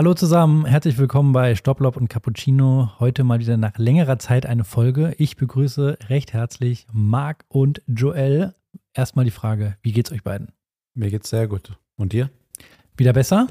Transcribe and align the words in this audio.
Hallo 0.00 0.14
zusammen, 0.14 0.64
herzlich 0.64 0.96
willkommen 0.96 1.34
bei 1.34 1.54
Stopplob 1.54 1.94
und 1.98 2.08
Cappuccino. 2.08 2.90
Heute 3.00 3.22
mal 3.22 3.38
wieder 3.38 3.58
nach 3.58 3.76
längerer 3.76 4.18
Zeit 4.18 4.46
eine 4.46 4.64
Folge. 4.64 5.14
Ich 5.18 5.36
begrüße 5.36 5.98
recht 6.08 6.32
herzlich 6.32 6.86
Marc 6.90 7.44
und 7.48 7.82
Joel. 7.86 8.54
Erstmal 8.94 9.26
die 9.26 9.30
Frage, 9.30 9.76
wie 9.82 9.92
geht's 9.92 10.10
euch 10.10 10.22
beiden? 10.22 10.52
Mir 10.94 11.10
geht's 11.10 11.28
sehr 11.28 11.46
gut. 11.48 11.76
Und 11.96 12.14
dir? 12.14 12.30
Wieder 12.96 13.12
besser? 13.12 13.48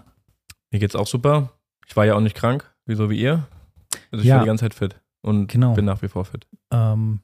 Mir 0.71 0.79
geht's 0.79 0.95
auch 0.95 1.05
super. 1.05 1.51
Ich 1.85 1.95
war 1.95 2.07
ja 2.07 2.15
auch 2.15 2.19
nicht 2.19 2.35
krank, 2.35 2.73
wieso 2.87 3.11
wie 3.11 3.19
ihr. 3.19 3.47
Also 4.11 4.23
ich 4.23 4.27
Ja. 4.27 4.37
bin 4.37 4.45
die 4.45 4.47
ganze 4.47 4.65
Zeit 4.65 4.73
fit 4.73 4.99
und 5.21 5.51
Genau. 5.51 5.75
bin 5.75 5.85
nach 5.85 6.01
wie 6.01 6.07
vor 6.07 6.25
fit. 6.25 6.47
Ähm, 6.71 7.19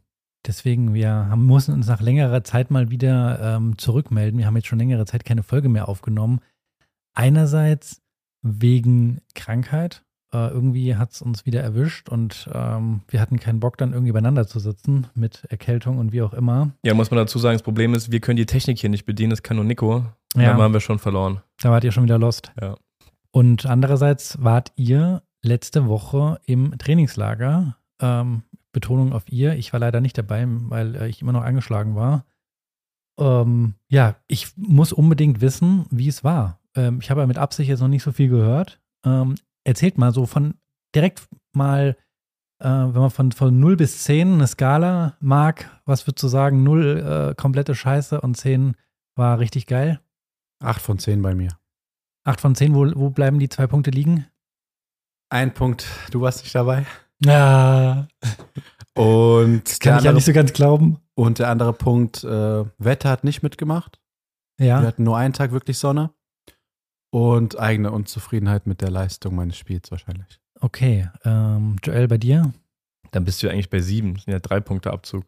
deswegen, 0.46 0.94
wir 0.94 1.10
haben, 1.10 1.48
mussten 1.48 1.72
uns 1.72 1.88
nach 1.88 2.00
längerer 2.00 2.44
Zeit 2.44 2.70
mal 2.70 2.92
wieder 2.92 3.40
ähm, 3.56 3.76
zurückmelden. 3.80 4.38
Wir 4.38 4.46
haben 4.46 4.56
jetzt 4.56 4.68
schon 4.68 4.78
längere 4.78 5.08
Zeit 5.08 5.26
keine 5.26 5.42
Folge 5.42 5.68
mehr 5.68 5.90
aufgenommen. 5.90 6.42
Einerseits 7.16 8.04
wegen 8.46 9.22
Krankheit. 9.34 10.04
Äh, 10.34 10.50
irgendwie 10.50 10.96
hat 10.96 11.12
es 11.12 11.22
uns 11.22 11.46
wieder 11.46 11.62
erwischt 11.62 12.10
und 12.10 12.50
ähm, 12.54 13.02
wir 13.08 13.22
hatten 13.22 13.40
keinen 13.40 13.60
Bock, 13.60 13.78
dann 13.78 13.94
irgendwie 13.94 14.12
beieinander 14.12 14.48
zu 14.48 14.60
sitzen 14.60 15.08
mit 15.16 15.44
Erkältung 15.50 15.98
und 15.98 16.12
wie 16.12 16.22
auch 16.22 16.34
immer. 16.34 16.72
Ja, 16.84 16.94
muss 16.94 17.12
man 17.12 17.18
dazu 17.18 17.40
sagen, 17.40 17.56
das 17.56 17.64
Problem 17.64 17.94
ist, 17.94 18.12
wir 18.12 18.20
können 18.20 18.38
die 18.38 18.46
Technik 18.46 18.80
hier 18.80 18.90
nicht 18.90 19.06
bedienen, 19.06 19.32
das 19.32 19.44
kann 19.44 19.58
nur 19.58 19.66
Nico. 19.66 20.06
Ja. 20.36 20.52
Dann 20.52 20.58
haben 20.62 20.74
wir 20.74 20.82
schon 20.82 21.00
verloren. 21.00 21.42
Da 21.62 21.72
wart 21.72 21.84
ihr 21.84 21.92
schon 21.92 22.04
wieder 22.04 22.20
lost. 22.20 22.52
Ja. 22.62 22.76
Und 23.32 23.66
andererseits 23.66 24.38
wart 24.42 24.72
ihr 24.76 25.24
letzte 25.42 25.88
Woche 25.88 26.40
im 26.46 26.78
Trainingslager. 26.78 27.78
Ähm, 28.02 28.44
Betonung 28.72 29.14
auf 29.14 29.32
ihr. 29.32 29.56
Ich 29.56 29.72
war 29.72 29.80
leider 29.80 30.02
nicht 30.02 30.18
dabei, 30.18 30.46
weil 30.48 30.96
äh, 30.96 31.08
ich 31.08 31.22
immer 31.22 31.32
noch 31.32 31.44
angeschlagen 31.44 31.96
war. 31.96 32.26
Ähm, 33.18 33.76
ja, 33.88 34.16
ich 34.28 34.50
muss 34.58 34.92
unbedingt 34.92 35.40
wissen, 35.40 35.86
wie 35.90 36.10
es 36.10 36.24
war. 36.26 36.60
Ähm, 36.76 37.00
ich 37.02 37.10
habe 37.10 37.22
ja 37.22 37.28
mit 37.28 37.38
Absicht 37.38 37.70
jetzt 37.70 37.80
noch 37.82 37.88
nicht 37.88 38.04
so 38.04 38.12
viel 38.12 38.30
gehört. 38.30 38.80
Ähm, 39.06 39.36
erzählt 39.64 39.98
mal 39.98 40.12
so 40.14 40.26
von 40.26 40.56
direkt 40.96 41.28
mal, 41.54 41.98
äh, 42.60 42.68
wenn 42.68 42.94
man 43.02 43.10
von, 43.12 43.32
von 43.32 43.60
0 43.60 43.76
bis 43.78 44.04
10 44.04 44.34
eine 44.34 44.48
Skala 44.48 45.16
mag, 45.20 45.82
was 45.86 46.08
würdest 46.08 46.24
du 46.24 46.28
sagen? 46.28 46.64
0 46.64 47.32
äh, 47.32 47.36
komplette 47.36 47.76
Scheiße 47.76 48.22
und 48.22 48.36
10 48.36 48.76
war 49.16 49.40
richtig 49.40 49.68
geil. 49.68 50.00
Acht 50.62 50.82
von 50.82 51.00
zehn 51.00 51.22
bei 51.22 51.36
mir. 51.36 51.50
8 52.26 52.42
von 52.42 52.56
10, 52.56 52.74
wo, 52.74 52.86
wo 52.96 53.10
bleiben 53.10 53.40
die 53.40 53.50
zwei 53.50 53.68
Punkte 53.68 53.92
liegen? 53.92 54.26
Ein 55.30 55.54
Punkt, 55.54 55.86
du 56.12 56.22
warst 56.22 56.44
nicht 56.44 56.56
dabei. 56.56 56.86
Ja, 57.24 58.08
Und, 58.98 59.68
das 59.70 59.80
kann 59.80 60.00
ich 60.00 60.06
ja 60.06 60.14
nicht 60.14 60.26
so 60.26 60.32
ganz 60.34 60.54
glauben. 60.54 61.00
und 61.16 61.40
der 61.40 61.50
andere 61.50 61.74
Punkt, 61.74 62.24
äh, 62.24 62.66
Wetter 62.78 63.10
hat 63.10 63.24
nicht 63.26 63.44
mitgemacht. 63.44 64.00
Wir 64.58 64.68
Ja, 64.68 64.82
hatten 64.82 65.04
nur 65.04 65.18
einen 65.18 65.34
Tag 65.34 65.52
wirklich 65.52 65.78
Sonne. 65.78 66.12
Und 67.16 67.58
eigene 67.58 67.92
Unzufriedenheit 67.92 68.68
mit 68.68 68.82
der 68.82 68.92
Leistung 68.92 69.36
meines 69.36 69.56
Spiels 69.58 69.90
wahrscheinlich. 69.90 70.42
okay. 70.60 71.10
Ähm, 71.24 71.78
Joel, 71.82 72.10
bei 72.10 72.18
dir? 72.18 72.54
Dann 73.12 73.24
bist 73.24 73.42
du 73.42 73.48
ja 73.48 73.54
eigentlich 73.54 73.70
bei 73.70 73.80
sieben. 73.80 74.16
Das 74.16 74.26
sind 74.26 74.34
ja 74.34 74.40
drei 74.40 74.60
Punkte 74.60 74.92
Abzug. 74.92 75.24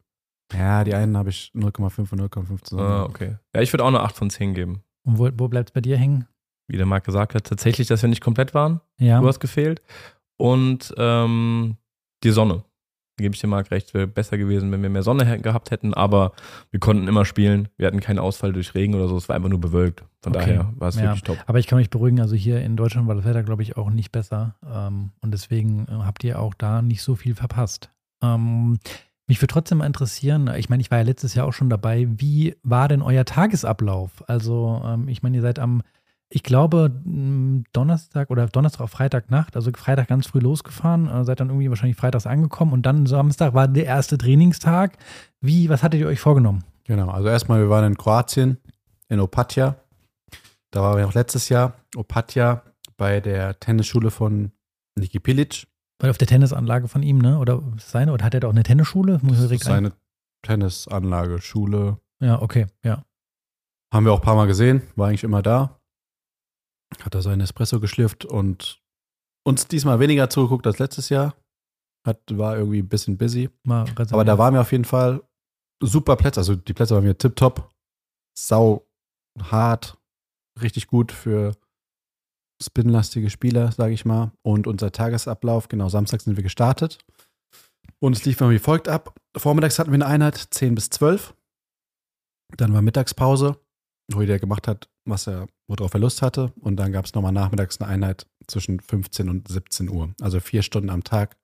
Ja, 0.51 0.83
die 0.83 0.93
einen 0.93 1.15
habe 1.15 1.29
ich 1.29 1.53
0,5 1.55 2.11
und 2.11 2.21
0,5 2.21 2.63
zusammen. 2.63 2.89
Ah, 2.89 3.03
okay. 3.05 3.37
Ja, 3.55 3.61
ich 3.61 3.71
würde 3.71 3.85
auch 3.85 3.87
eine 3.87 4.01
8 4.01 4.17
von 4.17 4.29
10 4.29 4.53
geben. 4.53 4.83
Und 5.05 5.17
wo, 5.17 5.29
wo 5.35 5.47
bleibt 5.47 5.69
es 5.69 5.73
bei 5.73 5.79
dir 5.79 5.95
hängen? 5.95 6.27
Wie 6.67 6.75
der 6.75 6.85
Marc 6.85 7.05
gesagt 7.05 7.35
hat, 7.35 7.45
tatsächlich, 7.45 7.87
dass 7.87 8.01
wir 8.01 8.09
nicht 8.09 8.21
komplett 8.21 8.53
waren. 8.53 8.81
Ja, 8.99 9.21
Du 9.21 9.27
hast 9.27 9.39
gefehlt. 9.39 9.81
Und 10.35 10.93
ähm, 10.97 11.77
die 12.25 12.31
Sonne. 12.31 12.65
Gebe 13.17 13.33
ich 13.33 13.41
dir 13.41 13.47
Marc 13.47 13.71
recht, 13.71 13.93
wäre 13.95 14.05
besser 14.05 14.37
gewesen, 14.37 14.71
wenn 14.71 14.81
wir 14.83 14.89
mehr 14.89 15.01
Sonne 15.01 15.39
gehabt 15.41 15.71
hätten, 15.71 15.93
aber 15.95 16.33
wir 16.69 16.79
konnten 16.79 17.07
immer 17.07 17.25
spielen. 17.25 17.67
Wir 17.77 17.87
hatten 17.87 17.99
keinen 17.99 18.19
Ausfall 18.19 18.53
durch 18.53 18.75
Regen 18.75 18.93
oder 18.93 19.07
so, 19.07 19.17
es 19.17 19.27
war 19.27 19.35
einfach 19.35 19.49
nur 19.49 19.59
bewölkt. 19.59 20.03
Von 20.21 20.35
Okay. 20.35 20.45
daher 20.57 20.71
war 20.77 20.89
es 20.89 20.95
Ja. 20.97 21.01
wirklich 21.03 21.23
top. 21.23 21.37
aber 21.47 21.57
ich 21.57 21.65
kann 21.67 21.79
mich 21.79 21.89
beruhigen, 21.89 22.19
also 22.21 22.35
hier 22.35 22.61
in 22.61 22.75
Deutschland 22.77 23.07
war 23.07 23.15
das 23.15 23.25
Wetter, 23.25 23.41
glaube 23.43 23.63
ich, 23.63 23.75
auch 23.75 23.89
nicht 23.89 24.11
besser. 24.11 24.55
Ähm, 24.71 25.11
und 25.21 25.31
deswegen 25.33 25.87
äh, 25.87 25.93
habt 26.03 26.23
ihr 26.23 26.39
auch 26.39 26.53
da 26.53 26.81
nicht 26.83 27.01
so 27.01 27.15
viel 27.15 27.33
verpasst. 27.33 27.89
Ähm, 28.21 28.77
mich 29.27 29.41
würde 29.41 29.51
trotzdem 29.51 29.79
mal 29.79 29.85
interessieren, 29.87 30.49
ich 30.55 30.69
meine, 30.69 30.81
ich 30.81 30.89
war 30.91 30.99
ja 30.99 31.03
letztes 31.03 31.33
Jahr 31.33 31.47
auch 31.47 31.53
schon 31.53 31.69
dabei, 31.69 32.07
wie 32.09 32.55
war 32.63 32.87
denn 32.87 33.01
euer 33.01 33.25
Tagesablauf? 33.25 34.23
Also, 34.27 34.81
ähm, 34.85 35.07
ich 35.07 35.23
meine, 35.23 35.37
ihr 35.37 35.41
seid 35.41 35.57
am, 35.59 35.81
ich 36.29 36.43
glaube, 36.43 36.91
Donnerstag 37.71 38.29
oder 38.29 38.47
Donnerstag 38.47 38.81
auf 38.81 38.91
Freitagnacht, 38.91 39.55
also 39.55 39.71
Freitag 39.75 40.09
ganz 40.09 40.27
früh 40.27 40.39
losgefahren, 40.39 41.07
äh, 41.07 41.23
seid 41.23 41.39
dann 41.39 41.49
irgendwie 41.49 41.69
wahrscheinlich 41.69 41.97
freitags 41.97 42.27
angekommen 42.27 42.73
und 42.73 42.85
dann 42.85 43.05
Samstag 43.05 43.53
war 43.53 43.67
der 43.67 43.85
erste 43.85 44.17
Trainingstag. 44.17 44.97
Wie, 45.39 45.69
was 45.69 45.83
hattet 45.83 46.01
ihr 46.01 46.07
euch 46.07 46.19
vorgenommen? 46.19 46.63
Genau, 46.83 47.09
also 47.09 47.29
erstmal, 47.29 47.59
wir 47.59 47.69
waren 47.69 47.85
in 47.85 47.97
Kroatien, 47.97 48.57
in 49.07 49.19
Opatja. 49.19 49.75
Da 50.71 50.81
waren 50.81 50.97
wir 50.97 51.07
auch 51.07 51.13
letztes 51.13 51.49
Jahr. 51.49 51.73
Opatja 51.95 52.63
bei 52.97 53.21
der 53.21 53.59
Tennisschule 53.59 54.11
von 54.11 54.51
Niki 54.95 55.19
Pilic. 55.19 55.67
Weil 55.99 56.09
auf 56.09 56.17
der 56.17 56.27
Tennisanlage 56.27 56.87
von 56.87 57.03
ihm, 57.03 57.19
ne? 57.19 57.39
Oder 57.39 57.63
seine? 57.77 58.11
Oder 58.11 58.25
hat 58.25 58.33
er 58.33 58.41
da 58.41 58.47
auch 58.47 58.53
eine 58.53 58.63
Tennisschule? 58.63 59.19
Muss 59.21 59.41
Das 59.41 59.49
ist 59.49 59.63
seine 59.63 59.93
Tennisanlage, 60.43 61.41
Schule. 61.41 61.97
Ja, 62.19 62.41
okay, 62.41 62.67
ja. 62.83 63.03
Haben 63.93 64.05
wir 64.05 64.13
auch 64.13 64.19
ein 64.19 64.25
paar 64.25 64.35
Mal 64.35 64.47
gesehen, 64.47 64.81
war 64.95 65.07
eigentlich 65.07 65.23
immer 65.23 65.41
da. 65.41 65.76
Hat 67.01 67.13
da 67.13 67.21
seinen 67.21 67.41
Espresso 67.41 67.79
geschlürft 67.79 68.25
und 68.25 68.81
uns 69.45 69.67
diesmal 69.67 69.99
weniger 69.99 70.29
zugeguckt 70.29 70.67
als 70.67 70.79
letztes 70.79 71.09
Jahr. 71.09 71.35
Hat, 72.05 72.19
war 72.31 72.57
irgendwie 72.57 72.79
ein 72.79 72.87
bisschen 72.87 73.17
busy. 73.17 73.49
Aber 73.67 74.25
da 74.25 74.37
waren 74.37 74.53
wir 74.53 74.61
auf 74.61 74.71
jeden 74.71 74.85
Fall 74.85 75.21
super 75.81 76.15
Plätze. 76.15 76.39
Also 76.39 76.55
die 76.55 76.73
Plätze 76.73 76.95
waren 76.95 77.03
mir 77.03 77.17
tipptopp. 77.17 77.73
Sau 78.37 78.87
hart. 79.39 79.97
Richtig 80.61 80.87
gut 80.87 81.11
für 81.11 81.55
spinlastige 82.61 83.29
Spieler, 83.29 83.71
sage 83.71 83.93
ich 83.93 84.05
mal. 84.05 84.31
Und 84.41 84.67
unser 84.67 84.91
Tagesablauf, 84.91 85.67
genau, 85.67 85.89
Samstag 85.89 86.21
sind 86.21 86.35
wir 86.35 86.43
gestartet. 86.43 86.99
Und 87.99 88.15
es 88.15 88.25
lief 88.25 88.39
wie 88.41 88.59
folgt 88.59 88.87
ab. 88.87 89.15
Vormittags 89.35 89.79
hatten 89.79 89.91
wir 89.91 89.95
eine 89.95 90.05
Einheit 90.05 90.35
10 90.35 90.75
bis 90.75 90.89
12. 90.89 91.35
Dann 92.55 92.73
war 92.73 92.81
Mittagspause, 92.81 93.59
wo 94.11 94.21
jeder 94.21 94.39
gemacht 94.39 94.67
hat, 94.67 94.89
was 95.09 95.27
er, 95.27 95.47
worauf 95.67 95.93
er 95.93 95.99
Lust 95.99 96.21
hatte. 96.21 96.51
Und 96.59 96.77
dann 96.77 96.91
gab 96.91 97.05
es 97.05 97.13
nochmal 97.13 97.31
nachmittags 97.31 97.79
eine 97.79 97.89
Einheit 97.89 98.27
zwischen 98.47 98.79
15 98.79 99.29
und 99.29 99.47
17 99.47 99.89
Uhr. 99.89 100.13
Also 100.21 100.39
vier 100.39 100.61
Stunden 100.61 100.89
am 100.89 101.03
Tag. 101.03 101.37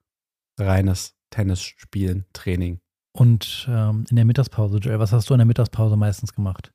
Reines 0.60 1.16
Tennis 1.32 1.62
spielen, 1.62 2.26
Training. 2.34 2.80
Und 3.16 3.68
ähm, 3.70 4.06
in 4.10 4.16
der 4.16 4.26
Mittagspause, 4.26 4.78
Joel, 4.78 5.00
was 5.00 5.12
hast 5.12 5.30
du 5.30 5.34
in 5.34 5.40
der 5.40 5.46
Mittagspause 5.46 5.96
meistens 5.96 6.34
gemacht? 6.34 6.72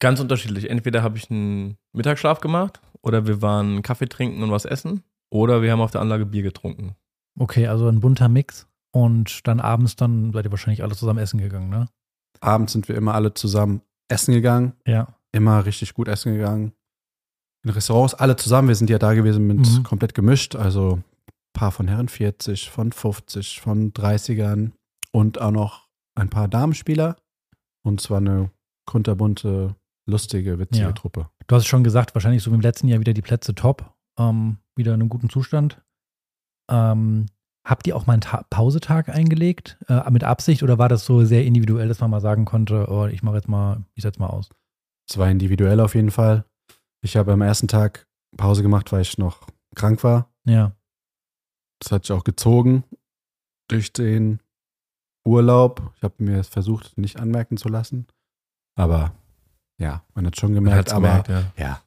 Ganz 0.00 0.20
unterschiedlich. 0.20 0.70
Entweder 0.70 1.02
habe 1.02 1.18
ich 1.18 1.30
einen 1.30 1.76
Mittagsschlaf 1.92 2.40
gemacht 2.40 2.80
oder 3.02 3.26
wir 3.26 3.42
waren 3.42 3.82
Kaffee 3.82 4.08
trinken 4.08 4.42
und 4.42 4.50
was 4.50 4.64
essen 4.64 5.02
oder 5.30 5.62
wir 5.62 5.72
haben 5.72 5.80
auf 5.80 5.90
der 5.90 6.00
Anlage 6.00 6.26
Bier 6.26 6.42
getrunken. 6.42 6.96
Okay, 7.38 7.66
also 7.66 7.88
ein 7.88 8.00
bunter 8.00 8.28
Mix. 8.28 8.66
Und 8.92 9.46
dann 9.46 9.60
abends 9.60 9.94
dann 9.94 10.32
seid 10.32 10.44
ihr 10.44 10.50
wahrscheinlich 10.50 10.82
alle 10.82 10.96
zusammen 10.96 11.20
essen 11.20 11.38
gegangen, 11.38 11.68
ne? 11.68 11.88
Abends 12.40 12.72
sind 12.72 12.88
wir 12.88 12.96
immer 12.96 13.14
alle 13.14 13.34
zusammen 13.34 13.82
essen 14.08 14.34
gegangen. 14.34 14.72
Ja. 14.86 15.14
Immer 15.32 15.64
richtig 15.64 15.94
gut 15.94 16.08
essen 16.08 16.34
gegangen. 16.34 16.72
In 17.64 17.70
Restaurants 17.70 18.14
alle 18.14 18.36
zusammen. 18.36 18.68
Wir 18.68 18.74
sind 18.74 18.90
ja 18.90 18.98
da 18.98 19.14
gewesen 19.14 19.46
mit 19.46 19.58
Mhm. 19.58 19.82
komplett 19.84 20.14
gemischt. 20.14 20.56
Also 20.56 20.96
ein 21.28 21.32
paar 21.52 21.72
von 21.72 21.88
Herren 21.88 22.08
40, 22.08 22.70
von 22.70 22.90
50, 22.92 23.60
von 23.60 23.92
30ern 23.92 24.72
und 25.12 25.40
auch 25.40 25.50
noch 25.50 25.88
ein 26.14 26.30
paar 26.30 26.48
Damenspieler. 26.48 27.16
Und 27.82 28.00
zwar 28.00 28.18
eine 28.18 28.50
kunterbunte, 28.86 29.76
lustige, 30.06 30.58
witzige 30.58 30.86
Ja. 30.86 30.92
Truppe. 30.92 31.28
Du 31.46 31.54
hast 31.54 31.62
es 31.62 31.68
schon 31.68 31.84
gesagt, 31.84 32.14
wahrscheinlich 32.14 32.42
so 32.42 32.50
wie 32.50 32.54
im 32.56 32.60
letzten 32.60 32.88
Jahr 32.88 33.00
wieder 33.00 33.12
die 33.12 33.22
Plätze 33.22 33.54
top. 33.54 33.94
Ähm, 34.18 34.58
wieder 34.76 34.94
in 34.94 35.00
einem 35.00 35.08
guten 35.08 35.28
Zustand. 35.30 35.80
Ähm, 36.70 37.26
habt 37.66 37.86
ihr 37.86 37.96
auch 37.96 38.06
mal 38.06 38.14
einen 38.14 38.22
Ta 38.22 38.44
Pausetag 38.50 39.08
eingelegt? 39.08 39.78
Äh, 39.88 40.10
mit 40.10 40.24
Absicht 40.24 40.62
oder 40.62 40.78
war 40.78 40.88
das 40.88 41.04
so 41.04 41.24
sehr 41.24 41.44
individuell, 41.44 41.88
dass 41.88 42.00
man 42.00 42.10
mal 42.10 42.20
sagen 42.20 42.44
konnte, 42.44 42.86
oh, 42.90 43.06
ich 43.06 43.22
mache 43.22 43.36
jetzt 43.36 43.48
mal, 43.48 43.84
ich 43.94 44.02
setze 44.02 44.20
mal 44.20 44.28
aus? 44.28 44.48
Es 45.10 45.18
war 45.18 45.28
individuell 45.28 45.80
auf 45.80 45.96
jeden 45.96 46.12
Fall. 46.12 46.44
Ich 47.02 47.16
habe 47.16 47.32
am 47.32 47.42
ersten 47.42 47.66
Tag 47.66 48.06
Pause 48.36 48.62
gemacht, 48.62 48.92
weil 48.92 49.02
ich 49.02 49.18
noch 49.18 49.48
krank 49.74 50.04
war. 50.04 50.32
Ja. 50.44 50.76
Das 51.80 51.90
hat 51.90 52.04
sich 52.04 52.12
auch 52.12 52.22
gezogen 52.22 52.84
durch 53.68 53.92
den 53.92 54.40
Urlaub. 55.26 55.92
Ich 55.96 56.04
habe 56.04 56.14
mir 56.18 56.38
es 56.38 56.48
versucht, 56.48 56.96
nicht 56.96 57.18
anmerken 57.18 57.56
zu 57.56 57.68
lassen. 57.68 58.06
Aber 58.76 59.12
ja, 59.80 60.02
man 60.14 60.26
hat 60.26 60.38
schon 60.38 60.50
Man 60.52 60.62
gemerkt, 60.64 60.78
hat's 60.78 60.92
aber 60.92 61.22
gemerkt, 61.24 61.28
ja. 61.58 61.64
ja. 61.64 61.80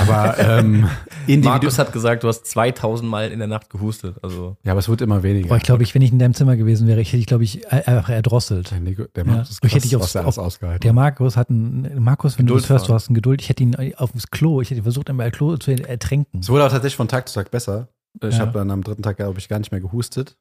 Aber 0.00 0.38
ähm, 0.38 0.88
Markus 1.42 1.78
hat 1.78 1.92
gesagt, 1.92 2.22
du 2.22 2.28
hast 2.28 2.44
2000 2.46 3.08
Mal 3.10 3.32
in 3.32 3.38
der 3.38 3.48
Nacht 3.48 3.70
gehustet. 3.70 4.16
Also 4.22 4.56
ja, 4.62 4.72
aber 4.72 4.80
es 4.80 4.88
wird 4.88 5.00
immer 5.00 5.22
weniger. 5.22 5.48
Boah, 5.48 5.56
ich 5.56 5.62
glaube, 5.62 5.82
ich, 5.82 5.94
wenn 5.94 6.02
ich 6.02 6.12
in 6.12 6.18
deinem 6.18 6.34
Zimmer 6.34 6.56
gewesen 6.56 6.86
wäre, 6.86 7.00
ich 7.00 7.08
hätte 7.08 7.18
ich, 7.18 7.26
glaube 7.26 7.44
ich, 7.44 7.64
äh, 7.66 7.82
einfach 7.86 8.10
erdrosselt. 8.10 8.70
der, 8.70 8.80
Nico, 8.80 9.04
der 9.16 9.24
Ja. 9.24 9.30
macht 9.32 9.48
das 9.50 9.58
Ich 9.62 9.74
hätte 9.74 9.88
dich 9.88 9.92
krass, 9.98 10.14
aufs- 10.14 10.38
auf- 10.38 10.38
ausgehalten 10.38 10.80
Der. 10.82 10.92
Markus 10.92 11.36
hat 11.36 11.48
einen, 11.50 12.02
Markus, 12.02 12.38
wenn 12.38 12.46
du 12.46 12.52
Geduld 12.54 12.64
das 12.64 12.70
hörst, 12.70 12.88
du 12.88 12.94
hast 12.94 13.08
eine 13.08 13.14
Geduld. 13.14 13.40
Ich 13.40 13.48
hätte 13.48 13.62
ihn 13.62 13.72
äh, 13.74 13.94
aufs 13.96 14.30
Klo, 14.30 14.60
ich 14.60 14.70
hätte 14.70 14.82
versucht, 14.82 15.08
einmal 15.10 15.30
Klo 15.30 15.56
zu 15.56 15.70
ertränken. 15.72 16.40
Es 16.40 16.48
wurde 16.50 16.64
auch 16.66 16.70
tatsächlich 16.70 16.96
von 16.96 17.08
Tag 17.08 17.28
zu 17.28 17.34
Tag 17.34 17.50
besser. 17.50 17.88
Ich 18.22 18.34
Ja. 18.36 18.40
habe 18.40 18.52
dann 18.52 18.70
am 18.70 18.82
dritten 18.84 19.02
Tag, 19.02 19.16
glaube 19.16 19.38
ich, 19.38 19.48
gar 19.48 19.58
nicht 19.58 19.72
mehr 19.72 19.80
gehustet. 19.80 20.36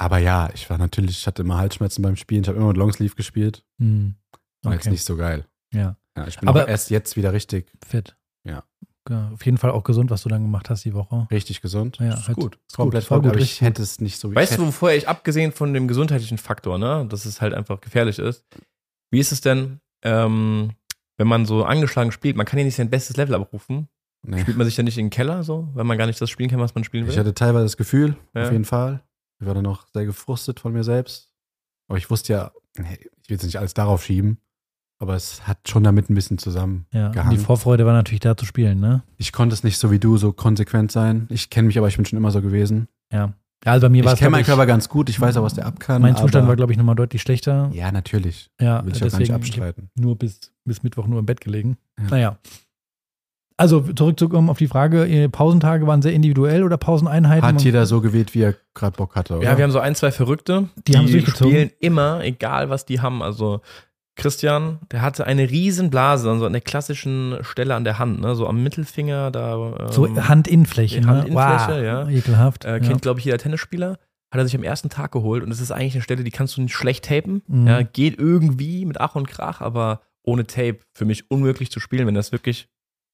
Aber 0.00 0.18
ja, 0.18 0.48
ich 0.54 0.68
war 0.70 0.78
natürlich, 0.78 1.18
ich 1.18 1.26
hatte 1.26 1.42
immer 1.42 1.58
Halsschmerzen 1.58 2.02
beim 2.02 2.16
Spielen. 2.16 2.42
Ich 2.42 2.48
habe 2.48 2.58
immer 2.58 2.68
mit 2.68 2.76
Longsleeve 2.76 3.14
gespielt. 3.16 3.64
Hm. 3.80 4.14
War 4.62 4.72
jetzt 4.74 4.82
Okay. 4.82 4.90
nicht 4.90 5.04
so 5.04 5.16
geil. 5.16 5.44
Ja, 5.72 5.96
Ja, 6.18 6.26
ich 6.26 6.38
bin 6.38 6.48
Aber- 6.48 6.64
auch 6.64 6.68
erst 6.68 6.90
jetzt 6.90 7.16
wieder 7.16 7.32
richtig. 7.32 7.70
fit. 7.86 8.16
Ja. 8.44 8.64
Ja, 9.10 9.30
auf 9.32 9.44
jeden 9.46 9.56
Fall 9.56 9.70
auch 9.70 9.84
gesund, 9.84 10.10
was 10.10 10.22
du 10.22 10.28
dann 10.28 10.42
gemacht 10.42 10.68
hast 10.68 10.84
die 10.84 10.92
Woche. 10.92 11.26
Richtig 11.30 11.62
gesund. 11.62 11.96
Ja, 11.98 12.12
ist 12.12 12.28
halt- 12.28 12.36
gut. 12.36 12.58
Ist 12.68 12.76
Komplett 12.76 13.04
voll 13.04 13.20
voll, 13.22 13.28
aber 13.30 13.36
richtig 13.38 13.52
ich 13.52 13.60
hätte 13.62 13.82
es 13.82 14.00
nicht 14.02 14.18
so. 14.18 14.34
Weißt 14.34 14.58
du, 14.58 14.66
wovor 14.66 14.90
ich 14.92 15.08
abgesehen 15.08 15.52
von 15.52 15.72
dem 15.72 15.88
gesundheitlichen 15.88 16.36
Faktor, 16.36 16.76
ne, 16.78 17.06
dass 17.08 17.24
es 17.24 17.40
halt 17.40 17.54
einfach 17.54 17.80
gefährlich 17.80 18.18
ist, 18.18 18.44
wie 19.10 19.18
ist 19.18 19.32
es 19.32 19.40
denn, 19.40 19.80
ähm, 20.02 20.72
wenn 21.16 21.26
man 21.26 21.46
so 21.46 21.64
angeschlagen 21.64 22.12
spielt, 22.12 22.36
man 22.36 22.44
kann 22.44 22.58
ja 22.58 22.66
nicht 22.66 22.76
sein 22.76 22.90
bestes 22.90 23.16
Level 23.16 23.34
abrufen. 23.34 23.88
nee. 24.22 24.40
Spielt 24.42 24.56
man 24.58 24.66
sich 24.66 24.76
dann 24.76 24.84
nicht 24.84 24.98
in 24.98 25.06
den 25.06 25.10
Keller 25.10 25.42
so, 25.42 25.68
weil 25.74 25.84
man 25.84 25.96
gar 25.96 26.06
nicht 26.06 26.20
das 26.20 26.28
spielen 26.28 26.50
kann, 26.50 26.60
was 26.60 26.74
man 26.74 26.84
spielen 26.84 27.06
will? 27.06 27.12
Ich 27.12 27.18
hatte 27.18 27.32
teilweise 27.34 27.64
das 27.64 27.76
Gefühl, 27.78 28.14
Ja. 28.34 28.42
auf 28.44 28.52
jeden 28.52 28.64
Fall. 28.66 29.02
Ich 29.40 29.46
war 29.46 29.54
dann 29.54 29.62
noch 29.64 29.86
sehr 29.94 30.04
gefrustet 30.04 30.60
von 30.60 30.72
mir 30.74 30.84
selbst. 30.84 31.32
Aber 31.88 31.96
ich 31.96 32.10
wusste 32.10 32.32
ja, 32.34 32.52
ich 32.74 32.80
will 32.84 32.98
jetzt 33.28 33.44
nicht 33.44 33.58
alles 33.58 33.72
darauf 33.74 34.04
schieben, 34.04 34.38
aber 34.98 35.14
es 35.14 35.46
hat 35.46 35.58
schon 35.68 35.84
damit 35.84 36.10
ein 36.10 36.14
bisschen 36.14 36.38
zusammen. 36.38 36.86
Ja, 36.92 37.08
und 37.08 37.30
die. 37.30 37.38
Vorfreude 37.38 37.86
war 37.86 37.92
natürlich 37.92 38.20
da 38.20 38.36
zu 38.36 38.44
spielen, 38.44 38.80
ne? 38.80 39.02
Ich 39.16 39.32
konnte 39.32 39.54
es 39.54 39.62
nicht 39.64 39.78
so 39.78 39.90
wie 39.90 39.98
du 39.98 40.16
so 40.16 40.32
konsequent 40.32 40.90
sein. 40.92 41.26
Ich 41.30 41.50
kenne 41.50 41.68
mich 41.68 41.78
aber, 41.78 41.88
ich 41.88 41.96
bin 41.96 42.04
schon 42.04 42.16
immer 42.18 42.30
so 42.30 42.42
gewesen. 42.42 42.88
Ja. 43.12 43.32
Ja, 43.64 43.72
also 43.72 43.86
bei 43.86 43.90
mir 43.90 44.04
war 44.04 44.12
Ich 44.12 44.20
kenne 44.20 44.30
meinen 44.30 44.44
Körper 44.44 44.66
ganz 44.66 44.88
gut, 44.88 45.08
ich 45.08 45.20
weiß 45.20 45.36
auch, 45.36 45.42
was 45.42 45.54
der 45.54 45.66
ab 45.66 45.80
kann. 45.80 46.00
Mein 46.00 46.16
Zustand 46.16 46.46
war, 46.46 46.54
glaube 46.54 46.70
ich, 46.72 46.78
nochmal 46.78 46.94
deutlich 46.94 47.22
schlechter. 47.22 47.70
Ja, 47.72 47.90
natürlich. 47.90 48.50
Ja, 48.60 48.84
Will 48.86 48.92
ich 48.92 48.98
auch 48.98 49.00
gar 49.10 49.18
nicht 49.18 49.30
deswegen 49.30 49.34
abstreiten. 49.34 49.90
nur 49.96 50.16
bis, 50.16 50.52
bis 50.64 50.84
Mittwoch 50.84 51.08
nur 51.08 51.18
im 51.18 51.26
Bett 51.26 51.40
gelegen. 51.40 51.76
Ja. 51.98 52.04
Naja. 52.10 52.38
Also 53.56 53.80
zurückzukommen 53.80 54.48
auf 54.50 54.58
die 54.58 54.68
Frage, 54.68 55.08
äh, 55.08 55.28
Pausentage 55.28 55.84
waren 55.88 56.00
sehr 56.00 56.12
individuell 56.12 56.62
oder 56.62 56.76
Pauseneinheiten? 56.76 57.42
Hat 57.44 57.60
jeder 57.62 57.86
so 57.86 58.00
gewählt, 58.00 58.32
wie 58.32 58.42
er 58.42 58.54
gerade 58.74 58.96
Bock 58.96 59.16
hatte, 59.16 59.36
oder? 59.38 59.44
Ja, 59.44 59.56
wir 59.58 59.64
haben 59.64 59.72
so 59.72 59.80
ein, 59.80 59.96
zwei 59.96 60.12
Verrückte, 60.12 60.68
Die 60.86 60.96
haben's 60.96 61.10
durchgezogen. 61.10 61.52
spielen 61.52 61.70
immer, 61.80 62.22
egal 62.22 62.70
was 62.70 62.84
die 62.86 63.00
haben. 63.00 63.20
Also 63.20 63.60
Christian, 64.18 64.80
der 64.90 65.00
hatte 65.00 65.26
eine 65.26 65.48
riesen 65.48 65.90
Blase, 65.90 66.28
also 66.28 66.44
an 66.44 66.52
der 66.52 66.60
klassischen 66.60 67.38
Stelle 67.42 67.74
an 67.76 67.84
der 67.84 67.98
Hand, 67.98 68.20
ne? 68.20 68.34
so 68.34 68.46
am 68.48 68.62
Mittelfinger, 68.62 69.30
da. 69.30 69.76
Ähm, 69.78 69.92
So 69.92 70.06
Handinnenfläche, 70.06 71.00
ne? 71.00 71.06
Handinnenfläche, 71.06 71.76
wow, 71.76 71.82
ja. 71.82 72.08
Ekelhaft. 72.08 72.64
äh, 72.64 72.72
ja. 72.72 72.78
kennt, 72.80 73.02
glaube 73.02 73.20
ich, 73.20 73.24
jeder 73.24 73.38
Tennisspieler. 73.38 73.98
Hat 74.30 74.40
er 74.40 74.44
sich 74.44 74.56
am 74.56 74.62
ersten 74.64 74.90
Tag 74.90 75.12
geholt 75.12 75.42
und 75.42 75.48
das 75.48 75.60
ist 75.60 75.70
eigentlich 75.70 75.94
eine 75.94 76.02
Stelle, 76.02 76.22
die 76.24 76.30
kannst 76.30 76.56
du 76.56 76.60
nicht 76.60 76.74
schlecht 76.74 77.06
tapen. 77.06 77.42
Mhm. 77.46 77.66
Ja, 77.66 77.82
geht 77.82 78.18
irgendwie 78.18 78.84
mit 78.84 79.00
Ach 79.00 79.14
und 79.14 79.26
Krach, 79.26 79.60
aber 79.62 80.02
ohne 80.22 80.46
Tape 80.46 80.80
für 80.92 81.06
mich 81.06 81.30
unmöglich 81.30 81.70
zu 81.70 81.80
spielen, 81.80 82.06
wenn 82.06 82.14
das 82.14 82.30
wirklich 82.32 82.68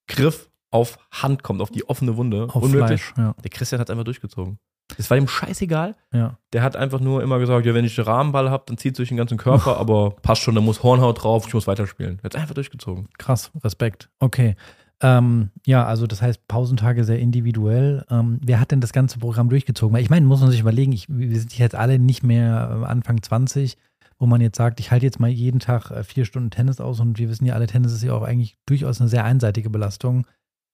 Griff 0.09 0.51
auf 0.73 0.99
Hand 1.13 1.45
kommt, 1.45 1.61
auf 1.61 1.71
die 1.71 1.89
offene 1.89 2.17
Wunde. 2.17 2.49
Auf 2.51 2.63
unmöglich. 2.65 3.03
Fleisch, 3.03 3.15
ja. 3.17 3.35
Der 3.45 3.51
Christian 3.51 3.81
hat 3.81 3.91
einfach 3.91 4.05
durchgezogen. 4.05 4.59
Es 4.99 5.11
war 5.11 5.17
ihm 5.17 5.29
scheißegal. 5.29 5.97
ja. 6.13 6.39
Der 6.53 6.63
hat 6.63 6.77
einfach 6.77 7.01
nur 7.01 7.23
immer 7.23 7.39
gesagt, 7.39 7.67
ja, 7.67 7.75
wenn 7.75 7.85
ich 7.85 7.97
den 7.97 8.05
Rahmenball 8.05 8.51
habe, 8.51 8.65
dann 8.67 8.77
zieht 8.77 8.93
es 8.93 8.97
durch 8.99 9.09
den 9.09 9.17
ganzen 9.17 9.39
Körper, 9.39 9.79
aber 9.79 10.11
passt 10.23 10.43
schon, 10.43 10.55
da 10.55 10.61
muss 10.61 10.83
Hornhaut 10.83 11.23
drauf, 11.23 11.47
ich 11.47 11.55
muss 11.55 11.67
weiterspielen. 11.67 12.19
Er 12.23 12.25
hat 12.25 12.37
einfach 12.37 12.55
durchgezogen. 12.55 13.09
Krass, 13.19 13.51
Respekt. 13.63 14.09
Okay. 14.21 14.57
Ähm, 15.01 15.51
ja, 15.67 15.85
also 15.85 16.07
das 16.07 16.23
heißt 16.23 16.47
Pausentage 16.49 17.05
sehr 17.05 17.19
individuell. 17.19 18.05
Ähm, 18.11 18.39
wer 18.43 18.61
hat 18.61 18.71
denn 18.71 18.81
das 18.81 18.93
ganze 18.93 19.19
Programm 19.19 19.49
durchgezogen? 19.49 19.95
Weil 19.95 20.03
ich 20.03 20.11
meine, 20.11 20.27
muss 20.27 20.41
man 20.41 20.51
sich 20.51 20.61
überlegen, 20.61 20.93
ich, 20.93 21.07
wir 21.09 21.39
sind 21.39 21.59
jetzt 21.59 21.75
alle 21.75 21.99
nicht 21.99 22.23
mehr 22.23 22.81
äh, 22.83 22.87
Anfang 22.87 23.23
20, 23.23 23.77
wo 24.19 24.27
man 24.27 24.41
jetzt 24.41 24.57
sagt, 24.57 24.81
ich 24.81 24.91
halte 24.91 25.05
jetzt 25.05 25.21
mal 25.21 25.29
jeden 25.29 25.61
Tag 25.61 25.91
äh, 25.91 26.05
vier 26.05 26.25
Stunden 26.25 26.51
Tennis 26.51 26.81
aus 26.81 27.01
und 27.01 27.19
wir 27.19 27.29
wissen 27.29 27.45
ja 27.45 27.55
alle, 27.55 27.67
Tennis 27.67 27.93
ist 27.93 28.05
ja 28.05 28.13
auch 28.13 28.23
eigentlich 28.23 28.57
durchaus 28.67 29.01
eine 29.01 29.11
sehr 29.11 29.25
einseitige 29.25 29.69
Belastung. 29.69 30.27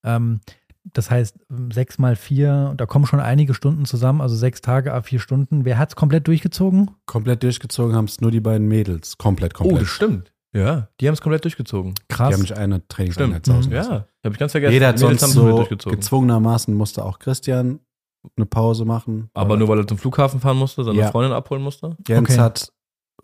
Ähm, 0.04 0.40
das 0.84 1.10
heißt, 1.10 1.38
sechs 1.72 1.98
mal 1.98 2.16
vier, 2.16 2.74
da 2.76 2.86
kommen 2.86 3.06
schon 3.06 3.20
einige 3.20 3.54
Stunden 3.54 3.84
zusammen, 3.84 4.20
also 4.20 4.34
sechs 4.36 4.60
Tage, 4.60 4.92
a 4.94 5.02
vier 5.02 5.20
Stunden. 5.20 5.64
Wer 5.64 5.78
hat 5.78 5.90
es 5.90 5.96
komplett 5.96 6.26
durchgezogen? 6.26 6.90
Komplett 7.06 7.42
durchgezogen 7.42 7.94
haben 7.94 8.06
es 8.06 8.20
nur 8.20 8.30
die 8.30 8.40
beiden 8.40 8.66
Mädels. 8.68 9.18
Komplett, 9.18 9.54
komplett. 9.54 9.82
Oh, 9.82 9.84
stimmt. 9.84 10.32
Ja, 10.52 10.88
die 11.00 11.06
haben 11.06 11.14
es 11.14 11.20
komplett 11.20 11.44
durchgezogen. 11.44 11.94
Die 11.94 12.14
Krass. 12.14 12.34
haben 12.34 12.40
nicht 12.40 12.56
eine 12.56 12.86
Trainingseinheit 12.88 13.46
zu 13.46 13.54
Hause. 13.54 13.70
Ja, 13.70 13.84
habe 14.24 14.32
ich 14.32 14.38
ganz 14.38 14.50
vergessen. 14.52 14.72
Jeder 14.72 14.88
hat 14.88 14.98
sonst 14.98 15.20
so 15.20 15.48
durchgezogen. 15.56 15.96
gezwungenermaßen 15.98 16.74
musste 16.74 17.04
auch 17.04 17.18
Christian 17.20 17.80
eine 18.36 18.46
Pause 18.46 18.84
machen. 18.84 19.30
Aber 19.32 19.56
nur 19.56 19.68
weil 19.68 19.78
er 19.78 19.86
zum 19.86 19.96
Flughafen 19.96 20.40
fahren 20.40 20.56
musste, 20.58 20.82
seine 20.82 20.98
Ja. 20.98 21.10
Freundin 21.10 21.32
abholen 21.32 21.62
musste. 21.62 21.96
Jens 22.06 22.30
Okay. 22.30 22.38
hat 22.40 22.72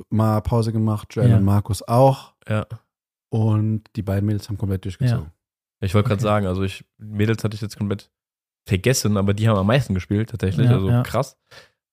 mal 0.09 0.41
Pause 0.41 0.73
gemacht, 0.73 1.09
Joel 1.15 1.31
Ja. 1.31 1.37
und 1.39 1.45
Markus 1.45 1.83
auch. 1.83 2.35
Ja. 2.49 2.65
Und 3.31 3.83
die 3.97 4.03
beiden 4.03 4.25
Mädels 4.27 4.49
haben 4.49 4.57
komplett 4.57 4.85
durchgezogen. 4.85 5.27
Ich 5.81 5.95
wollte 5.95 6.09
gerade 6.09 6.19
Okay. 6.21 6.25
sagen, 6.29 6.47
also 6.47 6.63
ich, 6.63 6.85
Mädels 6.99 7.45
hatte 7.45 7.55
ich 7.55 7.61
jetzt 7.61 7.77
komplett 7.77 8.11
vergessen, 8.67 9.17
aber 9.17 9.35
die 9.35 9.49
haben 9.49 9.59
am 9.59 9.67
meisten 9.67 9.95
gespielt, 9.95 10.31
tatsächlich. 10.31 10.67
Ja, 10.69 10.75
also 10.75 10.89
ja. 10.91 11.03
krass. 11.03 11.37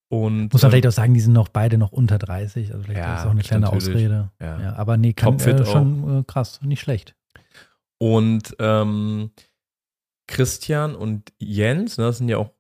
Und 0.10 0.52
Muss 0.54 0.62
man 0.62 0.70
ähm, 0.70 0.72
vielleicht 0.72 0.88
auch 0.88 0.92
sagen, 0.92 1.14
die 1.14 1.20
sind 1.22 1.34
noch 1.34 1.48
beide 1.50 1.78
noch 1.78 1.92
unter 1.92 2.18
30. 2.20 2.72
Also 2.72 2.84
vielleicht 2.84 3.00
Ja, 3.00 3.14
ist 3.14 3.20
das 3.22 3.26
auch 3.28 3.32
eine 3.32 3.42
kleine 3.42 3.66
natürlich. 3.66 3.88
Ausrede. 3.90 4.32
ja. 4.40 4.74
Aber 4.76 4.98
nee, 4.98 5.14
kann, 5.14 5.40
äh, 5.40 5.66
schon 5.66 6.20
äh, 6.20 6.24
krass, 6.26 6.62
nicht 6.62 6.82
schlecht. 6.82 7.16
Und 8.00 8.56
ähm, 8.60 9.32
Christian 10.28 10.96
und 10.96 11.32
Jens, 11.40 11.98
ne, 11.98 12.06
das 12.06 12.18
sind 12.20 12.30
ja 12.30 12.38
auch 12.38 12.52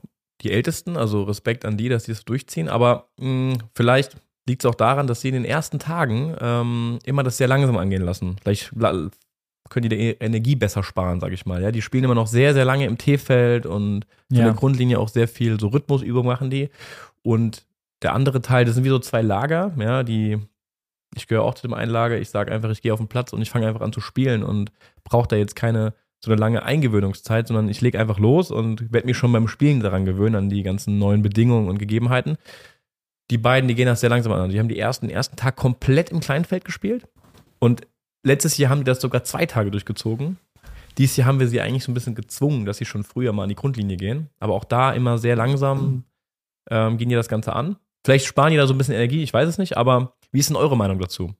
die 0.41 0.51
Ältesten, 0.51 0.97
also 0.97 1.23
Respekt 1.23 1.63
an 1.65 1.77
die, 1.77 1.89
dass 1.89 2.03
die 2.05 2.11
das 2.11 2.25
durchziehen. 2.25 2.67
Aber 2.69 3.09
mh, 3.17 3.57
vielleicht 3.75 4.17
liegt 4.47 4.63
es 4.63 4.69
auch 4.69 4.75
daran, 4.75 5.07
dass 5.07 5.21
sie 5.21 5.29
in 5.29 5.35
den 5.35 5.45
ersten 5.45 5.79
Tagen 5.79 6.35
ähm, 6.39 6.99
immer 7.05 7.23
das 7.23 7.37
sehr 7.37 7.47
langsam 7.47 7.77
angehen 7.77 8.01
lassen. 8.03 8.35
Vielleicht 8.41 8.71
können 9.73 9.89
die 9.89 9.97
die 9.97 10.11
Energie 10.19 10.55
besser 10.55 10.83
sparen, 10.83 11.19
sag 11.19 11.33
ich 11.33 11.45
mal. 11.45 11.61
Ja, 11.61 11.71
die 11.71 11.81
spielen 11.81 12.03
immer 12.05 12.15
noch 12.15 12.27
sehr, 12.27 12.53
sehr 12.53 12.65
lange 12.65 12.85
im 12.85 12.97
T-Feld 12.97 13.65
und 13.65 14.05
von 14.29 14.37
Ja. 14.37 14.45
der 14.45 14.53
Grundlinie 14.53 14.99
auch 14.99 15.09
sehr 15.09 15.27
viel 15.27 15.59
so 15.59 15.67
Rhythmusübungen 15.67 16.25
machen 16.27 16.49
die. 16.49 16.69
Und 17.23 17.65
der 18.01 18.13
andere 18.13 18.41
Teil, 18.41 18.65
das 18.65 18.75
sind 18.75 18.83
wie 18.83 18.89
so 18.89 18.99
zwei 18.99 19.21
Lager, 19.21 19.73
ja, 19.77 20.03
die, 20.03 20.37
ich 21.15 21.27
gehöre 21.27 21.43
auch 21.43 21.55
zu 21.55 21.63
dem 21.63 21.73
einen 21.73 21.91
Lager, 21.91 22.17
ich 22.19 22.29
sage 22.29 22.51
einfach, 22.51 22.69
ich 22.69 22.81
gehe 22.81 22.93
auf 22.93 22.99
den 22.99 23.07
Platz 23.07 23.33
und 23.33 23.41
ich 23.41 23.49
fange 23.49 23.67
einfach 23.67 23.81
an 23.81 23.93
zu 23.93 24.01
spielen 24.01 24.43
und 24.43 24.71
brauche 25.03 25.27
da 25.27 25.35
jetzt 25.35 25.55
keine 25.55 25.93
so 26.23 26.31
eine 26.31 26.39
lange 26.39 26.63
Eingewöhnungszeit, 26.63 27.47
sondern 27.47 27.67
ich 27.67 27.81
lege 27.81 27.99
einfach 27.99 28.17
los 28.17 28.49
und 28.49 28.93
werde 28.93 29.07
mich 29.07 29.17
schon 29.17 29.33
beim 29.33 29.49
Spielen 29.49 29.81
daran 29.81 30.05
gewöhnen, 30.05 30.35
an 30.35 30.49
die 30.49 30.63
ganzen 30.63 30.97
neuen 30.97 31.21
Bedingungen 31.21 31.67
und 31.67 31.79
Gegebenheiten. 31.79 32.37
Die 33.29 33.37
beiden, 33.37 33.67
die 33.67 33.75
gehen 33.75 33.87
das 33.87 33.99
sehr 33.99 34.09
langsam 34.09 34.31
an. 34.31 34.49
Die 34.49 34.57
haben 34.59 34.69
die 34.69 34.79
ersten, 34.79 35.07
den 35.07 35.15
ersten 35.15 35.35
Tag 35.35 35.55
komplett 35.57 36.11
im 36.11 36.21
Kleinfeld 36.21 36.63
gespielt 36.63 37.07
und 37.59 37.81
letztes 38.23 38.57
Jahr 38.57 38.71
haben 38.71 38.79
die 38.79 38.85
das 38.85 39.01
sogar 39.01 39.23
zwei 39.23 39.45
Tage 39.45 39.71
durchgezogen. 39.71 40.37
Dieses 40.97 41.17
Jahr 41.17 41.27
haben 41.27 41.39
wir 41.39 41.47
sie 41.47 41.61
eigentlich 41.61 41.83
so 41.83 41.91
ein 41.91 41.95
bisschen 41.95 42.15
gezwungen, 42.15 42.65
dass 42.65 42.77
sie 42.77 42.85
schon 42.85 43.03
früher 43.03 43.33
mal 43.33 43.43
an 43.43 43.49
die 43.49 43.55
Grundlinie 43.55 43.97
gehen. 43.97 44.29
Aber 44.39 44.53
auch 44.53 44.63
da 44.63 44.91
immer 44.91 45.17
sehr 45.17 45.35
langsam 45.35 46.03
ähm, 46.69 46.97
gehen 46.97 47.09
die 47.09 47.15
das 47.15 47.27
Ganze 47.27 47.53
an. 47.53 47.77
Vielleicht 48.05 48.25
sparen 48.25 48.51
die 48.51 48.57
da 48.57 48.67
so 48.67 48.73
ein 48.73 48.77
bisschen 48.77 48.95
Energie, 48.95 49.23
ich 49.23 49.33
weiß 49.33 49.47
es 49.47 49.57
nicht, 49.57 49.77
aber 49.77 50.15
wie 50.31 50.39
ist 50.39 50.49
denn 50.49 50.57
eure 50.57 50.77
Meinung 50.77 50.99
dazu? 50.99 51.33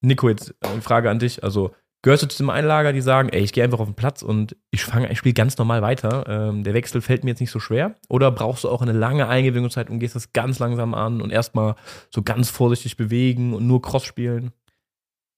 Nico, 0.00 0.28
jetzt 0.28 0.54
äh, 0.60 0.68
eine 0.68 0.82
Frage 0.82 1.10
an 1.10 1.18
dich. 1.18 1.42
Also, 1.42 1.72
gehörst 2.02 2.22
du 2.22 2.28
zu 2.28 2.38
dem 2.38 2.50
Einlager, 2.50 2.92
die 2.92 3.00
sagen, 3.00 3.30
ey, 3.30 3.42
ich 3.42 3.52
gehe 3.52 3.64
einfach 3.64 3.80
auf 3.80 3.88
den 3.88 3.94
Platz 3.94 4.22
und 4.22 4.56
ich 4.70 4.84
fange, 4.84 5.10
ich 5.10 5.18
spiele 5.18 5.34
ganz 5.34 5.56
normal 5.58 5.82
weiter. 5.82 6.24
Ähm, 6.28 6.62
der 6.62 6.74
Wechsel 6.74 7.00
fällt 7.00 7.24
mir 7.24 7.30
jetzt 7.30 7.40
nicht 7.40 7.50
so 7.50 7.58
schwer. 7.58 7.96
Oder 8.08 8.30
brauchst 8.30 8.64
du 8.64 8.68
auch 8.68 8.82
eine 8.82 8.92
lange 8.92 9.28
Eingewöhnungszeit 9.28 9.90
und 9.90 9.98
gehst 9.98 10.14
das 10.14 10.32
ganz 10.32 10.58
langsam 10.58 10.94
an 10.94 11.20
und 11.20 11.30
erstmal 11.30 11.74
so 12.10 12.22
ganz 12.22 12.50
vorsichtig 12.50 12.96
bewegen 12.96 13.54
und 13.54 13.66
nur 13.66 13.82
Cross 13.82 14.04
spielen? 14.04 14.52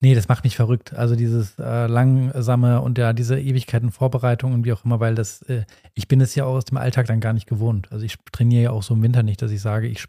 Nee, 0.02 0.14
das 0.14 0.28
macht 0.28 0.44
mich 0.44 0.56
verrückt. 0.56 0.94
Also 0.94 1.14
dieses 1.14 1.58
äh, 1.58 1.86
langsame 1.86 2.80
und 2.80 2.96
ja, 2.96 3.12
diese 3.12 3.38
Ewigkeiten 3.38 3.90
Vorbereitung 3.90 4.54
und 4.54 4.64
wie 4.64 4.72
auch 4.72 4.84
immer, 4.84 4.98
weil 4.98 5.14
das, 5.14 5.42
äh, 5.42 5.64
ich 5.92 6.08
bin 6.08 6.22
es 6.22 6.34
ja 6.34 6.46
auch 6.46 6.54
aus 6.54 6.64
dem 6.64 6.78
Alltag 6.78 7.06
dann 7.06 7.20
gar 7.20 7.34
nicht 7.34 7.46
gewohnt. 7.46 7.92
Also 7.92 8.06
ich 8.06 8.16
trainiere 8.32 8.62
ja 8.62 8.70
auch 8.70 8.82
so 8.82 8.94
im 8.94 9.02
Winter 9.02 9.22
nicht, 9.22 9.42
dass 9.42 9.50
ich 9.50 9.60
sage, 9.60 9.88
ich 9.88 10.06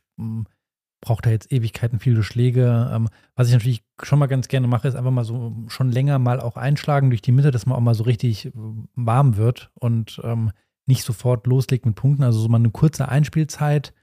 brauche 1.02 1.22
da 1.22 1.30
jetzt 1.30 1.52
Ewigkeiten 1.52 2.00
viele 2.00 2.24
Schläge. 2.24 2.90
Ähm, 2.94 3.10
was 3.36 3.48
ich 3.48 3.54
natürlich 3.54 3.84
schon 4.02 4.20
mal 4.20 4.28
ganz 4.28 4.48
gerne 4.48 4.68
mache, 4.68 4.88
ist 4.88 4.96
einfach 4.96 5.12
mal 5.12 5.26
so 5.26 5.54
schon 5.68 5.92
länger 5.92 6.20
mal 6.20 6.40
auch 6.40 6.56
einschlagen 6.56 7.10
durch 7.10 7.22
die 7.22 7.34
Mitte, 7.34 7.52
dass 7.52 7.66
man 7.66 7.76
auch 7.76 7.82
mal 7.82 7.96
so 7.96 8.04
richtig 8.04 8.46
äh, 8.46 8.52
warm 8.96 9.36
wird 9.36 9.72
und 9.74 10.22
ähm, 10.24 10.52
nicht 10.86 11.04
sofort 11.04 11.48
loslegt 11.48 11.86
mit 11.86 11.96
Punkten. 11.96 12.24
Also 12.24 12.40
so 12.40 12.48
mal 12.48 12.60
eine 12.60 12.70
kurze 12.70 13.10
Einspielzeit 13.10 13.94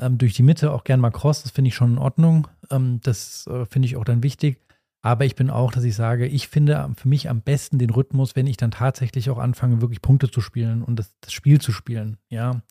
ähm, 0.00 0.18
durch 0.18 0.34
die 0.34 0.42
Mitte, 0.42 0.72
auch 0.72 0.82
gern 0.82 1.00
mal 1.00 1.10
Cross, 1.10 1.44
das 1.44 1.52
finde 1.52 1.68
ich 1.68 1.76
schon 1.76 1.92
in 1.92 1.98
Ordnung. 1.98 2.48
Ähm, 2.70 2.98
das 3.02 3.46
äh, 3.46 3.66
finde 3.66 3.86
ich 3.86 3.96
auch 3.96 4.04
dann 4.04 4.24
wichtig. 4.24 4.58
Aber 5.00 5.24
ich 5.24 5.36
bin 5.36 5.48
auch, 5.50 5.72
dass 5.72 5.84
ich 5.84 5.94
sage, 5.94 6.26
ich 6.26 6.48
finde 6.48 6.90
für 6.96 7.08
mich 7.08 7.30
am 7.30 7.40
besten 7.40 7.78
den 7.78 7.90
Rhythmus, 7.90 8.34
wenn 8.34 8.46
ich 8.46 8.56
dann 8.56 8.72
tatsächlich 8.72 9.30
auch 9.30 9.38
anfange, 9.38 9.80
wirklich 9.80 10.02
Punkte 10.02 10.30
zu 10.30 10.40
spielen 10.40 10.82
und 10.82 10.98
das, 10.98 11.14
das 11.20 11.32
Spiel 11.32 11.60
zu 11.60 11.72
spielen. 11.72 12.16
Ja. 12.28 12.62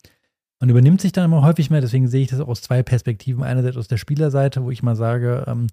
Man 0.60 0.70
übernimmt 0.70 1.00
sich 1.00 1.12
dann 1.12 1.24
immer 1.24 1.42
häufig 1.42 1.70
mehr, 1.70 1.80
deswegen 1.80 2.08
sehe 2.08 2.22
ich 2.22 2.30
das 2.30 2.40
auch 2.40 2.48
aus 2.48 2.62
zwei 2.62 2.82
Perspektiven. 2.82 3.44
Einerseits 3.44 3.76
aus 3.76 3.88
der 3.88 3.96
Spielerseite, 3.96 4.62
wo 4.62 4.70
ich 4.70 4.82
mal 4.82 4.96
sage, 4.96 5.44
ähm, 5.46 5.68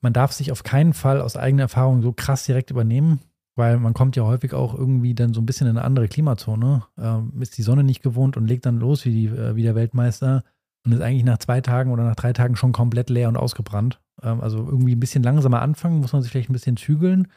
man 0.00 0.12
darf 0.12 0.32
sich 0.32 0.52
auf 0.52 0.62
keinen 0.62 0.92
Fall 0.92 1.20
aus 1.20 1.36
eigener 1.36 1.62
Erfahrung 1.64 2.02
so 2.02 2.12
krass 2.12 2.44
direkt 2.44 2.70
übernehmen, 2.70 3.20
weil 3.56 3.78
man 3.78 3.94
kommt 3.94 4.16
ja 4.16 4.24
häufig 4.24 4.52
auch 4.52 4.74
irgendwie 4.74 5.14
dann 5.14 5.32
so 5.32 5.40
ein 5.40 5.46
bisschen 5.46 5.66
in 5.66 5.76
eine 5.76 5.86
andere 5.86 6.08
Klimazone, 6.08 6.84
ähm, 6.98 7.32
ist 7.40 7.56
die 7.56 7.62
Sonne 7.62 7.82
nicht 7.82 8.02
gewohnt 8.02 8.36
und 8.36 8.46
legt 8.46 8.66
dann 8.66 8.78
los 8.78 9.04
wie, 9.06 9.10
die, 9.10 9.26
äh, 9.26 9.56
wie 9.56 9.62
der 9.62 9.74
Weltmeister 9.74 10.44
und 10.84 10.92
ist 10.92 11.00
eigentlich 11.00 11.24
nach 11.24 11.38
zwei 11.38 11.60
Tagen 11.62 11.90
oder 11.90 12.04
nach 12.04 12.16
drei 12.16 12.32
Tagen 12.32 12.56
schon 12.56 12.72
komplett 12.72 13.10
leer 13.10 13.28
und 13.28 13.36
ausgebrannt. 13.36 14.00
Ähm, 14.22 14.40
also 14.40 14.58
irgendwie 14.58 14.94
ein 14.94 15.00
bisschen 15.00 15.22
langsamer 15.22 15.62
anfangen, 15.62 16.00
muss 16.00 16.12
man 16.12 16.22
sich 16.22 16.30
vielleicht 16.30 16.50
ein 16.50 16.54
bisschen 16.54 16.76
zügeln. 16.76 17.28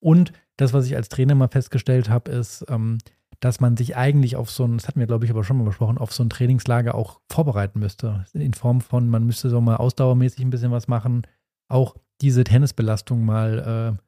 Und 0.00 0.32
das, 0.56 0.72
was 0.72 0.86
ich 0.86 0.96
als 0.96 1.08
Trainer 1.08 1.34
mal 1.34 1.48
festgestellt 1.48 2.08
habe, 2.08 2.30
ist, 2.30 2.64
ähm, 2.68 2.98
dass 3.40 3.60
man 3.60 3.76
sich 3.76 3.96
eigentlich 3.96 4.36
auf 4.36 4.50
so 4.50 4.64
ein, 4.64 4.76
das 4.76 4.86
hatten 4.86 5.00
wir, 5.00 5.06
glaube 5.06 5.24
ich, 5.24 5.30
aber 5.30 5.44
schon 5.44 5.56
mal 5.58 5.64
besprochen, 5.64 5.98
auf 5.98 6.12
so 6.12 6.22
ein 6.22 6.30
Trainingslager 6.30 6.94
auch 6.94 7.20
vorbereiten 7.30 7.80
müsste. 7.80 8.24
In 8.34 8.52
Form 8.52 8.80
von, 8.80 9.08
man 9.08 9.24
müsste 9.24 9.48
so 9.48 9.60
mal 9.60 9.76
ausdauermäßig 9.76 10.44
ein 10.44 10.50
bisschen 10.50 10.72
was 10.72 10.88
machen, 10.88 11.26
auch 11.68 11.96
diese 12.20 12.44
Tennisbelastung 12.44 13.24
mal, 13.24 13.98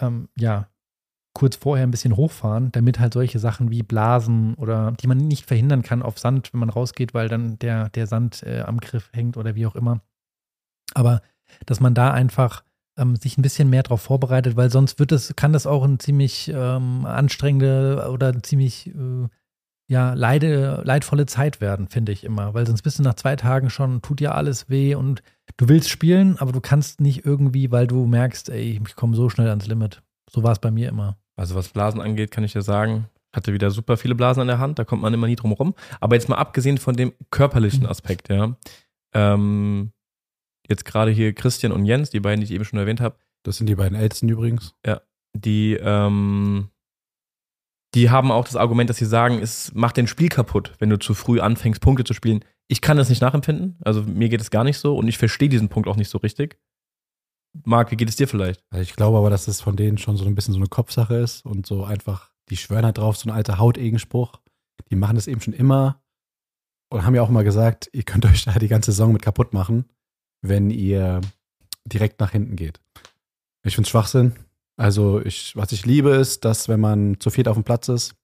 äh, 0.00 0.04
ähm, 0.04 0.28
ja, 0.38 0.68
kurz 1.34 1.56
vorher 1.56 1.86
ein 1.86 1.90
bisschen 1.90 2.16
hochfahren, 2.16 2.72
damit 2.72 2.98
halt 2.98 3.12
solche 3.12 3.38
Sachen 3.38 3.70
wie 3.70 3.82
Blasen 3.82 4.54
oder 4.54 4.92
die 4.92 5.06
man 5.06 5.18
nicht 5.18 5.46
verhindern 5.46 5.82
kann 5.82 6.02
auf 6.02 6.18
Sand, 6.18 6.52
wenn 6.52 6.60
man 6.60 6.70
rausgeht, 6.70 7.14
weil 7.14 7.28
dann 7.28 7.58
der, 7.58 7.88
der 7.90 8.06
Sand 8.06 8.42
äh, 8.42 8.62
am 8.62 8.78
Griff 8.78 9.10
hängt 9.12 9.36
oder 9.36 9.54
wie 9.54 9.66
auch 9.66 9.76
immer. 9.76 10.00
Aber 10.94 11.20
dass 11.66 11.80
man 11.80 11.94
da 11.94 12.10
einfach 12.10 12.62
ähm, 12.96 13.16
sich 13.16 13.38
ein 13.38 13.42
bisschen 13.42 13.70
mehr 13.70 13.82
darauf 13.82 14.02
vorbereitet, 14.02 14.56
weil 14.56 14.70
sonst 14.70 14.98
wird 14.98 15.12
es, 15.12 15.34
kann 15.36 15.52
das 15.52 15.66
auch 15.66 15.84
ein 15.84 15.98
ziemlich 15.98 16.50
ähm, 16.54 17.06
anstrengende 17.06 18.08
oder 18.10 18.42
ziemlich 18.42 18.88
äh, 18.88 19.28
ja, 19.88 20.14
leide, 20.14 20.82
leidvolle 20.84 21.26
Zeit 21.26 21.60
werden, 21.60 21.88
finde 21.88 22.12
ich 22.12 22.22
immer. 22.22 22.54
Weil 22.54 22.64
sonst 22.64 22.82
bist 22.82 23.00
du 23.00 23.02
nach 23.02 23.14
zwei 23.14 23.34
Tagen 23.34 23.70
schon, 23.70 24.02
tut 24.02 24.20
dir 24.20 24.36
alles 24.36 24.70
weh 24.70 24.94
und 24.94 25.22
du 25.56 25.68
willst 25.68 25.90
spielen, 25.90 26.38
aber 26.38 26.52
du 26.52 26.60
kannst 26.60 27.00
nicht 27.00 27.26
irgendwie, 27.26 27.72
weil 27.72 27.88
du 27.88 28.06
merkst, 28.06 28.50
ey, 28.50 28.80
ich 28.86 28.94
komme 28.94 29.16
so 29.16 29.28
schnell 29.28 29.48
ans 29.48 29.66
Limit. 29.66 30.00
So 30.30 30.44
war 30.44 30.52
es 30.52 30.60
bei 30.60 30.70
mir 30.70 30.88
immer. 30.88 31.16
Also 31.34 31.56
was 31.56 31.70
Blasen 31.70 32.00
angeht, 32.00 32.30
kann 32.30 32.44
ich 32.44 32.52
dir 32.52 32.62
sagen, 32.62 33.06
hatte 33.32 33.52
wieder 33.52 33.72
super 33.72 33.96
viele 33.96 34.14
Blasen 34.14 34.42
an 34.42 34.46
der 34.46 34.60
Hand, 34.60 34.78
da 34.78 34.84
kommt 34.84 35.02
man 35.02 35.12
immer 35.12 35.26
nie 35.26 35.34
drum 35.34 35.50
rum. 35.50 35.74
Aber 35.98 36.14
jetzt 36.14 36.28
mal 36.28 36.36
abgesehen 36.36 36.78
von 36.78 36.94
dem 36.94 37.12
körperlichen 37.30 37.84
Aspekt, 37.86 38.28
ja. 38.28 38.54
Ähm, 39.12 39.90
jetzt 40.70 40.84
gerade 40.84 41.10
hier 41.10 41.34
Christian 41.34 41.72
und 41.72 41.84
Jens, 41.84 42.10
die 42.10 42.20
beiden, 42.20 42.40
die 42.40 42.44
ich 42.44 42.52
eben 42.52 42.64
schon 42.64 42.78
erwähnt 42.78 43.00
habe. 43.00 43.16
Das 43.42 43.56
sind 43.56 43.66
die 43.66 43.74
beiden 43.74 43.98
Ältesten 43.98 44.28
übrigens. 44.28 44.74
Ja, 44.86 45.02
die, 45.36 45.74
ähm, 45.74 46.70
die 47.94 48.10
haben 48.10 48.30
auch 48.30 48.44
das 48.44 48.56
Argument, 48.56 48.88
dass 48.88 48.98
sie 48.98 49.06
sagen, 49.06 49.40
es 49.40 49.74
macht 49.74 49.96
den 49.96 50.06
Spiel 50.06 50.28
kaputt, 50.28 50.74
wenn 50.78 50.90
du 50.90 50.98
zu 50.98 51.14
früh 51.14 51.40
anfängst, 51.40 51.80
Punkte 51.80 52.04
zu 52.04 52.14
spielen. 52.14 52.44
Ich 52.68 52.80
kann 52.80 52.96
das 52.96 53.08
nicht 53.08 53.20
nachempfinden, 53.20 53.78
also 53.84 54.02
mir 54.02 54.28
geht 54.28 54.40
es 54.40 54.50
gar 54.50 54.62
nicht 54.62 54.78
so 54.78 54.96
und 54.96 55.08
ich 55.08 55.18
verstehe 55.18 55.48
diesen 55.48 55.68
Punkt 55.68 55.88
auch 55.88 55.96
nicht 55.96 56.08
so 56.08 56.18
richtig. 56.18 56.58
Marc, 57.64 57.90
wie 57.90 57.96
geht 57.96 58.08
es 58.08 58.14
dir 58.14 58.28
vielleicht? 58.28 58.62
Also 58.70 58.82
ich 58.82 58.94
glaube 58.94 59.18
aber, 59.18 59.28
dass 59.28 59.46
das 59.46 59.60
von 59.60 59.74
denen 59.74 59.98
schon 59.98 60.16
so 60.16 60.24
ein 60.24 60.36
bisschen 60.36 60.54
so 60.54 60.60
eine 60.60 60.68
Kopfsache 60.68 61.16
ist 61.16 61.44
und 61.44 61.66
so 61.66 61.82
einfach, 61.82 62.30
die 62.48 62.56
schwören 62.56 62.84
halt 62.84 62.98
drauf, 62.98 63.16
so 63.16 63.28
ein 63.28 63.34
alter 63.34 63.58
Hautegenspruch. 63.58 64.40
Die 64.88 64.96
machen 64.96 65.16
das 65.16 65.26
eben 65.26 65.40
schon 65.40 65.54
immer 65.54 66.00
und 66.92 67.04
haben 67.04 67.14
ja 67.14 67.22
auch 67.22 67.28
mal 67.28 67.44
gesagt, 67.44 67.90
ihr 67.92 68.04
könnt 68.04 68.24
euch 68.26 68.44
da 68.44 68.52
die 68.58 68.68
ganze 68.68 68.92
Saison 68.92 69.12
mit 69.12 69.22
kaputt 69.22 69.52
machen, 69.52 69.86
wenn 70.42 70.70
ihr 70.70 71.20
direkt 71.84 72.20
nach 72.20 72.32
hinten 72.32 72.56
geht. 72.56 72.80
Ich 73.64 73.74
finde 73.74 73.88
Schwachsinn. 73.88 74.34
Also 74.76 75.20
ich, 75.20 75.54
was 75.56 75.72
ich 75.72 75.84
liebe 75.84 76.10
ist, 76.10 76.44
dass 76.44 76.68
wenn 76.68 76.80
man 76.80 77.20
zu 77.20 77.30
viert 77.30 77.48
auf 77.48 77.56
dem 77.56 77.64
Platz 77.64 77.88
ist, 77.88 78.14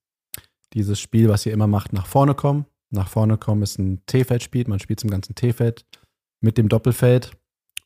dieses 0.73 0.99
Spiel, 1.01 1.29
was 1.29 1.45
ihr 1.47 1.53
immer 1.53 1.67
macht, 1.67 1.93
nach 1.93 2.07
vorne 2.07 2.35
kommen. 2.35 2.67
Nach 2.91 3.09
vorne 3.09 3.37
kommen 3.37 3.63
ist 3.63 3.79
ein 3.79 4.05
T-Feld-Spiel. 4.07 4.67
Man 4.69 4.79
spielt 4.79 5.01
zum 5.01 5.11
ganzen 5.11 5.35
T-Feld 5.35 5.85
mit 6.41 6.59
dem 6.59 6.69
Doppelfeld. 6.69 7.33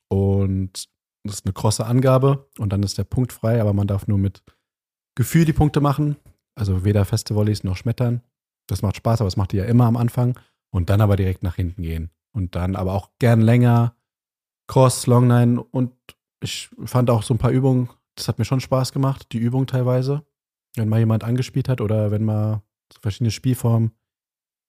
Und 0.09 0.89
das 1.25 1.37
ist 1.37 1.47
eine 1.47 1.53
krosse 1.53 1.87
Angabe 1.87 2.49
und 2.59 2.73
dann 2.73 2.83
ist 2.83 2.99
der 2.99 3.05
Punkt 3.05 3.33
frei, 3.33 3.61
aber 3.61 3.73
man 3.73 3.87
darf 3.87 4.07
nur 4.07 4.19
mit 4.19 4.43
Gefühl 5.15 5.45
die 5.45 5.53
Punkte 5.53 5.81
machen. 5.81 6.17
Also 6.55 6.85
weder 6.85 7.05
feste 7.05 7.35
Volleys 7.35 7.65
noch 7.65 7.77
Schmettern. 7.77 8.23
Das 8.67 8.83
macht 8.83 8.97
Spaß, 8.97 9.21
aber 9.21 9.27
das 9.27 9.37
macht 9.37 9.53
ihr 9.53 9.65
ja 9.65 9.69
immer 9.69 9.87
am 9.87 9.97
Anfang. 9.97 10.39
Und 10.71 10.91
dann 10.91 11.01
aber 11.01 11.17
direkt 11.17 11.43
nach 11.43 11.57
hinten 11.57 11.83
gehen. 11.83 12.11
Und 12.33 12.55
dann 12.55 12.77
aber 12.77 12.95
auch 12.95 13.11
gern 13.19 13.41
länger. 13.41 13.95
Cross, 14.71 15.09
Long 15.09 15.27
Nine 15.27 15.61
und 15.61 15.91
ich 16.41 16.71
fand 16.85 17.11
auch 17.11 17.25
so 17.25 17.35
ein 17.35 17.39
paar 17.39 17.51
Übungen, 17.51 17.89
das 18.15 18.29
hat 18.29 18.39
mir 18.39 18.45
schon 18.45 18.61
Spaß 18.61 18.93
gemacht, 18.93 19.27
die 19.33 19.39
Übung 19.39 19.67
teilweise. 19.67 20.23
Wenn 20.77 20.89
mal 20.89 21.01
jemand 21.01 21.25
angespielt 21.25 21.69
hat 21.69 21.81
oder 21.81 22.13
wenn 22.13 22.25
mal 22.25 22.63
so 22.93 23.01
verschiedene 23.01 23.33
Spielformen, 23.33 23.91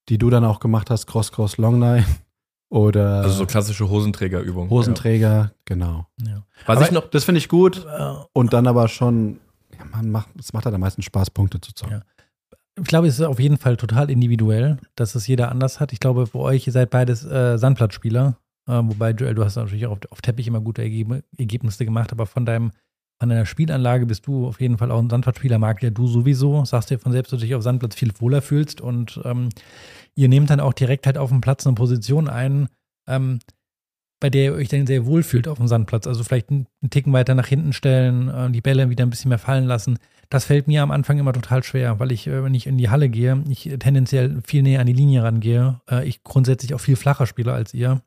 die 0.08 0.18
du 0.18 0.28
dann 0.28 0.44
auch 0.44 0.58
gemacht 0.58 0.90
hast, 0.90 1.06
Cross, 1.06 1.30
Cross, 1.30 1.56
Long 1.56 1.78
Nine 1.78 2.04
oder 2.68 3.22
Also 3.22 3.36
so 3.36 3.46
klassische 3.46 3.88
Hosenträgerübungen. 3.88 4.70
Hosenträger, 4.70 5.52
genau. 5.66 6.08
Ja. 6.20 6.44
Was 6.66 6.78
Aber 6.78 6.86
ich 6.86 6.90
noch, 6.90 7.08
das 7.08 7.22
finde 7.22 7.38
ich 7.38 7.48
gut 7.48 7.86
Äh, 7.86 8.14
und 8.32 8.52
dann 8.52 8.66
aber 8.66 8.88
schon, 8.88 9.38
ja, 9.78 9.84
man 9.84 10.10
macht, 10.10 10.30
es 10.36 10.52
macht 10.52 10.64
halt 10.64 10.74
am 10.74 10.80
meisten 10.80 11.02
Spaß, 11.02 11.30
Punkte 11.30 11.60
zu 11.60 11.72
zocken. 11.74 11.98
Ja. 11.98 12.02
Ich 12.76 12.88
glaube, 12.88 13.06
es 13.06 13.20
ist 13.20 13.24
auf 13.24 13.38
jeden 13.38 13.56
Fall 13.56 13.76
total 13.76 14.10
individuell, 14.10 14.78
dass 14.96 15.14
es 15.14 15.28
jeder 15.28 15.52
anders 15.52 15.78
hat. 15.78 15.92
Ich 15.92 16.00
glaube, 16.00 16.26
für 16.26 16.40
euch, 16.40 16.66
ihr 16.66 16.72
seid 16.72 16.90
beides 16.90 17.24
äh, 17.24 17.56
Sandplatzspieler. 17.56 18.36
Äh, 18.68 18.80
wobei, 18.82 19.10
Joel, 19.10 19.34
du 19.34 19.44
hast 19.44 19.56
natürlich 19.56 19.86
auch 19.86 19.92
auf, 19.92 19.98
auf 20.10 20.22
Teppich 20.22 20.46
immer 20.46 20.60
gute 20.60 20.82
Ergeb 20.82 21.22
Ergebnisse 21.36 21.84
gemacht, 21.84 22.12
aber 22.12 22.26
von 22.26 22.46
deinem, 22.46 22.70
von 23.20 23.28
deiner 23.28 23.46
Spielanlage 23.46 24.06
bist 24.06 24.26
du 24.26 24.46
auf 24.46 24.60
jeden 24.60 24.78
Fall 24.78 24.90
auch 24.90 25.00
ein 25.00 25.10
Sandplatzspieler, 25.10 25.58
mag 25.58 25.82
ja 25.82 25.90
du 25.90 26.06
sowieso. 26.06 26.64
Sagst 26.64 26.90
dir 26.90 26.98
von 26.98 27.12
selbst, 27.12 27.32
dass 27.32 27.40
du 27.40 27.46
dich 27.46 27.54
auf 27.54 27.62
Sandplatz 27.62 27.94
viel 27.94 28.12
wohler 28.18 28.42
fühlst 28.42 28.80
und 28.80 29.20
ähm, 29.24 29.48
ihr 30.14 30.28
nehmt 30.28 30.50
dann 30.50 30.60
auch 30.60 30.72
direkt 30.72 31.06
halt 31.06 31.18
auf 31.18 31.30
dem 31.30 31.40
Platz 31.40 31.66
eine 31.66 31.74
Position 31.74 32.28
ein, 32.28 32.68
ähm, 33.08 33.40
bei 34.20 34.30
der 34.30 34.44
ihr 34.44 34.52
euch 34.54 34.68
dann 34.68 34.86
sehr 34.86 35.04
wohl 35.04 35.24
fühlt 35.24 35.48
auf 35.48 35.58
dem 35.58 35.66
Sandplatz. 35.66 36.06
Also 36.06 36.22
vielleicht 36.22 36.50
einen, 36.50 36.66
einen 36.80 36.90
Ticken 36.90 37.12
weiter 37.12 37.34
nach 37.34 37.48
hinten 37.48 37.72
stellen, 37.72 38.28
äh, 38.28 38.50
die 38.50 38.60
Bälle 38.60 38.88
wieder 38.88 39.04
ein 39.04 39.10
bisschen 39.10 39.30
mehr 39.30 39.38
fallen 39.38 39.64
lassen. 39.64 39.98
Das 40.30 40.44
fällt 40.44 40.66
mir 40.68 40.82
am 40.82 40.92
Anfang 40.92 41.18
immer 41.18 41.32
total 41.32 41.62
schwer, 41.62 41.98
weil 41.98 42.12
ich, 42.12 42.26
äh, 42.26 42.44
wenn 42.44 42.54
ich 42.54 42.66
in 42.66 42.78
die 42.78 42.88
Halle 42.88 43.08
gehe, 43.08 43.42
ich 43.48 43.68
tendenziell 43.80 44.40
viel 44.46 44.62
näher 44.62 44.80
an 44.80 44.86
die 44.86 44.92
Linie 44.92 45.24
rangehe. 45.24 45.80
Äh, 45.90 46.06
ich 46.08 46.22
grundsätzlich 46.22 46.72
auch 46.74 46.80
viel 46.80 46.96
flacher 46.96 47.26
spiele 47.26 47.52
als 47.52 47.74
ihr. 47.74 48.00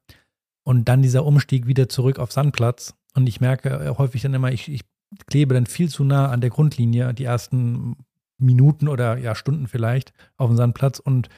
Und 0.67 0.89
dann 0.89 1.01
dieser 1.01 1.25
Umstieg 1.25 1.67
wieder 1.67 1.87
zurück 1.89 2.19
auf 2.19 2.31
Sandplatz. 2.31 2.95
Und 3.13 3.27
ich 3.27 3.39
merke 3.39 3.69
äh, 3.69 3.95
häufig 3.97 4.23
dann 4.23 4.33
immer, 4.33 4.51
ich, 4.51 4.67
ich 4.69 4.81
klebe 5.27 5.53
dann 5.53 5.67
viel 5.67 5.89
zu 5.89 6.03
nah 6.03 6.29
an 6.29 6.41
der 6.41 6.49
Grundlinie, 6.49 7.13
die 7.13 7.23
ersten 7.23 7.95
Minuten 8.37 8.87
oder 8.87 9.17
ja 9.17 9.35
Stunden 9.35 9.67
vielleicht 9.67 10.11
auf 10.37 10.49
dem 10.49 10.57
Sandplatz 10.57 10.99
und 10.99 11.29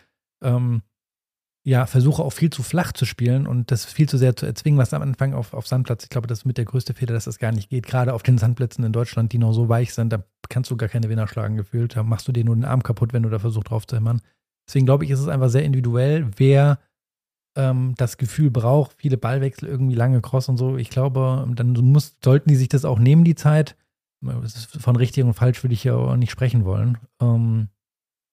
ähm, 0.42 0.82
ja, 1.64 1.86
versuche 1.86 2.24
auch 2.24 2.32
viel 2.32 2.50
zu 2.50 2.64
flach 2.64 2.94
zu 2.94 3.06
spielen 3.06 3.46
und 3.46 3.72
das 3.72 3.84
viel 3.84 4.08
zu 4.08 4.18
sehr 4.18 4.38
zu 4.38 4.46
erzwingen, 4.46 4.80
was 4.80 4.94
am 4.94 5.02
Anfang 5.02 5.34
auf, 5.34 5.54
auf 5.54 5.68
Sandplatz. 5.68 6.06
Ich 6.06 6.10
glaube, 6.10 6.26
das 6.26 6.40
ist 6.40 6.46
mit 6.46 6.58
der 6.58 6.64
größte 6.64 6.94
Fehler, 6.94 7.14
dass 7.14 7.26
das 7.26 7.40
gar 7.40 7.52
nicht 7.52 7.70
geht. 7.70 7.86
Gerade 7.86 8.14
auf 8.14 8.24
den 8.24 8.38
Sandplätzen 8.38 8.86
in 8.86 8.94
Deutschland, 8.94 9.34
die 9.34 9.38
noch 9.38 9.52
so 9.52 9.68
weich 9.68 9.94
sind, 9.94 10.14
da 10.14 10.24
kannst 10.48 10.72
du 10.72 10.78
gar 10.78 10.88
keine 10.88 11.10
Winner 11.10 11.28
schlagen 11.28 11.58
gefühlt. 11.58 11.98
Da 11.98 12.04
machst 12.04 12.26
du 12.26 12.32
dir 12.32 12.46
nur 12.46 12.56
den 12.56 12.64
Arm 12.64 12.84
kaputt, 12.84 13.12
wenn 13.12 13.24
du 13.24 13.30
da 13.30 13.40
versuchst 13.40 13.70
drauf 13.70 13.86
zu 13.86 13.98
hämmern. 13.98 14.22
Deswegen 14.66 14.86
glaube 14.86 15.04
ich, 15.04 15.12
ist 15.12 15.20
es 15.20 15.28
einfach 15.28 15.50
sehr 15.50 15.66
individuell, 15.66 16.28
wer 16.38 16.80
ähm, 17.58 17.96
das 17.98 18.18
Gefühl 18.18 18.52
braucht, 18.52 18.94
viele 18.94 19.18
Ballwechsel, 19.18 19.68
irgendwie 19.68 19.96
lange 19.96 20.22
Cross 20.22 20.48
und 20.48 20.58
so. 20.58 20.78
Ich 20.78 20.90
glaube, 20.90 21.46
dann 21.56 21.74
muss, 21.74 22.16
sollten 22.24 22.50
die 22.50 22.56
sich 22.56 22.70
das 22.70 22.86
auch 22.86 23.00
nehmen, 23.00 23.24
die 23.24 23.36
Zeit. 23.36 23.76
Von 24.80 24.96
richtig 24.96 25.24
und 25.24 25.34
falsch 25.34 25.64
würde 25.64 25.74
ich 25.74 25.84
ja 25.84 25.96
auch 25.96 26.16
nicht 26.16 26.32
sprechen 26.32 26.66
wollen. 26.66 26.98
Ähm, 27.22 27.68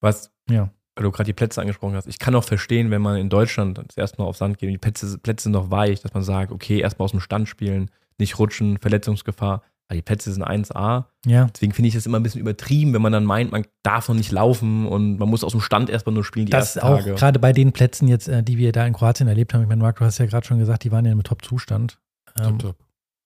was, 0.01 0.31
ja. 0.49 0.69
weil 0.95 1.03
du 1.03 1.11
gerade 1.11 1.27
die 1.27 1.33
Plätze 1.33 1.61
angesprochen 1.61 1.95
hast, 1.95 2.07
ich 2.07 2.19
kann 2.19 2.35
auch 2.35 2.43
verstehen, 2.43 2.89
wenn 2.91 3.01
man 3.01 3.17
in 3.17 3.29
Deutschland 3.29 3.77
das 3.77 3.97
erste 3.97 4.21
Mal 4.21 4.27
auf 4.27 4.37
Sand 4.37 4.57
geht 4.57 4.67
und 4.67 4.73
die 4.73 4.79
Plätze, 4.79 5.17
Plätze 5.19 5.43
sind 5.43 5.51
noch 5.51 5.69
weich, 5.69 6.01
dass 6.01 6.13
man 6.13 6.23
sagt, 6.23 6.51
okay, 6.51 6.79
erstmal 6.79 7.05
aus 7.05 7.11
dem 7.11 7.19
Stand 7.19 7.47
spielen, 7.47 7.91
nicht 8.17 8.39
rutschen, 8.39 8.77
Verletzungsgefahr. 8.77 9.61
Die 9.93 10.01
Plätze 10.01 10.33
sind 10.33 10.43
1A. 10.43 11.05
Ja. 11.25 11.45
Deswegen 11.53 11.71
finde 11.73 11.87
ich 11.89 11.93
das 11.93 12.05
immer 12.05 12.17
ein 12.19 12.23
bisschen 12.23 12.41
übertrieben, 12.41 12.93
wenn 12.93 13.01
man 13.01 13.11
dann 13.13 13.23
meint, 13.23 13.51
man 13.51 13.65
darf 13.83 14.07
noch 14.09 14.15
nicht 14.15 14.31
laufen 14.31 14.87
und 14.87 15.17
man 15.17 15.29
muss 15.29 15.43
aus 15.43 15.51
dem 15.51 15.61
Stand 15.61 15.89
erstmal 15.89 16.13
nur 16.15 16.23
spielen 16.23 16.47
die 16.47 16.51
Das 16.51 16.75
ersten 16.75 16.79
auch 16.91 16.97
Tage. 16.97 17.15
gerade 17.15 17.39
bei 17.39 17.53
den 17.53 17.71
Plätzen 17.71 18.07
jetzt, 18.07 18.27
äh, 18.27 18.41
die 18.43 18.57
wir 18.57 18.71
da 18.71 18.85
in 18.85 18.93
Kroatien 18.93 19.27
erlebt 19.27 19.53
haben. 19.53 19.61
Ich 19.61 19.67
meine, 19.69 19.81
Marc, 19.83 19.97
du 19.99 20.05
hast 20.05 20.17
ja 20.17 20.25
gerade 20.25 20.45
schon 20.45 20.57
gesagt, 20.59 20.83
die 20.83 20.91
waren 20.91 21.05
ja 21.05 21.11
im 21.11 21.23
Top-Zustand. 21.23 21.99
Ähm, 22.37 22.57
Top, 22.57 22.59
top. 22.59 22.75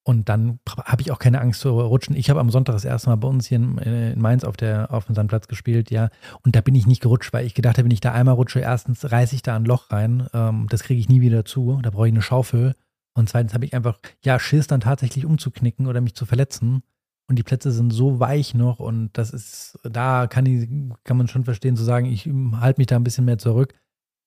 Und 0.03 0.27
dann 0.27 0.59
habe 0.85 1.01
ich 1.01 1.11
auch 1.11 1.19
keine 1.19 1.39
Angst 1.39 1.61
zu 1.61 1.69
rutschen. 1.69 2.15
Ich 2.15 2.29
habe 2.29 2.39
am 2.39 2.49
Sonntag 2.49 2.73
das 2.73 2.83
erste 2.85 3.09
Mal 3.09 3.17
bei 3.17 3.27
uns 3.27 3.47
hier 3.47 3.57
in, 3.57 3.77
äh, 3.77 4.13
in 4.13 4.19
Mainz 4.21 4.43
auf, 4.43 4.57
der, 4.57 4.91
auf 4.91 5.05
dem 5.05 5.13
Sandplatz 5.15 5.47
gespielt, 5.47 5.91
ja. 5.91 6.09
Und 6.43 6.55
da 6.55 6.61
bin 6.61 6.73
ich 6.73 6.87
nicht 6.87 7.01
gerutscht, 7.01 7.31
weil 7.31 7.45
ich 7.45 7.53
gedacht 7.53 7.77
habe, 7.77 7.85
wenn 7.85 7.91
ich 7.91 8.01
da 8.01 8.11
einmal 8.11 8.33
rutsche, 8.35 8.59
erstens 8.59 9.11
reiße 9.11 9.35
ich 9.35 9.43
da 9.43 9.55
ein 9.55 9.65
Loch 9.65 9.91
rein. 9.91 10.27
Ähm, 10.33 10.65
das 10.69 10.83
kriege 10.83 10.99
ich 10.99 11.09
nie 11.09 11.21
wieder 11.21 11.45
zu. 11.45 11.79
Da 11.83 11.91
brauche 11.91 12.07
ich 12.07 12.13
eine 12.13 12.21
Schaufel. 12.21 12.75
Und 13.13 13.29
zweitens 13.29 13.53
habe 13.53 13.65
ich 13.65 13.73
einfach, 13.73 13.99
ja, 14.23 14.39
Schiss 14.39 14.67
dann 14.67 14.81
tatsächlich 14.81 15.25
umzuknicken 15.25 15.87
oder 15.87 16.01
mich 16.01 16.15
zu 16.15 16.25
verletzen. 16.25 16.83
Und 17.27 17.37
die 17.37 17.43
Plätze 17.43 17.71
sind 17.71 17.91
so 17.91 18.19
weich 18.19 18.55
noch 18.55 18.79
und 18.79 19.11
das 19.13 19.29
ist, 19.29 19.77
da 19.83 20.25
kann, 20.25 20.47
ich, 20.47 20.67
kann 21.03 21.15
man 21.15 21.27
schon 21.27 21.45
verstehen, 21.45 21.75
zu 21.75 21.83
sagen, 21.83 22.07
ich 22.07 22.25
halte 22.25 22.81
mich 22.81 22.87
da 22.87 22.95
ein 22.95 23.03
bisschen 23.03 23.25
mehr 23.25 23.37
zurück. 23.37 23.75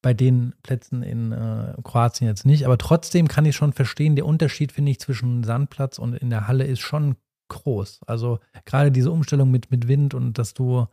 Bei 0.03 0.15
den 0.15 0.55
Plätzen 0.63 1.03
in 1.03 1.33
äh, 1.33 1.75
Kroatien 1.83 2.29
jetzt 2.29 2.47
nicht. 2.47 2.65
Aber 2.65 2.79
trotzdem 2.79 3.27
kann 3.27 3.45
ich 3.45 3.57
schon 3.57 3.73
verstehen, 3.73 4.15
der 4.15 4.27
Unterschied, 4.27 4.71
finde 4.71 4.93
ich, 4.93 5.01
zwischen 5.01 5.43
Sandplatz 5.43 5.99
und 5.99 6.15
in 6.15 6.31
der 6.31 6.47
Halle 6.47 6.65
ist 6.65 6.81
schon 6.81 7.17
groß. 7.49 8.01
Also 8.07 8.39
gerade 8.65 8.93
diese 8.93 9.11
Umstellung 9.11 9.51
mit, 9.51 9.71
mit 9.71 9.89
Wind 9.89 10.15
und 10.15 10.39
dass 10.39 10.55
du, 10.55 10.87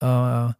äh, 0.00 0.52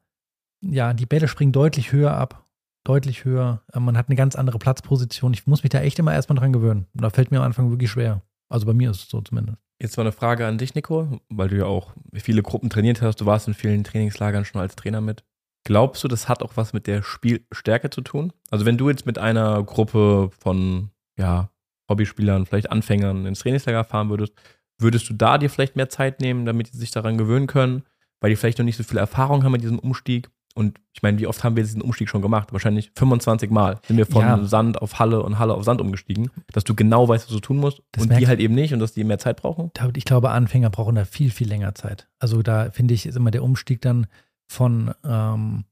ja, 0.60 0.94
die 0.94 1.06
Bälle 1.06 1.28
springen 1.28 1.52
deutlich 1.52 1.92
höher 1.92 2.12
ab. 2.12 2.47
Deutlich 2.88 3.26
höher. 3.26 3.60
Äh, 3.74 3.80
man 3.80 3.98
hat 3.98 4.08
eine 4.08 4.16
ganz 4.16 4.34
andere 4.34 4.58
Platzposition. 4.58 5.34
Ich 5.34 5.46
muss 5.46 5.62
mich 5.62 5.68
da 5.68 5.80
echt 5.80 5.98
immer 5.98 6.14
erstmal 6.14 6.38
dran 6.38 6.54
gewöhnen. 6.54 6.86
Da 6.94 7.10
fällt 7.10 7.30
mir 7.30 7.36
am 7.36 7.44
Anfang 7.44 7.68
wirklich 7.68 7.90
schwer. 7.90 8.22
Also 8.48 8.64
bei 8.64 8.72
mir 8.72 8.90
ist 8.90 9.02
es 9.02 9.08
so 9.10 9.20
zumindest. 9.20 9.58
Jetzt 9.78 9.98
mal 9.98 10.04
eine 10.04 10.12
Frage 10.12 10.46
an 10.46 10.56
dich, 10.56 10.74
Nico, 10.74 11.20
weil 11.28 11.48
du 11.48 11.58
ja 11.58 11.66
auch 11.66 11.92
viele 12.14 12.42
Gruppen 12.42 12.70
trainiert 12.70 13.02
hast. 13.02 13.20
Du 13.20 13.26
warst 13.26 13.46
in 13.46 13.52
vielen 13.52 13.84
Trainingslagern 13.84 14.46
schon 14.46 14.62
als 14.62 14.74
Trainer 14.74 15.02
mit. 15.02 15.22
Glaubst 15.64 16.02
du, 16.02 16.08
das 16.08 16.30
hat 16.30 16.42
auch 16.42 16.56
was 16.56 16.72
mit 16.72 16.86
der 16.86 17.02
Spielstärke 17.02 17.90
zu 17.90 18.00
tun? 18.00 18.32
Also 18.50 18.64
wenn 18.64 18.78
du 18.78 18.88
jetzt 18.88 19.04
mit 19.04 19.18
einer 19.18 19.62
Gruppe 19.64 20.30
von 20.40 20.88
ja, 21.18 21.50
Hobbyspielern, 21.90 22.46
vielleicht 22.46 22.72
Anfängern 22.72 23.26
ins 23.26 23.40
Trainingslager 23.40 23.84
fahren 23.84 24.08
würdest, 24.08 24.32
würdest 24.78 25.10
du 25.10 25.12
da 25.12 25.36
dir 25.36 25.50
vielleicht 25.50 25.76
mehr 25.76 25.90
Zeit 25.90 26.22
nehmen, 26.22 26.46
damit 26.46 26.72
die 26.72 26.78
sich 26.78 26.90
daran 26.90 27.18
gewöhnen 27.18 27.48
können, 27.48 27.82
weil 28.20 28.30
die 28.30 28.36
vielleicht 28.36 28.56
noch 28.56 28.64
nicht 28.64 28.78
so 28.78 28.82
viel 28.82 28.96
Erfahrung 28.96 29.44
haben 29.44 29.52
mit 29.52 29.62
diesem 29.62 29.78
Umstieg? 29.78 30.30
Und 30.58 30.80
ich 30.92 31.04
meine, 31.04 31.20
wie 31.20 31.28
oft 31.28 31.44
haben 31.44 31.54
wir 31.54 31.62
diesen 31.62 31.80
Umstieg 31.80 32.08
schon 32.08 32.20
gemacht? 32.20 32.52
Wahrscheinlich 32.52 32.90
25 32.96 33.48
Mal 33.48 33.78
sind 33.86 33.96
wir 33.96 34.06
von 34.06 34.22
Ja. 34.22 34.44
Sand 34.44 34.82
auf 34.82 34.98
Halle 34.98 35.22
und 35.22 35.38
Halle 35.38 35.54
auf 35.54 35.62
Sand 35.62 35.80
umgestiegen, 35.80 36.32
dass 36.52 36.64
du 36.64 36.74
genau 36.74 37.08
weißt, 37.08 37.28
was 37.28 37.32
du 37.32 37.38
tun 37.38 37.58
musst 37.58 37.80
Das 37.92 38.02
und 38.02 38.18
die 38.18 38.26
halt 38.26 38.40
eben 38.40 38.56
nicht 38.56 38.74
und 38.74 38.80
dass 38.80 38.92
die 38.92 39.04
mehr 39.04 39.20
Zeit 39.20 39.36
brauchen. 39.40 39.70
Ich 39.94 40.04
glaube, 40.04 40.30
Anfänger 40.30 40.68
brauchen 40.70 40.96
da 40.96 41.04
viel, 41.04 41.30
viel 41.30 41.46
länger 41.48 41.76
Zeit. 41.76 42.08
Also 42.18 42.42
da 42.42 42.72
finde 42.72 42.94
ich, 42.94 43.06
ist 43.06 43.16
immer 43.16 43.30
der 43.30 43.44
Umstieg 43.44 43.82
dann 43.82 44.08
von, 44.48 44.92
ähm, 45.04 45.64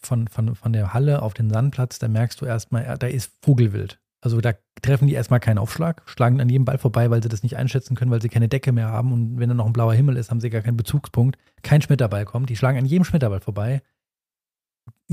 von, 0.00 0.26
von, 0.28 0.54
von 0.54 0.72
der 0.72 0.94
Halle 0.94 1.20
auf 1.20 1.34
den 1.34 1.50
Sandplatz, 1.50 1.98
da 1.98 2.08
merkst 2.08 2.40
du 2.40 2.46
erstmal, 2.46 2.96
da 2.96 3.06
ist 3.06 3.30
Vogelwild. 3.42 4.00
Also 4.22 4.40
da 4.40 4.54
treffen 4.80 5.06
die 5.06 5.12
erstmal 5.12 5.40
keinen 5.40 5.58
Aufschlag, 5.58 6.00
schlagen 6.06 6.40
an 6.40 6.48
jedem 6.48 6.64
Ball 6.64 6.78
vorbei, 6.78 7.10
weil 7.10 7.22
sie 7.22 7.28
das 7.28 7.42
nicht 7.42 7.58
einschätzen 7.58 7.94
können, 7.94 8.10
weil 8.10 8.22
sie 8.22 8.30
keine 8.30 8.48
Decke 8.48 8.72
mehr 8.72 8.88
haben. 8.88 9.12
Und 9.12 9.38
wenn 9.38 9.50
dann 9.50 9.58
noch 9.58 9.66
ein 9.66 9.74
blauer 9.74 9.92
Himmel 9.92 10.16
ist, 10.16 10.30
haben 10.30 10.40
sie 10.40 10.48
gar 10.48 10.62
keinen 10.62 10.78
Bezugspunkt. 10.78 11.36
Kein 11.62 11.82
Schmetterball 11.82 12.24
kommt. 12.24 12.48
Die 12.48 12.56
schlagen 12.56 12.78
an 12.78 12.86
jedem 12.86 13.04
Schmetterball 13.04 13.40
vorbei. 13.40 13.82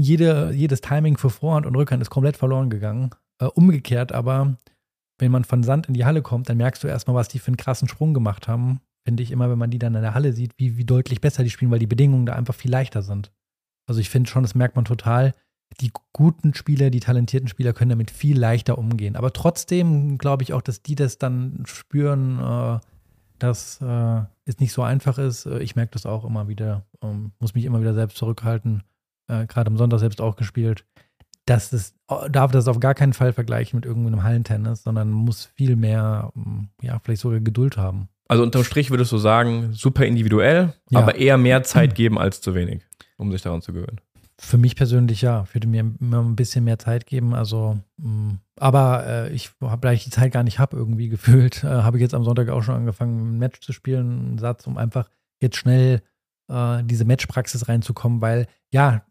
Jede, 0.02 0.52
jedes 0.54 0.82
Timing 0.82 1.18
für 1.18 1.30
Vorhand 1.30 1.66
und 1.66 1.76
Rückhand 1.76 2.02
ist 2.02 2.10
komplett 2.10 2.38
verloren 2.38 2.70
gegangen. 2.70 3.12
Äh, 3.40 3.46
umgekehrt 3.46 4.12
aber, 4.12 4.58
wenn 5.20 5.32
man 5.32 5.44
von 5.44 5.64
Sand 5.64 5.88
in 5.88 5.94
die 5.94 6.06
Halle 6.06 6.22
kommt, 6.22 6.50
dann 6.50 6.58
merkst 6.58 6.84
du 6.84 6.88
erstmal, 6.88 7.16
was 7.16 7.28
die 7.28 7.40
für 7.40 7.48
einen 7.48 7.58
krassen 7.58 7.88
Sprung 7.88 8.14
gemacht 8.14 8.48
haben. 8.48 8.82
Finde 9.04 9.22
ich 9.24 9.32
immer, 9.32 9.50
wenn 9.50 9.60
man 9.60 9.70
die 9.70 9.80
dann 9.80 9.96
in 9.96 10.02
der 10.02 10.14
Halle 10.14 10.34
sieht, 10.34 10.54
wie, 10.58 10.78
wie 10.78 10.86
deutlich 10.86 11.22
besser 11.22 11.44
die 11.44 11.50
spielen, 11.50 11.72
weil 11.72 11.80
die 11.80 11.88
Bedingungen 11.88 12.26
da 12.26 12.34
einfach 12.34 12.56
viel 12.56 12.72
leichter 12.72 13.02
sind. 13.02 13.32
Also 13.88 14.02
ich 14.02 14.10
finde 14.10 14.30
schon, 14.30 14.44
das 14.44 14.56
merkt 14.56 14.76
man 14.76 14.86
total. 14.86 15.34
Die 15.80 15.92
guten 16.14 16.54
Spieler, 16.54 16.90
die 16.90 17.00
talentierten 17.00 17.48
Spieler 17.48 17.74
können 17.74 17.90
damit 17.90 18.12
viel 18.12 18.38
leichter 18.38 18.78
umgehen. 18.78 19.16
Aber 19.16 19.34
trotzdem 19.34 20.18
glaube 20.18 20.44
ich 20.44 20.54
auch, 20.54 20.62
dass 20.62 20.82
die 20.82 20.96
das 20.96 21.18
dann 21.18 21.64
spüren, 21.66 22.40
äh, 22.40 22.80
dass 23.40 23.80
äh, 23.82 24.22
es 24.46 24.60
nicht 24.60 24.74
so 24.74 24.84
einfach 24.84 25.18
ist. 25.18 25.46
Äh, 25.46 25.60
Ich 25.60 25.76
merke 25.76 25.94
das 25.94 26.06
auch 26.06 26.26
immer 26.26 26.48
wieder, 26.48 26.86
ähm, 27.02 27.32
muss 27.40 27.56
mich 27.56 27.66
immer 27.66 27.82
wieder 27.82 27.94
selbst 27.94 28.18
zurückhalten. 28.18 28.84
Äh, 29.32 29.48
Gerade 29.48 29.70
am 29.72 29.78
Sonntag 29.78 30.00
selbst 30.00 30.22
auch 30.22 30.36
gespielt. 30.36 30.86
Das 31.46 31.74
ist, 31.74 31.96
darf 32.30 32.52
das 32.52 32.68
auf 32.68 32.80
gar 32.80 32.94
keinen 32.94 33.14
Fall 33.14 33.34
vergleichen 33.34 33.78
mit 33.78 33.86
irgendeinem 33.86 34.24
Hallentennis, 34.24 34.84
sondern 34.84 35.10
muss 35.10 35.46
viel 35.56 35.76
mehr, 35.76 36.32
ähm, 36.36 36.70
ja, 36.82 37.00
vielleicht 37.00 37.22
sogar 37.22 37.40
Geduld 37.40 37.78
haben. 37.78 38.10
Also 38.28 38.44
unterm 38.44 38.64
Strich 38.64 38.92
würdest 38.92 39.12
du 39.12 39.18
sagen, 39.18 39.74
super 39.74 40.06
individuell, 40.06 40.74
Ja. 40.90 41.00
aber 41.00 41.16
eher 41.16 41.38
mehr 41.38 41.64
Zeit 41.64 41.96
geben 41.96 42.18
als 42.20 42.42
zu 42.42 42.54
wenig, 42.54 42.84
um 43.18 43.32
sich 43.32 43.42
daran 43.42 43.62
zu 43.62 43.74
gewöhnen. 43.74 44.00
Für 44.40 44.58
mich 44.58 44.76
persönlich 44.76 45.22
ja, 45.22 45.44
ich 45.48 45.54
würde 45.54 45.68
mir 45.68 45.82
immer 46.00 46.20
ein 46.22 46.36
bisschen 46.36 46.64
mehr 46.64 46.80
Zeit 46.80 47.06
geben. 47.06 47.34
Also, 47.36 47.78
mh, 47.98 48.38
aber 48.60 49.06
äh, 49.06 49.30
ich 49.34 49.52
habe, 49.62 49.82
da 49.82 49.92
ich 49.94 50.04
die 50.04 50.10
Zeit 50.10 50.32
gar 50.32 50.44
nicht 50.44 50.60
habe, 50.60 50.78
irgendwie 50.78 51.10
gefühlt, 51.16 51.64
äh, 51.64 51.68
habe 51.68 51.98
ich 51.98 52.02
jetzt 52.02 52.14
am 52.14 52.24
Sonntag 52.24 52.50
auch 52.50 52.62
schon 52.64 52.76
angefangen, 52.76 53.36
ein 53.36 53.40
Match 53.40 53.60
zu 53.62 53.74
spielen, 53.74 54.20
einen 54.30 54.38
Satz, 54.38 54.66
um 54.68 54.78
einfach 54.78 55.10
jetzt 55.42 55.58
schnell 55.58 56.02
äh, 56.50 56.84
diese 56.84 57.06
Matchpraxis 57.06 57.68
reinzukommen, 57.68 58.22
weil 58.22 58.48
ja, 58.72 59.04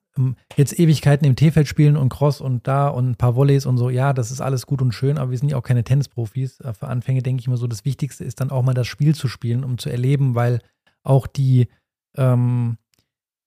jetzt 0.56 0.78
Ewigkeiten 0.78 1.26
im 1.26 1.36
T-Feld 1.36 1.68
spielen 1.68 1.96
und 1.96 2.08
Cross 2.08 2.40
und 2.40 2.66
da 2.66 2.88
und 2.88 3.10
ein 3.10 3.16
paar 3.16 3.36
Volleys 3.36 3.66
und 3.66 3.78
so, 3.78 3.90
ja, 3.90 4.12
das 4.12 4.30
ist 4.30 4.40
alles 4.40 4.66
gut 4.66 4.82
und 4.82 4.92
schön, 4.92 5.18
aber 5.18 5.30
wir 5.30 5.38
sind 5.38 5.50
ja 5.50 5.56
auch 5.56 5.62
keine 5.62 5.84
Tennisprofis. 5.84 6.60
Äh, 6.60 6.74
Für 6.74 6.88
Anfänge 6.88 7.22
denke 7.22 7.40
ich 7.40 7.46
immer 7.46 7.56
so, 7.56 7.66
das 7.66 7.84
Wichtigste 7.84 8.24
ist 8.24 8.40
dann 8.40 8.50
auch 8.50 8.62
mal 8.62 8.74
das 8.74 8.86
Spiel 8.86 9.14
zu 9.14 9.28
spielen, 9.28 9.64
um 9.64 9.78
zu 9.78 9.90
erleben, 9.90 10.34
weil 10.34 10.60
auch 11.02 11.26
die, 11.26 11.68
ähm, 12.16 12.76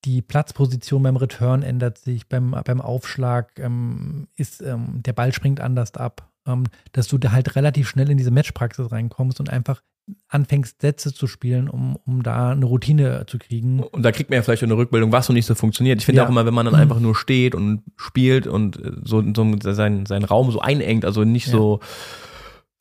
die 0.06 0.22
Platzposition 0.22 1.04
beim 1.04 1.18
Return 1.18 1.64
ändert 1.64 1.98
sich, 1.98 2.28
beim, 2.28 2.52
beim 2.66 2.82
Aufschlag 2.82 3.58
ähm, 3.60 4.28
ist, 4.36 4.62
ähm, 4.62 5.02
der 5.04 5.14
Ball 5.14 5.34
springt 5.34 5.60
anders 5.60 5.94
ab, 5.96 6.32
ähm, 6.48 6.66
dass 6.92 7.08
du 7.08 7.18
da 7.18 7.32
halt 7.32 7.56
relativ 7.56 7.88
schnell 7.88 8.10
in 8.10 8.18
diese 8.18 8.32
Matchpraxis 8.32 8.92
reinkommst 8.92 9.40
und 9.40 9.50
einfach 9.50 9.82
anfängst, 10.28 10.82
Sätze 10.82 11.14
zu 11.14 11.28
spielen, 11.28 11.70
um, 11.70 11.98
um 12.06 12.24
da 12.24 12.52
eine 12.52 12.66
Routine 12.66 13.26
zu 13.28 13.38
kriegen. 13.40 13.80
Und 13.82 14.04
da 14.04 14.12
kriegt 14.12 14.30
man 14.30 14.36
ja 14.38 14.44
vielleicht 14.44 14.64
eine 14.64 14.76
Rückmeldung, 14.76 15.12
was 15.12 15.28
so 15.28 15.34
nicht 15.34 15.46
so 15.46 15.56
funktioniert. 15.56 16.00
Ich 16.00 16.06
finde 16.06 16.20
Ja. 16.22 16.26
auch 16.26 16.30
immer, 16.30 16.46
wenn 16.46 16.54
man 16.54 16.66
dann 16.66 16.76
einfach 16.76 17.00
nur 17.00 17.16
steht 17.16 17.56
und 17.56 17.84
spielt 17.96 18.46
und 18.48 18.78
äh, 18.84 18.92
so, 19.04 19.24
so 19.34 19.56
seinen, 19.62 20.06
seinen 20.06 20.26
Raum 20.26 20.52
so 20.52 20.60
einengt, 20.60 21.06
also 21.06 21.24
nicht 21.24 21.48
Ja. 21.48 21.54
so 21.54 21.80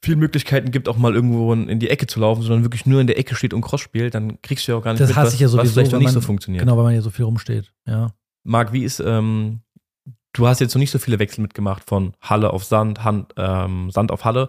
viel 0.04 0.16
Möglichkeiten 0.16 0.72
gibt, 0.72 0.88
auch 0.88 0.96
mal 0.96 1.14
irgendwo 1.14 1.52
in 1.52 1.78
die 1.78 1.88
Ecke 1.88 2.08
zu 2.08 2.18
laufen, 2.18 2.42
sondern 2.42 2.64
wirklich 2.64 2.86
nur 2.86 3.00
in 3.00 3.06
der 3.06 3.18
Ecke 3.18 3.36
steht 3.36 3.54
und 3.54 3.60
Cross 3.60 3.80
spielt, 3.82 4.14
dann 4.16 4.42
kriegst 4.42 4.66
du 4.66 4.72
ja 4.72 4.78
auch 4.78 4.82
gar 4.82 4.92
nicht 4.92 5.00
Das 5.00 5.14
hasse 5.14 5.28
was, 5.28 5.34
ich 5.34 5.40
ja 5.40 5.46
was 5.46 5.52
sowieso, 5.52 5.72
vielleicht 5.74 5.92
noch 5.92 6.00
nicht 6.00 6.08
so 6.10 6.18
man- 6.18 6.26
funktioniert. 6.26 6.64
Genau, 6.64 6.76
weil 6.76 6.84
man 6.84 6.94
ja 6.94 7.02
so 7.02 7.10
viel 7.10 7.24
rumsteht. 7.24 7.72
Ja. 7.86 8.08
Marc, 8.42 8.72
wie 8.72 8.82
ist, 8.82 8.98
ähm, 8.98 9.60
du 10.32 10.48
hast 10.48 10.60
jetzt 10.60 10.74
noch 10.74 10.80
nicht 10.80 10.90
so 10.90 10.98
viele 10.98 11.20
Wechsel 11.20 11.40
mitgemacht 11.42 11.84
von 11.88 12.14
Halle 12.20 12.52
auf 12.52 12.64
Sand, 12.64 13.04
Hand, 13.04 13.32
ähm, 13.36 13.92
Sand 13.92 14.10
auf 14.10 14.24
Halle. 14.24 14.48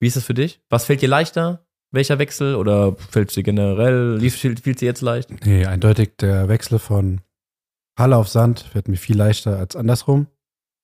Wie 0.00 0.06
ist 0.06 0.16
das 0.16 0.24
für 0.24 0.32
dich? 0.32 0.60
Was 0.70 0.86
fällt 0.86 1.02
dir 1.02 1.08
leichter? 1.08 1.63
Welcher 1.94 2.18
Wechsel? 2.18 2.56
Oder 2.56 2.96
fällt 2.96 3.34
dir 3.36 3.44
generell? 3.44 4.18
Viel 4.18 4.56
fiel 4.56 4.74
dir 4.74 4.86
jetzt 4.86 5.00
leicht? 5.00 5.30
Nee, 5.46 5.64
eindeutig 5.64 6.16
der 6.18 6.48
Wechsel 6.48 6.80
von 6.80 7.20
Halle 7.96 8.16
auf 8.16 8.28
Sand 8.28 8.60
fällt 8.60 8.88
mir 8.88 8.96
viel 8.96 9.16
leichter 9.16 9.58
als 9.58 9.76
andersrum. 9.76 10.26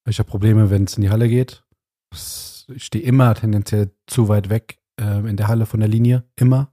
Ich 0.09 0.21
habe 0.21 0.31
Probleme, 0.31 0.71
wenn 0.71 0.85
es 0.85 0.97
in 0.97 1.03
die 1.03 1.11
Halle 1.11 1.29
geht. 1.29 1.65
Ich 2.13 2.85
stehe 2.85 3.05
immer 3.05 3.35
tendenziell 3.35 3.91
zu 4.07 4.29
weit 4.29 4.51
weg 4.51 4.79
ähm, 5.01 5.27
in 5.27 5.37
der 5.37 5.49
Halle 5.49 5.67
von 5.67 5.81
der 5.81 5.89
Linie. 5.89 6.23
Immer. 6.37 6.73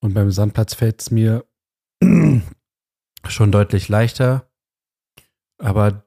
Und 0.00 0.14
beim 0.14 0.32
Sandplatz 0.32 0.74
fällt 0.74 1.00
es 1.00 1.12
mir 1.12 1.44
schon 3.28 3.52
deutlich 3.52 3.88
leichter. 3.88 4.50
Aber 5.62 6.02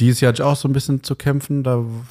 dieses 0.00 0.20
Jahr 0.20 0.30
hatte 0.30 0.42
ich 0.42 0.46
auch 0.46 0.56
so 0.56 0.66
ein 0.66 0.72
bisschen 0.72 1.04
zu 1.04 1.14
kämpfen. 1.14 1.62
Da 1.62 1.76
habe 1.76 2.04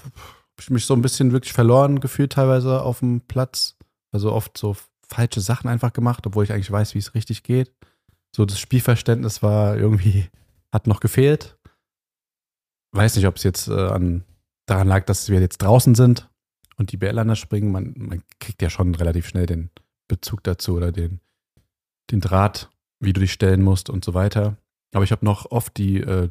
ich 0.57 0.69
mich 0.69 0.85
so 0.85 0.93
ein 0.93 1.01
bisschen 1.01 1.33
wirklich 1.33 1.51
verloren 1.51 1.99
gefühlt 1.99 2.31
teilweise 2.31 2.81
auf 2.81 2.99
dem 2.99 3.19
Platz. 3.19 3.75
Also 4.11 4.31
oft 4.31 4.57
so 4.57 4.75
falsche 5.07 5.41
Sachen 5.41 5.69
einfach 5.69 5.93
gemacht, 5.93 6.25
obwohl 6.27 6.43
ich 6.43 6.51
eigentlich 6.51 6.71
weiß, 6.71 6.93
wie 6.95 6.99
es 6.99 7.15
richtig 7.15 7.43
geht. 7.43 7.73
So 8.35 8.45
das 8.45 8.59
Spielverständnis 8.59 9.41
war 9.41 9.77
irgendwie, 9.77 10.29
hat 10.71 10.87
noch 10.87 10.99
gefehlt. 10.99 11.57
Weiß 12.91 13.15
nicht, 13.15 13.27
ob 13.27 13.37
es 13.37 13.43
jetzt 13.43 13.67
äh, 13.67 13.87
an, 13.87 14.23
daran 14.65 14.87
lag, 14.87 15.05
dass 15.05 15.29
wir 15.29 15.39
jetzt 15.39 15.59
draußen 15.59 15.95
sind 15.95 16.29
und 16.77 16.91
die 16.91 16.97
BL 16.97 17.17
anders 17.19 17.39
springen. 17.39 17.71
Man, 17.71 17.93
man 17.97 18.23
kriegt 18.39 18.61
ja 18.61 18.69
schon 18.69 18.95
relativ 18.95 19.27
schnell 19.27 19.45
den 19.45 19.69
Bezug 20.07 20.43
dazu 20.43 20.75
oder 20.75 20.91
den, 20.91 21.19
den 22.11 22.21
Draht, 22.21 22.69
wie 22.99 23.13
du 23.13 23.21
dich 23.21 23.33
stellen 23.33 23.61
musst 23.61 23.89
und 23.89 24.05
so 24.05 24.13
weiter. 24.13 24.57
Aber 24.93 25.03
ich 25.03 25.11
habe 25.11 25.25
noch 25.25 25.51
oft 25.51 25.77
die 25.77 25.97
äh, 26.01 26.29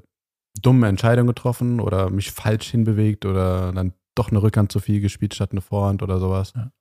dumme 0.61 0.89
Entscheidung 0.89 1.27
getroffen 1.27 1.81
oder 1.81 2.11
mich 2.11 2.33
falsch 2.33 2.71
hinbewegt 2.71 3.25
oder 3.25 3.73
dann 3.73 3.93
doch 4.15 4.31
eine 4.31 4.43
Rückhand 4.43 4.73
zu 4.73 4.81
viel 4.81 5.01
gespielt 5.01 5.35
statt 5.35 5.53
eine 5.53 5.61
Vorhand 5.61 6.03
oder 6.03 6.19
sowas. 6.19 6.53
Ja. 6.57 6.73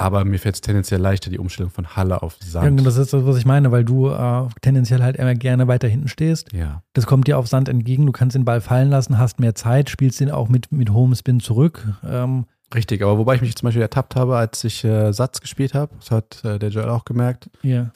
Aber 0.00 0.24
mir 0.24 0.38
fällt 0.38 0.54
es 0.54 0.60
tendenziell 0.62 1.00
leichter, 1.00 1.30
die 1.30 1.38
Umstellung 1.38 1.70
von 1.70 1.94
Halle 1.94 2.22
auf 2.22 2.36
Ja, 2.42 2.48
Sand. 2.48 2.86
das 2.86 2.96
ist 2.96 3.12
das, 3.12 3.26
was 3.26 3.36
ich 3.36 3.44
meine, 3.44 3.70
weil 3.70 3.84
du 3.84 4.08
äh, 4.08 4.46
tendenziell 4.62 5.02
halt 5.02 5.16
immer 5.16 5.34
gerne 5.34 5.68
weiter 5.68 5.88
hinten 5.88 6.08
stehst. 6.08 6.52
ja. 6.52 6.82
Das 6.94 7.06
kommt 7.06 7.26
dir 7.26 7.36
auf 7.38 7.46
Sand 7.48 7.68
entgegen, 7.68 8.06
du 8.06 8.12
kannst 8.12 8.34
den 8.34 8.44
Ball 8.44 8.60
fallen 8.60 8.88
lassen, 8.90 9.18
hast 9.18 9.38
mehr 9.40 9.54
Zeit, 9.54 9.90
spielst 9.90 10.18
den 10.20 10.30
auch 10.30 10.48
mit, 10.48 10.72
mit 10.72 10.90
hohem 10.90 11.14
Spin 11.14 11.38
zurück. 11.40 11.86
Ähm, 12.04 12.46
Richtig, 12.74 13.02
aber 13.02 13.18
wobei 13.18 13.34
ich 13.34 13.40
mich 13.42 13.54
zum 13.56 13.66
Beispiel 13.66 13.82
ertappt 13.82 14.16
habe, 14.16 14.36
als 14.36 14.62
ich 14.64 14.84
äh, 14.84 15.12
Satz 15.12 15.40
gespielt 15.40 15.74
habe, 15.74 15.92
das 15.98 16.10
hat 16.10 16.44
äh, 16.44 16.58
der 16.58 16.70
Joel 16.70 16.88
auch 16.88 17.04
gemerkt. 17.04 17.50
ja. 17.62 17.90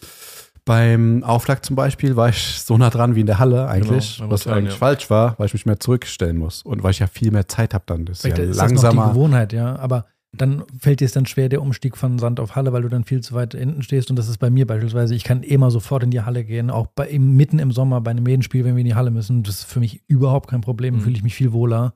Beim 0.67 1.23
Aufschlag 1.25 1.63
zum 1.63 1.77
Beispiel 1.77 2.17
war 2.17 2.31
ich 2.31 2.59
so 2.61 2.79
nah 2.79 2.89
dran 2.89 3.15
wie 3.15 3.21
in 3.21 3.27
der 3.27 3.39
Halle 3.39 3.69
eigentlich, 3.69 4.17
Genau, 4.17 4.31
was 4.31 4.47
eigentlich 4.47 4.73
ja. 4.73 4.79
falsch 4.79 5.11
war, 5.11 5.35
weil 5.39 5.45
ich 5.47 5.53
mich 5.53 5.67
mehr 5.67 5.79
zurückstellen 5.79 6.39
muss 6.39 6.63
und 6.63 6.83
weil 6.83 6.93
ich 6.93 7.01
ja 7.01 7.07
viel 7.07 7.31
mehr 7.33 7.47
Zeit 7.49 7.75
habe 7.75 7.85
dann. 7.87 8.07
Das 8.07 8.17
ist 8.19 8.23
Vielleicht 8.23 8.39
ja 8.39 8.45
ist 8.45 8.51
das 8.59 8.73
noch 8.73 8.81
die 8.81 8.87
langsamer. 8.87 9.13
Gewohnheit, 9.13 9.53
ja. 9.53 9.77
Aber 9.77 10.07
dann 10.37 10.65
fällt 10.79 11.01
dir 11.01 11.05
es 11.07 11.13
dann 11.13 11.27
schwer, 11.27 11.49
der 11.49 11.63
Umstieg 11.63 11.97
von 11.97 12.19
Sand 12.19 12.41
auf 12.41 12.57
Halle, 12.57 12.73
weil 12.73 12.83
du 12.83 12.89
dann 12.89 13.05
viel 13.05 13.21
zu 13.23 13.35
weit 13.35 13.55
hinten 13.55 13.83
stehst. 13.83 14.11
Und 14.11 14.17
das 14.17 14.29
ist 14.29 14.39
bei 14.39 14.51
mir 14.51 14.67
beispielsweise. 14.67 15.15
Ich 15.15 15.25
kann 15.25 15.43
immer 15.43 15.71
sofort 15.71 16.03
in 16.03 16.11
die 16.11 16.21
Halle 16.23 16.45
gehen, 16.45 16.71
auch 16.71 16.87
bei, 16.87 17.09
im, 17.09 17.37
mitten 17.37 17.59
im 17.59 17.73
Sommer 17.73 18.01
bei 18.01 18.11
einem 18.11 18.25
Medenspiel, 18.25 18.65
wenn 18.65 18.75
wir 18.77 18.81
in 18.81 18.87
die 18.87 18.95
Halle 18.95 19.11
müssen. 19.11 19.43
Das 19.43 19.61
ist 19.61 19.65
für 19.65 19.81
mich 19.81 20.03
überhaupt 20.07 20.49
kein 20.51 20.61
Problem, 20.61 20.97
Mhm. 20.97 21.01
fühle 21.01 21.17
ich 21.17 21.23
mich 21.23 21.35
viel 21.35 21.53
wohler. 21.53 21.95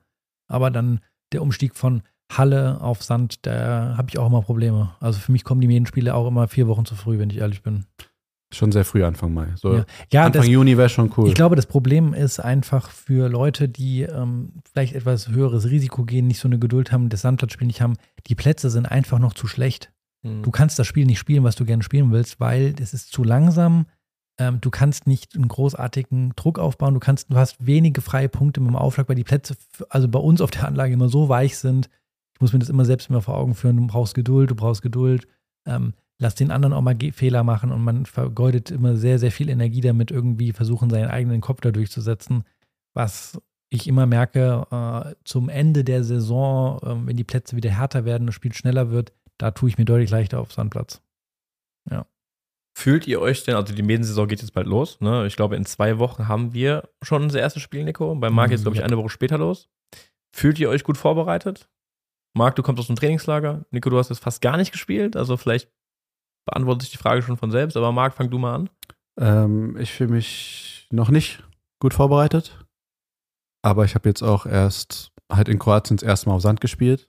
Aber 0.48 0.70
dann 0.70 1.00
der 1.32 1.42
Umstieg 1.42 1.74
von 1.76 2.02
Halle 2.30 2.80
auf 2.80 3.02
Sand, 3.02 3.46
da 3.46 3.94
habe 3.96 4.08
ich 4.10 4.18
auch 4.18 4.26
immer 4.26 4.42
Probleme. 4.42 4.90
Also 5.00 5.18
für 5.18 5.32
mich 5.32 5.44
kommen 5.44 5.60
die 5.60 5.66
Medenspiele 5.66 6.14
auch 6.14 6.26
immer 6.28 6.46
vier 6.48 6.68
Wochen 6.68 6.84
zu 6.84 6.94
früh, 6.94 7.18
wenn 7.18 7.30
ich 7.30 7.38
ehrlich 7.38 7.62
bin. 7.62 7.86
Schon 8.50 8.72
sehr 8.72 8.84
früh 8.84 9.04
Anfang 9.04 9.34
Mai. 9.34 9.48
So 9.56 9.74
Ja, 9.74 9.84
ja 10.12 10.24
Anfang 10.24 10.42
das, 10.42 10.48
Juni 10.48 10.78
wäre 10.78 10.88
schon 10.88 11.12
cool. 11.16 11.28
Ich 11.28 11.34
glaube, 11.34 11.54
das 11.54 11.66
Problem 11.66 12.14
ist 12.14 12.40
einfach 12.40 12.90
für 12.90 13.28
Leute, 13.28 13.68
die 13.68 14.02
ähm, 14.02 14.54
vielleicht 14.72 14.94
etwas 14.94 15.28
höheres 15.28 15.68
Risiko 15.68 16.04
gehen, 16.04 16.26
nicht 16.26 16.40
so 16.40 16.48
eine 16.48 16.58
Geduld 16.58 16.90
haben, 16.90 17.10
das 17.10 17.20
Sandplatzspiel 17.22 17.66
nicht 17.66 17.82
haben. 17.82 17.96
Die 18.26 18.34
Plätze 18.34 18.70
sind 18.70 18.86
einfach 18.86 19.18
noch 19.18 19.34
zu 19.34 19.46
schlecht. 19.46 19.92
Hm. 20.22 20.42
Du 20.42 20.50
kannst 20.50 20.78
das 20.78 20.86
Spiel 20.86 21.04
nicht 21.04 21.18
spielen, 21.18 21.44
was 21.44 21.56
du 21.56 21.66
gerne 21.66 21.82
spielen 21.82 22.10
willst, 22.10 22.40
weil 22.40 22.74
es 22.80 22.94
ist 22.94 23.12
zu 23.12 23.22
langsam. 23.22 23.86
Ähm, 24.38 24.60
du 24.62 24.70
kannst 24.70 25.06
nicht 25.06 25.34
einen 25.34 25.48
großartigen 25.48 26.32
Druck 26.34 26.58
aufbauen. 26.58 26.94
Du 26.94 27.00
kannst, 27.00 27.30
du 27.30 27.36
hast 27.36 27.56
wenige 27.64 28.00
freie 28.00 28.30
Punkte 28.30 28.60
mit 28.60 28.70
dem 28.70 28.76
Aufschlag, 28.76 29.10
weil 29.10 29.16
die 29.16 29.24
Plätze, 29.24 29.56
also 29.90 30.08
bei 30.08 30.20
uns 30.20 30.40
auf 30.40 30.50
der 30.50 30.66
Anlage 30.66 30.94
immer 30.94 31.10
so 31.10 31.28
weich 31.28 31.58
sind. 31.58 31.90
Ich 32.34 32.40
muss 32.40 32.54
mir 32.54 32.60
das 32.60 32.70
immer 32.70 32.86
selbst 32.86 33.10
immer 33.10 33.20
vor 33.20 33.36
Augen 33.36 33.54
führen. 33.54 33.76
Du 33.76 33.86
brauchst 33.86 34.14
Geduld, 34.14 34.50
du 34.50 34.54
brauchst 34.54 34.80
Geduld. 34.80 35.26
Ähm, 35.66 35.92
lass 36.20 36.34
den 36.34 36.50
anderen 36.50 36.72
auch 36.72 36.82
mal 36.82 36.96
Fehler 37.12 37.44
machen 37.44 37.70
und 37.72 37.82
man 37.82 38.06
vergeudet 38.06 38.70
immer 38.70 38.96
sehr, 38.96 39.18
sehr 39.18 39.32
viel 39.32 39.48
Energie 39.48 39.80
damit, 39.80 40.10
irgendwie 40.10 40.52
versuchen, 40.52 40.90
seinen 40.90 41.10
eigenen 41.10 41.40
Kopf 41.40 41.60
da 41.60 41.70
durchzusetzen. 41.70 42.44
Was 42.94 43.40
ich 43.70 43.86
immer 43.86 44.06
merke, 44.06 44.66
äh, 44.70 45.14
zum 45.24 45.48
Ende 45.48 45.84
der 45.84 46.02
Saison, 46.02 46.78
äh, 46.82 47.06
wenn 47.06 47.16
die 47.16 47.24
Plätze 47.24 47.56
wieder 47.56 47.70
härter 47.70 48.04
werden, 48.04 48.26
das 48.26 48.34
Spiel 48.34 48.52
schneller 48.52 48.90
wird, 48.90 49.12
da 49.38 49.50
tue 49.52 49.68
ich 49.68 49.78
mir 49.78 49.84
deutlich 49.84 50.10
leichter 50.10 50.40
auf 50.40 50.52
Sandplatz. 50.52 51.00
Fühlt 52.76 53.08
ihr 53.08 53.20
euch 53.20 53.42
denn, 53.42 53.56
also 53.56 53.74
die 53.74 53.82
Medensaison 53.82 54.28
geht 54.28 54.40
jetzt 54.40 54.52
bald 54.52 54.68
los, 54.68 55.00
ne? 55.00 55.26
Ich 55.26 55.34
glaube, 55.34 55.56
in 55.56 55.64
zwei 55.66 55.98
Wochen 55.98 56.28
haben 56.28 56.54
wir 56.54 56.88
schon 57.02 57.24
unser 57.24 57.40
erstes 57.40 57.60
Spiel, 57.60 57.82
Nico. 57.82 58.14
Bei 58.14 58.30
Marc 58.30 58.52
jetzt, 58.52 58.62
glaube 58.62 58.76
ich, 58.76 58.78
Ja. 58.78 58.86
eine 58.86 58.96
Woche 58.96 59.08
später 59.08 59.36
los. 59.36 59.68
Fühlt 60.32 60.60
ihr 60.60 60.68
euch 60.68 60.84
gut 60.84 60.96
vorbereitet? 60.96 61.68
Marc, 62.36 62.54
du 62.54 62.62
kommst 62.62 62.78
aus 62.78 62.86
dem 62.86 62.94
Trainingslager. 62.94 63.64
Nico, 63.72 63.90
du 63.90 63.98
hast 63.98 64.10
jetzt 64.10 64.22
fast 64.22 64.40
gar 64.42 64.56
nicht 64.56 64.70
gespielt. 64.70 65.16
Also 65.16 65.36
vielleicht 65.36 65.68
beantwortet 66.48 66.82
sich 66.82 66.92
die 66.92 66.98
Frage 66.98 67.22
schon 67.22 67.36
von 67.36 67.50
selbst. 67.50 67.76
Aber 67.76 67.92
Marc, 67.92 68.14
fang 68.14 68.30
du 68.30 68.38
mal 68.38 68.54
an. 68.54 68.70
Ähm, 69.18 69.76
ich 69.76 69.92
fühle 69.92 70.10
mich 70.10 70.88
noch 70.90 71.10
nicht 71.10 71.44
gut 71.80 71.94
vorbereitet. 71.94 72.64
Aber 73.62 73.84
ich 73.84 73.94
habe 73.94 74.08
jetzt 74.08 74.22
auch 74.22 74.46
erst 74.46 75.12
halt 75.30 75.48
in 75.48 75.58
Kroatien 75.58 75.96
das 75.96 76.06
erste 76.06 76.28
Mal 76.28 76.36
auf 76.36 76.42
Sand 76.42 76.60
gespielt. 76.60 77.08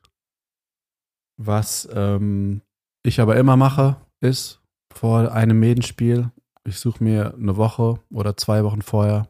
Was 1.38 1.88
ähm, 1.94 2.62
ich 3.04 3.22
aber 3.22 3.38
immer 3.38 3.56
mache, 3.56 3.96
ist 4.20 4.62
vor 4.94 5.32
einem 5.32 5.60
Medenspiel, 5.60 6.32
ich 6.66 6.80
suche 6.80 7.04
mir 7.04 7.34
eine 7.34 7.56
Woche 7.56 8.02
oder 8.12 8.36
zwei 8.36 8.64
Wochen 8.64 8.82
vorher 8.82 9.30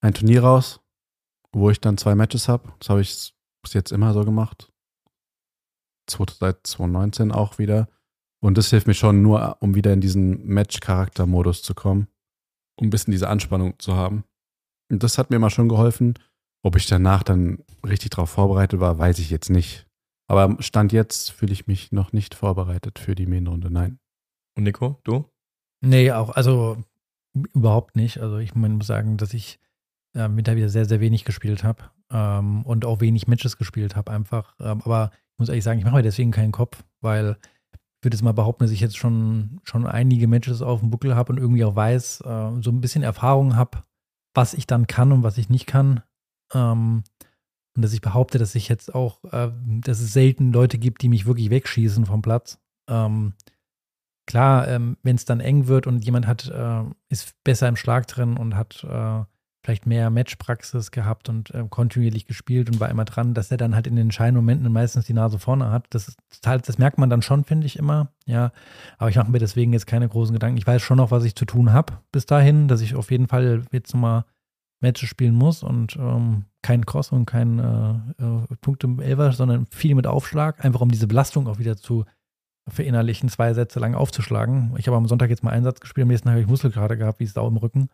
ein 0.00 0.14
Turnier 0.14 0.42
raus, 0.42 0.80
wo 1.52 1.70
ich 1.70 1.80
dann 1.80 1.98
zwei 1.98 2.16
Matches 2.16 2.48
habe. 2.48 2.72
Das 2.80 2.88
habe 2.88 3.00
ich 3.00 3.32
bis 3.62 3.74
jetzt 3.74 3.92
immer 3.92 4.12
so 4.12 4.24
gemacht. 4.24 4.72
Seit 6.10 6.66
2019 6.66 7.30
auch 7.30 7.58
wieder. 7.58 7.88
Und 8.44 8.58
das 8.58 8.68
hilft 8.68 8.86
mir 8.86 8.92
schon 8.92 9.22
nur, 9.22 9.56
um 9.60 9.74
wieder 9.74 9.94
in 9.94 10.02
diesen 10.02 10.44
Match-Charakter-Modus 10.44 11.62
zu 11.62 11.72
kommen, 11.72 12.08
um 12.78 12.88
ein 12.88 12.90
bisschen 12.90 13.12
diese 13.12 13.30
Anspannung 13.30 13.78
zu 13.78 13.94
haben. 13.94 14.24
Und 14.90 15.02
das 15.02 15.16
hat 15.16 15.30
mir 15.30 15.38
mal 15.38 15.48
schon 15.48 15.70
geholfen. 15.70 16.12
Ob 16.62 16.76
ich 16.76 16.84
danach 16.84 17.22
dann 17.22 17.64
richtig 17.86 18.10
darauf 18.10 18.28
vorbereitet 18.28 18.80
war, 18.80 18.98
weiß 18.98 19.18
ich 19.18 19.30
jetzt 19.30 19.48
nicht. 19.48 19.86
Aber 20.26 20.58
Stand 20.60 20.92
jetzt 20.92 21.32
fühle 21.32 21.54
ich 21.54 21.66
mich 21.66 21.90
noch 21.90 22.12
nicht 22.12 22.34
vorbereitet 22.34 22.98
für 22.98 23.14
die 23.14 23.24
Main-Runde. 23.24 23.70
Nein. 23.70 23.98
Und 24.58 24.64
Nico, 24.64 25.00
du? 25.04 25.24
Nee, 25.80 26.12
auch, 26.12 26.28
also 26.28 26.76
überhaupt 27.54 27.96
nicht. 27.96 28.18
Also 28.18 28.36
ich 28.36 28.54
muss 28.54 28.86
sagen, 28.86 29.16
dass 29.16 29.32
ich 29.32 29.58
äh, 30.12 30.28
Winter 30.28 30.54
wieder 30.54 30.68
sehr, 30.68 30.84
sehr 30.84 31.00
wenig 31.00 31.24
gespielt 31.24 31.64
habe 31.64 31.84
ähm, 32.10 32.62
und 32.64 32.84
auch 32.84 33.00
wenig 33.00 33.26
Matches 33.26 33.56
gespielt 33.56 33.96
habe 33.96 34.12
einfach. 34.12 34.54
Ähm, 34.60 34.82
aber 34.84 35.12
ich 35.32 35.38
muss 35.38 35.48
ehrlich 35.48 35.64
sagen, 35.64 35.78
ich 35.78 35.86
mache 35.86 35.96
mir 35.96 36.02
deswegen 36.02 36.30
keinen 36.30 36.52
Kopf, 36.52 36.84
weil 37.00 37.38
würde 38.04 38.16
jetzt 38.16 38.22
mal 38.22 38.32
behaupten, 38.32 38.64
dass 38.64 38.70
ich 38.70 38.80
jetzt 38.80 38.96
schon, 38.96 39.60
schon 39.64 39.86
einige 39.86 40.28
Matches 40.28 40.62
auf 40.62 40.80
dem 40.80 40.90
Buckel 40.90 41.14
habe 41.16 41.32
und 41.32 41.38
irgendwie 41.38 41.64
auch 41.64 41.76
weiß, 41.76 42.22
äh, 42.22 42.50
so 42.60 42.70
ein 42.70 42.80
bisschen 42.80 43.02
Erfahrung 43.02 43.56
habe, 43.56 43.84
was 44.34 44.54
ich 44.54 44.66
dann 44.66 44.86
kann 44.86 45.12
und 45.12 45.22
was 45.22 45.38
ich 45.38 45.48
nicht 45.48 45.66
kann. 45.66 46.02
Ähm, 46.52 47.04
und 47.76 47.82
dass 47.82 47.92
ich 47.92 48.00
behaupte, 48.00 48.38
dass 48.38 48.54
ich 48.54 48.68
jetzt 48.68 48.94
auch, 48.94 49.24
äh, 49.32 49.50
dass 49.80 50.00
es 50.00 50.12
selten 50.12 50.52
Leute 50.52 50.78
gibt, 50.78 51.02
die 51.02 51.08
mich 51.08 51.26
wirklich 51.26 51.50
wegschießen 51.50 52.06
vom 52.06 52.22
Platz. 52.22 52.60
Ähm, 52.88 53.34
klar, 54.26 54.68
ähm, 54.68 54.96
wenn 55.02 55.16
es 55.16 55.24
dann 55.24 55.40
eng 55.40 55.66
wird 55.66 55.86
und 55.86 56.04
jemand 56.04 56.26
hat, 56.26 56.48
äh, 56.48 56.84
ist 57.08 57.34
besser 57.42 57.68
im 57.68 57.76
Schlag 57.76 58.06
drin 58.06 58.36
und 58.36 58.54
hat 58.54 58.84
äh, 58.84 59.24
vielleicht 59.64 59.86
mehr 59.86 60.10
Matchpraxis 60.10 60.90
gehabt 60.90 61.30
und 61.30 61.50
äh, 61.54 61.64
kontinuierlich 61.68 62.26
gespielt 62.26 62.68
und 62.68 62.80
war 62.80 62.90
immer 62.90 63.06
dran, 63.06 63.32
dass 63.32 63.50
er 63.50 63.56
dann 63.56 63.74
halt 63.74 63.86
in 63.86 63.96
den 63.96 64.06
entscheidenden 64.06 64.44
Momenten 64.44 64.70
meistens 64.70 65.06
die 65.06 65.14
Nase 65.14 65.38
vorne 65.38 65.70
hat. 65.70 65.86
Das, 65.90 66.08
ist, 66.08 66.18
das 66.42 66.78
merkt 66.78 66.98
man 66.98 67.08
dann 67.08 67.22
schon, 67.22 67.44
finde 67.44 67.66
ich 67.66 67.78
immer. 67.78 68.08
Ja, 68.26 68.52
aber 68.98 69.08
ich 69.08 69.16
mache 69.16 69.30
mir 69.30 69.38
deswegen 69.38 69.72
jetzt 69.72 69.86
keine 69.86 70.06
großen 70.06 70.34
Gedanken. 70.34 70.58
Ich 70.58 70.66
weiß 70.66 70.82
schon 70.82 70.98
noch, 70.98 71.10
was 71.10 71.24
ich 71.24 71.34
zu 71.34 71.46
tun 71.46 71.72
habe 71.72 71.94
bis 72.12 72.26
dahin, 72.26 72.68
dass 72.68 72.82
ich 72.82 72.94
auf 72.94 73.10
jeden 73.10 73.26
Fall 73.26 73.62
jetzt 73.72 73.94
nochmal 73.94 74.24
Matches 74.80 75.08
spielen 75.08 75.34
muss 75.34 75.62
und 75.62 75.96
ähm, 75.96 76.44
kein 76.60 76.84
Cross 76.84 77.10
und 77.12 77.24
kein 77.24 77.58
äh, 77.58 78.22
äh, 78.22 78.56
Punkt 78.60 78.84
im 78.84 79.00
Elfer, 79.00 79.32
sondern 79.32 79.66
viel 79.70 79.94
mit 79.94 80.06
Aufschlag, 80.06 80.62
einfach 80.62 80.82
um 80.82 80.90
diese 80.90 81.06
Belastung 81.06 81.48
auch 81.48 81.58
wieder 81.58 81.76
zu 81.76 82.04
verinnerlichen, 82.68 83.28
zwei 83.28 83.52
Sätze 83.54 83.80
lang 83.80 83.94
aufzuschlagen. 83.94 84.74
Ich 84.78 84.86
habe 84.86 84.96
am 84.96 85.06
Sonntag 85.06 85.30
jetzt 85.30 85.42
mal 85.42 85.50
einen 85.50 85.64
Satz 85.64 85.80
gespielt, 85.80 86.02
am 86.02 86.08
nächsten 86.08 86.26
Tag 86.26 86.32
habe 86.32 86.42
ich 86.42 86.48
Muskelkater 86.48 86.96
gehabt, 86.96 87.20
wie 87.20 87.26
Sau 87.26 87.48
im 87.48 87.56
Rücken. 87.56 87.88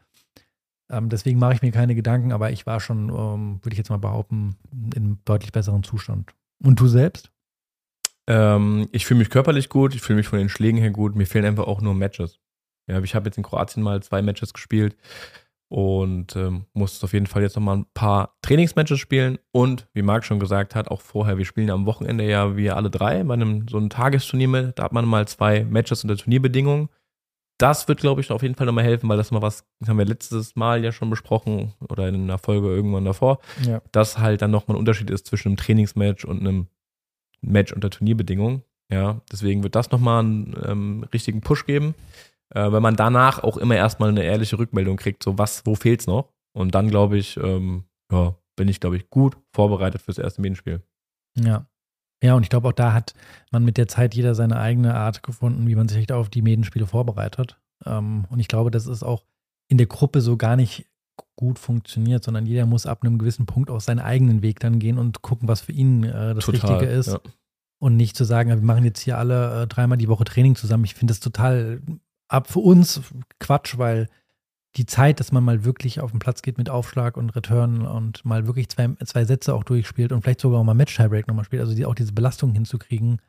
Ähm, 0.90 1.08
deswegen 1.08 1.38
mache 1.38 1.54
ich 1.54 1.62
mir 1.62 1.70
keine 1.70 1.94
Gedanken, 1.94 2.32
aber 2.32 2.50
ich 2.50 2.66
war 2.66 2.80
schon, 2.80 3.08
ähm, 3.08 3.60
würde 3.62 3.72
ich 3.72 3.78
jetzt 3.78 3.90
mal 3.90 3.98
behaupten, 3.98 4.56
in 4.72 5.02
einem 5.02 5.18
deutlich 5.24 5.52
besseren 5.52 5.82
Zustand. 5.82 6.34
Und 6.62 6.80
du 6.80 6.88
selbst? 6.88 7.30
Ähm, 8.26 8.88
ich 8.92 9.06
fühle 9.06 9.18
mich 9.18 9.30
körperlich 9.30 9.68
gut, 9.68 9.94
ich 9.94 10.02
fühle 10.02 10.18
mich 10.18 10.28
von 10.28 10.38
den 10.38 10.48
Schlägen 10.48 10.78
her 10.78 10.90
gut. 10.90 11.14
Mir 11.14 11.26
fehlen 11.26 11.44
einfach 11.44 11.66
auch 11.66 11.80
nur 11.80 11.94
Matches. 11.94 12.38
Ja, 12.86 13.00
ich 13.00 13.14
habe 13.14 13.26
jetzt 13.26 13.36
in 13.36 13.44
Kroatien 13.44 13.82
mal 13.82 14.02
zwei 14.02 14.20
Matches 14.20 14.52
gespielt 14.52 14.96
und 15.68 16.34
ähm, 16.34 16.66
muss 16.72 17.02
auf 17.04 17.12
jeden 17.12 17.26
Fall 17.26 17.42
jetzt 17.42 17.54
noch 17.54 17.62
mal 17.62 17.76
ein 17.76 17.86
paar 17.94 18.36
Trainingsmatches 18.42 18.98
spielen. 18.98 19.38
Und 19.52 19.86
wie 19.94 20.02
Marc 20.02 20.24
schon 20.24 20.40
gesagt 20.40 20.74
hat, 20.74 20.88
auch 20.88 21.00
vorher, 21.00 21.38
wir 21.38 21.44
spielen 21.44 21.70
am 21.70 21.86
Wochenende 21.86 22.28
ja 22.28 22.56
wir 22.56 22.76
alle 22.76 22.90
drei 22.90 23.22
bei 23.22 23.34
einem 23.34 23.68
so 23.68 23.76
einem 23.76 23.90
Tagesturnier 23.90 24.48
mit. 24.48 24.78
Da 24.78 24.84
hat 24.84 24.92
man 24.92 25.06
mal 25.06 25.28
zwei 25.28 25.64
Matches 25.64 26.02
unter 26.02 26.16
Turnierbedingungen. 26.16 26.88
Das 27.60 27.88
wird, 27.88 28.00
glaube 28.00 28.20
ich, 28.20 28.30
auf 28.30 28.42
jeden 28.42 28.54
Fall 28.54 28.66
nochmal 28.66 28.84
helfen, 28.84 29.08
weil 29.08 29.16
das 29.16 29.30
mal 29.30 29.42
was, 29.42 29.64
das 29.80 29.88
haben 29.88 29.98
wir 29.98 30.04
letztes 30.04 30.56
Mal 30.56 30.82
ja 30.84 30.92
schon 30.92 31.10
besprochen 31.10 31.74
oder 31.88 32.08
in 32.08 32.14
einer 32.14 32.38
Folge 32.38 32.68
irgendwann 32.68 33.04
davor 33.04 33.38
Ja. 33.66 33.82
dass 33.92 34.18
halt 34.18 34.42
dann 34.42 34.50
nochmal 34.50 34.76
ein 34.76 34.80
Unterschied 34.80 35.10
ist 35.10 35.26
zwischen 35.26 35.48
einem 35.48 35.56
Trainingsmatch 35.56 36.24
und 36.24 36.40
einem 36.40 36.68
Match 37.42 37.72
unter 37.72 37.90
Turnierbedingungen. 37.90 38.62
Ja, 38.92 39.20
deswegen 39.30 39.62
wird 39.62 39.74
das 39.76 39.90
nochmal 39.90 40.20
einen 40.24 40.56
ähm, 40.66 41.04
richtigen 41.12 41.40
Push 41.42 41.64
geben, 41.66 41.94
äh, 42.54 42.72
weil 42.72 42.80
man 42.80 42.96
danach 42.96 43.42
auch 43.42 43.56
immer 43.56 43.76
erstmal 43.76 44.08
eine 44.08 44.24
ehrliche 44.24 44.58
Rückmeldung 44.58 44.96
kriegt, 44.96 45.22
so 45.22 45.38
was, 45.38 45.64
wo 45.64 45.74
fehlt's 45.76 46.06
noch? 46.06 46.32
Und 46.52 46.74
dann 46.74 46.88
glaube 46.88 47.16
ich, 47.16 47.36
ähm, 47.36 47.84
ja, 48.10 48.34
bin 48.56 48.66
ich, 48.68 48.80
glaube 48.80 48.96
ich, 48.96 49.08
gut 49.08 49.36
vorbereitet 49.54 50.02
fürs 50.02 50.18
erste 50.18 50.40
Medienspiel. 50.40 50.82
Ja. 51.38 51.66
Ja, 52.22 52.34
und 52.34 52.42
ich 52.42 52.50
glaube, 52.50 52.68
auch 52.68 52.72
da 52.72 52.92
hat 52.92 53.14
man 53.50 53.64
mit 53.64 53.76
der 53.76 53.88
Zeit 53.88 54.14
jeder 54.14 54.34
seine 54.34 54.58
eigene 54.58 54.94
Art 54.94 55.22
gefunden, 55.22 55.66
wie 55.66 55.74
man 55.74 55.88
sich 55.88 56.12
auf 56.12 56.28
die 56.28 56.42
Medenspiele 56.42 56.86
vorbereitet. 56.86 57.58
Ähm, 57.86 58.26
und 58.28 58.40
ich 58.40 58.48
glaube, 58.48 58.70
das 58.70 58.86
ist 58.86 59.02
auch 59.02 59.24
in 59.68 59.78
der 59.78 59.86
Gruppe 59.86 60.20
so 60.20 60.36
gar 60.36 60.56
nicht 60.56 60.86
gut 61.36 61.58
funktioniert, 61.58 62.24
sondern 62.24 62.46
jeder 62.46 62.66
muss 62.66 62.86
ab 62.86 63.02
einem 63.02 63.18
gewissen 63.18 63.46
Punkt 63.46 63.70
auch 63.70 63.80
seinen 63.80 64.00
eigenen 64.00 64.42
Weg 64.42 64.60
dann 64.60 64.78
gehen 64.78 64.98
und 64.98 65.22
gucken, 65.22 65.48
was 65.48 65.62
für 65.62 65.72
ihn 65.72 66.04
äh, 66.04 66.34
das 66.34 66.48
Richtige 66.48 66.86
ist. 66.86 67.08
Ja. 67.08 67.20
Und 67.78 67.96
nicht 67.96 68.16
zu 68.16 68.24
sagen, 68.24 68.50
wir 68.50 68.56
machen 68.56 68.84
jetzt 68.84 69.00
hier 69.00 69.16
alle 69.16 69.62
äh, 69.62 69.66
dreimal 69.66 69.96
die 69.96 70.08
Woche 70.08 70.24
Training 70.24 70.54
zusammen. 70.54 70.84
Ich 70.84 70.94
finde 70.94 71.12
das 71.12 71.20
total 71.20 71.80
ab 72.28 72.48
für 72.50 72.60
uns 72.60 73.00
Quatsch, 73.38 73.78
weil 73.78 74.08
die 74.76 74.86
Zeit, 74.86 75.18
dass 75.18 75.32
man 75.32 75.42
mal 75.42 75.64
wirklich 75.64 76.00
auf 76.00 76.12
den 76.12 76.20
Platz 76.20 76.42
geht 76.42 76.58
mit 76.58 76.70
Aufschlag 76.70 77.16
und 77.16 77.30
Return 77.30 77.86
und 77.86 78.24
mal 78.24 78.46
wirklich 78.46 78.68
zwei, 78.68 78.88
zwei 79.04 79.24
Sätze 79.24 79.54
auch 79.54 79.64
durchspielt 79.64 80.12
und 80.12 80.22
vielleicht 80.22 80.40
sogar 80.40 80.60
auch 80.60 80.64
mal 80.64 80.74
Match-Tiebreak 80.74 81.26
nochmal 81.26 81.44
spielt, 81.44 81.62
also 81.62 81.74
die, 81.74 81.86
auch 81.86 81.94
diese 81.94 82.12
Belastung 82.12 82.52
hinzukriegen, 82.52 83.20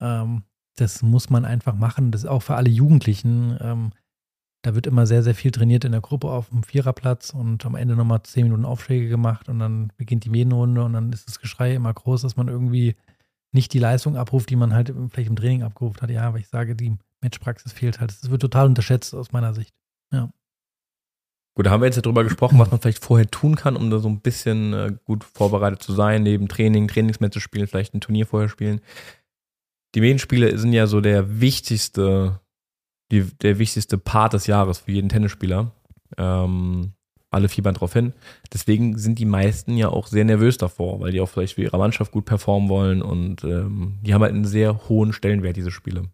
ähm, 0.00 0.44
das 0.76 1.02
muss 1.02 1.28
man 1.28 1.44
einfach 1.44 1.74
machen. 1.74 2.12
Das 2.12 2.22
ist 2.22 2.28
auch 2.28 2.42
für 2.42 2.54
alle 2.54 2.70
Jugendlichen. 2.70 3.58
Ähm, 3.60 3.92
da 4.62 4.74
wird 4.74 4.86
immer 4.86 5.06
sehr, 5.06 5.22
sehr 5.22 5.34
viel 5.34 5.50
trainiert 5.50 5.84
in 5.84 5.92
der 5.92 6.00
Gruppe 6.00 6.30
auf 6.30 6.50
dem 6.50 6.62
Viererplatz 6.62 7.30
und 7.30 7.64
am 7.64 7.74
Ende 7.74 7.96
nochmal 7.96 8.22
zehn 8.22 8.44
Minuten 8.44 8.64
Aufschläge 8.64 9.08
gemacht 9.08 9.48
und 9.48 9.58
dann 9.58 9.92
beginnt 9.96 10.24
die 10.24 10.30
Medenrunde 10.30 10.84
und 10.84 10.92
dann 10.92 11.12
ist 11.12 11.26
das 11.26 11.40
Geschrei 11.40 11.74
immer 11.74 11.92
groß, 11.92 12.22
dass 12.22 12.36
man 12.36 12.48
irgendwie 12.48 12.94
nicht 13.52 13.72
die 13.72 13.78
Leistung 13.78 14.16
abruft, 14.16 14.50
die 14.50 14.56
man 14.56 14.74
halt 14.74 14.94
vielleicht 15.10 15.30
im 15.30 15.36
Training 15.36 15.62
abgerufen 15.62 16.00
hat. 16.02 16.10
Ja, 16.10 16.22
aber 16.22 16.38
ich 16.38 16.48
sage, 16.48 16.76
die 16.76 16.96
Matchpraxis 17.20 17.72
fehlt 17.72 18.00
halt. 18.00 18.10
Das 18.10 18.30
wird 18.30 18.42
total 18.42 18.66
unterschätzt 18.66 19.14
aus 19.14 19.32
meiner 19.32 19.54
Sicht. 19.54 19.74
Gut, 21.54 21.66
da 21.66 21.70
haben 21.70 21.80
wir 21.80 21.86
jetzt 21.86 21.96
ja 21.96 22.02
drüber 22.02 22.24
gesprochen, 22.24 22.58
was 22.58 22.70
man 22.70 22.80
vielleicht 22.80 23.04
vorher 23.04 23.28
tun 23.28 23.56
kann, 23.56 23.76
um 23.76 23.90
da 23.90 23.98
so 23.98 24.08
ein 24.08 24.20
bisschen 24.20 24.72
äh, 24.72 24.92
gut 25.04 25.24
vorbereitet 25.24 25.82
zu 25.82 25.92
sein, 25.92 26.22
neben 26.22 26.48
Training, 26.48 26.88
Trainingsmatches 26.88 27.42
spielen, 27.42 27.66
vielleicht 27.66 27.94
ein 27.94 28.00
Turnier 28.00 28.26
vorher 28.26 28.48
spielen. 28.48 28.80
Die 29.94 30.00
Medienspiele 30.00 30.56
sind 30.56 30.72
ja 30.72 30.86
so 30.86 31.00
der 31.00 31.40
wichtigste, 31.40 32.40
die, 33.10 33.24
der 33.24 33.58
wichtigste 33.58 33.98
Part 33.98 34.32
des 34.32 34.46
Jahres 34.46 34.78
für 34.78 34.92
jeden 34.92 35.08
Tennisspieler. 35.08 35.72
Ähm, 36.16 36.92
alle 37.30 37.48
fiebern 37.48 37.74
drauf 37.74 37.92
hin. 37.92 38.12
Deswegen 38.52 38.98
sind 38.98 39.18
die 39.18 39.24
meisten 39.24 39.76
ja 39.76 39.88
auch 39.88 40.06
sehr 40.06 40.24
nervös 40.24 40.58
davor, 40.58 41.00
weil 41.00 41.12
die 41.12 41.20
auch 41.20 41.28
vielleicht 41.28 41.54
für 41.54 41.62
ihre 41.62 41.78
Mannschaft 41.78 42.12
gut 42.12 42.24
performen 42.24 42.68
wollen 42.68 43.02
und 43.02 43.44
ähm, 43.44 43.98
die 44.02 44.12
haben 44.14 44.22
halt 44.22 44.34
einen 44.34 44.44
sehr 44.44 44.88
hohen 44.88 45.12
Stellenwert, 45.12 45.56
diese 45.56 45.70
Spiele. 45.70 46.04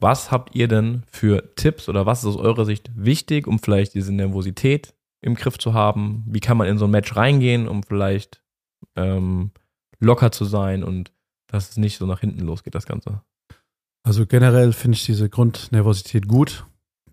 Was 0.00 0.30
habt 0.30 0.54
ihr 0.54 0.68
denn 0.68 1.02
für 1.10 1.54
Tipps 1.56 1.88
oder 1.88 2.06
was 2.06 2.20
ist 2.20 2.26
aus 2.26 2.36
eurer 2.36 2.64
Sicht 2.64 2.90
wichtig, 2.94 3.46
um 3.46 3.58
vielleicht 3.58 3.94
diese 3.94 4.12
Nervosität 4.14 4.94
im 5.20 5.34
Griff 5.34 5.58
zu 5.58 5.74
haben? 5.74 6.24
Wie 6.28 6.40
kann 6.40 6.56
man 6.56 6.68
in 6.68 6.78
so 6.78 6.84
ein 6.84 6.90
Match 6.90 7.16
reingehen, 7.16 7.66
um 7.68 7.82
vielleicht 7.82 8.42
ähm, 8.96 9.50
locker 9.98 10.30
zu 10.30 10.44
sein 10.44 10.84
und 10.84 11.12
dass 11.48 11.70
es 11.70 11.76
nicht 11.76 11.98
so 11.98 12.06
nach 12.06 12.20
hinten 12.20 12.40
losgeht, 12.44 12.74
das 12.74 12.86
Ganze? 12.86 13.22
Also 14.04 14.26
generell 14.26 14.72
finde 14.72 14.96
ich 14.96 15.04
diese 15.06 15.28
Grundnervosität 15.28 16.28
gut. 16.28 16.64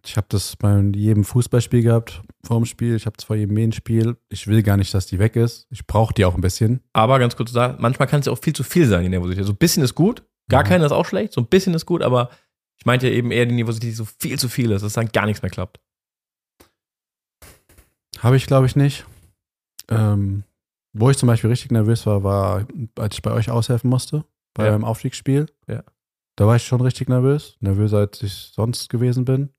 Ich 0.05 0.17
habe 0.17 0.27
das 0.29 0.55
bei 0.55 0.79
jedem 0.95 1.23
Fußballspiel 1.23 1.81
gehabt, 1.81 2.21
vor 2.45 2.57
dem 2.57 2.65
Spiel. 2.65 2.95
Ich 2.95 3.07
habe 3.07 3.15
es 3.17 3.23
vor 3.23 3.35
jedem 3.35 3.55
Medienspiel. 3.55 4.15
Ich 4.29 4.45
will 4.45 4.61
gar 4.61 4.77
nicht, 4.77 4.93
dass 4.93 5.07
die 5.07 5.17
weg 5.17 5.35
ist. 5.35 5.65
Ich 5.71 5.87
brauche 5.87 6.13
die 6.13 6.25
auch 6.25 6.35
ein 6.35 6.41
bisschen. 6.41 6.81
Aber 6.93 7.17
ganz 7.17 7.35
kurz 7.35 7.51
sagen, 7.51 7.77
manchmal 7.79 8.07
kann 8.07 8.19
es 8.19 8.27
ja 8.27 8.31
auch 8.31 8.37
viel 8.37 8.53
zu 8.53 8.63
viel 8.63 8.85
sein, 8.85 9.01
die 9.01 9.09
Nervosität. 9.09 9.45
So 9.45 9.53
ein 9.53 9.57
bisschen 9.57 9.81
ist 9.83 9.95
gut, 9.95 10.23
gar 10.47 10.61
Mhm. 10.63 10.67
keine 10.67 10.85
ist 10.85 10.91
auch 10.91 11.07
schlecht, 11.07 11.33
so 11.33 11.41
ein 11.41 11.47
bisschen 11.47 11.73
ist 11.73 11.87
gut, 11.87 12.03
aber 12.03 12.29
ich 12.77 12.85
meinte 12.85 13.07
ja 13.07 13.13
eben 13.13 13.31
eher 13.31 13.45
die 13.45 13.55
Nervosität, 13.55 13.89
die 13.91 13.95
so 13.95 14.05
viel 14.05 14.37
zu 14.39 14.49
viel 14.49 14.71
ist, 14.71 14.81
dass 14.83 14.93
dann 14.93 15.09
gar 15.09 15.25
nichts 15.25 15.41
mehr 15.41 15.51
klappt. 15.51 15.79
Habe 18.19 18.37
ich, 18.37 18.45
glaube 18.47 18.65
ich, 18.65 18.75
nicht. 18.75 19.05
Ähm, 19.89 20.43
wo 20.93 21.09
ich 21.09 21.17
zum 21.17 21.27
Beispiel 21.27 21.49
richtig 21.49 21.71
nervös 21.71 22.05
war, 22.05 22.23
war, 22.23 22.65
als 22.97 23.15
ich 23.15 23.21
bei 23.21 23.31
euch 23.31 23.49
aushelfen 23.51 23.89
musste, 23.89 24.25
bei 24.53 24.65
Ja. 24.65 24.73
einem 24.73 24.85
Aufstiegsspiel. 24.85 25.47
Ja. 25.67 25.83
Da 26.37 26.47
war 26.47 26.55
ich 26.55 26.63
schon 26.65 26.81
richtig 26.81 27.09
nervös. 27.09 27.57
Nervöser, 27.59 27.99
als 27.99 28.21
ich 28.21 28.33
sonst 28.33 28.89
gewesen 28.89 29.25
bin. 29.25 29.49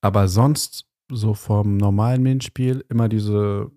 Aber 0.00 0.28
sonst, 0.28 0.86
so 1.10 1.34
vom 1.34 1.76
normalen 1.76 2.22
Medienspiel, 2.22 2.84
immer 2.88 3.08
diese 3.08 3.70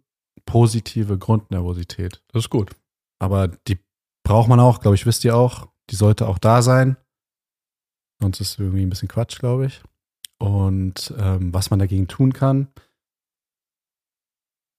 positive 0.45 1.17
Grundnervosität. 1.17 2.21
Das 2.31 2.45
ist 2.45 2.49
gut. 2.49 2.71
Aber 3.19 3.47
die 3.47 3.79
braucht 4.23 4.49
man 4.49 4.59
auch, 4.59 4.79
glaube 4.79 4.95
ich, 4.95 5.05
wisst 5.05 5.23
ihr 5.25 5.35
auch. 5.35 5.67
Die 5.89 5.95
sollte 5.95 6.27
auch 6.27 6.37
da 6.37 6.61
sein. 6.61 6.97
Sonst 8.21 8.39
ist 8.39 8.51
es 8.51 8.59
irgendwie 8.59 8.83
ein 8.83 8.89
bisschen 8.89 9.07
Quatsch, 9.07 9.39
glaube 9.39 9.65
ich. 9.65 9.81
Und 10.37 11.13
ähm, 11.19 11.53
was 11.53 11.69
man 11.69 11.79
dagegen 11.79 12.07
tun 12.07 12.33
kann. 12.33 12.67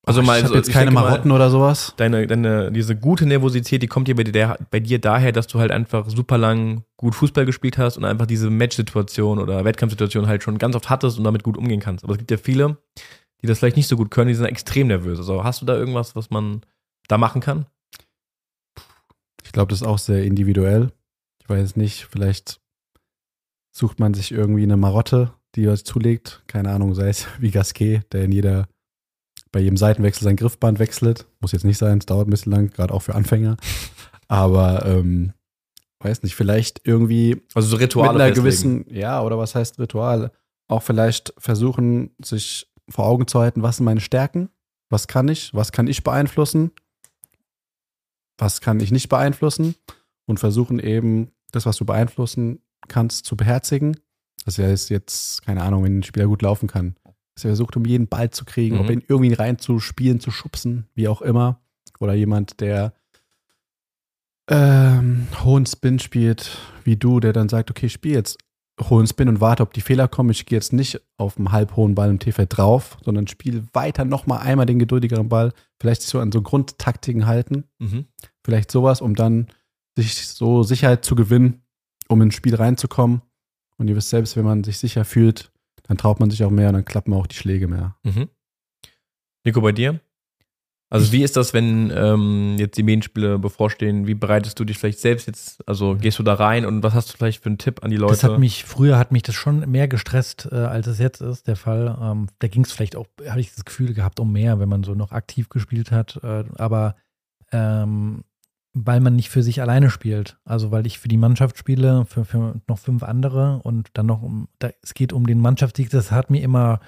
Also 0.04 0.22
mal, 0.22 0.38
ich 0.38 0.44
habe 0.44 0.56
jetzt 0.56 0.70
keine 0.70 0.86
denke 0.86 1.00
mal, 1.00 1.08
Marotten 1.08 1.30
oder 1.30 1.48
sowas. 1.48 1.94
Deine, 1.96 2.26
deine, 2.26 2.72
diese 2.72 2.96
gute 2.96 3.24
Nervosität, 3.24 3.82
die 3.82 3.86
kommt 3.86 4.08
dir 4.08 4.16
bei 4.16 4.24
dir, 4.24 4.58
bei 4.70 4.80
dir 4.80 5.00
daher, 5.00 5.30
dass 5.30 5.46
du 5.46 5.60
halt 5.60 5.70
einfach 5.70 6.08
super 6.08 6.38
lang 6.38 6.84
gut 6.96 7.14
Fußball 7.14 7.46
gespielt 7.46 7.78
hast 7.78 7.98
und 7.98 8.04
einfach 8.04 8.26
diese 8.26 8.50
Matchsituation 8.50 9.38
oder 9.38 9.64
Wettkampfsituation 9.64 10.26
halt 10.26 10.42
schon 10.42 10.58
ganz 10.58 10.74
oft 10.74 10.90
hattest 10.90 11.18
und 11.18 11.24
damit 11.24 11.44
gut 11.44 11.56
umgehen 11.56 11.80
kannst. 11.80 12.02
Aber 12.02 12.14
es 12.14 12.18
gibt 12.18 12.32
ja 12.32 12.36
viele, 12.36 12.78
die 13.42 13.46
das 13.46 13.60
vielleicht 13.60 13.76
nicht 13.76 13.86
so 13.86 13.96
gut 13.96 14.10
können, 14.10 14.28
die 14.28 14.34
sind 14.34 14.46
extrem 14.46 14.88
nervös. 14.88 15.18
Also 15.18 15.44
hast 15.44 15.62
du 15.62 15.66
da 15.66 15.76
irgendwas, 15.76 16.16
was 16.16 16.30
man 16.30 16.62
da 17.06 17.16
machen 17.16 17.40
kann? 17.40 17.66
Ich 19.44 19.52
glaube, 19.52 19.70
das 19.70 19.82
ist 19.82 19.86
auch 19.86 19.98
sehr 19.98 20.24
individuell. 20.24 20.90
Ich 21.40 21.48
weiß 21.48 21.76
nicht, 21.76 22.06
vielleicht 22.10 22.61
sucht 23.72 23.98
man 23.98 24.14
sich 24.14 24.30
irgendwie 24.30 24.62
eine 24.62 24.76
Marotte, 24.76 25.32
die 25.56 25.66
was 25.66 25.82
zulegt. 25.82 26.42
Keine 26.46 26.70
Ahnung, 26.70 26.94
sei 26.94 27.08
es 27.08 27.26
wie 27.40 27.50
Gasquet, 27.50 28.02
der 28.12 28.24
in 28.24 28.32
jeder, 28.32 28.68
bei 29.50 29.60
jedem 29.60 29.76
Seitenwechsel 29.76 30.24
sein 30.24 30.36
Griffband 30.36 30.78
wechselt. 30.78 31.26
Muss 31.40 31.52
jetzt 31.52 31.64
nicht 31.64 31.78
sein, 31.78 31.98
es 31.98 32.06
dauert 32.06 32.28
ein 32.28 32.30
bisschen 32.30 32.52
lang, 32.52 32.70
gerade 32.70 32.94
auch 32.94 33.02
für 33.02 33.14
Anfänger. 33.14 33.56
Aber 34.28 34.86
ähm, 34.86 35.32
weiß 36.00 36.22
nicht, 36.22 36.34
vielleicht 36.34 36.82
irgendwie 36.84 37.42
Also 37.54 37.68
so 37.68 37.76
Rituale 37.76 38.12
mit 38.12 38.22
einer 38.22 38.34
gewissen, 38.34 38.84
ja, 38.88 39.22
oder 39.22 39.38
was 39.38 39.54
heißt 39.54 39.78
Ritual? 39.78 40.32
Auch 40.68 40.82
vielleicht 40.82 41.34
versuchen, 41.38 42.14
sich 42.22 42.70
vor 42.88 43.06
Augen 43.06 43.26
zu 43.26 43.40
halten, 43.40 43.62
was 43.62 43.78
sind 43.78 43.84
meine 43.84 44.00
Stärken? 44.00 44.48
Was 44.88 45.06
kann 45.08 45.28
ich? 45.28 45.52
Was 45.54 45.72
kann 45.72 45.86
ich 45.86 46.04
beeinflussen? 46.04 46.72
Was 48.38 48.60
kann 48.60 48.80
ich 48.80 48.90
nicht 48.90 49.08
beeinflussen? 49.08 49.74
Und 50.26 50.40
versuchen 50.40 50.78
eben, 50.78 51.30
das, 51.50 51.66
was 51.66 51.76
du 51.76 51.84
beeinflussen 51.84 52.60
kannst, 52.88 53.24
zu 53.26 53.36
beherzigen. 53.36 53.96
Das 54.44 54.58
heißt 54.58 54.90
jetzt, 54.90 55.42
keine 55.44 55.62
Ahnung, 55.62 55.84
wenn 55.84 55.98
ein 55.98 56.02
Spieler 56.02 56.26
gut 56.26 56.42
laufen 56.42 56.66
kann. 56.68 56.96
Dass 57.34 57.44
er 57.44 57.50
versucht, 57.50 57.76
um 57.76 57.84
jeden 57.84 58.08
Ball 58.08 58.30
zu 58.30 58.44
kriegen, 58.44 58.76
Mhm. 58.76 58.80
ob 58.82 58.90
ihn 58.90 59.02
irgendwie 59.08 59.32
reinzuspielen, 59.34 60.20
zu 60.20 60.30
schubsen, 60.30 60.86
wie 60.94 61.08
auch 61.08 61.22
immer. 61.22 61.60
Oder 62.00 62.14
jemand, 62.14 62.60
der 62.60 62.92
ähm, 64.48 65.28
hohen 65.44 65.66
Spin 65.66 65.98
spielt, 65.98 66.58
wie 66.84 66.96
du, 66.96 67.20
der 67.20 67.32
dann 67.32 67.48
sagt, 67.48 67.70
okay, 67.70 67.86
ich 67.86 67.92
spiele 67.92 68.16
jetzt 68.16 68.38
hohen 68.80 69.06
Spin 69.06 69.28
und 69.28 69.40
warte, 69.40 69.62
ob 69.62 69.72
die 69.72 69.80
Fehler 69.80 70.08
kommen. 70.08 70.30
Ich 70.30 70.46
gehe 70.46 70.56
jetzt 70.56 70.72
nicht 70.72 71.00
auf 71.16 71.36
einem 71.36 71.52
halb 71.52 71.76
hohen 71.76 71.94
Ball 71.94 72.10
im 72.10 72.18
T-Feld 72.18 72.56
drauf, 72.56 72.98
sondern 73.04 73.28
spiele 73.28 73.64
weiter 73.72 74.04
nochmal 74.04 74.40
einmal 74.40 74.66
den 74.66 74.78
geduldigeren 74.78 75.28
Ball. 75.28 75.52
Vielleicht 75.80 76.02
sich 76.02 76.10
so 76.10 76.18
an 76.20 76.32
so 76.32 76.42
Grundtaktiken 76.42 77.26
halten. 77.26 77.64
Mhm. 77.78 78.06
Vielleicht 78.44 78.70
sowas, 78.72 79.00
um 79.00 79.14
dann 79.14 79.46
sich 79.96 80.26
so 80.26 80.62
Sicherheit 80.64 81.04
zu 81.04 81.14
gewinnen, 81.14 81.62
um 82.12 82.22
ins 82.22 82.34
Spiel 82.34 82.54
reinzukommen. 82.54 83.22
Und 83.78 83.88
ihr 83.88 83.96
wisst 83.96 84.10
selbst, 84.10 84.36
wenn 84.36 84.44
man 84.44 84.64
sich 84.64 84.78
sicher 84.78 85.04
fühlt, 85.04 85.50
dann 85.84 85.96
traut 85.96 86.20
man 86.20 86.30
sich 86.30 86.44
auch 86.44 86.50
mehr 86.50 86.68
und 86.68 86.74
dann 86.74 86.84
klappen 86.84 87.12
auch 87.14 87.26
die 87.26 87.36
Schläge 87.36 87.66
mehr. 87.66 87.96
Mhm. 88.04 88.28
Nico, 89.44 89.60
bei 89.60 89.72
dir? 89.72 90.00
Also 90.92 91.10
wie 91.10 91.22
ist 91.22 91.38
das, 91.38 91.54
wenn 91.54 91.90
ähm, 91.90 92.56
jetzt 92.58 92.76
die 92.76 92.82
Medienspiele 92.82 93.38
bevorstehen? 93.38 94.06
Wie 94.06 94.12
bereitest 94.12 94.60
du 94.60 94.64
dich 94.66 94.76
vielleicht 94.76 94.98
selbst 94.98 95.26
jetzt, 95.26 95.66
also 95.66 95.96
gehst 95.96 96.18
du 96.18 96.22
da 96.22 96.34
rein 96.34 96.66
und 96.66 96.82
was 96.82 96.92
hast 96.92 97.10
du 97.10 97.16
vielleicht 97.16 97.42
für 97.42 97.48
einen 97.48 97.56
Tipp 97.56 97.82
an 97.82 97.90
die 97.90 97.96
Leute? 97.96 98.12
Das 98.12 98.24
hat 98.24 98.38
mich, 98.38 98.64
früher 98.64 98.98
hat 98.98 99.10
mich 99.10 99.22
das 99.22 99.34
schon 99.34 99.60
mehr 99.70 99.88
gestresst, 99.88 100.50
äh, 100.52 100.56
als 100.56 100.86
es 100.86 100.98
jetzt 100.98 101.22
ist, 101.22 101.48
der 101.48 101.56
Fall. 101.56 101.98
Ähm, 101.98 102.26
da 102.40 102.48
ging 102.48 102.62
es 102.64 102.72
vielleicht 102.72 102.94
auch, 102.94 103.06
habe 103.26 103.40
ich 103.40 103.54
das 103.54 103.64
Gefühl 103.64 103.94
gehabt, 103.94 104.20
um 104.20 104.32
mehr, 104.32 104.60
wenn 104.60 104.68
man 104.68 104.84
so 104.84 104.94
noch 104.94 105.12
aktiv 105.12 105.48
gespielt 105.48 105.90
hat. 105.90 106.20
Äh, 106.22 106.44
aber 106.56 106.94
ähm, 107.52 108.24
weil 108.74 109.00
man 109.00 109.16
nicht 109.16 109.28
für 109.28 109.42
sich 109.42 109.60
alleine 109.60 109.90
spielt. 109.90 110.38
Also 110.44 110.70
weil 110.70 110.86
ich 110.86 110.98
für 110.98 111.08
die 111.08 111.18
Mannschaft 111.18 111.58
spiele, 111.58 112.06
für, 112.06 112.24
für 112.24 112.60
noch 112.66 112.78
fünf 112.78 113.02
andere 113.02 113.60
und 113.62 113.90
dann 113.94 114.06
noch 114.06 114.22
um, 114.22 114.48
da, 114.58 114.70
es 114.82 114.94
geht 114.94 115.12
um 115.12 115.26
den 115.26 115.40
Mannschaftssieg, 115.40 115.90
das 115.90 116.10
hat 116.10 116.30
mir 116.30 116.42
immer, 116.42 116.80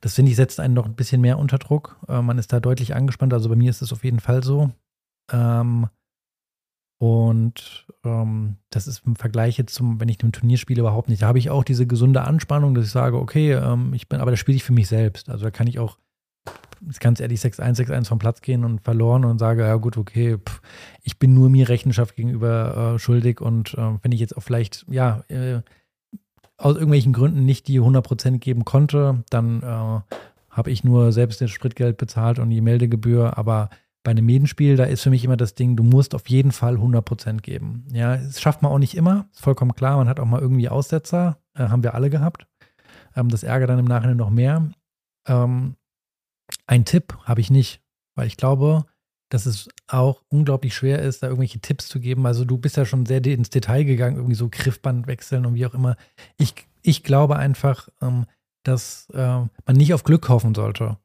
das 0.00 0.14
finde 0.14 0.30
ich, 0.30 0.36
setzt 0.36 0.60
einen 0.60 0.74
noch 0.74 0.86
ein 0.86 0.94
bisschen 0.94 1.20
mehr 1.20 1.38
unter 1.38 1.58
Druck. 1.58 1.98
Äh, 2.08 2.22
man 2.22 2.38
ist 2.38 2.52
da 2.52 2.60
deutlich 2.60 2.94
angespannt. 2.94 3.32
Also 3.34 3.48
bei 3.48 3.56
mir 3.56 3.70
ist 3.70 3.82
es 3.82 3.92
auf 3.92 4.04
jeden 4.04 4.20
Fall 4.20 4.44
so. 4.44 4.70
Ähm, 5.32 5.88
und 6.98 7.88
ähm, 8.04 8.58
das 8.70 8.86
ist 8.86 9.02
im 9.04 9.16
Vergleich 9.16 9.58
jetzt 9.58 9.74
zum, 9.74 9.98
wenn 9.98 10.08
ich 10.08 10.22
ein 10.22 10.30
Turnier 10.30 10.58
spiele, 10.58 10.82
überhaupt 10.82 11.08
nicht. 11.08 11.22
Da 11.22 11.26
habe 11.26 11.38
ich 11.40 11.50
auch 11.50 11.64
diese 11.64 11.88
gesunde 11.88 12.22
Anspannung, 12.22 12.76
dass 12.76 12.84
ich 12.86 12.92
sage, 12.92 13.18
okay, 13.18 13.54
ähm, 13.54 13.92
ich 13.94 14.08
bin, 14.08 14.20
aber 14.20 14.30
da 14.30 14.36
spiele 14.36 14.54
ich 14.54 14.62
für 14.62 14.72
mich 14.72 14.86
selbst. 14.86 15.28
Also 15.28 15.42
da 15.42 15.50
kann 15.50 15.66
ich 15.66 15.80
auch 15.80 15.98
ganz 17.00 17.20
ehrlich 17.20 17.40
6-1, 17.40 17.86
6-1 17.86 18.08
vom 18.08 18.18
Platz 18.18 18.40
gehen 18.40 18.64
und 18.64 18.80
verloren 18.80 19.24
und 19.24 19.38
sage, 19.38 19.62
ja 19.62 19.76
gut, 19.76 19.96
okay, 19.96 20.38
pff, 20.38 20.60
ich 21.02 21.18
bin 21.18 21.34
nur 21.34 21.48
mir 21.48 21.68
Rechenschaft 21.68 22.16
gegenüber 22.16 22.94
äh, 22.94 22.98
schuldig 22.98 23.40
und 23.40 23.74
äh, 23.74 23.98
wenn 24.02 24.12
ich 24.12 24.20
jetzt 24.20 24.36
auch 24.36 24.42
vielleicht, 24.42 24.84
ja, 24.88 25.22
äh, 25.28 25.60
aus 26.56 26.74
irgendwelchen 26.74 27.12
Gründen 27.12 27.44
nicht 27.44 27.66
die 27.68 27.80
100% 27.80 28.38
geben 28.38 28.64
konnte, 28.64 29.24
dann 29.30 29.62
äh, 29.62 30.14
habe 30.50 30.70
ich 30.70 30.84
nur 30.84 31.12
selbst 31.12 31.40
das 31.40 31.50
Spritgeld 31.50 31.96
bezahlt 31.96 32.38
und 32.38 32.50
die 32.50 32.60
Meldegebühr, 32.60 33.36
aber 33.38 33.70
bei 34.04 34.10
einem 34.10 34.26
Medenspiel, 34.26 34.76
da 34.76 34.84
ist 34.84 35.02
für 35.02 35.10
mich 35.10 35.24
immer 35.24 35.36
das 35.36 35.54
Ding, 35.54 35.76
du 35.76 35.82
musst 35.82 36.14
auf 36.14 36.28
jeden 36.28 36.52
Fall 36.52 36.76
100% 36.76 37.40
geben. 37.40 37.86
Ja, 37.92 38.16
das 38.16 38.40
schafft 38.40 38.62
man 38.62 38.72
auch 38.72 38.78
nicht 38.78 38.96
immer, 38.96 39.28
ist 39.32 39.42
vollkommen 39.42 39.74
klar, 39.74 39.96
man 39.96 40.08
hat 40.08 40.20
auch 40.20 40.26
mal 40.26 40.40
irgendwie 40.40 40.68
Aussetzer, 40.68 41.38
äh, 41.54 41.68
haben 41.68 41.82
wir 41.82 41.94
alle 41.94 42.10
gehabt. 42.10 42.46
Ähm, 43.16 43.28
das 43.28 43.44
ärgert 43.44 43.70
dann 43.70 43.78
im 43.78 43.84
Nachhinein 43.84 44.16
noch 44.16 44.30
mehr. 44.30 44.70
Ähm, 45.26 45.76
ein 46.72 46.86
Tipp 46.86 47.18
habe 47.24 47.42
ich 47.42 47.50
nicht, 47.50 47.82
weil 48.14 48.26
ich 48.26 48.38
glaube, 48.38 48.86
dass 49.28 49.44
es 49.44 49.68
auch 49.88 50.22
unglaublich 50.28 50.74
schwer 50.74 51.00
ist, 51.00 51.22
da 51.22 51.26
irgendwelche 51.26 51.60
Tipps 51.60 51.86
zu 51.86 52.00
geben. 52.00 52.26
Also 52.26 52.46
du 52.46 52.56
bist 52.56 52.78
ja 52.78 52.86
schon 52.86 53.04
sehr 53.04 53.22
ins 53.26 53.50
Detail 53.50 53.84
gegangen, 53.84 54.16
irgendwie 54.16 54.34
so 54.34 54.48
Griffband 54.50 55.06
wechseln 55.06 55.44
und 55.44 55.54
wie 55.54 55.66
auch 55.66 55.74
immer. 55.74 55.96
Ich, 56.38 56.54
ich 56.80 57.02
glaube 57.02 57.36
einfach, 57.36 57.90
ähm, 58.00 58.24
dass 58.62 59.08
äh, 59.12 59.18
man 59.18 59.76
nicht 59.76 59.92
auf 59.92 60.02
Glück 60.04 60.30
hoffen 60.30 60.54
sollte, 60.54 60.96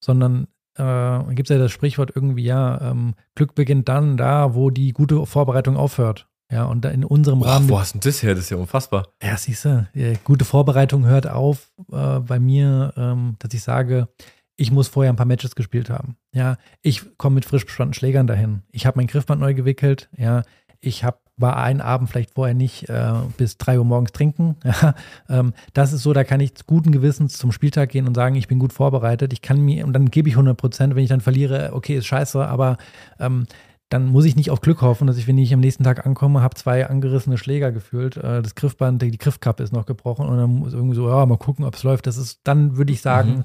sondern 0.00 0.46
äh, 0.74 1.34
gibt 1.34 1.50
es 1.50 1.54
ja 1.54 1.58
das 1.58 1.72
Sprichwort 1.72 2.12
irgendwie, 2.14 2.44
ja, 2.44 2.92
ähm, 2.92 3.14
Glück 3.34 3.56
beginnt 3.56 3.88
dann 3.88 4.16
da, 4.16 4.54
wo 4.54 4.70
die 4.70 4.92
gute 4.92 5.26
Vorbereitung 5.26 5.76
aufhört. 5.76 6.28
Ja, 6.52 6.66
und 6.66 6.84
da 6.84 6.90
in 6.90 7.04
unserem 7.04 7.40
Boah, 7.40 7.48
Rahmen. 7.48 7.68
wo 7.68 7.80
hast 7.80 7.94
du 7.94 7.98
denn 7.98 8.08
das 8.08 8.22
her? 8.22 8.34
Das 8.36 8.44
ist 8.44 8.50
ja 8.50 8.56
unfassbar. 8.56 9.08
Ja, 9.20 9.36
siehst 9.36 9.64
du, 9.64 9.88
ja, 9.94 10.12
gute 10.22 10.44
Vorbereitung 10.44 11.04
hört 11.04 11.26
auf 11.26 11.72
äh, 11.90 12.20
bei 12.20 12.38
mir, 12.38 12.92
ähm, 12.96 13.34
dass 13.40 13.52
ich 13.52 13.64
sage, 13.64 14.08
ich 14.56 14.70
muss 14.70 14.88
vorher 14.88 15.12
ein 15.12 15.16
paar 15.16 15.26
Matches 15.26 15.54
gespielt 15.54 15.90
haben. 15.90 16.16
Ja, 16.32 16.56
ich 16.82 17.16
komme 17.18 17.34
mit 17.34 17.44
frisch 17.44 17.66
bespannten 17.66 17.94
Schlägern 17.94 18.26
dahin. 18.26 18.62
Ich 18.72 18.86
habe 18.86 18.98
mein 18.98 19.06
Griffband 19.06 19.40
neu 19.40 19.54
gewickelt. 19.54 20.08
Ja, 20.16 20.42
ich 20.80 21.04
habe 21.04 21.18
war 21.38 21.58
einen 21.58 21.82
Abend 21.82 22.08
vielleicht 22.08 22.30
vorher 22.30 22.54
nicht 22.54 22.88
äh, 22.88 23.12
bis 23.36 23.58
drei 23.58 23.78
Uhr 23.78 23.84
morgens 23.84 24.12
trinken. 24.12 24.56
Ja, 24.64 24.94
ähm, 25.28 25.52
das 25.74 25.92
ist 25.92 26.02
so, 26.02 26.12
da 26.12 26.24
kann 26.24 26.40
ich 26.40 26.52
guten 26.66 26.92
Gewissens 26.92 27.36
zum 27.36 27.52
Spieltag 27.52 27.90
gehen 27.90 28.06
und 28.06 28.14
sagen, 28.14 28.36
ich 28.36 28.48
bin 28.48 28.58
gut 28.58 28.72
vorbereitet. 28.72 29.32
Ich 29.34 29.42
kann 29.42 29.60
mir, 29.60 29.86
und 29.86 29.92
dann 29.92 30.10
gebe 30.10 30.28
ich 30.28 30.34
100 30.34 30.56
Prozent. 30.56 30.94
Wenn 30.94 31.02
ich 31.02 31.10
dann 31.10 31.20
verliere, 31.20 31.70
okay, 31.74 31.96
ist 31.96 32.06
scheiße, 32.06 32.46
aber 32.46 32.78
ähm, 33.18 33.46
dann 33.90 34.06
muss 34.06 34.24
ich 34.24 34.34
nicht 34.34 34.50
auf 34.50 34.60
Glück 34.62 34.80
hoffen, 34.82 35.06
dass 35.06 35.18
ich, 35.18 35.28
wenn 35.28 35.38
ich 35.38 35.52
am 35.52 35.60
nächsten 35.60 35.84
Tag 35.84 36.06
ankomme, 36.06 36.40
habe 36.40 36.54
zwei 36.56 36.88
angerissene 36.88 37.38
Schläger 37.38 37.70
gefühlt. 37.70 38.16
Äh, 38.16 38.42
das 38.42 38.54
Griffband, 38.54 39.02
die 39.02 39.18
Griffkappe 39.18 39.62
ist 39.62 39.72
noch 39.72 39.86
gebrochen 39.86 40.26
und 40.26 40.38
dann 40.38 40.50
muss 40.50 40.72
irgendwie 40.72 40.96
so, 40.96 41.08
ja, 41.08 41.26
mal 41.26 41.36
gucken, 41.36 41.64
ob 41.64 41.74
es 41.74 41.82
läuft. 41.82 42.06
Das 42.06 42.16
ist, 42.16 42.40
dann 42.44 42.76
würde 42.78 42.92
ich 42.92 43.02
sagen, 43.02 43.30
Mhm. 43.30 43.44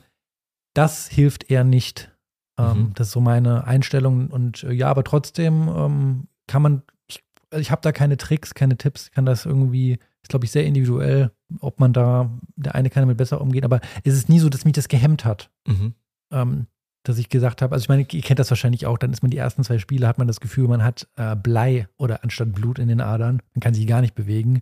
Das 0.74 1.08
hilft 1.08 1.50
eher 1.50 1.64
nicht. 1.64 2.12
Ähm, 2.58 2.68
Mhm. 2.78 2.92
Das 2.96 3.08
ist 3.08 3.14
so 3.14 3.22
meine 3.22 3.66
Einstellung. 3.66 4.28
Und 4.30 4.64
äh, 4.64 4.72
ja, 4.74 4.90
aber 4.90 5.04
trotzdem 5.04 5.68
ähm, 5.70 6.28
kann 6.48 6.62
man, 6.62 6.82
ich, 7.08 7.24
ich 7.56 7.72
habe 7.72 7.82
da 7.82 7.92
keine 7.92 8.18
Tricks, 8.18 8.54
keine 8.54 8.78
Tipps, 8.78 9.08
ich 9.08 9.12
kann 9.12 9.26
das 9.26 9.46
irgendwie, 9.46 9.94
ist 10.22 10.30
glaube 10.30 10.46
ich 10.46 10.52
sehr 10.52 10.66
individuell, 10.66 11.32
ob 11.60 11.80
man 11.80 11.94
da, 11.94 12.30
der 12.56 12.76
eine 12.76 12.90
kann 12.90 13.02
damit 13.04 13.18
besser 13.18 13.42
umgehen, 13.42 13.64
aber 13.64 13.80
es 14.04 14.14
ist 14.14 14.30
nie 14.30 14.40
so, 14.40 14.50
dass 14.50 14.66
mich 14.66 14.74
das 14.74 14.88
gehemmt 14.88 15.26
hat 15.26 15.50
Mhm. 15.68 15.94
ähm, 16.32 16.68
dass 17.04 17.18
ich 17.18 17.30
gesagt 17.30 17.64
habe, 17.64 17.74
also 17.74 17.84
ich 17.84 17.90
meine, 17.90 18.06
ihr 18.12 18.22
kennt 18.22 18.38
das 18.40 18.52
wahrscheinlich 18.52 18.86
auch, 18.86 19.00
dann 19.00 19.12
ist 19.12 19.24
man 19.24 19.32
die 19.32 19.38
ersten 19.38 19.64
zwei 19.64 19.80
Spiele, 19.80 20.08
hat 20.08 20.20
man 20.20 20.28
das 20.28 20.40
Gefühl, 20.40 20.68
man 20.68 20.84
hat 20.84 21.08
äh, 21.16 21.36
Blei 21.36 21.88
oder 21.98 22.24
anstatt 22.24 22.52
Blut 22.54 22.78
in 22.78 22.90
den 22.90 23.02
Adern, 23.02 23.42
man 23.56 23.60
kann 23.60 23.74
sich 23.74 23.88
gar 23.88 24.02
nicht 24.02 24.14
bewegen. 24.14 24.62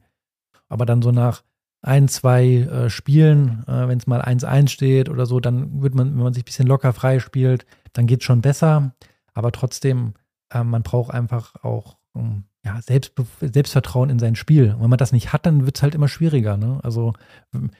Aber 0.69 0.85
dann 0.85 1.01
so 1.01 1.11
nach 1.11 1.43
ein, 1.81 2.07
zwei 2.07 2.45
äh, 2.45 2.89
Spielen, 2.89 3.63
äh, 3.67 3.87
wenn 3.87 3.97
es 3.97 4.07
mal 4.07 4.21
1-1 4.21 4.67
steht 4.67 5.09
oder 5.09 5.25
so, 5.25 5.39
dann 5.39 5.81
wird 5.81 5.95
man, 5.95 6.15
wenn 6.15 6.23
man 6.23 6.33
sich 6.33 6.43
ein 6.43 6.45
bisschen 6.45 6.67
locker 6.67 6.93
frei 6.93 7.19
spielt, 7.19 7.65
dann 7.93 8.07
geht 8.07 8.19
es 8.19 8.25
schon 8.25 8.41
besser. 8.41 8.93
Aber 9.33 9.51
trotzdem, 9.51 10.13
äh, 10.51 10.63
man 10.63 10.83
braucht 10.83 11.13
einfach 11.13 11.55
auch 11.63 11.97
ähm, 12.15 12.43
ja, 12.65 12.81
Selbstbe 12.81 13.25
Selbstvertrauen 13.41 14.09
in 14.09 14.19
sein 14.19 14.35
Spiel. 14.35 14.73
Und 14.73 14.81
wenn 14.81 14.89
man 14.89 14.97
das 14.97 15.13
nicht 15.13 15.31
hat, 15.31 15.45
dann 15.45 15.65
wird 15.65 15.77
es 15.77 15.83
halt 15.83 15.95
immer 15.95 16.09
schwieriger. 16.09 16.57
Ne? 16.57 16.79
Also 16.83 17.13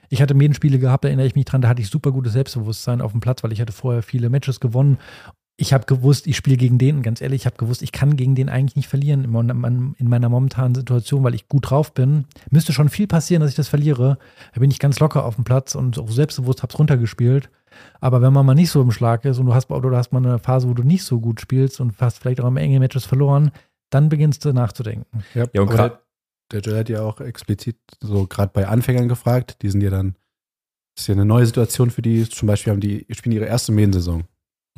ich 0.08 0.22
hatte 0.22 0.34
Medienspiele 0.34 0.80
gehabt, 0.80 1.04
da 1.04 1.10
erinnere 1.10 1.28
ich 1.28 1.36
mich 1.36 1.46
dran, 1.46 1.62
da 1.62 1.68
hatte 1.68 1.82
ich 1.82 1.90
super 1.90 2.12
gutes 2.14 2.34
Selbstbewusstsein 2.34 3.02
auf 3.02 3.12
dem 3.12 3.20
Platz, 3.20 3.44
weil 3.44 3.52
ich 3.52 3.60
hatte 3.60 3.74
vorher 3.74 4.02
viele 4.02 4.30
Matches 4.30 4.62
gewonnen 4.62 4.98
ich 5.60 5.74
habe 5.74 5.86
gewusst, 5.86 6.26
ich 6.28 6.38
spiele 6.38 6.58
gegen 6.58 6.78
den, 6.78 6.98
und 6.98 7.02
ganz 7.04 7.22
ehrlich, 7.22 7.42
ich 7.42 7.46
habe 7.46 7.58
gewusst, 7.58 7.82
ich 7.82 7.92
kann 7.92 8.16
gegen 8.16 8.34
den 8.36 8.48
eigentlich 8.50 8.76
nicht 8.76 8.88
verlieren 8.88 9.24
in 9.26 9.32
meiner, 9.32 9.54
in 9.54 10.08
meiner 10.10 10.30
momentanen 10.30 10.74
Situation, 10.74 11.24
weil 11.24 11.36
ich 11.36 11.48
gut 11.50 11.70
drauf 11.70 11.94
bin. 11.94 12.26
Müsste 12.50 12.72
schon 12.74 12.90
viel 12.90 13.08
passieren, 13.08 13.42
dass 13.42 13.50
ich 13.50 13.56
das 13.58 13.68
verliere. 13.68 14.18
Da 14.54 14.60
bin 14.62 14.72
ich 14.72 14.80
ganz 14.80 15.00
locker 15.00 15.26
auf 15.26 15.36
dem 15.36 15.44
Platz 15.44 15.76
und 15.76 16.00
auch 16.00 16.10
selbstbewusst 16.10 16.64
habe 16.64 16.72
es 16.74 16.80
runtergespielt. 16.80 17.50
Aber 18.00 18.22
wenn 18.22 18.34
man 18.34 18.46
mal 18.46 18.56
nicht 18.56 18.72
so 18.72 18.82
im 18.82 18.92
Schlag 18.92 19.26
ist 19.26 19.38
und 19.38 19.46
du 19.48 19.54
hast, 19.54 19.70
oder 19.70 19.90
du 19.90 19.96
hast 19.96 20.12
mal 20.12 20.26
eine 20.26 20.40
Phase, 20.40 20.68
wo 20.70 20.74
du 20.74 20.84
nicht 20.84 21.04
so 21.04 21.20
gut 21.20 21.40
spielst 21.42 21.80
und 21.82 21.94
hast 22.00 22.20
vielleicht 22.20 22.40
auch 22.42 22.46
am 22.46 22.58
enge 22.58 22.80
Matches 22.80 23.06
verloren, 23.06 23.52
dann 23.90 24.10
beginnst 24.10 24.46
du 24.46 24.54
nachzudenken. 24.54 25.24
Ja, 25.36 25.46
Ja, 25.54 25.62
und 25.62 25.70
grad- 25.70 26.00
der 26.52 26.62
Joel 26.62 26.80
hat 26.80 26.90
ja 26.90 27.04
auch 27.04 27.22
explizit 27.22 27.78
so 28.02 28.26
gerade 28.26 28.52
bei 28.54 28.68
Anfängern 28.68 29.08
gefragt. 29.08 29.58
Die 29.62 29.70
sind 29.70 29.82
ja 29.82 29.90
dann, 29.92 30.16
das 30.96 31.04
ist 31.04 31.08
ja 31.08 31.14
eine 31.14 31.26
neue 31.26 31.46
Situation 31.46 31.92
für 31.92 32.02
die. 32.02 32.28
Zum 32.28 32.48
Beispiel 32.48 32.72
haben 32.72 32.80
die, 32.80 33.06
spielen 33.12 33.36
ihre 33.36 33.46
erste 33.46 33.72
Medensaison. 33.72 34.24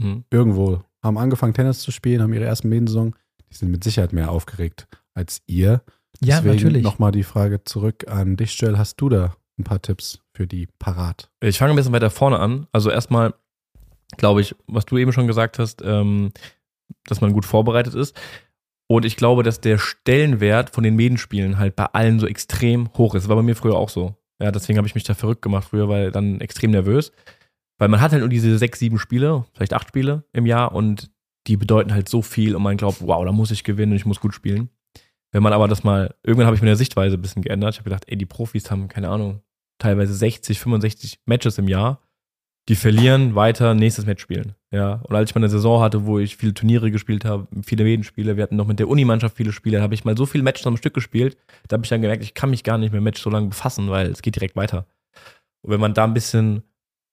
Mhm. 0.02 0.24
Irgendwo, 0.30 0.82
haben 1.04 1.18
angefangen 1.18 1.54
Tennis 1.54 1.80
zu 1.80 1.92
spielen, 1.92 2.22
haben 2.22 2.34
ihre 2.34 2.46
erste 2.46 2.68
Medensaison. 2.68 3.16
Die 3.50 3.56
sind 3.56 3.72
mit 3.72 3.84
Sicherheit 3.84 4.14
mehr 4.14 4.32
aufgeregt 4.32 4.88
als 5.14 5.42
ihr. 5.48 5.82
Ja, 6.22 6.38
Deswegen 6.38 6.56
natürlich. 6.56 6.84
Nochmal 6.84 7.12
die 7.12 7.24
Frage 7.24 7.64
zurück 7.64 8.06
an 8.08 8.38
dich, 8.38 8.60
Joel. 8.60 8.78
Hast 8.78 9.00
du 9.02 9.10
da 9.10 9.36
ein 9.58 9.64
paar 9.64 9.82
Tipps 9.82 10.20
für 10.34 10.48
die 10.48 10.68
parat? 10.80 11.30
Ich 11.42 11.58
fange 11.58 11.74
ein 11.74 11.76
bisschen 11.76 11.94
weiter 11.94 12.10
vorne 12.10 12.40
an. 12.40 12.68
Also 12.72 12.90
erstmal, 12.90 13.34
glaube 14.18 14.42
ich, 14.42 14.56
was 14.68 14.86
du 14.86 14.98
eben 14.98 15.14
schon 15.14 15.28
gesagt 15.28 15.60
hast, 15.60 15.82
ähm, 15.84 16.32
dass 17.06 17.22
man 17.22 17.34
gut 17.34 17.46
vorbereitet 17.46 17.96
ist. 17.96 18.16
Und 18.88 19.06
ich 19.06 19.16
glaube, 19.16 19.44
dass 19.44 19.62
der 19.62 19.78
Stellenwert 19.78 20.72
von 20.72 20.84
den 20.84 20.96
Medenspielen 20.96 21.58
halt 21.58 21.76
bei 21.76 21.86
allen 21.86 22.20
so 22.20 22.28
extrem 22.28 22.90
hoch 22.98 23.16
ist. 23.16 23.30
War 23.30 23.38
bei 23.38 23.42
mir 23.42 23.56
früher 23.56 23.76
auch 23.76 23.90
so. 23.90 24.16
Ja, 24.42 24.52
deswegen 24.52 24.78
habe 24.78 24.88
ich 24.88 24.96
mich 24.96 25.04
da 25.04 25.14
verrückt 25.14 25.42
gemacht 25.42 25.70
früher, 25.70 25.88
weil 25.88 26.12
dann 26.12 26.42
extrem 26.42 26.72
nervös. 26.72 27.12
Weil 27.82 27.90
man 27.90 28.00
hat 28.00 28.12
halt 28.12 28.20
nur 28.20 28.30
diese 28.30 28.60
sechs, 28.60 28.78
sieben 28.78 29.00
Spiele, 29.00 29.44
vielleicht 29.54 29.74
acht 29.74 29.88
Spiele 29.88 30.24
im 30.34 30.46
Jahr 30.46 30.72
und 30.72 31.10
die 31.48 31.58
bedeuten 31.58 31.92
halt 31.96 32.08
so 32.08 32.22
viel 32.22 32.56
und 32.56 32.62
man 32.62 32.78
glaubt, 32.78 32.98
wow, 33.02 33.26
da 33.26 33.32
muss 33.32 33.50
ich 33.50 33.64
gewinnen 33.64 33.94
und 33.94 33.96
ich 33.96 34.06
muss 34.06 34.20
gut 34.20 34.36
spielen. 34.36 34.70
Wenn 35.32 35.42
man 35.42 35.52
aber 35.52 35.68
das 35.68 35.84
mal, 35.84 36.14
irgendwann 36.22 36.46
habe 36.46 36.56
ich 36.56 36.62
meine 36.62 36.76
Sichtweise 36.76 37.18
ein 37.18 37.24
bisschen 37.24 37.42
geändert. 37.42 37.74
Ich 37.74 37.80
habe 37.80 37.90
gedacht, 37.90 38.04
ey, 38.06 38.18
die 38.18 38.28
Profis 38.28 38.70
haben, 38.70 38.88
keine 38.88 39.10
Ahnung, 39.10 39.42
teilweise 39.80 40.14
60, 40.14 40.60
65 40.60 41.22
Matches 41.26 41.58
im 41.58 41.68
Jahr. 41.68 42.00
Die 42.70 42.76
verlieren, 42.76 43.34
weiter, 43.34 43.74
nächstes 43.74 44.06
Match 44.06 44.22
spielen. 44.22 44.54
Ja. 44.70 45.02
Und 45.08 45.16
als 45.16 45.32
ich 45.32 45.36
mal 45.36 45.40
eine 45.40 45.50
Saison 45.50 45.82
hatte, 45.82 46.06
wo 46.06 46.20
ich 46.20 46.38
viele 46.38 46.54
Turniere 46.54 46.92
gespielt 46.92 47.26
habe, 47.26 47.48
viele 47.64 47.84
Medenspiele, 47.84 48.38
wir 48.38 48.44
hatten 48.44 48.58
noch 48.58 48.68
mit 48.68 48.78
der 48.78 48.90
Unimannschaft 48.90 49.36
viele 49.36 49.54
Spiele, 49.54 49.82
habe 49.82 49.96
ich 49.96 50.06
mal 50.06 50.16
so 50.16 50.28
viele 50.28 50.44
Matches 50.44 50.68
am 50.68 50.78
Stück 50.78 50.94
gespielt, 50.94 51.36
da 51.68 51.78
habe 51.78 51.84
ich 51.84 51.90
dann 51.90 52.04
gemerkt, 52.04 52.22
ich 52.22 52.36
kann 52.36 52.52
mich 52.52 52.64
gar 52.64 52.78
nicht 52.78 52.92
mehr 52.92 53.02
mit 53.02 53.16
Match 53.16 53.24
so 53.24 53.32
lange 53.32 53.48
befassen, 53.48 53.90
weil 53.90 54.12
es 54.12 54.22
geht 54.22 54.36
direkt 54.36 54.56
weiter. 54.56 54.86
Und 55.64 55.72
wenn 55.72 55.80
man 55.80 55.96
da 55.96 56.04
ein 56.04 56.14
bisschen, 56.14 56.62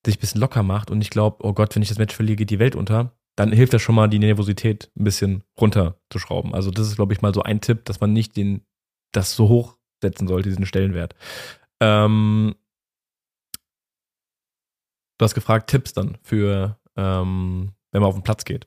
sich 0.04 0.16
ein 0.16 0.20
bisschen 0.20 0.40
locker 0.40 0.62
macht 0.62 0.90
und 0.90 0.98
nicht 0.98 1.10
glaubt, 1.10 1.42
oh 1.42 1.52
Gott, 1.52 1.74
wenn 1.74 1.82
ich 1.82 1.88
das 1.88 1.98
Match 1.98 2.14
verliere, 2.14 2.36
geht 2.36 2.50
die 2.50 2.58
Welt 2.58 2.76
unter, 2.76 3.16
dann 3.36 3.52
hilft 3.52 3.72
das 3.72 3.82
schon 3.82 3.94
mal, 3.94 4.08
die 4.08 4.18
Nervosität 4.18 4.90
ein 4.98 5.04
bisschen 5.04 5.44
runterzuschrauben. 5.60 6.54
Also 6.54 6.70
das 6.70 6.88
ist, 6.88 6.96
glaube 6.96 7.12
ich, 7.12 7.22
mal 7.22 7.34
so 7.34 7.42
ein 7.42 7.60
Tipp, 7.60 7.84
dass 7.84 8.00
man 8.00 8.12
nicht 8.12 8.36
den, 8.36 8.64
das 9.12 9.34
so 9.34 9.48
hoch 9.48 9.76
setzen 10.02 10.26
sollte, 10.26 10.48
diesen 10.48 10.66
Stellenwert. 10.66 11.14
Ähm, 11.80 12.54
du 15.18 15.24
hast 15.24 15.34
gefragt, 15.34 15.70
Tipps 15.70 15.92
dann 15.92 16.18
für, 16.22 16.78
ähm, 16.96 17.72
wenn 17.92 18.00
man 18.02 18.08
auf 18.08 18.16
den 18.16 18.24
Platz 18.24 18.44
geht. 18.44 18.66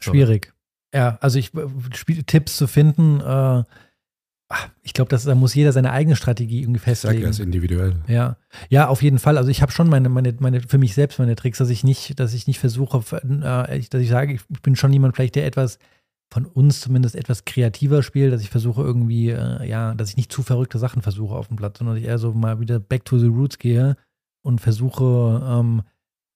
Schwierig. 0.00 0.52
Ja, 0.94 1.16
also 1.20 1.38
ich 1.38 1.52
Spiel, 1.94 2.22
Tipps 2.24 2.56
zu 2.56 2.66
finden, 2.66 3.20
äh, 3.20 3.64
ich 4.82 4.92
glaube, 4.92 5.16
da 5.16 5.34
muss 5.34 5.54
jeder 5.54 5.72
seine 5.72 5.92
eigene 5.92 6.16
Strategie 6.16 6.62
irgendwie 6.62 6.78
Ich 6.78 6.82
sag 6.82 6.90
festlegen. 6.90 7.22
ja, 7.22 7.28
ist 7.28 7.40
individuell. 7.40 7.96
Ja, 8.08 8.36
ja, 8.68 8.88
auf 8.88 9.02
jeden 9.02 9.18
Fall. 9.18 9.38
Also 9.38 9.50
ich 9.50 9.62
habe 9.62 9.72
schon 9.72 9.88
meine, 9.88 10.08
meine, 10.08 10.34
meine, 10.38 10.60
für 10.60 10.78
mich 10.78 10.94
selbst 10.94 11.18
meine 11.18 11.36
Tricks, 11.36 11.58
dass 11.58 11.70
ich 11.70 11.84
nicht, 11.84 12.18
dass 12.20 12.34
ich 12.34 12.46
nicht 12.46 12.58
versuche, 12.58 12.98
äh, 13.22 13.80
dass 13.88 14.00
ich 14.00 14.08
sage, 14.08 14.34
ich 14.34 14.42
bin 14.62 14.76
schon 14.76 14.92
jemand 14.92 15.16
vielleicht, 15.16 15.34
der 15.36 15.46
etwas 15.46 15.78
von 16.32 16.46
uns 16.46 16.80
zumindest 16.80 17.14
etwas 17.14 17.44
kreativer 17.44 18.02
spielt, 18.02 18.32
dass 18.32 18.40
ich 18.40 18.48
versuche 18.48 18.82
irgendwie, 18.82 19.30
äh, 19.30 19.68
ja, 19.68 19.94
dass 19.94 20.08
ich 20.08 20.16
nicht 20.16 20.32
zu 20.32 20.42
verrückte 20.42 20.78
Sachen 20.78 21.02
versuche 21.02 21.34
auf 21.34 21.48
dem 21.48 21.56
Platz, 21.56 21.78
sondern 21.78 21.96
dass 21.96 22.02
ich 22.02 22.08
eher 22.08 22.18
so 22.18 22.32
mal 22.32 22.58
wieder 22.58 22.80
back 22.80 23.04
to 23.04 23.18
the 23.18 23.26
roots 23.26 23.58
gehe 23.58 23.96
und 24.42 24.60
versuche, 24.60 25.42
ähm, 25.46 25.82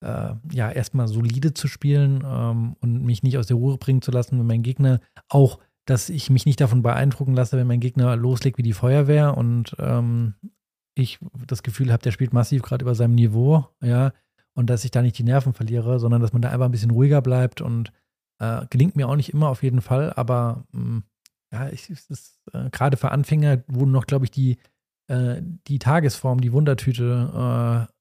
äh, 0.05 0.35
ja, 0.53 0.71
erstmal 0.71 1.09
solide 1.09 1.55
zu 1.55 1.67
spielen 1.67 2.23
ähm, 2.27 2.77
und 2.81 3.05
mich 3.05 3.23
nicht 3.23 3.39
aus 3.39 3.47
der 3.47 3.57
Ruhe 3.57 3.79
bringen 3.79 4.03
zu 4.03 4.11
lassen, 4.11 4.39
wenn 4.39 4.47
mein 4.47 4.63
Gegner 4.63 5.01
auch, 5.31 5.59
dass 5.87 6.09
ich 6.09 6.31
mich 6.31 6.47
nicht 6.47 6.61
davon 6.61 6.83
beeindrucken 6.83 7.35
lasse, 7.35 7.57
wenn 7.57 7.67
mein 7.67 7.81
Gegner 7.81 8.17
loslegt 8.17 8.59
wie 8.59 8.63
die 8.63 8.73
Feuerwehr 8.73 9.37
und 9.37 9.77
ähm, 9.79 10.35
ich 10.95 11.19
das 11.47 11.63
Gefühl 11.63 11.93
habe, 11.93 12.03
der 12.03 12.11
spielt 12.11 12.33
massiv 12.33 12.63
gerade 12.63 12.83
über 12.83 12.95
seinem 12.95 13.15
Niveau, 13.15 13.67
ja, 13.83 14.13
und 14.55 14.69
dass 14.69 14.85
ich 14.85 14.91
da 14.91 15.03
nicht 15.03 15.19
die 15.19 15.25
Nerven 15.25 15.55
verliere, 15.55 15.99
sondern 15.99 16.21
dass 16.23 16.33
man 16.33 16.43
da 16.43 16.51
einfach 16.51 16.67
ein 16.67 16.73
bisschen 16.73 16.91
ruhiger 16.91 17.23
bleibt 17.23 17.61
und 17.61 17.93
äh, 18.41 18.67
gelingt 18.71 18.97
mir 18.97 19.09
auch 19.09 19.17
nicht 19.17 19.33
immer 19.33 19.49
auf 19.49 19.63
jeden 19.63 19.81
Fall, 19.81 20.13
aber 20.15 20.67
mh, 20.73 21.03
ja, 21.53 21.69
ich, 21.69 21.89
es 21.91 22.11
ist 22.11 22.41
äh, 22.53 22.71
gerade 22.71 22.97
für 22.97 23.13
Anfänger, 23.13 23.63
wo 23.69 23.87
noch, 23.87 24.07
glaube 24.07 24.25
ich, 24.25 24.31
die, 24.31 24.59
äh, 25.09 25.41
die 25.69 25.79
Tagesform, 25.79 26.41
die 26.41 26.53
Wundertüte 26.53 27.89
äh, 27.89 27.93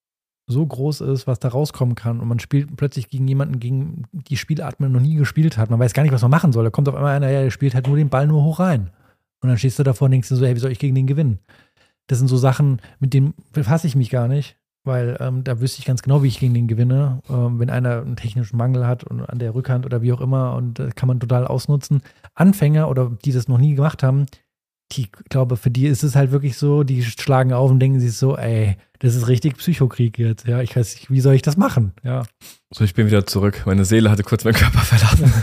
so 0.47 0.65
groß 0.65 1.01
ist, 1.01 1.27
was 1.27 1.39
da 1.39 1.49
rauskommen 1.49 1.95
kann 1.95 2.19
und 2.19 2.27
man 2.27 2.39
spielt 2.39 2.75
plötzlich 2.77 3.09
gegen 3.09 3.27
jemanden, 3.27 3.59
gegen 3.59 4.03
die 4.11 4.37
Spielart 4.37 4.79
man 4.79 4.91
noch 4.91 4.99
nie 4.99 5.15
gespielt 5.15 5.57
hat. 5.57 5.69
Man 5.69 5.79
weiß 5.79 5.93
gar 5.93 6.03
nicht, 6.03 6.11
was 6.11 6.21
man 6.21 6.31
machen 6.31 6.53
soll. 6.53 6.63
Da 6.63 6.69
kommt 6.69 6.87
auf 6.87 6.95
einmal 6.95 7.15
einer, 7.15 7.27
der 7.27 7.49
spielt 7.49 7.73
halt 7.73 7.87
nur 7.87 7.97
den 7.97 8.09
Ball 8.09 8.27
nur 8.27 8.43
hoch 8.43 8.59
rein. 8.59 8.91
Und 9.41 9.49
dann 9.49 9.57
stehst 9.57 9.79
du 9.79 9.83
davor 9.83 10.05
und 10.05 10.11
denkst 10.11 10.29
dir 10.29 10.35
so, 10.35 10.45
hey, 10.45 10.55
wie 10.55 10.59
soll 10.59 10.71
ich 10.71 10.79
gegen 10.79 10.95
den 10.95 11.07
gewinnen? 11.07 11.39
Das 12.07 12.19
sind 12.19 12.27
so 12.27 12.37
Sachen, 12.37 12.79
mit 12.99 13.13
denen 13.13 13.33
befasse 13.53 13.87
ich 13.87 13.95
mich 13.95 14.11
gar 14.11 14.27
nicht, 14.27 14.57
weil 14.83 15.17
ähm, 15.19 15.43
da 15.43 15.59
wüsste 15.59 15.79
ich 15.79 15.85
ganz 15.85 16.03
genau, 16.03 16.21
wie 16.21 16.27
ich 16.27 16.39
gegen 16.39 16.53
den 16.53 16.67
gewinne. 16.67 17.21
Ähm, 17.27 17.59
wenn 17.59 17.71
einer 17.71 18.01
einen 18.01 18.15
technischen 18.15 18.57
Mangel 18.57 18.85
hat 18.85 19.03
und 19.03 19.21
an 19.21 19.39
der 19.39 19.55
Rückhand 19.55 19.85
oder 19.85 20.03
wie 20.03 20.13
auch 20.13 20.21
immer 20.21 20.55
und 20.55 20.79
äh, 20.79 20.89
kann 20.95 21.07
man 21.07 21.19
total 21.19 21.47
ausnutzen. 21.47 22.01
Anfänger 22.35 22.87
oder 22.87 23.11
die 23.25 23.31
das 23.31 23.47
noch 23.47 23.57
nie 23.57 23.73
gemacht 23.73 24.03
haben, 24.03 24.27
die, 24.91 25.03
ich 25.03 25.11
glaube, 25.29 25.57
für 25.57 25.69
die 25.69 25.87
ist 25.87 26.03
es 26.03 26.15
halt 26.15 26.31
wirklich 26.31 26.57
so, 26.57 26.83
die 26.83 27.03
schlagen 27.03 27.53
auf 27.53 27.71
und 27.71 27.79
denken 27.79 27.99
sich 27.99 28.13
so, 28.13 28.37
ey, 28.37 28.77
das 28.99 29.15
ist 29.15 29.27
richtig 29.27 29.57
Psychokrieg 29.57 30.17
jetzt. 30.17 30.47
Ja, 30.47 30.61
ich 30.61 30.75
weiß 30.75 30.95
nicht, 30.95 31.11
wie 31.11 31.21
soll 31.21 31.33
ich 31.33 31.41
das 31.41 31.57
machen? 31.57 31.93
Ja. 32.03 32.23
So, 32.71 32.83
ich 32.83 32.93
bin 32.93 33.07
wieder 33.07 33.25
zurück. 33.25 33.63
Meine 33.65 33.85
Seele 33.85 34.09
hatte 34.09 34.23
kurz 34.23 34.43
meinen 34.43 34.55
Körper 34.55 34.79
verlassen. 34.79 35.33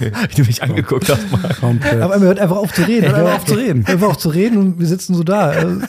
Wie 0.28 0.34
du 0.34 0.42
mich 0.44 0.62
angeguckt 0.62 1.08
hast. 1.08 1.30
Mal. 1.30 2.02
Aber 2.02 2.18
man 2.18 2.22
hört 2.22 2.38
einfach 2.38 2.56
auf 2.56 2.72
zu 2.72 2.82
reden. 2.82 3.06
Hört 3.06 3.16
einfach 3.16 3.36
auf 3.36 3.44
zu 3.44 3.54
reden. 3.54 3.86
Hört 3.86 3.90
einfach 3.90 4.08
auf 4.08 4.18
zu 4.18 4.28
reden 4.28 4.58
und 4.58 4.78
wir 4.78 4.86
sitzen 4.86 5.14
so 5.14 5.22
da. 5.24 5.48
Also, 5.48 5.80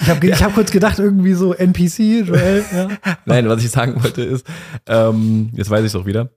Ich 0.00 0.08
habe 0.08 0.26
ich 0.26 0.42
hab 0.42 0.54
kurz 0.54 0.70
gedacht, 0.70 0.98
irgendwie 0.98 1.34
so 1.34 1.54
NPC, 1.54 2.26
Joel, 2.26 2.64
ja. 2.72 2.88
Nein, 3.24 3.48
was 3.48 3.64
ich 3.64 3.70
sagen 3.70 4.02
wollte 4.02 4.22
ist, 4.22 4.46
ähm, 4.86 5.50
jetzt 5.54 5.70
weiß 5.70 5.80
ich 5.80 5.86
es 5.86 5.96
auch 5.96 6.06
wieder. 6.06 6.30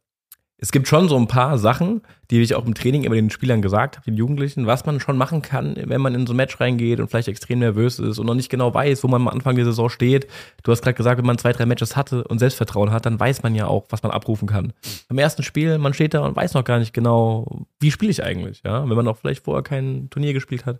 Es 0.62 0.72
gibt 0.74 0.90
schon 0.90 1.08
so 1.08 1.16
ein 1.16 1.28
paar 1.28 1.58
Sachen, 1.58 2.02
die 2.30 2.42
ich 2.42 2.54
auch 2.54 2.66
im 2.66 2.74
Training 2.74 3.04
immer 3.04 3.16
den 3.16 3.30
Spielern 3.30 3.62
gesagt 3.62 3.96
habe, 3.96 4.06
den 4.06 4.18
Jugendlichen, 4.18 4.68
was 4.68 4.86
man 4.86 5.00
schon 5.00 5.16
machen 5.16 5.42
kann, 5.42 5.76
wenn 5.78 6.02
man 6.02 6.14
in 6.14 6.28
so 6.28 6.34
ein 6.34 6.36
Match 6.36 6.60
reingeht 6.60 7.00
und 7.00 7.10
vielleicht 7.10 7.30
extrem 7.30 7.60
nervös 7.60 7.98
ist 7.98 8.20
und 8.20 8.26
noch 8.26 8.36
nicht 8.36 8.50
genau 8.50 8.74
weiß, 8.74 9.02
wo 9.04 9.08
man 9.08 9.22
am 9.22 9.30
Anfang 9.30 9.56
der 9.56 9.64
Saison 9.64 9.90
steht. 9.90 10.28
Du 10.64 10.72
hast 10.74 10.82
gerade 10.82 10.96
gesagt, 10.96 11.18
wenn 11.18 11.26
man 11.26 11.38
zwei, 11.38 11.54
drei 11.54 11.66
Matches 11.66 11.96
hatte 11.96 12.26
und 12.26 12.40
Selbstvertrauen 12.40 12.92
hat, 12.92 13.06
dann 13.06 13.18
weiß 13.18 13.42
man 13.42 13.56
ja 13.56 13.68
auch, 13.68 13.86
was 13.90 14.04
man 14.04 14.12
abrufen 14.12 14.50
kann. 14.50 14.74
Am 15.08 15.18
ersten 15.18 15.44
Spiel, 15.44 15.78
man 15.78 15.94
steht 15.94 16.14
da 16.14 16.26
und 16.26 16.36
weiß 16.36 16.54
noch 16.56 16.66
gar 16.66 16.80
nicht 16.80 16.94
genau, 16.94 17.66
wie 17.80 17.92
spiele 17.92 18.12
ich 18.12 18.22
eigentlich, 18.22 18.62
ja, 18.66 18.82
wenn 18.82 18.96
man 18.98 19.06
noch 19.06 19.18
vielleicht 19.18 19.46
vorher 19.46 19.64
kein 19.64 20.10
Turnier 20.10 20.34
gespielt 20.34 20.66
hat. 20.66 20.80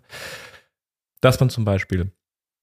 Dass 1.22 1.40
man 1.40 1.48
zum 1.48 1.64
Beispiel 1.64 2.12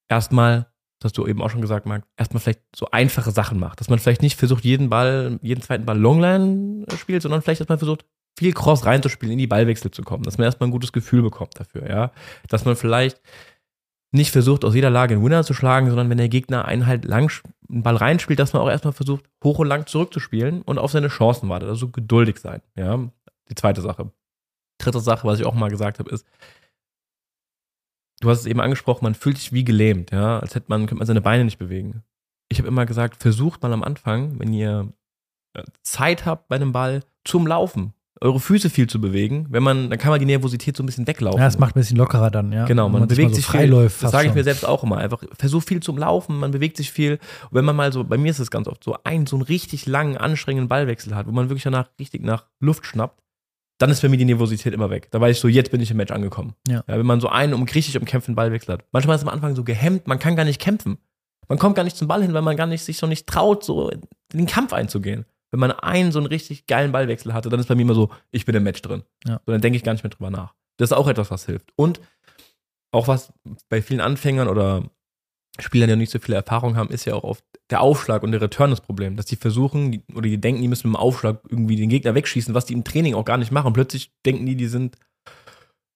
erstmal 0.08 0.67
das 1.00 1.10
hast 1.10 1.18
du 1.18 1.26
eben 1.26 1.42
auch 1.42 1.50
schon 1.50 1.60
gesagt, 1.60 1.86
Marc, 1.86 2.04
erstmal 2.16 2.40
vielleicht 2.40 2.62
so 2.74 2.90
einfache 2.90 3.30
Sachen 3.30 3.58
macht. 3.60 3.80
Dass 3.80 3.88
man 3.88 3.98
vielleicht 3.98 4.22
nicht 4.22 4.36
versucht, 4.36 4.64
jeden 4.64 4.90
Ball, 4.90 5.38
jeden 5.42 5.62
zweiten 5.62 5.86
Ball 5.86 5.98
Longline 5.98 6.86
spielt, 6.96 7.22
sondern 7.22 7.40
vielleicht 7.40 7.60
erstmal 7.60 7.78
versucht, 7.78 8.04
viel 8.36 8.52
Cross 8.52 8.84
reinzuspielen, 8.84 9.32
in 9.32 9.38
die 9.38 9.46
Ballwechsel 9.46 9.90
zu 9.90 10.02
kommen. 10.02 10.24
Dass 10.24 10.38
man 10.38 10.46
erstmal 10.46 10.68
ein 10.68 10.72
gutes 10.72 10.92
Gefühl 10.92 11.22
bekommt 11.22 11.58
dafür, 11.58 11.88
ja. 11.88 12.12
Dass 12.48 12.64
man 12.64 12.74
vielleicht 12.74 13.20
nicht 14.10 14.32
versucht, 14.32 14.64
aus 14.64 14.74
jeder 14.74 14.90
Lage 14.90 15.14
einen 15.14 15.24
Winner 15.24 15.44
zu 15.44 15.54
schlagen, 15.54 15.88
sondern 15.88 16.10
wenn 16.10 16.18
der 16.18 16.28
Gegner 16.28 16.64
einen 16.64 16.86
halt 16.86 17.04
lang 17.04 17.30
einen 17.68 17.82
Ball 17.82 17.96
reinspielt, 17.96 18.38
dass 18.38 18.52
man 18.52 18.62
auch 18.62 18.70
erstmal 18.70 18.94
versucht, 18.94 19.26
hoch 19.44 19.58
und 19.58 19.68
lang 19.68 19.86
zurückzuspielen 19.86 20.62
und 20.62 20.78
auf 20.78 20.90
seine 20.90 21.08
Chancen 21.08 21.48
wartet. 21.48 21.68
Also 21.68 21.90
geduldig 21.90 22.38
sein, 22.38 22.62
ja. 22.76 22.98
Die 23.50 23.54
zweite 23.54 23.82
Sache. 23.82 24.10
Dritte 24.78 25.00
Sache, 25.00 25.26
was 25.26 25.38
ich 25.38 25.46
auch 25.46 25.54
mal 25.54 25.70
gesagt 25.70 25.98
habe, 25.98 26.10
ist, 26.10 26.26
du 28.20 28.30
hast 28.30 28.40
es 28.40 28.46
eben 28.46 28.60
angesprochen, 28.60 29.04
man 29.04 29.14
fühlt 29.14 29.38
sich 29.38 29.52
wie 29.52 29.64
gelähmt, 29.64 30.10
ja, 30.10 30.38
als 30.38 30.54
hätte 30.54 30.66
man, 30.68 30.82
könnte 30.82 30.96
man 30.96 31.06
seine 31.06 31.20
Beine 31.20 31.44
nicht 31.44 31.58
bewegen. 31.58 32.02
Ich 32.48 32.58
habe 32.58 32.68
immer 32.68 32.86
gesagt, 32.86 33.16
versucht 33.16 33.62
mal 33.62 33.72
am 33.72 33.82
Anfang, 33.82 34.38
wenn 34.38 34.52
ihr 34.52 34.92
äh, 35.54 35.62
Zeit 35.82 36.24
habt 36.24 36.48
bei 36.48 36.56
einem 36.56 36.72
Ball, 36.72 37.02
zum 37.24 37.46
Laufen, 37.46 37.92
eure 38.20 38.40
Füße 38.40 38.70
viel 38.70 38.88
zu 38.88 39.00
bewegen. 39.00 39.46
Wenn 39.50 39.62
man, 39.62 39.90
dann 39.90 39.98
kann 39.98 40.10
man 40.10 40.18
die 40.18 40.26
Nervosität 40.26 40.76
so 40.76 40.82
ein 40.82 40.86
bisschen 40.86 41.06
weglaufen. 41.06 41.40
Ja, 41.40 41.46
es 41.46 41.58
macht 41.58 41.76
ein 41.76 41.80
bisschen 41.80 41.96
lockerer 41.96 42.30
dann, 42.30 42.52
ja. 42.52 42.64
Genau, 42.64 42.88
man, 42.88 43.02
Wenn 43.02 43.08
bewegt 43.08 43.34
sich 43.34 43.46
so 43.46 43.52
viel. 43.52 43.70
Das 43.70 43.98
sage 43.98 44.28
ich 44.28 44.34
mir 44.34 44.44
selbst 44.44 44.66
auch 44.66 44.82
immer. 44.82 44.98
Einfach 44.98 45.22
versuch 45.38 45.62
viel 45.62 45.80
zum 45.80 45.98
Laufen, 45.98 46.38
man 46.38 46.50
bewegt 46.50 46.76
sich 46.76 46.90
viel. 46.90 47.12
Und 47.50 47.52
wenn 47.52 47.64
man 47.64 47.76
mal 47.76 47.92
so, 47.92 48.04
bei 48.04 48.18
mir 48.18 48.30
ist 48.30 48.38
es 48.38 48.50
ganz 48.50 48.66
oft 48.66 48.82
so, 48.82 48.96
einen 49.04 49.26
so 49.26 49.36
einen 49.36 49.42
richtig 49.42 49.86
langen, 49.86 50.16
anstrengenden 50.16 50.68
Ballwechsel 50.68 51.14
hat, 51.14 51.26
wo 51.26 51.32
man 51.32 51.48
wirklich 51.48 51.64
danach 51.64 51.90
richtig 52.00 52.22
nach 52.22 52.46
Luft 52.60 52.86
schnappt, 52.86 53.22
dann 53.78 53.90
ist 53.90 54.02
bei 54.02 54.08
mir 54.08 54.16
die 54.16 54.24
Nervosität 54.24 54.74
immer 54.74 54.90
weg. 54.90 55.08
Da 55.10 55.20
weiß 55.20 55.36
ich 55.36 55.40
so, 55.40 55.48
jetzt 55.48 55.70
bin 55.70 55.80
ich 55.80 55.90
im 55.90 55.96
Match 55.96 56.12
angekommen. 56.12 56.54
Ja. 56.66 56.82
wenn 56.86 57.06
man 57.06 57.20
so 57.20 57.28
einen 57.28 57.54
um 57.54 57.62
richtig 57.62 57.96
umkämpften 57.96 58.34
Ballwechsel 58.34 58.74
hat. 58.74 58.84
Manchmal 58.92 59.16
ist 59.16 59.22
es 59.22 59.28
am 59.28 59.32
Anfang 59.32 59.54
so 59.54 59.64
gehemmt, 59.64 60.06
man 60.06 60.18
kann 60.18 60.36
gar 60.36 60.44
nicht 60.44 60.60
kämpfen. 60.60 60.98
Man 61.48 61.58
kommt 61.58 61.76
gar 61.76 61.84
nicht 61.84 61.96
zum 61.96 62.08
Ball 62.08 62.22
hin, 62.22 62.34
weil 62.34 62.42
man 62.42 62.56
gar 62.56 62.66
nicht 62.66 62.84
sich 62.84 63.00
noch 63.00 63.08
nicht 63.08 63.26
traut, 63.26 63.64
so 63.64 63.88
in 63.88 64.02
den 64.32 64.46
Kampf 64.46 64.72
einzugehen. 64.72 65.24
Wenn 65.50 65.60
man 65.60 65.70
einen 65.70 66.12
so 66.12 66.18
einen 66.18 66.26
richtig 66.26 66.66
geilen 66.66 66.92
Ballwechsel 66.92 67.32
hatte, 67.32 67.48
dann 67.48 67.58
ist 67.58 67.68
bei 67.68 67.74
mir 67.74 67.82
immer 67.82 67.94
so, 67.94 68.10
ich 68.30 68.44
bin 68.44 68.54
im 68.54 68.64
Match 68.64 68.82
drin. 68.82 69.02
Ja. 69.26 69.40
So, 69.46 69.52
dann 69.52 69.62
denke 69.62 69.76
ich 69.76 69.84
gar 69.84 69.92
nicht 69.92 70.04
mehr 70.04 70.10
drüber 70.10 70.30
nach. 70.30 70.54
Das 70.76 70.90
ist 70.90 70.96
auch 70.96 71.08
etwas, 71.08 71.30
was 71.30 71.46
hilft. 71.46 71.72
Und 71.76 72.00
auch 72.90 73.08
was 73.08 73.32
bei 73.68 73.80
vielen 73.80 74.00
Anfängern 74.00 74.48
oder 74.48 74.84
Spielern, 75.58 75.88
die 75.88 75.94
noch 75.94 76.00
nicht 76.00 76.12
so 76.12 76.18
viele 76.18 76.36
Erfahrung 76.36 76.76
haben, 76.76 76.90
ist 76.90 77.04
ja 77.06 77.14
auch 77.14 77.24
oft 77.24 77.44
der 77.70 77.80
Aufschlag 77.80 78.22
und 78.22 78.32
der 78.32 78.40
Return 78.40 78.70
das 78.70 78.80
Problem. 78.80 79.16
Dass 79.16 79.26
die 79.26 79.36
versuchen 79.36 80.02
oder 80.14 80.28
die 80.28 80.40
denken, 80.40 80.62
die 80.62 80.68
müssen 80.68 80.88
mit 80.88 80.96
dem 80.96 81.00
Aufschlag 81.00 81.40
irgendwie 81.48 81.76
den 81.76 81.88
Gegner 81.88 82.14
wegschießen, 82.14 82.54
was 82.54 82.66
die 82.66 82.72
im 82.72 82.84
Training 82.84 83.14
auch 83.14 83.24
gar 83.24 83.36
nicht 83.36 83.52
machen. 83.52 83.72
Plötzlich 83.72 84.12
denken 84.24 84.46
die, 84.46 84.56
die 84.56 84.66
sind 84.68 84.96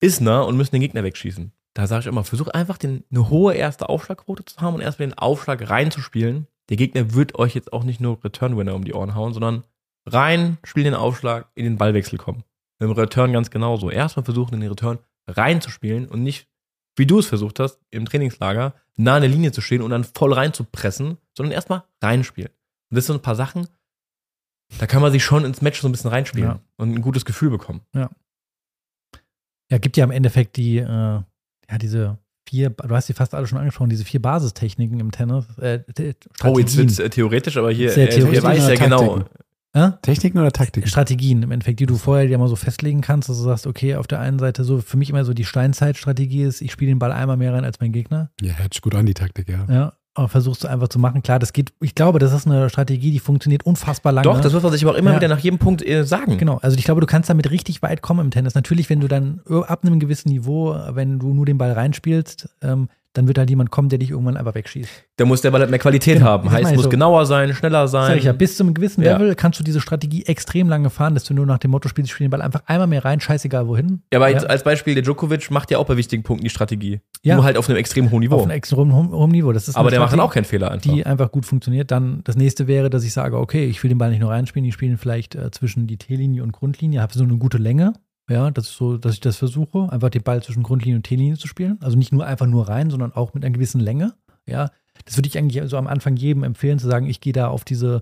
Isner 0.00 0.46
und 0.46 0.56
müssen 0.56 0.74
den 0.74 0.82
Gegner 0.82 1.04
wegschießen. 1.04 1.52
Da 1.74 1.86
sage 1.86 2.00
ich 2.00 2.06
immer, 2.06 2.24
versuch 2.24 2.48
einfach 2.48 2.76
den, 2.76 3.04
eine 3.10 3.30
hohe 3.30 3.54
erste 3.54 3.88
Aufschlagquote 3.88 4.44
zu 4.44 4.60
haben 4.60 4.74
und 4.74 4.80
erstmal 4.82 5.08
den 5.08 5.18
Aufschlag 5.18 5.70
reinzuspielen. 5.70 6.46
Der 6.68 6.76
Gegner 6.76 7.14
wird 7.14 7.38
euch 7.38 7.54
jetzt 7.54 7.72
auch 7.72 7.84
nicht 7.84 8.00
nur 8.00 8.22
Return-Winner 8.22 8.74
um 8.74 8.84
die 8.84 8.94
Ohren 8.94 9.14
hauen, 9.14 9.32
sondern 9.32 9.64
rein, 10.04 10.58
spielen 10.64 10.84
den 10.84 10.94
Aufschlag, 10.94 11.48
in 11.54 11.64
den 11.64 11.78
Ballwechsel 11.78 12.18
kommen. 12.18 12.44
Im 12.78 12.90
Return 12.90 13.32
ganz 13.32 13.50
genauso. 13.50 13.90
Erstmal 13.90 14.24
versuchen, 14.24 14.60
den 14.60 14.68
Return 14.68 14.98
reinzuspielen 15.28 16.08
und 16.08 16.22
nicht, 16.22 16.48
wie 16.96 17.06
du 17.06 17.18
es 17.18 17.26
versucht 17.26 17.58
hast, 17.60 17.78
im 17.90 18.04
Trainingslager, 18.04 18.74
nah 18.96 19.16
an 19.16 19.22
der 19.22 19.30
Linie 19.30 19.52
zu 19.52 19.60
stehen 19.60 19.82
und 19.82 19.90
dann 19.90 20.04
voll 20.04 20.32
reinzupressen, 20.32 21.16
sondern 21.36 21.52
erstmal 21.52 21.84
reinspielen. 22.02 22.50
Und 22.90 22.96
das 22.96 23.06
sind 23.06 23.16
ein 23.16 23.22
paar 23.22 23.36
Sachen, 23.36 23.66
da 24.78 24.86
kann 24.86 25.02
man 25.02 25.12
sich 25.12 25.24
schon 25.24 25.44
ins 25.44 25.62
Match 25.62 25.80
so 25.80 25.88
ein 25.88 25.92
bisschen 25.92 26.10
reinspielen 26.10 26.48
Ja. 26.50 26.60
und 26.76 26.92
ein 26.94 27.02
gutes 27.02 27.24
Gefühl 27.24 27.50
bekommen. 27.50 27.80
Ja, 27.94 29.78
gibt 29.78 29.96
ja 29.96 30.04
im 30.04 30.10
Endeffekt 30.10 30.56
die, 30.56 30.78
äh, 30.78 30.84
ja, 30.84 31.78
diese 31.80 32.18
vier, 32.46 32.70
du 32.70 32.94
hast 32.94 33.08
die 33.08 33.14
fast 33.14 33.34
alle 33.34 33.46
schon 33.46 33.58
angesprochen, 33.58 33.88
diese 33.90 34.04
vier 34.04 34.20
Basistechniken 34.20 35.00
im 35.00 35.10
Tennis. 35.10 35.46
Äh, 35.58 35.82
Oh, 36.44 36.58
jetzt 36.58 36.76
wird 36.76 36.90
es 36.90 36.96
theoretisch, 37.10 37.56
aber 37.56 37.70
hier, 37.70 37.90
Sehr 37.90 38.08
er 38.10 38.14
theoretisch 38.14 38.42
weiß 38.42 38.68
ja 38.68 38.74
genau. 38.74 39.24
Äh? 39.74 39.92
Techniken 40.02 40.38
oder 40.38 40.52
Taktiken? 40.52 40.86
Strategien 40.88 41.42
im 41.42 41.50
Endeffekt, 41.50 41.80
die 41.80 41.86
du 41.86 41.96
vorher 41.96 42.26
dir 42.26 42.36
mal 42.38 42.48
so 42.48 42.56
festlegen 42.56 43.00
kannst, 43.00 43.28
dass 43.28 43.38
du 43.38 43.42
sagst, 43.44 43.66
okay, 43.66 43.96
auf 43.96 44.06
der 44.06 44.20
einen 44.20 44.38
Seite 44.38 44.64
so, 44.64 44.80
für 44.80 44.96
mich 44.98 45.08
immer 45.10 45.24
so 45.24 45.32
die 45.32 45.44
Steinzeitstrategie 45.46 46.42
ist, 46.42 46.60
ich 46.60 46.72
spiele 46.72 46.90
den 46.92 46.98
Ball 46.98 47.12
einmal 47.12 47.36
mehr 47.38 47.52
rein 47.54 47.64
als 47.64 47.80
mein 47.80 47.92
Gegner. 47.92 48.30
Ja, 48.40 48.52
hört 48.54 48.74
sich 48.74 48.82
gut 48.82 48.94
an, 48.94 49.06
die 49.06 49.14
Taktik, 49.14 49.48
ja. 49.48 49.64
Ja, 49.70 49.92
aber 50.14 50.28
versuchst 50.28 50.62
du 50.64 50.68
einfach 50.68 50.88
zu 50.88 50.98
machen. 50.98 51.22
Klar, 51.22 51.38
das 51.38 51.54
geht, 51.54 51.72
ich 51.80 51.94
glaube, 51.94 52.18
das 52.18 52.32
ist 52.34 52.46
eine 52.46 52.68
Strategie, 52.68 53.10
die 53.12 53.18
funktioniert 53.18 53.64
unfassbar 53.64 54.12
lange. 54.12 54.24
Doch, 54.24 54.40
das 54.42 54.52
muss 54.52 54.62
man 54.62 54.72
sich 54.72 54.84
aber 54.84 54.92
auch 54.92 54.98
immer 54.98 55.12
Ja. 55.12 55.16
wieder 55.16 55.28
nach 55.28 55.38
jedem 55.38 55.58
Punkt 55.58 55.82
äh, 55.86 56.04
sagen. 56.04 56.36
Genau, 56.36 56.58
also 56.58 56.76
ich 56.76 56.84
glaube, 56.84 57.00
du 57.00 57.06
kannst 57.06 57.30
damit 57.30 57.50
richtig 57.50 57.80
weit 57.80 58.02
kommen 58.02 58.20
im 58.20 58.30
Tennis. 58.30 58.54
Natürlich, 58.54 58.90
wenn 58.90 59.00
du 59.00 59.08
dann 59.08 59.40
ab 59.66 59.84
einem 59.86 60.00
gewissen 60.00 60.28
Niveau, 60.28 60.76
wenn 60.90 61.18
du 61.18 61.32
nur 61.32 61.46
den 61.46 61.56
Ball 61.56 61.72
reinspielst, 61.72 62.50
ähm, 62.60 62.88
dann 63.14 63.28
wird 63.28 63.38
halt 63.38 63.50
jemand 63.50 63.70
kommen, 63.70 63.88
der 63.88 63.98
dich 63.98 64.10
irgendwann 64.10 64.36
einfach 64.36 64.54
wegschießt. 64.54 64.88
Da 65.16 65.24
muss 65.24 65.42
der 65.42 65.50
Ball 65.50 65.60
halt 65.60 65.70
mehr 65.70 65.78
Qualität 65.78 66.14
Genau, 66.18 66.26
haben. 66.26 66.44
das 66.44 66.54
Heißt, 66.54 66.70
ich 66.70 66.76
muss 66.76 66.84
so. 66.84 66.88
genauer 66.90 67.26
sein, 67.26 67.52
schneller 67.54 67.86
sein. 67.88 68.08
Sag 68.08 68.16
ich 68.16 68.24
ja, 68.24 68.32
bis 68.32 68.56
zu 68.56 68.62
einem 68.64 68.74
gewissen 68.74 69.02
Ja. 69.02 69.12
Level 69.18 69.34
kannst 69.34 69.60
du 69.60 69.64
diese 69.64 69.80
Strategie 69.80 70.24
extrem 70.26 70.68
lange 70.68 70.88
fahren, 70.90 71.14
dass 71.14 71.24
du 71.24 71.34
nur 71.34 71.44
nach 71.46 71.58
dem 71.58 71.70
Motto 71.72 71.88
spielst, 71.88 72.08
ich 72.08 72.14
spiele 72.14 72.28
den 72.28 72.30
Ball 72.32 72.42
einfach 72.42 72.62
einmal 72.66 72.86
mehr 72.86 73.04
rein, 73.04 73.20
scheißegal 73.20 73.66
wohin. 73.68 74.02
Ja, 74.12 74.18
aber 74.18 74.28
Ja. 74.30 74.38
als 74.40 74.62
Beispiel, 74.64 74.94
der 74.94 75.02
Djokovic 75.02 75.50
macht 75.50 75.70
ja 75.70 75.78
auch 75.78 75.86
bei 75.86 75.96
wichtigen 75.96 76.22
Punkten 76.22 76.44
die 76.44 76.50
Strategie. 76.50 77.00
Ja. 77.22 77.34
Nur 77.36 77.44
halt 77.44 77.56
auf 77.56 77.68
einem 77.68 77.78
extrem 77.78 78.10
hohen 78.10 78.20
Niveau. 78.20 78.36
Auf 78.36 78.42
einem 78.42 78.50
extrem 78.52 78.92
hohen, 78.94 79.10
hohen 79.12 79.30
Niveau. 79.30 79.52
Das 79.52 79.68
ist 79.68 79.76
aber 79.76 79.90
der 79.90 80.00
macht 80.00 80.12
dann 80.12 80.18
Strategie, 80.18 80.28
auch 80.30 80.34
keinen 80.34 80.44
Fehler 80.44 80.70
einfach. 80.70 80.90
die 80.90 81.04
einfach 81.06 81.30
gut 81.30 81.46
funktioniert. 81.46 81.90
Dann 81.90 82.20
das 82.24 82.36
nächste 82.36 82.66
wäre, 82.66 82.88
dass 82.90 83.04
ich 83.04 83.12
sage, 83.12 83.38
okay, 83.38 83.66
ich 83.66 83.82
will 83.82 83.88
den 83.90 83.98
Ball 83.98 84.10
nicht 84.10 84.20
nur 84.20 84.30
reinspielen, 84.30 84.66
ich 84.66 84.74
spiele 84.74 84.92
ihn 84.92 84.98
vielleicht 84.98 85.34
äh, 85.34 85.50
zwischen 85.50 85.86
die 85.86 85.98
T-Linie 85.98 86.42
und 86.42 86.52
Grundlinie, 86.52 87.00
habe 87.02 87.12
so 87.12 87.24
eine 87.24 87.36
gute 87.36 87.58
Länge. 87.58 87.92
Ja, 88.32 88.50
das 88.50 88.68
ist 88.68 88.76
so, 88.76 88.96
dass 88.96 89.12
ich 89.12 89.20
das 89.20 89.36
versuche, 89.36 89.92
einfach 89.92 90.08
den 90.08 90.22
Ball 90.22 90.42
zwischen 90.42 90.62
Grundlinie 90.62 90.96
und 90.96 91.02
T-Linie 91.02 91.36
zu 91.36 91.46
spielen. 91.46 91.78
Also 91.82 91.98
nicht 91.98 92.12
nur 92.12 92.24
einfach 92.24 92.46
nur 92.46 92.66
rein, 92.66 92.88
sondern 92.88 93.12
auch 93.12 93.34
mit 93.34 93.44
einer 93.44 93.52
gewissen 93.52 93.78
Länge. 93.78 94.14
Ja, 94.46 94.70
das 95.04 95.18
würde 95.18 95.28
ich 95.28 95.36
eigentlich 95.36 95.62
so 95.68 95.76
am 95.76 95.86
Anfang 95.86 96.16
jedem 96.16 96.42
empfehlen, 96.42 96.78
zu 96.78 96.86
sagen, 96.86 97.06
ich 97.06 97.20
gehe 97.20 97.34
da 97.34 97.48
auf 97.48 97.64
diese 97.64 98.00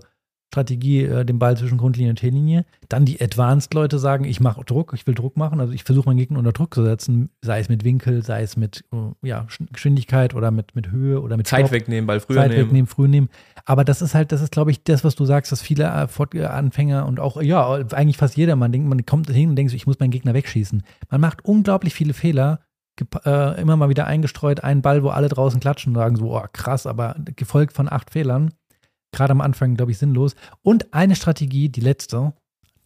Strategie, 0.51 1.03
äh, 1.05 1.23
den 1.23 1.39
Ball 1.39 1.55
zwischen 1.55 1.77
Grundlinie 1.77 2.09
und 2.09 2.17
T-Linie. 2.17 2.65
Dann 2.89 3.05
die 3.05 3.21
Advanced-Leute 3.21 3.99
sagen, 3.99 4.25
ich 4.25 4.41
mache 4.41 4.65
Druck, 4.65 4.91
ich 4.93 5.07
will 5.07 5.13
Druck 5.15 5.37
machen. 5.37 5.61
Also 5.61 5.71
ich 5.71 5.85
versuche 5.85 6.09
meinen 6.09 6.17
Gegner 6.17 6.39
unter 6.39 6.51
Druck 6.51 6.73
zu 6.73 6.83
setzen, 6.83 7.29
sei 7.41 7.61
es 7.61 7.69
mit 7.69 7.85
Winkel, 7.85 8.21
sei 8.21 8.41
es 8.43 8.57
mit 8.57 8.83
äh, 8.91 9.27
ja, 9.27 9.45
Sch- 9.49 9.71
Geschwindigkeit 9.71 10.35
oder 10.35 10.51
mit, 10.51 10.75
mit 10.75 10.91
Höhe 10.91 11.21
oder 11.21 11.37
mit 11.37 11.47
Zeit 11.47 11.61
Stopp. 11.61 11.71
wegnehmen, 11.71 12.05
Ball 12.05 12.19
früher 12.19 12.35
Zeit 12.41 12.51
nehmen. 12.51 12.65
wegnehmen, 12.65 12.87
früh 12.87 13.07
nehmen. 13.07 13.29
Aber 13.63 13.85
das 13.85 14.01
ist 14.01 14.13
halt, 14.13 14.33
das 14.33 14.41
ist, 14.41 14.51
glaube 14.51 14.71
ich, 14.71 14.83
das, 14.83 15.05
was 15.05 15.15
du 15.15 15.23
sagst, 15.23 15.53
dass 15.53 15.61
viele 15.61 16.07
Fort- 16.09 16.35
äh, 16.35 16.43
Anfänger 16.43 17.05
und 17.05 17.21
auch, 17.21 17.41
ja, 17.41 17.71
eigentlich 17.93 18.17
fast 18.17 18.35
jeder, 18.35 18.57
man 18.57 18.73
denkt, 18.73 18.89
man 18.89 19.05
kommt 19.05 19.29
hin 19.29 19.49
und 19.51 19.55
denkt 19.55 19.71
so, 19.71 19.77
ich 19.77 19.87
muss 19.87 19.99
meinen 19.99 20.11
Gegner 20.11 20.33
wegschießen. 20.33 20.83
Man 21.09 21.21
macht 21.21 21.45
unglaublich 21.45 21.93
viele 21.93 22.13
Fehler, 22.13 22.59
äh, 23.25 23.59
immer 23.61 23.77
mal 23.77 23.87
wieder 23.87 24.05
eingestreut, 24.05 24.65
einen 24.65 24.81
Ball, 24.81 25.01
wo 25.01 25.09
alle 25.09 25.29
draußen 25.29 25.61
klatschen 25.61 25.91
und 25.91 25.95
sagen 25.95 26.17
so, 26.17 26.35
oh, 26.35 26.43
krass, 26.51 26.85
aber 26.85 27.15
gefolgt 27.37 27.71
von 27.73 27.89
acht 27.89 28.11
Fehlern. 28.11 28.51
Gerade 29.11 29.31
am 29.31 29.41
Anfang, 29.41 29.75
glaube 29.75 29.91
ich, 29.91 29.97
sinnlos. 29.97 30.35
Und 30.61 30.93
eine 30.93 31.15
Strategie, 31.15 31.69
die 31.69 31.81
letzte, 31.81 32.33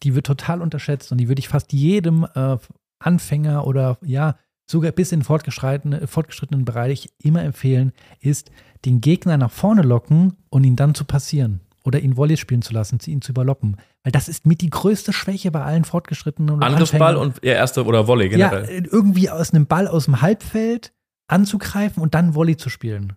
die 0.02 0.14
wird 0.14 0.26
total 0.26 0.60
unterschätzt 0.60 1.12
und 1.12 1.18
die 1.18 1.28
würde 1.28 1.40
ich 1.40 1.48
fast 1.48 1.72
jedem 1.72 2.26
äh, 2.34 2.56
Anfänger 2.98 3.66
oder 3.66 3.98
ja, 4.02 4.36
sogar 4.68 4.92
bis 4.92 5.12
in 5.12 5.22
fortgeschrittenen, 5.22 6.06
fortgeschrittenen 6.06 6.64
Bereich 6.64 7.10
immer 7.22 7.42
empfehlen, 7.42 7.92
ist, 8.20 8.50
den 8.84 9.00
Gegner 9.00 9.36
nach 9.36 9.50
vorne 9.50 9.82
locken 9.82 10.36
und 10.50 10.64
ihn 10.64 10.76
dann 10.76 10.94
zu 10.94 11.04
passieren. 11.04 11.60
Oder 11.84 12.00
ihn 12.00 12.16
Volley 12.16 12.36
spielen 12.36 12.62
zu 12.62 12.72
lassen, 12.72 12.98
ihn 13.06 13.22
zu 13.22 13.30
überloppen. 13.30 13.76
Weil 14.02 14.10
das 14.10 14.28
ist 14.28 14.44
mit 14.44 14.60
die 14.60 14.70
größte 14.70 15.12
Schwäche 15.12 15.52
bei 15.52 15.62
allen 15.62 15.84
Fortgeschrittenen 15.84 16.60
Angriffsball 16.60 17.16
und 17.16 17.36
ja, 17.44 17.52
erste 17.52 17.84
oder 17.84 18.08
Volley 18.08 18.36
ja, 18.36 18.48
generell. 18.48 18.86
irgendwie 18.86 19.30
aus 19.30 19.54
einem 19.54 19.66
Ball 19.66 19.86
aus 19.86 20.06
dem 20.06 20.20
Halbfeld 20.20 20.92
anzugreifen 21.28 22.02
und 22.02 22.14
dann 22.14 22.34
Volley 22.34 22.56
zu 22.56 22.70
spielen. 22.70 23.14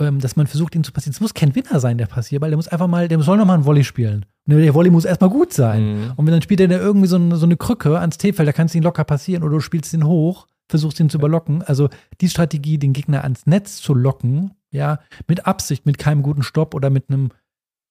Ähm, 0.00 0.20
dass 0.20 0.36
man 0.36 0.46
versucht, 0.46 0.76
ihn 0.76 0.84
zu 0.84 0.92
passieren. 0.92 1.12
Es 1.12 1.20
muss 1.20 1.34
kein 1.34 1.54
Winner 1.56 1.80
sein, 1.80 1.98
der 1.98 2.06
Passierball. 2.06 2.50
Der 2.50 2.56
muss 2.56 2.68
einfach 2.68 2.86
mal, 2.86 3.08
der 3.08 3.20
soll 3.20 3.36
noch 3.36 3.46
mal 3.46 3.54
ein 3.54 3.64
Volley 3.64 3.82
spielen. 3.82 4.26
Und 4.46 4.58
der 4.58 4.74
Volley 4.74 4.90
muss 4.90 5.04
erstmal 5.04 5.30
gut 5.30 5.52
sein. 5.52 5.82
Mhm. 5.82 6.12
Und 6.16 6.26
wenn 6.26 6.32
dann 6.32 6.42
spielt 6.42 6.60
er 6.60 6.68
da 6.68 6.78
irgendwie 6.78 7.08
so 7.08 7.16
eine, 7.16 7.36
so 7.36 7.46
eine 7.46 7.56
Krücke 7.56 7.98
ans 7.98 8.16
T-Feld, 8.16 8.48
da 8.48 8.52
kannst 8.52 8.74
du 8.74 8.78
ihn 8.78 8.84
locker 8.84 9.04
passieren 9.04 9.42
oder 9.42 9.54
du 9.54 9.60
spielst 9.60 9.92
ihn 9.92 10.06
hoch, 10.06 10.46
versuchst 10.68 11.00
ihn 11.00 11.10
zu 11.10 11.18
überlocken. 11.18 11.62
Also 11.62 11.88
die 12.20 12.28
Strategie, 12.28 12.78
den 12.78 12.92
Gegner 12.92 13.24
ans 13.24 13.46
Netz 13.46 13.76
zu 13.78 13.92
locken, 13.92 14.52
ja, 14.70 15.00
mit 15.26 15.46
Absicht, 15.46 15.84
mit 15.84 15.98
keinem 15.98 16.22
guten 16.22 16.42
Stopp 16.42 16.74
oder 16.74 16.90
mit 16.90 17.10
einem 17.10 17.30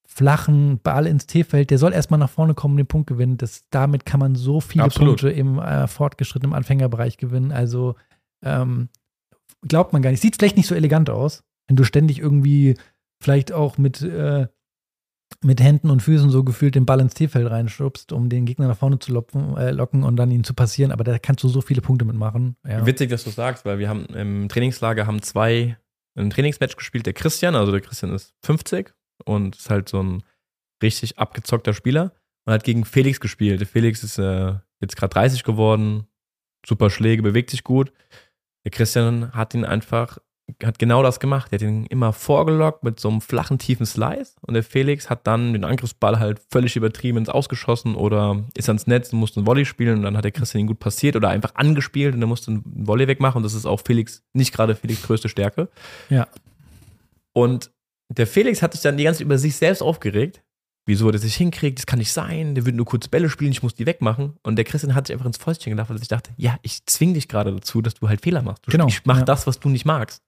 flachen 0.05 0.79
Ball 0.79 1.05
ins 1.05 1.27
T-Feld, 1.27 1.69
der 1.69 1.77
soll 1.77 1.93
erstmal 1.93 2.19
nach 2.19 2.29
vorne 2.29 2.53
kommen 2.53 2.73
und 2.73 2.77
den 2.77 2.87
Punkt 2.87 3.07
gewinnen. 3.07 3.37
Das, 3.37 3.65
damit 3.69 4.05
kann 4.05 4.19
man 4.19 4.35
so 4.35 4.61
viele 4.61 4.85
Absolut. 4.85 5.19
Punkte 5.19 5.29
im 5.29 5.59
äh, 5.59 5.87
fortgeschrittenen 5.87 6.55
Anfängerbereich 6.55 7.17
gewinnen. 7.17 7.51
Also 7.51 7.95
ähm, 8.41 8.89
glaubt 9.67 9.93
man 9.93 10.01
gar 10.01 10.11
nicht. 10.11 10.21
Sieht 10.21 10.37
vielleicht 10.37 10.57
nicht 10.57 10.67
so 10.67 10.75
elegant 10.75 11.09
aus, 11.09 11.43
wenn 11.67 11.75
du 11.75 11.83
ständig 11.83 12.19
irgendwie 12.19 12.75
vielleicht 13.21 13.51
auch 13.51 13.77
mit, 13.77 14.01
äh, 14.01 14.47
mit 15.43 15.61
Händen 15.61 15.89
und 15.89 16.01
Füßen 16.01 16.29
so 16.29 16.43
gefühlt 16.43 16.75
den 16.75 16.85
Ball 16.85 16.99
ins 16.99 17.13
T-Feld 17.13 17.49
reinschubst, 17.49 18.11
um 18.11 18.29
den 18.29 18.45
Gegner 18.45 18.67
nach 18.67 18.77
vorne 18.77 18.99
zu 18.99 19.11
locken, 19.11 19.57
äh, 19.57 19.71
locken 19.71 20.03
und 20.03 20.15
dann 20.15 20.31
ihn 20.31 20.43
zu 20.43 20.53
passieren. 20.53 20.91
Aber 20.91 21.03
da 21.03 21.19
kannst 21.19 21.43
du 21.43 21.49
so 21.49 21.61
viele 21.61 21.81
Punkte 21.81 22.05
mitmachen. 22.05 22.55
Ja. 22.65 22.85
Witzig, 22.85 23.09
dass 23.09 23.23
du 23.23 23.29
sagst, 23.29 23.65
weil 23.65 23.79
wir 23.79 23.89
haben 23.89 24.05
im 24.07 24.49
Trainingslager 24.49 25.05
haben 25.05 25.21
zwei 25.21 25.77
ein 26.17 26.29
Trainingsmatch 26.29 26.75
gespielt. 26.75 27.05
Der 27.05 27.13
Christian, 27.13 27.55
also 27.55 27.71
der 27.71 27.81
Christian 27.81 28.13
ist 28.13 28.33
50 28.43 28.93
und 29.25 29.55
ist 29.55 29.69
halt 29.69 29.89
so 29.89 30.01
ein 30.01 30.23
richtig 30.81 31.17
abgezockter 31.17 31.73
Spieler 31.73 32.13
und 32.45 32.53
hat 32.53 32.63
gegen 32.63 32.85
Felix 32.85 33.19
gespielt. 33.19 33.59
Der 33.59 33.67
Felix 33.67 34.03
ist 34.03 34.17
äh, 34.17 34.55
jetzt 34.79 34.95
gerade 34.95 35.13
30 35.13 35.43
geworden, 35.43 36.07
super 36.65 36.89
Schläge, 36.89 37.23
bewegt 37.23 37.51
sich 37.51 37.63
gut. 37.63 37.91
Der 38.63 38.71
Christian 38.71 39.33
hat 39.33 39.53
ihn 39.53 39.65
einfach, 39.65 40.17
hat 40.63 40.79
genau 40.79 41.03
das 41.03 41.19
gemacht. 41.19 41.51
Er 41.51 41.57
hat 41.57 41.61
ihn 41.61 41.85
immer 41.87 42.13
vorgelockt 42.13 42.83
mit 42.83 42.99
so 42.99 43.09
einem 43.09 43.21
flachen, 43.21 43.59
tiefen 43.59 43.85
Slice 43.85 44.35
und 44.41 44.53
der 44.53 44.63
Felix 44.63 45.09
hat 45.09 45.27
dann 45.27 45.53
den 45.53 45.63
Angriffsball 45.63 46.19
halt 46.19 46.41
völlig 46.49 46.75
übertrieben 46.75 47.17
ins 47.17 47.29
Ausgeschossen 47.29 47.95
oder 47.95 48.43
ist 48.55 48.69
ans 48.69 48.87
Netz 48.87 49.11
und 49.11 49.19
musste 49.19 49.39
einen 49.39 49.47
Volley 49.47 49.65
spielen 49.65 49.97
und 49.97 50.03
dann 50.03 50.15
hat 50.15 50.23
der 50.23 50.31
Christian 50.31 50.61
ihn 50.61 50.67
gut 50.67 50.79
passiert 50.79 51.15
oder 51.15 51.29
einfach 51.29 51.55
angespielt 51.55 52.15
und 52.15 52.21
er 52.21 52.27
musste 52.27 52.51
einen 52.51 52.63
Volley 52.65 53.07
wegmachen 53.07 53.37
und 53.37 53.43
das 53.43 53.53
ist 53.53 53.65
auch 53.65 53.81
Felix, 53.85 54.23
nicht 54.33 54.53
gerade 54.53 54.75
Felix 54.75 55.03
größte 55.03 55.29
Stärke. 55.29 55.67
Ja. 56.09 56.27
Und 57.33 57.71
der 58.09 58.27
Felix 58.27 58.61
hat 58.61 58.73
sich 58.73 58.81
dann 58.81 58.97
die 58.97 59.03
ganze 59.03 59.19
Zeit 59.19 59.25
über 59.25 59.37
sich 59.37 59.55
selbst 59.57 59.81
aufgeregt. 59.81 60.43
Wieso 60.85 61.07
er 61.07 61.11
das 61.11 61.23
nicht 61.23 61.35
hinkriegt, 61.35 61.79
das 61.79 61.85
kann 61.85 61.99
nicht 61.99 62.13
sein, 62.13 62.55
der 62.55 62.65
will 62.65 62.71
nur 62.71 62.85
kurz 62.85 63.09
Bälle 63.09 63.29
spielen, 63.29 63.51
ich 63.51 63.61
muss 63.61 63.75
die 63.75 63.85
wegmachen. 63.85 64.37
Und 64.41 64.55
der 64.55 64.63
Christian 64.63 64.95
hat 64.95 65.07
sich 65.07 65.13
einfach 65.13 65.25
ins 65.25 65.35
Fäustchen 65.35 65.71
gedacht, 65.71 65.89
weil 65.89 66.01
ich 66.01 66.07
dachte, 66.07 66.31
ja, 66.37 66.57
ich 66.61 66.85
zwing 66.85 67.13
dich 67.13 67.27
gerade 67.27 67.51
dazu, 67.51 67.81
dass 67.81 67.95
du 67.95 68.07
halt 68.07 68.21
Fehler 68.21 68.41
machst. 68.41 68.65
Du, 68.65 68.71
Genau, 68.71 68.87
Ich 68.87 69.01
mach 69.03 69.17
ja. 69.17 69.25
das, 69.25 69.45
was 69.45 69.59
du 69.59 69.67
nicht 69.67 69.83
magst. 69.83 70.23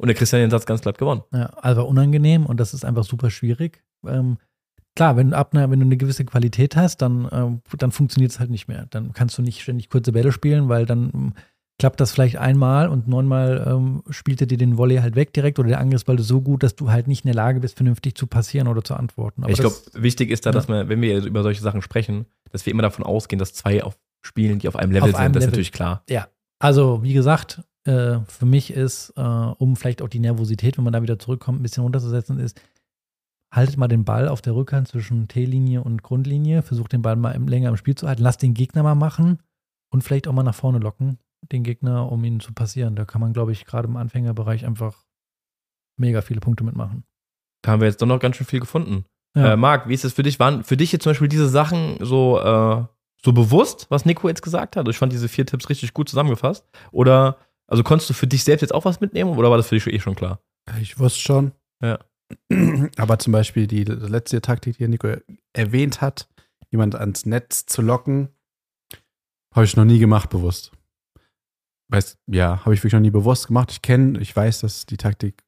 Und 0.00 0.08
der 0.08 0.14
Christian 0.14 0.40
hat 0.40 0.46
den 0.46 0.50
Satz 0.50 0.66
ganz 0.66 0.80
glatt 0.80 0.98
gewonnen. 0.98 1.22
Ja, 1.32 1.46
also 1.60 1.84
unangenehm 1.84 2.46
und 2.46 2.58
das 2.58 2.74
ist 2.74 2.84
einfach 2.84 3.04
super 3.04 3.30
schwierig. 3.30 3.82
Ähm, 4.06 4.38
klar, 4.96 5.16
wenn 5.16 5.30
du, 5.30 5.36
ab 5.36 5.54
einer, 5.54 5.70
wenn 5.70 5.80
du 5.80 5.86
eine 5.86 5.96
gewisse 5.96 6.24
Qualität 6.24 6.76
hast, 6.76 6.98
dann, 6.98 7.28
ähm, 7.32 7.60
dann 7.78 7.92
funktioniert 7.92 8.32
es 8.32 8.40
halt 8.40 8.50
nicht 8.50 8.68
mehr. 8.68 8.86
Dann 8.90 9.12
kannst 9.12 9.38
du 9.38 9.42
nicht 9.42 9.62
ständig 9.62 9.88
kurze 9.88 10.12
Bälle 10.12 10.32
spielen, 10.32 10.68
weil 10.68 10.86
dann 10.86 11.10
ähm, 11.14 11.34
klappt 11.78 12.00
das 12.00 12.12
vielleicht 12.12 12.36
einmal 12.36 12.88
und 12.88 13.08
neunmal 13.08 13.64
ähm, 13.68 14.02
spielt 14.10 14.40
er 14.40 14.46
dir 14.46 14.58
den 14.58 14.78
Volley 14.78 14.96
halt 14.96 15.16
weg 15.16 15.32
direkt 15.32 15.58
oder 15.58 15.68
der 15.68 15.80
Angriffsball 15.80 16.18
ist 16.18 16.28
so 16.28 16.40
gut, 16.40 16.62
dass 16.62 16.76
du 16.76 16.90
halt 16.90 17.08
nicht 17.08 17.24
in 17.24 17.28
der 17.28 17.34
Lage 17.34 17.60
bist, 17.60 17.76
vernünftig 17.76 18.16
zu 18.16 18.26
passieren 18.26 18.68
oder 18.68 18.82
zu 18.82 18.94
antworten. 18.94 19.42
Aber 19.42 19.52
ich 19.52 19.58
glaube, 19.58 19.76
wichtig 19.94 20.30
ist 20.30 20.46
da, 20.46 20.52
dass 20.52 20.68
ja. 20.68 20.74
wir, 20.74 20.88
wenn 20.88 21.00
wir 21.00 21.24
über 21.24 21.42
solche 21.42 21.62
Sachen 21.62 21.82
sprechen, 21.82 22.26
dass 22.50 22.66
wir 22.66 22.72
immer 22.72 22.82
davon 22.82 23.04
ausgehen, 23.04 23.38
dass 23.38 23.54
zwei 23.54 23.82
auf 23.82 23.96
spielen, 24.26 24.58
die 24.58 24.68
auf 24.68 24.76
einem 24.76 24.92
Level 24.92 25.10
Auf 25.10 25.16
sind. 25.16 25.20
einem 25.20 25.32
das 25.34 25.42
ist 25.42 25.46
Level. 25.46 25.52
natürlich 25.52 25.72
klar. 25.72 26.02
Also, 26.58 27.02
wie 27.02 27.12
gesagt, 27.12 27.62
äh, 27.84 28.20
für 28.26 28.46
mich 28.46 28.72
ist, 28.72 29.12
äh, 29.16 29.20
um 29.22 29.76
vielleicht 29.76 30.02
auch 30.02 30.08
die 30.08 30.18
Nervosität, 30.18 30.76
wenn 30.76 30.84
man 30.84 30.92
da 30.92 31.02
wieder 31.02 31.18
zurückkommt, 31.18 31.60
ein 31.60 31.62
bisschen 31.62 31.82
runterzusetzen, 31.82 32.38
ist, 32.38 32.60
haltet 33.52 33.76
mal 33.76 33.88
den 33.88 34.04
Ball 34.04 34.28
auf 34.28 34.42
der 34.42 34.54
Rückhand 34.54 34.88
zwischen 34.88 35.28
T-Linie 35.28 35.82
und 35.82 36.02
Grundlinie, 36.02 36.62
versucht 36.62 36.92
den 36.92 37.02
Ball 37.02 37.16
mal 37.16 37.32
im, 37.32 37.46
länger 37.46 37.68
im 37.68 37.76
Spiel 37.76 37.94
zu 37.94 38.08
halten, 38.08 38.22
lasst 38.22 38.42
den 38.42 38.54
Gegner 38.54 38.82
mal 38.82 38.94
machen 38.94 39.38
und 39.92 40.02
vielleicht 40.02 40.26
auch 40.26 40.32
mal 40.32 40.42
nach 40.42 40.54
vorne 40.54 40.78
locken, 40.78 41.18
den 41.52 41.62
Gegner, 41.62 42.10
um 42.10 42.24
ihn 42.24 42.40
zu 42.40 42.52
passieren. 42.52 42.96
Da 42.96 43.04
kann 43.04 43.20
man, 43.20 43.32
glaube 43.32 43.52
ich, 43.52 43.64
gerade 43.64 43.86
im 43.86 43.96
Anfängerbereich 43.96 44.66
einfach 44.66 45.04
mega 45.96 46.22
viele 46.22 46.40
Punkte 46.40 46.64
mitmachen. 46.64 47.04
Da 47.62 47.72
haben 47.72 47.80
wir 47.80 47.88
jetzt 47.88 48.02
doch 48.02 48.06
noch 48.06 48.18
ganz 48.18 48.36
schön 48.36 48.46
viel 48.46 48.60
gefunden. 48.60 49.04
Ja. 49.36 49.52
Äh, 49.52 49.56
Marc, 49.56 49.88
wie 49.88 49.94
ist 49.94 50.04
es 50.04 50.12
für 50.12 50.22
dich? 50.22 50.38
Waren 50.38 50.64
für 50.64 50.76
dich 50.76 50.92
jetzt 50.92 51.02
zum 51.02 51.10
Beispiel 51.10 51.28
diese 51.28 51.48
Sachen 51.48 51.96
so, 52.00 52.40
äh, 52.40 52.84
so 53.22 53.32
bewusst, 53.32 53.86
was 53.88 54.04
Nico 54.04 54.28
jetzt 54.28 54.42
gesagt 54.42 54.76
hat? 54.76 54.88
Ich 54.88 54.98
fand 54.98 55.12
diese 55.12 55.28
vier 55.28 55.46
Tipps 55.46 55.68
richtig 55.68 55.94
gut 55.94 56.08
zusammengefasst. 56.08 56.66
Oder, 56.92 57.38
also 57.66 57.82
konntest 57.82 58.10
du 58.10 58.14
für 58.14 58.26
dich 58.26 58.44
selbst 58.44 58.62
jetzt 58.62 58.74
auch 58.74 58.84
was 58.84 59.00
mitnehmen 59.00 59.30
oder 59.30 59.50
war 59.50 59.56
das 59.56 59.68
für 59.68 59.74
dich 59.74 59.86
eh 59.86 60.00
schon 60.00 60.14
klar? 60.14 60.40
Ich 60.80 60.98
wusste 60.98 61.20
schon. 61.20 61.52
Ja. 61.82 61.98
Aber 62.96 63.18
zum 63.18 63.32
Beispiel 63.32 63.66
die 63.66 63.84
letzte 63.84 64.40
Taktik, 64.40 64.78
die 64.78 64.88
Nico 64.88 65.08
erwähnt 65.52 66.00
hat, 66.00 66.28
jemand 66.70 66.94
ans 66.94 67.26
Netz 67.26 67.66
zu 67.66 67.82
locken, 67.82 68.28
habe 69.54 69.64
ich 69.64 69.76
noch 69.76 69.84
nie 69.84 69.98
gemacht, 69.98 70.30
bewusst. 70.30 70.72
Weißt, 71.88 72.18
ja, 72.26 72.64
habe 72.64 72.74
ich 72.74 72.80
wirklich 72.80 72.94
noch 72.94 73.00
nie 73.00 73.10
bewusst 73.10 73.46
gemacht. 73.46 73.70
Ich 73.70 73.82
kenne, 73.82 74.18
ich 74.20 74.34
weiß, 74.34 74.60
dass 74.60 74.86
die 74.86 74.96
Taktik 74.96 75.44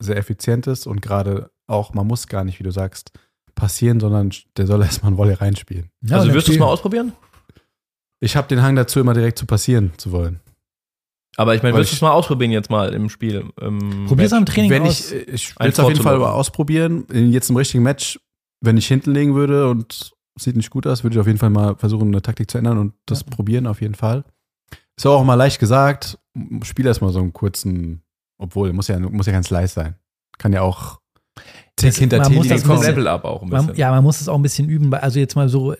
sehr 0.00 0.16
effizient 0.16 0.66
ist 0.66 0.86
und 0.86 1.00
gerade 1.00 1.50
auch, 1.66 1.94
man 1.94 2.06
muss 2.06 2.28
gar 2.28 2.44
nicht, 2.44 2.58
wie 2.58 2.64
du 2.64 2.70
sagst, 2.70 3.12
passieren, 3.54 3.98
sondern 3.98 4.30
der 4.56 4.66
soll 4.66 4.82
erstmal 4.82 5.12
ein 5.12 5.18
Volley 5.18 5.34
reinspielen. 5.34 5.90
Ja, 6.02 6.18
also 6.18 6.32
wirst 6.32 6.48
du 6.48 6.52
es 6.52 6.58
mal 6.58 6.66
ausprobieren? 6.66 7.12
Ich 8.20 8.36
habe 8.36 8.48
den 8.48 8.62
Hang 8.62 8.76
dazu, 8.76 9.00
immer 9.00 9.14
direkt 9.14 9.38
zu 9.38 9.46
passieren 9.46 9.92
zu 9.96 10.12
wollen. 10.12 10.40
Aber 11.36 11.54
ich 11.54 11.62
meine, 11.62 11.74
Weil 11.74 11.80
wirst 11.82 11.90
du 11.90 11.94
ich- 11.94 11.98
es 11.98 12.02
mal 12.02 12.12
ausprobieren 12.12 12.50
jetzt 12.50 12.70
mal 12.70 12.92
im 12.94 13.08
Spiel? 13.10 13.44
Im 13.60 14.06
Probier's 14.06 14.30
Match? 14.30 14.38
am 14.38 14.46
Training 14.46 14.70
wenn 14.70 14.82
aus. 14.84 15.12
ich, 15.12 15.28
ich 15.28 15.58
will 15.60 15.68
es 15.68 15.78
auf 15.80 15.88
jeden 15.90 16.02
Fall 16.02 16.22
ausprobieren. 16.22 17.04
In 17.12 17.30
Jetzt 17.30 17.50
im 17.50 17.56
richtigen 17.56 17.82
Match, 17.82 18.18
wenn 18.62 18.76
ich 18.76 18.86
hinten 18.86 19.14
würde 19.34 19.68
und 19.68 20.12
es 20.36 20.44
sieht 20.44 20.56
nicht 20.56 20.70
gut 20.70 20.86
aus, 20.86 21.02
würde 21.04 21.16
ich 21.16 21.20
auf 21.20 21.26
jeden 21.26 21.38
Fall 21.38 21.50
mal 21.50 21.76
versuchen, 21.76 22.08
eine 22.08 22.22
Taktik 22.22 22.50
zu 22.50 22.58
ändern 22.58 22.78
und 22.78 22.94
das 23.06 23.20
Ja. 23.20 23.26
probieren 23.30 23.66
auf 23.66 23.80
jeden 23.82 23.94
Fall. 23.94 24.24
Ist 24.96 25.06
auch 25.06 25.24
mal 25.24 25.34
leicht 25.34 25.58
gesagt. 25.60 26.18
Spiel 26.62 26.86
erstmal 26.86 27.10
so 27.12 27.18
einen 27.20 27.32
kurzen, 27.34 28.02
obwohl, 28.38 28.72
muss 28.72 28.88
ja, 28.88 28.98
muss 28.98 29.26
ja 29.26 29.32
kein 29.32 29.44
Slice 29.44 29.74
sein. 29.74 29.96
Kann 30.38 30.52
ja 30.54 30.62
auch 30.62 31.00
Tick 31.76 31.90
Das- 31.90 31.98
hinter 31.98 32.18
man 32.18 32.28
T 32.30 32.34
muss 32.36 32.42
Die 32.44 32.48
das 32.48 32.58
liegen. 32.58 32.68
kommt 32.68 32.80
bisschen- 32.80 32.94
Level 32.94 33.08
up 33.08 33.24
auch 33.24 33.42
ein 33.42 33.50
bisschen. 33.50 33.66
Man, 33.66 33.76
ja, 33.76 33.90
man 33.90 34.02
muss 34.02 34.20
es 34.20 34.28
auch 34.28 34.36
ein 34.36 34.42
bisschen 34.42 34.68
üben. 34.68 34.92
Also 34.94 35.18
jetzt 35.20 35.36
mal 35.36 35.48
so 35.48 35.74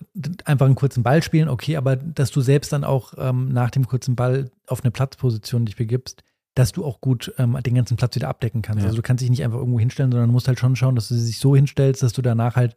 einfach 0.45 0.67
einen 0.67 0.75
kurzen 0.75 1.03
Ball 1.03 1.23
spielen, 1.23 1.49
okay, 1.49 1.77
aber 1.77 1.97
dass 1.97 2.31
du 2.31 2.41
selbst 2.43 2.73
dann 2.73 2.85
auch 2.85 3.15
ähm, 3.17 3.49
nach 3.53 3.71
dem 3.71 3.87
kurzen 3.87 4.15
Ball 4.15 4.51
auf 4.67 4.83
eine 4.85 4.91
Platzposition 4.91 5.65
dich 5.65 5.77
begibst, 5.77 6.23
dass 6.55 6.73
du 6.73 6.85
auch 6.85 7.01
gut 7.01 7.33
ähm, 7.39 7.57
den 7.65 7.75
ganzen 7.75 7.97
Platz 7.97 8.15
wieder 8.15 8.29
abdecken 8.29 8.61
kannst. 8.63 8.81
Ja. 8.81 8.87
Also 8.87 8.97
du 8.97 9.03
kannst 9.03 9.23
dich 9.23 9.31
nicht 9.31 9.43
einfach 9.43 9.59
irgendwo 9.59 9.79
hinstellen, 9.81 10.11
sondern 10.13 10.29
du 10.29 10.33
musst 10.33 10.49
halt 10.49 10.59
schon 10.59 10.77
schauen, 10.77 10.97
dass 10.97 11.09
du 11.09 11.15
dich 11.15 11.39
so 11.39 11.57
hinstellst, 11.57 12.03
dass 12.03 12.13
du 12.13 12.21
danach 12.23 12.57
halt 12.57 12.77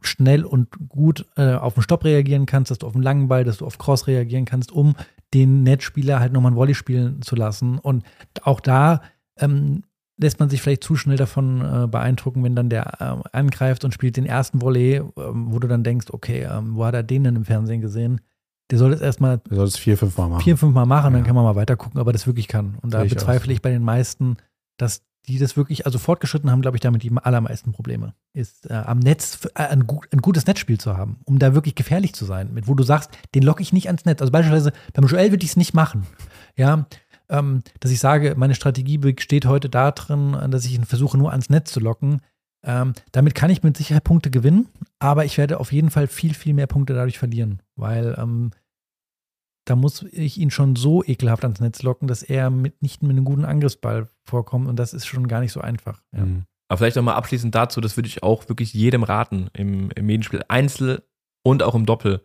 schnell 0.00 0.44
und 0.44 0.68
gut 0.88 1.26
äh, 1.36 1.54
auf 1.54 1.74
den 1.74 1.82
Stopp 1.82 2.04
reagieren 2.04 2.46
kannst, 2.46 2.70
dass 2.70 2.78
du 2.78 2.86
auf 2.86 2.92
den 2.94 3.02
langen 3.02 3.28
Ball, 3.28 3.44
dass 3.44 3.58
du 3.58 3.66
auf 3.66 3.78
Cross 3.78 4.06
reagieren 4.06 4.44
kannst, 4.46 4.72
um 4.72 4.94
den 5.34 5.62
Netzspieler 5.64 6.20
halt 6.20 6.32
nochmal 6.32 6.52
ein 6.52 6.56
Volley 6.56 6.74
spielen 6.74 7.20
zu 7.20 7.34
lassen. 7.36 7.78
Und 7.78 8.04
auch 8.42 8.60
da 8.60 9.02
ähm, 9.38 9.82
lässt 10.16 10.38
man 10.40 10.48
sich 10.48 10.62
vielleicht 10.62 10.84
zu 10.84 10.96
schnell 10.96 11.16
davon 11.16 11.60
äh, 11.60 11.86
beeindrucken, 11.88 12.44
wenn 12.44 12.54
dann 12.54 12.70
der 12.70 12.92
ähm, 13.00 13.22
angreift 13.32 13.84
und 13.84 13.92
spielt 13.92 14.16
den 14.16 14.26
ersten 14.26 14.62
Volley, 14.62 15.02
ähm, 15.16 15.46
wo 15.52 15.58
du 15.58 15.66
dann 15.68 15.82
denkst, 15.84 16.06
okay, 16.10 16.48
ähm, 16.50 16.76
wo 16.76 16.84
hat 16.84 16.94
er 16.94 17.02
den 17.02 17.24
denn 17.24 17.36
im 17.36 17.44
Fernsehen 17.44 17.80
gesehen? 17.80 18.20
Der 18.70 18.78
soll 18.78 18.92
das 18.92 19.00
erstmal 19.00 19.40
vier, 19.76 19.98
fünf 19.98 20.16
Mal 20.16 20.28
machen. 20.28 20.42
vier, 20.42 20.56
fünf 20.56 20.72
Mal 20.74 20.86
machen, 20.86 21.12
dann 21.12 21.22
Ja. 21.22 21.26
kann 21.26 21.34
man 21.34 21.44
mal 21.44 21.56
weiter 21.56 21.76
gucken, 21.76 22.00
ob 22.00 22.06
er 22.06 22.12
das 22.12 22.26
wirklich 22.26 22.48
kann. 22.48 22.76
Und 22.80 22.94
da 22.94 23.02
ich 23.04 23.12
bezweifle 23.12 23.50
auch. 23.50 23.54
ich 23.54 23.60
bei 23.62 23.70
den 23.70 23.82
meisten, 23.82 24.36
dass 24.78 25.02
die 25.26 25.38
das 25.38 25.56
wirklich, 25.56 25.86
also 25.86 25.98
fortgeschritten 25.98 26.50
haben, 26.50 26.60
glaube 26.60 26.76
ich, 26.76 26.82
damit 26.82 27.02
die 27.02 27.10
allermeisten 27.16 27.72
Probleme. 27.72 28.12
Ist 28.34 28.70
äh, 28.70 28.74
am 28.74 28.98
Netz 28.98 29.46
äh, 29.54 29.62
ein, 29.62 29.86
gut, 29.86 30.06
ein 30.12 30.20
gutes 30.20 30.46
Netzspiel 30.46 30.78
zu 30.78 30.96
haben, 30.98 31.18
um 31.24 31.38
da 31.38 31.54
wirklich 31.54 31.74
gefährlich 31.74 32.14
zu 32.14 32.24
sein, 32.26 32.52
mit 32.52 32.68
wo 32.68 32.74
du 32.74 32.82
sagst, 32.84 33.10
den 33.34 33.42
locke 33.42 33.62
ich 33.62 33.72
nicht 33.72 33.86
ans 33.86 34.04
Netz. 34.04 34.20
Also 34.20 34.30
beispielsweise 34.32 34.72
beim 34.92 35.06
Joel 35.06 35.30
würde 35.30 35.44
ich 35.44 35.50
es 35.52 35.56
nicht 35.56 35.72
machen. 35.72 36.06
Ja, 36.56 36.86
dass 37.28 37.90
ich 37.90 38.00
sage, 38.00 38.34
meine 38.36 38.54
Strategie 38.54 38.98
besteht 38.98 39.46
heute 39.46 39.70
darin, 39.70 40.32
dass 40.50 40.64
ich 40.64 40.74
ihn 40.74 40.84
versuche, 40.84 41.16
nur 41.16 41.30
ans 41.30 41.50
Netz 41.50 41.72
zu 41.72 41.80
locken. 41.80 42.20
Ähm, 42.62 42.94
damit 43.12 43.34
kann 43.34 43.50
ich 43.50 43.62
mit 43.62 43.76
Sicherheit 43.76 44.04
Punkte 44.04 44.30
gewinnen, 44.30 44.68
aber 44.98 45.24
ich 45.24 45.36
werde 45.36 45.60
auf 45.60 45.72
jeden 45.72 45.90
Fall 45.90 46.06
viel, 46.06 46.32
viel 46.32 46.54
mehr 46.54 46.66
Punkte 46.66 46.94
dadurch 46.94 47.18
verlieren, 47.18 47.60
weil 47.76 48.16
ähm, 48.18 48.52
da 49.66 49.76
muss 49.76 50.02
ich 50.02 50.38
ihn 50.38 50.50
schon 50.50 50.76
so 50.76 51.04
ekelhaft 51.04 51.44
ans 51.44 51.60
Netz 51.60 51.82
locken, 51.82 52.08
dass 52.08 52.22
er 52.22 52.50
mit, 52.50 52.82
nicht 52.82 53.02
mit 53.02 53.12
einem 53.12 53.24
guten 53.24 53.44
Angriffsball 53.44 54.08
vorkommt 54.22 54.68
und 54.68 54.76
das 54.76 54.94
ist 54.94 55.06
schon 55.06 55.28
gar 55.28 55.40
nicht 55.40 55.52
so 55.52 55.60
einfach. 55.60 56.02
Ja. 56.12 56.24
Mhm. 56.24 56.44
Aber 56.68 56.78
vielleicht 56.78 56.96
noch 56.96 57.02
mal 57.02 57.14
abschließend 57.14 57.54
dazu, 57.54 57.80
das 57.80 57.96
würde 57.96 58.08
ich 58.08 58.22
auch 58.22 58.48
wirklich 58.48 58.72
jedem 58.72 59.02
raten 59.02 59.48
im, 59.52 59.90
im 59.90 60.06
Medienspiel, 60.06 60.42
Einzel 60.48 61.02
und 61.42 61.62
auch 61.62 61.74
im 61.74 61.84
Doppel. 61.84 62.24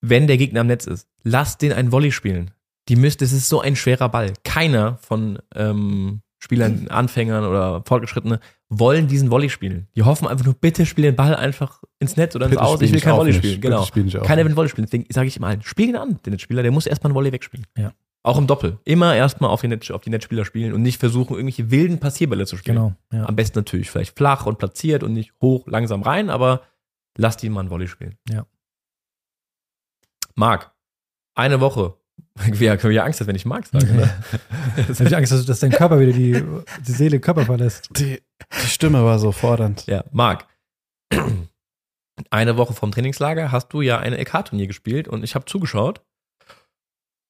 Wenn 0.00 0.26
der 0.26 0.36
Gegner 0.36 0.60
am 0.60 0.66
Netz 0.66 0.86
ist, 0.86 1.08
lasst 1.22 1.62
den 1.62 1.72
einen 1.72 1.92
Volley 1.92 2.12
spielen. 2.12 2.52
Die 2.88 2.96
müsst, 2.96 3.20
das 3.20 3.32
ist 3.32 3.48
so 3.48 3.60
ein 3.60 3.76
schwerer 3.76 4.08
Ball. 4.08 4.32
Keiner 4.44 4.96
von 4.98 5.38
ähm, 5.54 6.22
Spielern, 6.38 6.88
Anfängern 6.88 7.44
oder 7.44 7.82
Fortgeschrittene 7.86 8.40
wollen 8.70 9.08
diesen 9.08 9.30
Volley 9.30 9.50
spielen. 9.50 9.88
Die 9.96 10.02
hoffen 10.02 10.28
einfach 10.28 10.44
nur, 10.44 10.54
bitte 10.54 10.86
spiel 10.86 11.02
den 11.04 11.16
Ball 11.16 11.34
einfach 11.34 11.82
ins 11.98 12.16
Netz 12.16 12.36
oder 12.36 12.46
ins 12.46 12.50
Bitte 12.52 12.62
Aus. 12.62 12.80
Ich 12.80 12.92
will 12.92 13.00
kein 13.00 13.16
Volley 13.16 13.30
nicht. 13.32 13.38
spielen. 13.38 13.60
Genau. 13.60 13.84
spiel 13.84 14.04
Keiner 14.10 14.44
will 14.44 14.54
Volley 14.56 14.68
spielen. 14.68 14.86
Deswegen 14.86 15.06
sage 15.12 15.26
ich 15.28 15.36
ihm 15.36 15.44
allen, 15.44 15.62
spiel 15.62 15.88
ihn 15.88 15.96
an, 15.96 16.18
den 16.24 16.32
Netzspieler. 16.32 16.62
Der 16.62 16.70
muss 16.72 16.86
erstmal 16.86 17.10
einen 17.10 17.14
Volley 17.16 17.32
wegspielen. 17.32 17.66
Ja. 17.76 17.92
Auch 18.22 18.36
im 18.38 18.46
Doppel. 18.46 18.78
Immer 18.84 19.14
erstmal 19.16 19.50
auf, 19.50 19.62
Net- 19.62 19.90
auf 19.90 20.02
die 20.02 20.10
Netzspieler 20.10 20.44
spielen 20.44 20.72
und 20.74 20.82
nicht 20.82 20.98
versuchen, 21.00 21.34
irgendwelche 21.34 21.70
wilden 21.70 21.98
Passierbälle 21.98 22.46
zu 22.46 22.56
spielen. 22.56 22.76
Genau. 22.76 22.92
Ja. 23.12 23.26
Am 23.26 23.36
besten 23.36 23.58
natürlich 23.58 23.90
vielleicht 23.90 24.16
flach 24.16 24.44
und 24.46 24.58
platziert 24.58 25.02
und 25.02 25.12
nicht 25.14 25.32
hoch, 25.40 25.66
langsam 25.66 26.02
rein, 26.02 26.28
aber 26.28 26.62
lasst 27.16 27.42
ihn 27.42 27.52
mal 27.52 27.64
ein 27.64 27.70
Volley 27.70 27.88
spielen. 27.88 28.16
Ja. 28.28 28.44
Marc, 30.34 30.72
eine 31.34 31.60
Woche. 31.60 31.94
Ja, 32.58 32.76
können 32.76 32.90
wir 32.90 32.96
ja 32.96 33.04
Angst, 33.04 33.20
hast, 33.20 33.26
wenn 33.26 33.36
ich 33.36 33.44
Marc 33.46 33.66
sage. 33.66 33.86
Ne? 33.86 34.10
Habe 34.76 35.04
ich 35.08 35.16
Angst, 35.16 35.32
dass, 35.32 35.44
dass 35.46 35.60
dein 35.60 35.70
Körper 35.70 36.00
wieder 36.00 36.12
die, 36.12 36.42
die 36.86 36.92
Seele 36.92 37.10
den 37.12 37.20
Körper 37.20 37.44
verlässt. 37.44 37.88
Die, 37.96 38.20
die 38.62 38.66
Stimme 38.66 39.04
war 39.04 39.18
so 39.18 39.32
fordernd. 39.32 39.86
ja, 39.86 40.04
Marc. 40.12 40.46
Eine 42.30 42.56
Woche 42.56 42.74
vom 42.74 42.90
Trainingslager 42.90 43.52
hast 43.52 43.68
du 43.72 43.80
ja 43.80 43.98
ein 43.98 44.12
LK-Turnier 44.12 44.66
gespielt 44.66 45.06
und 45.08 45.22
ich 45.22 45.34
habe 45.34 45.44
zugeschaut. 45.44 46.00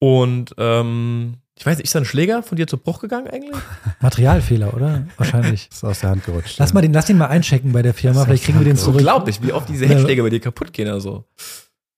Und 0.00 0.54
ähm, 0.58 1.38
ich 1.58 1.66
weiß 1.66 1.76
nicht, 1.78 1.86
ist 1.86 1.94
da 1.94 1.98
ein 1.98 2.04
Schläger 2.04 2.42
von 2.42 2.56
dir 2.56 2.66
zu 2.66 2.78
Bruch 2.78 3.00
gegangen 3.00 3.28
eigentlich? 3.28 3.56
Materialfehler, 4.00 4.72
oder? 4.74 5.06
Wahrscheinlich. 5.16 5.68
Ist 5.70 5.84
aus 5.84 6.00
der 6.00 6.10
Hand 6.10 6.24
gerutscht. 6.24 6.58
Lass 6.58 6.72
mal 6.72 6.80
den, 6.80 6.92
lass 6.92 7.06
den 7.06 7.18
mal 7.18 7.26
einchecken 7.26 7.72
bei 7.72 7.82
der 7.82 7.94
Firma, 7.94 8.24
vielleicht 8.24 8.44
kriegen 8.44 8.58
wir 8.60 8.64
den 8.64 8.76
zurück. 8.76 8.96
Unglaublich, 8.96 9.42
wie 9.42 9.52
oft 9.52 9.68
diese 9.68 9.84
Ja. 9.84 9.90
Heckschläger 9.90 10.22
bei 10.22 10.30
dir 10.30 10.40
kaputt 10.40 10.72
gehen. 10.72 10.88
Also. 10.88 11.24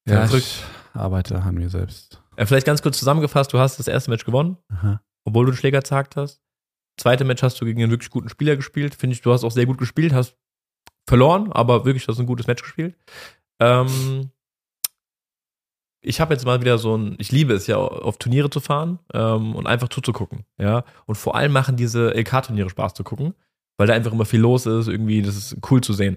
ja, 0.09 0.27
verrückt. 0.27 0.47
ich 0.47 0.65
arbeite 0.99 1.41
an 1.41 1.55
mir 1.55 1.69
selbst. 1.69 2.20
Äh, 2.41 2.47
vielleicht 2.47 2.67
ganz 2.67 2.81
kurz 2.81 2.99
zusammengefasst, 2.99 3.53
du 3.53 3.59
hast 3.59 3.79
das 3.79 3.87
erste 3.87 4.11
Match 4.11 4.25
gewonnen. 4.25 4.57
Aha. 4.71 5.03
obwohl 5.25 5.45
du 5.45 5.53
den 5.53 5.59
Schläger 5.59 5.85
zagt 5.85 6.17
hast. 6.17 6.43
Zweite 6.97 7.25
Match 7.25 7.43
hast 7.43 7.61
du 7.61 7.67
gegen 7.67 7.83
einen 7.83 7.93
wirklich 7.93 8.11
guten 8.11 8.31
Spieler 8.31 8.57
gespielt. 8.57 8.95
Finde 8.95 9.15
ich, 9.15 9.21
du 9.21 9.33
hast 9.33 9.45
auch 9.45 9.51
sehr 9.51 9.67
gut 9.67 9.79
gespielt, 9.79 10.15
hast 10.15 10.37
verloren, 11.07 11.53
aber 11.53 11.85
wirklich 11.85 12.09
hast 12.09 12.19
ein 12.19 12.27
gutes 12.27 12.47
Match 12.47 12.63
gespielt. 12.63 12.97
Ähm, 13.61 14.31
ich 16.03 16.21
habe 16.21 16.33
jetzt 16.33 16.47
mal 16.47 16.61
wieder 16.61 16.79
so 16.79 16.97
ein, 16.97 17.17
ich 17.19 17.31
liebe 17.31 17.53
es 17.53 17.67
ja, 17.67 17.77
auf 17.77 18.17
Turniere 18.17 18.49
zu 18.49 18.61
fahren 18.61 18.99
ähm, 19.13 19.55
und 19.55 19.67
einfach 19.67 19.89
zuzugucken, 19.89 20.47
ja. 20.59 20.85
Und 21.05 21.17
vor 21.17 21.35
allem 21.35 21.53
machen 21.53 21.77
diese 21.77 22.15
LK-Turniere 22.15 22.71
Spaß 22.71 22.95
zu 22.95 23.05
gucken, 23.05 23.35
weil 23.79 23.87
da 23.87 23.93
einfach 23.93 24.13
immer 24.13 24.25
viel 24.25 24.41
los 24.41 24.65
ist, 24.65 24.89
irgendwie, 24.89 25.21
das 25.21 25.37
ist 25.37 25.59
cool 25.71 25.83
zu 25.83 25.93
sehen. 25.93 26.17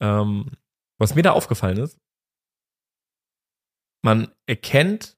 Ähm, 0.00 0.52
was 0.98 1.16
mir 1.16 1.22
da 1.22 1.32
aufgefallen 1.32 1.78
ist, 1.78 1.98
man 4.04 4.28
erkennt 4.46 5.17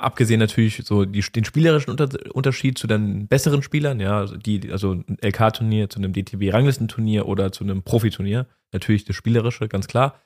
abgesehen 0.00 0.40
natürlich 0.40 0.82
so 0.84 1.04
die, 1.04 1.20
den 1.20 1.44
spielerischen 1.44 1.90
Unter 1.90 2.08
Unterschied 2.34 2.78
zu 2.78 2.86
den 2.86 3.28
besseren 3.28 3.62
Spielern, 3.62 4.00
ja, 4.00 4.18
also 4.18 4.36
die, 4.36 4.70
also 4.72 4.92
ein 4.92 5.18
LK-Turnier 5.22 5.90
zu 5.90 5.98
einem 5.98 6.12
DTB-Ranglistenturnier 6.12 7.26
oder 7.26 7.52
zu 7.52 7.64
einem 7.64 7.82
Profiturnier, 7.82 8.46
natürlich 8.72 9.04
das 9.04 9.16
Spielerische, 9.16 9.68
ganz 9.68 9.86
klar. 9.86 10.20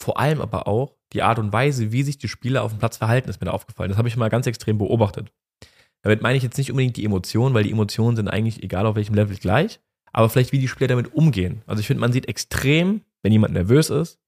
Vor 0.00 0.18
allem 0.18 0.40
aber 0.40 0.68
auch 0.68 0.94
die 1.12 1.22
Art 1.22 1.38
und 1.38 1.52
Weise, 1.52 1.90
wie 1.90 2.02
sich 2.02 2.18
die 2.18 2.28
Spieler 2.28 2.62
auf 2.62 2.72
dem 2.72 2.78
Platz 2.78 2.96
verhalten, 2.96 3.28
ist 3.28 3.40
mir 3.40 3.46
da 3.46 3.52
aufgefallen. 3.52 3.88
Das 3.88 3.98
habe 3.98 4.08
ich 4.08 4.16
mal 4.16 4.28
ganz 4.28 4.46
extrem 4.46 4.78
beobachtet. 4.78 5.32
Damit 6.02 6.22
meine 6.22 6.36
ich 6.36 6.44
jetzt 6.44 6.58
nicht 6.58 6.70
unbedingt 6.70 6.96
die 6.96 7.04
Emotionen, 7.04 7.54
weil 7.54 7.64
die 7.64 7.72
Emotionen 7.72 8.16
sind 8.16 8.28
eigentlich 8.28 8.62
egal 8.62 8.86
auf 8.86 8.94
welchem 8.94 9.14
Level 9.14 9.36
gleich, 9.36 9.80
aber 10.12 10.28
vielleicht 10.28 10.52
wie 10.52 10.60
die 10.60 10.68
Spieler 10.68 10.88
damit 10.88 11.12
umgehen. 11.12 11.62
Also 11.66 11.80
ich 11.80 11.86
finde, 11.86 12.00
man 12.00 12.12
sieht 12.12 12.28
extrem, 12.28 13.02
wenn 13.22 13.32
jemand 13.32 13.54
nervös 13.54 13.90
ist, 13.90 14.20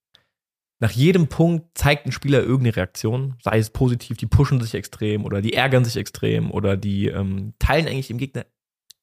nach 0.80 0.90
jedem 0.90 1.28
Punkt 1.28 1.76
zeigt 1.76 2.06
ein 2.06 2.12
Spieler 2.12 2.40
irgendeine 2.40 2.76
Reaktion, 2.76 3.36
sei 3.42 3.58
es 3.58 3.70
positiv, 3.70 4.16
die 4.16 4.26
pushen 4.26 4.60
sich 4.60 4.74
extrem 4.74 5.24
oder 5.24 5.42
die 5.42 5.52
ärgern 5.52 5.84
sich 5.84 5.96
extrem 5.96 6.50
oder 6.50 6.76
die 6.76 7.06
ähm, 7.08 7.52
teilen 7.58 7.86
eigentlich 7.86 8.08
dem 8.08 8.18
Gegner 8.18 8.46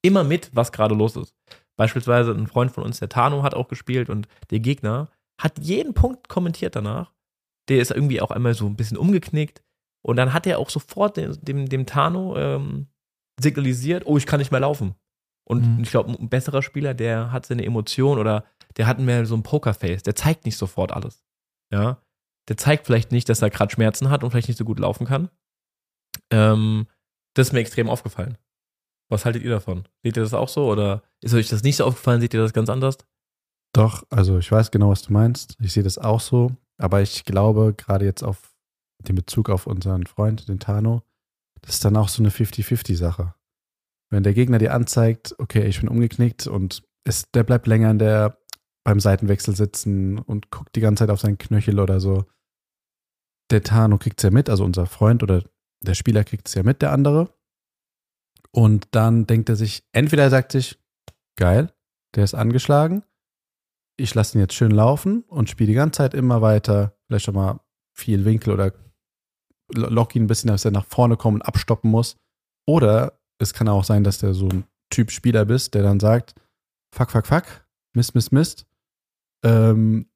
immer 0.02 0.24
mit, 0.24 0.50
was 0.54 0.72
gerade 0.72 0.94
los 0.94 1.16
ist. 1.16 1.34
Beispielsweise 1.76 2.32
ein 2.32 2.48
Freund 2.48 2.72
von 2.72 2.82
uns, 2.84 2.98
der 2.98 3.08
Tano, 3.08 3.42
hat 3.44 3.54
auch 3.54 3.68
gespielt 3.68 4.10
und 4.10 4.26
der 4.50 4.58
Gegner 4.60 5.08
hat 5.40 5.58
jeden 5.60 5.94
Punkt 5.94 6.28
kommentiert 6.28 6.74
danach. 6.74 7.12
Der 7.68 7.80
ist 7.80 7.92
irgendwie 7.92 8.20
auch 8.20 8.32
einmal 8.32 8.54
so 8.54 8.66
ein 8.66 8.76
bisschen 8.76 8.96
umgeknickt 8.96 9.62
Und 10.02 10.16
dann 10.16 10.32
hat 10.32 10.46
er 10.46 10.58
auch 10.58 10.70
sofort 10.70 11.16
dem, 11.16 11.36
dem, 11.42 11.68
dem 11.68 11.86
Tano 11.86 12.36
ähm, 12.36 12.86
signalisiert, 13.40 14.04
oh, 14.06 14.16
ich 14.16 14.26
kann 14.26 14.38
nicht 14.40 14.50
mehr 14.50 14.60
laufen. 14.60 14.94
Und 15.48 15.76
Mhm. 15.76 15.82
ich 15.82 15.90
glaube, 15.90 16.10
ein 16.18 16.28
besserer 16.28 16.62
Spieler, 16.62 16.94
der 16.94 17.30
hat 17.30 17.46
seine 17.46 17.64
Emotion 17.64 18.18
oder 18.18 18.44
der 18.76 18.86
hat 18.86 18.98
mehr 18.98 19.26
so 19.26 19.36
ein 19.36 19.42
Pokerface. 19.42 20.02
Der 20.02 20.14
zeigt 20.16 20.44
nicht 20.44 20.56
sofort 20.56 20.92
alles. 20.92 21.24
Ja. 21.72 22.02
Der 22.48 22.56
zeigt 22.56 22.86
vielleicht 22.86 23.12
nicht, 23.12 23.28
dass 23.28 23.42
er 23.42 23.50
gerade 23.50 23.72
Schmerzen 23.72 24.10
hat 24.10 24.24
und 24.24 24.30
vielleicht 24.30 24.48
nicht 24.48 24.56
so 24.56 24.64
gut 24.64 24.78
laufen 24.78 25.06
kann. 25.06 25.28
Ähm, 26.30 26.86
das 27.34 27.48
ist 27.48 27.52
mir 27.52 27.60
extrem 27.60 27.88
aufgefallen. 27.88 28.38
Was 29.10 29.24
haltet 29.24 29.42
ihr 29.42 29.50
davon? 29.50 29.86
Seht 30.02 30.16
ihr 30.16 30.22
das 30.22 30.34
auch 30.34 30.48
so 30.48 30.70
oder 30.70 31.02
ist 31.20 31.34
euch 31.34 31.48
das 31.48 31.62
nicht 31.62 31.76
so 31.76 31.84
aufgefallen? 31.84 32.20
Seht 32.20 32.34
ihr 32.34 32.40
das 32.40 32.52
ganz 32.52 32.68
anders? 32.68 32.98
Doch, 33.72 34.04
also 34.10 34.38
ich 34.38 34.50
weiß 34.50 34.70
genau, 34.70 34.90
was 34.90 35.02
du 35.02 35.12
meinst. 35.12 35.56
Ich 35.60 35.72
sehe 35.72 35.82
das 35.82 35.98
auch 35.98 36.20
so. 36.20 36.56
Aber 36.78 37.02
ich 37.02 37.24
glaube, 37.24 37.74
gerade 37.76 38.04
jetzt 38.04 38.22
auf 38.22 38.54
den 39.00 39.16
Bezug 39.16 39.50
auf 39.50 39.66
unseren 39.66 40.06
Freund, 40.06 40.48
den 40.48 40.58
Tano, 40.58 41.02
das 41.62 41.74
ist 41.74 41.84
dann 41.84 41.96
auch 41.96 42.08
so 42.08 42.22
eine 42.22 42.30
50-50-Sache. 42.30 43.34
Wenn 44.10 44.22
der 44.22 44.34
Gegner 44.34 44.58
dir 44.58 44.74
anzeigt, 44.74 45.34
okay, 45.38 45.66
ich 45.66 45.80
bin 45.80 45.88
umgeknickt 45.88 46.46
und 46.46 46.82
es, 47.04 47.30
der 47.32 47.44
bleibt 47.44 47.66
länger 47.66 47.90
in 47.90 47.98
der, 47.98 48.38
beim 48.84 49.00
Seitenwechsel 49.00 49.54
sitzen 49.54 50.18
und 50.18 50.50
guckt 50.50 50.74
die 50.76 50.80
ganze 50.80 51.02
Zeit 51.02 51.10
auf 51.10 51.20
seinen 51.20 51.38
Knöchel 51.38 51.78
oder 51.80 52.00
so. 52.00 52.24
Der 53.50 53.62
Tano 53.62 53.98
kriegt 53.98 54.20
es 54.20 54.24
ja 54.24 54.30
mit, 54.30 54.48
also 54.50 54.64
unser 54.64 54.86
Freund 54.86 55.22
oder 55.22 55.42
der 55.80 55.94
Spieler 55.94 56.24
kriegt 56.24 56.48
es 56.48 56.54
ja 56.54 56.62
mit, 56.62 56.82
der 56.82 56.92
andere. 56.92 57.32
Und 58.50 58.88
dann 58.92 59.26
denkt 59.26 59.48
er 59.48 59.56
sich, 59.56 59.84
entweder 59.92 60.24
er 60.24 60.30
sagt 60.30 60.52
sich, 60.52 60.78
geil, 61.36 61.72
der 62.14 62.24
ist 62.24 62.34
angeschlagen, 62.34 63.04
ich 63.98 64.14
lasse 64.14 64.36
ihn 64.36 64.40
jetzt 64.40 64.54
schön 64.54 64.70
laufen 64.70 65.22
und 65.22 65.50
spiele 65.50 65.68
die 65.68 65.74
ganze 65.74 65.98
Zeit 65.98 66.14
immer 66.14 66.40
weiter, 66.40 66.96
vielleicht 67.06 67.26
schon 67.26 67.34
mal 67.34 67.60
viel 67.96 68.24
Winkel 68.24 68.52
oder 68.52 68.72
lo- 69.74 69.88
lock 69.88 70.14
ihn 70.14 70.24
ein 70.24 70.28
bisschen, 70.28 70.48
dass 70.48 70.64
er 70.64 70.70
nach 70.70 70.86
vorne 70.86 71.16
kommt 71.16 71.36
und 71.36 71.42
abstoppen 71.42 71.90
muss. 71.90 72.16
Oder 72.66 73.20
es 73.38 73.52
kann 73.52 73.68
auch 73.68 73.84
sein, 73.84 74.04
dass 74.04 74.18
der 74.18 74.34
so 74.34 74.48
ein 74.48 74.64
Typ 74.90 75.10
Spieler 75.10 75.44
bist, 75.44 75.74
der 75.74 75.82
dann 75.82 76.00
sagt, 76.00 76.34
fuck, 76.94 77.10
fuck, 77.10 77.26
fuck, 77.26 77.66
Mist, 77.94 78.14
Mist, 78.14 78.32
Mist. 78.32 78.66
Ähm, 79.44 80.06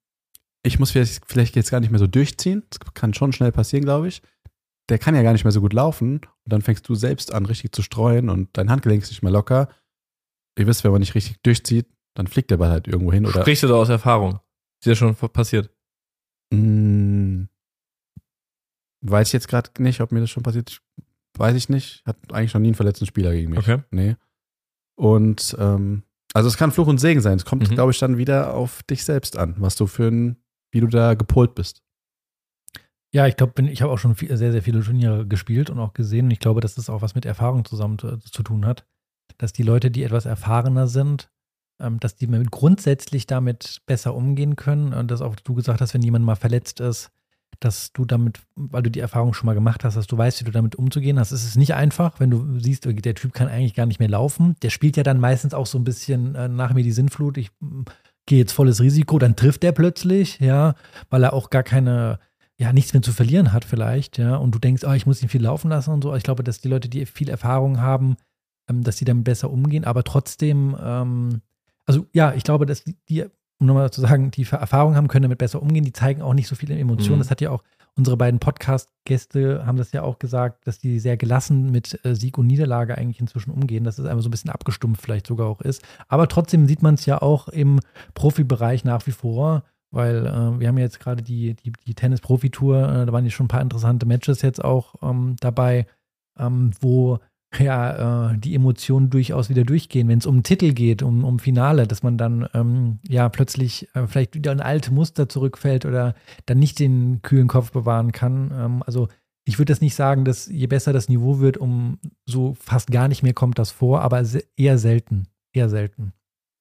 ich 0.64 0.78
muss 0.78 0.92
vielleicht, 0.92 1.24
vielleicht 1.26 1.56
jetzt 1.56 1.70
gar 1.70 1.80
nicht 1.80 1.90
mehr 1.90 1.98
so 1.98 2.06
durchziehen. 2.06 2.62
Das 2.70 2.94
kann 2.94 3.14
schon 3.14 3.32
schnell 3.32 3.52
passieren, 3.52 3.84
glaube 3.84 4.08
ich. 4.08 4.22
Der 4.88 4.98
kann 4.98 5.14
ja 5.14 5.22
gar 5.22 5.32
nicht 5.32 5.44
mehr 5.44 5.52
so 5.52 5.60
gut 5.60 5.72
laufen. 5.72 6.16
Und 6.16 6.52
dann 6.52 6.62
fängst 6.62 6.88
du 6.88 6.94
selbst 6.94 7.32
an, 7.32 7.46
richtig 7.46 7.72
zu 7.72 7.82
streuen 7.82 8.28
und 8.28 8.50
dein 8.56 8.70
Handgelenk 8.70 9.02
ist 9.02 9.10
nicht 9.10 9.22
mehr 9.22 9.32
locker. 9.32 9.68
Ihr 10.58 10.66
wisst, 10.66 10.84
wenn 10.84 10.92
man 10.92 11.00
nicht 11.00 11.14
richtig 11.14 11.40
durchzieht, 11.42 11.86
dann 12.14 12.26
fliegt 12.26 12.50
der 12.50 12.58
Ball 12.58 12.70
halt 12.70 12.86
irgendwo 12.86 13.12
hin. 13.12 13.26
Oder 13.26 13.40
Sprichst 13.40 13.62
du 13.62 13.68
da 13.68 13.74
aus 13.74 13.88
Erfahrung? 13.88 14.40
Ist 14.80 14.86
dir 14.86 14.96
schon 14.96 15.14
passiert? 15.14 15.70
Mm, 16.52 17.44
weiß 19.02 19.28
ich 19.28 19.32
jetzt 19.32 19.48
gerade 19.48 19.70
nicht, 19.82 20.00
ob 20.00 20.12
mir 20.12 20.20
das 20.20 20.30
schon 20.30 20.42
passiert. 20.42 20.82
Weiß 21.38 21.56
ich 21.56 21.68
nicht. 21.68 22.04
Hat 22.04 22.16
eigentlich 22.32 22.52
noch 22.52 22.60
nie 22.60 22.68
einen 22.68 22.74
verletzten 22.74 23.06
Spieler 23.06 23.32
gegen 23.32 23.50
mich. 23.50 23.60
Okay. 23.60 23.82
Nee. 23.90 24.16
Und 24.96 25.56
ähm, 25.58 26.02
also 26.34 26.48
es 26.48 26.56
kann 26.56 26.72
Fluch 26.72 26.86
und 26.86 26.98
Segen 26.98 27.20
sein. 27.20 27.36
Es 27.36 27.44
kommt, 27.44 27.68
Mhm. 27.68 27.74
glaube 27.74 27.92
ich, 27.92 27.98
dann 27.98 28.18
wieder 28.18 28.54
auf 28.54 28.82
dich 28.84 29.04
selbst 29.04 29.36
an, 29.36 29.54
was 29.58 29.76
du 29.76 29.86
für 29.86 30.08
ein, 30.08 30.36
wie 30.72 30.80
du 30.80 30.86
da 30.86 31.14
gepolt 31.14 31.54
bist. 31.54 31.82
Ja, 33.14 33.26
ich 33.26 33.36
glaube, 33.36 33.60
ich 33.70 33.82
habe 33.82 33.92
auch 33.92 33.98
schon 33.98 34.14
viel, 34.14 34.34
sehr, 34.36 34.52
sehr 34.52 34.62
viele 34.62 34.82
Turniere 34.82 35.26
gespielt 35.26 35.68
und 35.68 35.78
auch 35.78 35.92
gesehen. 35.92 36.26
Und 36.26 36.30
ich 36.30 36.40
glaube, 36.40 36.62
dass 36.62 36.74
das 36.74 36.88
auch 36.88 37.02
was 37.02 37.14
mit 37.14 37.26
Erfahrung 37.26 37.64
zusammen 37.64 37.98
zu, 37.98 38.16
zu 38.16 38.42
tun 38.42 38.64
hat. 38.64 38.86
Dass 39.36 39.52
die 39.52 39.62
Leute, 39.62 39.90
die 39.90 40.02
etwas 40.02 40.24
erfahrener 40.24 40.88
sind, 40.88 41.30
ähm, 41.80 42.00
dass 42.00 42.16
die 42.16 42.26
grundsätzlich 42.26 43.26
damit 43.26 43.82
besser 43.86 44.14
umgehen 44.14 44.56
können. 44.56 44.94
Und 44.94 45.10
dass 45.10 45.20
auch 45.20 45.36
du 45.36 45.52
gesagt 45.54 45.82
hast, 45.82 45.92
wenn 45.92 46.02
jemand 46.02 46.24
mal 46.24 46.36
verletzt 46.36 46.80
ist, 46.80 47.10
dass 47.61 47.92
du 47.92 48.05
damit, 48.05 48.40
weil 48.57 48.82
du 48.82 48.90
die 48.90 49.00
Erfahrung 49.00 49.34
schon 49.34 49.46
mal 49.46 49.55
gemacht 49.55 49.84
hast, 49.84 49.96
dass 49.96 50.07
du 50.07 50.18
weißt, 50.18 50.40
wie 50.40 50.44
du 50.44 50.50
damit 50.50 50.76
umzugehen 50.76 51.18
hast. 51.18 51.32
Es 51.32 51.44
ist 51.44 51.57
nicht 51.57 51.74
einfach, 51.74 52.18
wenn 52.20 52.30
du 52.30 52.59
siehst, 52.59 52.84
der 52.84 53.14
Typ 53.14 53.32
kann 53.32 53.48
eigentlich 53.48 53.74
gar 53.74 53.86
nicht 53.86 54.00
mehr 54.00 54.09
laufen. 54.09 54.57
Der 54.62 54.70
spielt 54.70 54.96
ja 54.96 55.03
dann 55.03 55.20
meistens 55.20 55.55
auch 55.55 55.66
so 55.66 55.78
ein 55.78 55.84
bisschen 55.84 56.34
äh, 56.34 56.48
nach 56.48 56.74
mir 56.74 56.82
die 56.82 56.92
Sinnflut. 56.92 57.38
Ich 57.38 57.50
mm, 57.61 57.82
gehe 58.26 58.38
jetzt 58.38 58.53
volles 58.53 58.80
Risiko, 58.80 59.18
dann 59.18 59.36
trifft 59.36 59.64
er 59.64 59.72
plötzlich, 59.72 60.38
ja, 60.40 60.74
weil 61.11 61.22
er 61.22 61.32
auch 61.32 61.50
gar 61.50 61.62
keine, 61.62 62.18
ja, 62.59 62.72
nichts 62.72 62.92
mehr 62.92 63.03
zu 63.03 63.12
verlieren 63.12 63.53
hat 63.53 63.64
vielleicht, 63.64 64.18
ja, 64.18 64.36
und 64.36 64.55
du 64.55 64.59
denkst, 64.59 64.84
oh, 64.86 64.92
ich 64.92 65.07
muss 65.07 65.22
ihn 65.22 65.28
viel 65.28 65.42
laufen 65.42 65.70
lassen 65.70 65.90
und 65.90 66.03
so. 66.03 66.14
Ich 66.14 66.22
glaube, 66.22 66.44
dass 66.44 66.61
die 66.61 66.68
Leute, 66.68 66.88
die 66.88 67.07
viel 67.07 67.28
Erfahrung 67.28 67.80
haben, 67.80 68.16
ähm, 68.68 68.82
dass 68.82 68.96
sie 68.98 69.05
damit 69.05 69.24
besser 69.24 69.50
umgehen, 69.50 69.84
aber 69.84 70.05
trotzdem, 70.05 70.76
ähm, 70.80 71.42
also 71.86 72.07
ja, 72.12 72.32
ich 72.34 72.44
glaube, 72.44 72.66
dass 72.66 72.84
die, 72.84 72.96
die 73.09 73.24
um 73.62 73.66
nochmal 73.66 73.90
zu 73.90 74.00
sagen, 74.00 74.32
die 74.32 74.42
Erfahrung 74.50 74.96
haben, 74.96 75.06
können 75.06 75.22
damit 75.22 75.38
besser 75.38 75.62
umgehen, 75.62 75.84
die 75.84 75.92
zeigen 75.92 76.20
auch 76.20 76.34
nicht 76.34 76.48
so 76.48 76.56
viele 76.56 76.76
Emotionen. 76.76 77.16
Mhm. 77.16 77.20
Das 77.20 77.30
hat 77.30 77.40
ja 77.40 77.50
auch 77.50 77.62
unsere 77.94 78.16
beiden 78.16 78.40
Podcast-Gäste 78.40 79.64
haben 79.64 79.76
das 79.76 79.92
ja 79.92 80.02
auch 80.02 80.18
gesagt, 80.18 80.66
dass 80.66 80.78
die 80.78 80.98
sehr 80.98 81.16
gelassen 81.16 81.70
mit 81.70 82.04
äh, 82.04 82.16
Sieg 82.16 82.38
und 82.38 82.48
Niederlage 82.48 82.98
eigentlich 82.98 83.20
inzwischen 83.20 83.52
umgehen, 83.52 83.84
dass 83.84 83.98
es 83.98 84.06
einfach 84.06 84.22
so 84.22 84.28
ein 84.28 84.32
bisschen 84.32 84.50
abgestumpft 84.50 85.00
vielleicht 85.00 85.26
sogar 85.26 85.46
auch 85.46 85.60
ist. 85.60 85.82
Aber 86.08 86.26
trotzdem 86.26 86.66
sieht 86.66 86.82
man 86.82 86.94
es 86.94 87.06
ja 87.06 87.22
auch 87.22 87.48
im 87.48 87.80
Profibereich 88.14 88.84
nach 88.84 89.06
wie 89.06 89.12
vor, 89.12 89.62
weil 89.92 90.26
äh, 90.26 90.58
wir 90.58 90.68
haben 90.68 90.78
ja 90.78 90.84
jetzt 90.84 91.00
gerade 91.00 91.22
die, 91.22 91.54
die, 91.54 91.72
die 91.86 91.94
Tennis-Profi-Tour, 91.94 92.88
äh, 92.88 93.06
da 93.06 93.12
waren 93.12 93.24
ja 93.24 93.30
schon 93.30 93.46
ein 93.46 93.48
paar 93.48 93.62
interessante 93.62 94.06
Matches 94.06 94.42
jetzt 94.42 94.64
auch 94.64 94.94
ähm, 95.02 95.36
dabei, 95.38 95.86
ähm, 96.36 96.72
wo 96.80 97.18
ja 97.59 98.30
äh, 98.30 98.38
die 98.38 98.55
Emotionen 98.55 99.11
durchaus 99.11 99.48
wieder 99.48 99.64
durchgehen, 99.64 100.09
wenn 100.09 100.18
es 100.18 100.26
um 100.26 100.42
Titel 100.42 100.72
geht, 100.72 101.03
um, 101.03 101.24
um 101.24 101.38
Finale, 101.38 101.86
dass 101.86 102.03
man 102.03 102.16
dann 102.16 102.48
ähm, 102.55 102.98
ja 103.09 103.28
plötzlich 103.28 103.88
äh, 103.94 104.07
vielleicht 104.07 104.34
wieder 104.34 104.53
in 104.53 104.61
alte 104.61 104.92
Muster 104.92 105.28
zurückfällt 105.28 105.84
oder 105.84 106.14
dann 106.46 106.59
nicht 106.59 106.78
den 106.78 107.20
kühlen 107.22 107.48
Kopf 107.48 107.72
bewahren 107.72 108.12
kann. 108.12 108.50
Ähm, 108.55 108.82
also 108.86 109.09
ich 109.44 109.59
würde 109.59 109.72
das 109.72 109.80
nicht 109.80 109.94
sagen, 109.94 110.24
dass 110.24 110.46
je 110.46 110.66
besser 110.66 110.92
das 110.92 111.09
Niveau 111.09 111.40
wird, 111.40 111.57
um 111.57 111.98
so 112.26 112.55
fast 112.55 112.90
gar 112.90 113.09
nicht 113.09 113.22
mehr 113.22 113.34
kommt 113.34 113.59
das 113.59 113.70
vor, 113.70 114.00
aber 114.03 114.24
eher 114.57 114.78
selten, 114.78 115.26
eher 115.53 115.68
selten. 115.68 116.12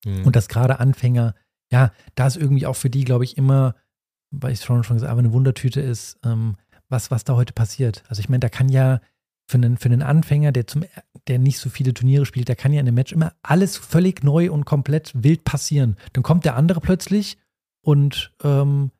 Mhm. 0.05 0.25
Und 0.25 0.35
dass 0.35 0.47
gerade 0.47 0.79
Anfänger, 0.79 1.35
ja, 1.71 1.91
da 2.15 2.27
ist 2.27 2.37
irgendwie 2.37 2.65
auch 2.65 2.75
für 2.75 2.89
die, 2.89 3.05
glaube 3.05 3.23
ich, 3.23 3.37
immer, 3.37 3.75
weil 4.31 4.51
ich 4.51 4.59
es 4.59 4.65
schon 4.65 4.83
schon 4.83 4.97
gesagt 4.97 5.11
habe, 5.11 5.19
eine 5.19 5.31
Wundertüte 5.31 5.79
ist, 5.79 6.19
ähm, 6.25 6.55
was, 6.89 7.11
was 7.11 7.23
da 7.23 7.35
heute 7.35 7.53
passiert. 7.53 8.03
Also 8.09 8.19
ich 8.19 8.29
meine, 8.29 8.39
da 8.39 8.49
kann 8.49 8.67
ja 8.67 8.99
für 9.51 9.57
einen, 9.57 9.77
für 9.77 9.89
einen 9.89 10.01
Anfänger, 10.01 10.51
der, 10.51 10.65
zum, 10.65 10.85
der 11.27 11.37
nicht 11.37 11.59
so 11.59 11.69
viele 11.69 11.93
Turniere 11.93 12.25
spielt, 12.25 12.49
da 12.49 12.55
kann 12.55 12.73
ja 12.73 12.79
in 12.79 12.87
einem 12.87 12.95
Match 12.95 13.11
immer 13.11 13.33
alles 13.43 13.77
völlig 13.77 14.23
neu 14.23 14.49
und 14.49 14.65
komplett 14.65 15.11
wild 15.13 15.43
passieren. 15.43 15.97
Dann 16.13 16.23
kommt 16.23 16.45
der 16.45 16.55
andere 16.55 16.79
plötzlich 16.79 17.37
und 17.81 18.33
ähm, 18.43 18.91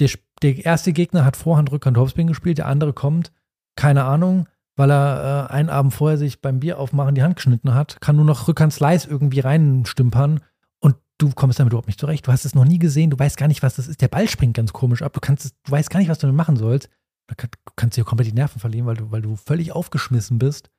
der, 0.00 0.10
der 0.42 0.64
erste 0.64 0.92
Gegner 0.92 1.24
hat 1.24 1.36
Vorhand, 1.36 1.70
Rückhand, 1.70 1.96
Topspin 1.96 2.26
gespielt, 2.26 2.58
der 2.58 2.66
andere 2.66 2.92
kommt, 2.92 3.30
keine 3.76 4.04
Ahnung, 4.04 4.48
weil 4.76 4.90
er 4.90 5.48
äh, 5.50 5.52
einen 5.52 5.68
Abend 5.68 5.92
vorher 5.92 6.16
sich 6.16 6.40
beim 6.40 6.60
Bier 6.60 6.78
aufmachen 6.78 7.14
die 7.14 7.22
Hand 7.22 7.36
geschnitten 7.36 7.74
hat, 7.74 8.00
kann 8.00 8.16
nur 8.16 8.24
noch 8.24 8.48
Rückhand 8.48 8.72
Slice 8.72 9.06
irgendwie 9.06 9.40
reinstümpern 9.40 10.40
und 10.80 10.96
du 11.18 11.30
kommst 11.30 11.58
damit 11.58 11.72
überhaupt 11.72 11.88
nicht 11.88 12.00
zurecht. 12.00 12.26
Du 12.26 12.32
hast 12.32 12.46
es 12.46 12.54
noch 12.54 12.64
nie 12.64 12.78
gesehen, 12.78 13.10
du 13.10 13.18
weißt 13.18 13.36
gar 13.36 13.48
nicht, 13.48 13.62
was 13.62 13.76
das 13.76 13.86
ist. 13.86 14.00
Der 14.00 14.08
Ball 14.08 14.28
springt 14.28 14.56
ganz 14.56 14.72
komisch 14.72 15.02
ab, 15.02 15.12
du 15.12 15.20
kannst 15.20 15.44
du 15.44 15.70
weißt 15.70 15.90
gar 15.90 15.98
nicht, 15.98 16.08
was 16.08 16.18
du 16.18 16.26
damit 16.26 16.38
machen 16.38 16.56
sollst. 16.56 16.88
Du 17.28 17.34
kannst 17.76 17.96
dir 17.96 18.04
komplett 18.04 18.28
die 18.28 18.34
Nerven 18.34 18.58
verlieren, 18.58 18.86
weil 18.86 18.96
du, 18.96 19.10
weil 19.10 19.22
du 19.22 19.36
völlig 19.36 19.72
aufgeschmissen 19.72 20.38
bist. 20.38 20.70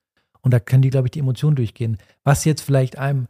Und 0.41 0.53
da 0.53 0.59
kann 0.59 0.81
die, 0.81 0.89
glaube 0.89 1.07
ich, 1.07 1.11
die 1.11 1.19
Emotionen 1.19 1.55
durchgehen. 1.55 1.97
Was 2.23 2.45
jetzt 2.45 2.61
vielleicht 2.61 2.97
einem, 2.97 3.27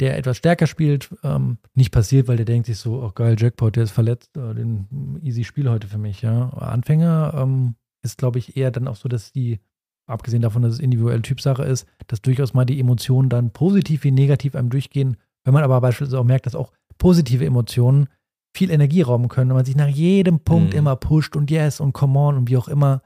der 0.00 0.16
etwas 0.16 0.38
stärker 0.38 0.66
spielt, 0.66 1.14
ähm, 1.22 1.58
nicht 1.74 1.92
passiert, 1.92 2.28
weil 2.28 2.36
der 2.36 2.46
denkt 2.46 2.66
sich 2.66 2.78
so, 2.78 3.02
oh 3.02 3.12
geil, 3.14 3.36
Jackpot, 3.38 3.76
der 3.76 3.84
ist 3.84 3.90
verletzt, 3.90 4.36
äh, 4.36 4.54
den 4.54 5.20
easy 5.22 5.44
Spiel 5.44 5.68
heute 5.68 5.86
für 5.86 5.98
mich, 5.98 6.22
ja. 6.22 6.48
Anfänger 6.50 7.34
ähm, 7.36 7.74
ist, 8.02 8.18
glaube 8.18 8.38
ich, 8.38 8.56
eher 8.56 8.70
dann 8.70 8.88
auch 8.88 8.96
so, 8.96 9.08
dass 9.08 9.32
die, 9.32 9.60
abgesehen 10.06 10.42
davon, 10.42 10.62
dass 10.62 10.74
es 10.74 10.80
individuelle 10.80 11.22
Typsache 11.22 11.64
ist, 11.64 11.86
dass 12.06 12.22
durchaus 12.22 12.54
mal 12.54 12.64
die 12.64 12.80
Emotionen 12.80 13.28
dann 13.28 13.52
positiv 13.52 14.04
wie 14.04 14.12
negativ 14.12 14.54
einem 14.54 14.70
durchgehen. 14.70 15.16
Wenn 15.44 15.54
man 15.54 15.64
aber 15.64 15.80
beispielsweise 15.80 16.18
auch 16.18 16.24
merkt, 16.24 16.46
dass 16.46 16.54
auch 16.54 16.72
positive 16.98 17.44
Emotionen 17.44 18.08
viel 18.54 18.70
Energie 18.70 19.02
rauben 19.02 19.28
können, 19.28 19.48
wenn 19.50 19.56
man 19.56 19.64
sich 19.64 19.76
nach 19.76 19.88
jedem 19.88 20.40
Punkt 20.40 20.72
Mhm. 20.72 20.78
immer 20.78 20.96
pusht 20.96 21.36
und 21.36 21.50
yes 21.50 21.80
und 21.80 21.92
come 21.92 22.18
on 22.18 22.36
und 22.36 22.48
wie 22.50 22.56
auch 22.56 22.68
immer. 22.68 23.02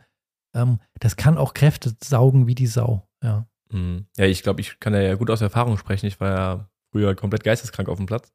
Ähm, 0.55 0.81
das 1.01 1.17
kann 1.17 1.39
auch 1.39 1.55
Kräfte 1.55 1.95
saugen 2.03 2.47
wie 2.47 2.55
die 2.55 2.67
Sau, 2.67 3.07
ja. 3.23 3.47
Mhm. 3.71 4.07
Ja, 4.17 4.27
ich 4.27 4.43
glaube, 4.43 4.61
ich 4.61 4.79
kann 4.81 4.95
ja 4.95 5.15
gut 5.15 5.31
aus 5.31 5.41
Erfahrung 5.41 5.77
sprechen. 5.79 6.07
Ich 6.07 6.21
war 6.21 6.31
ja 6.31 6.69
früher 6.93 7.15
komplett 7.15 7.45
geisteskrank 7.45 7.89
auf 7.89 7.99
dem 7.99 8.07
Platz. 8.07 8.33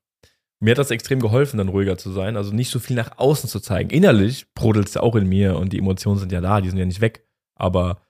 Mir 0.59 0.71
hat 0.71 0.77
das 0.77 0.91
extrem 0.91 1.19
geholfen, 1.19 1.57
dann 1.57 1.69
ruhiger 1.69 1.97
zu 1.97 2.11
sein, 2.11 2.37
also 2.37 2.53
nicht 2.53 2.69
so 2.69 2.77
viel 2.79 2.95
nach 2.95 3.17
außen 3.17 3.49
zu 3.49 3.59
zeigen. 3.59 3.89
Innerlich 3.89 4.53
brodelt 4.53 4.87
es 4.89 4.93
ja 4.93 5.01
auch 5.01 5.15
in 5.15 5.27
mir 5.27 5.57
und 5.57 5.73
die 5.73 5.79
Emotionen 5.79 6.19
sind 6.19 6.31
ja 6.31 6.39
da, 6.41 6.61
die 6.61 6.69
sind 6.69 6.77
ja 6.77 6.85
nicht 6.85 7.01
weg. 7.01 7.25
Aber 7.55 8.01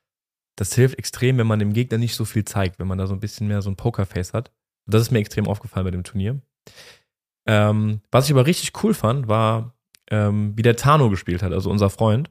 das 0.58 0.74
hilft 0.76 1.00
extrem, 1.00 1.38
wenn 1.38 1.48
man 1.48 1.60
dem 1.60 1.72
Gegner 1.74 1.98
nicht 1.98 2.14
so 2.16 2.26
viel 2.26 2.44
zeigt, 2.44 2.78
wenn 2.80 2.88
man 2.88 2.98
da 2.98 3.08
so 3.08 3.14
ein 3.14 3.22
bisschen 3.22 3.48
mehr 3.48 3.62
so 3.62 3.70
ein 3.70 3.78
Pokerface 3.78 4.34
hat. 4.34 4.52
Und 4.86 4.94
das 4.94 5.02
ist 5.04 5.12
mir 5.12 5.20
extrem 5.20 5.48
aufgefallen 5.48 5.86
bei 5.86 5.92
dem 5.92 6.04
Turnier. 6.04 6.42
Ähm, 7.48 8.02
was 8.12 8.26
ich 8.26 8.32
aber 8.32 8.46
richtig 8.46 8.72
cool 8.84 8.94
fand, 8.94 9.28
war, 9.28 9.74
ähm, 10.10 10.54
wie 10.56 10.62
der 10.62 10.76
Tano 10.76 11.10
gespielt 11.10 11.42
hat, 11.44 11.54
also 11.54 11.70
unser 11.70 11.90
Freund. 11.90 12.30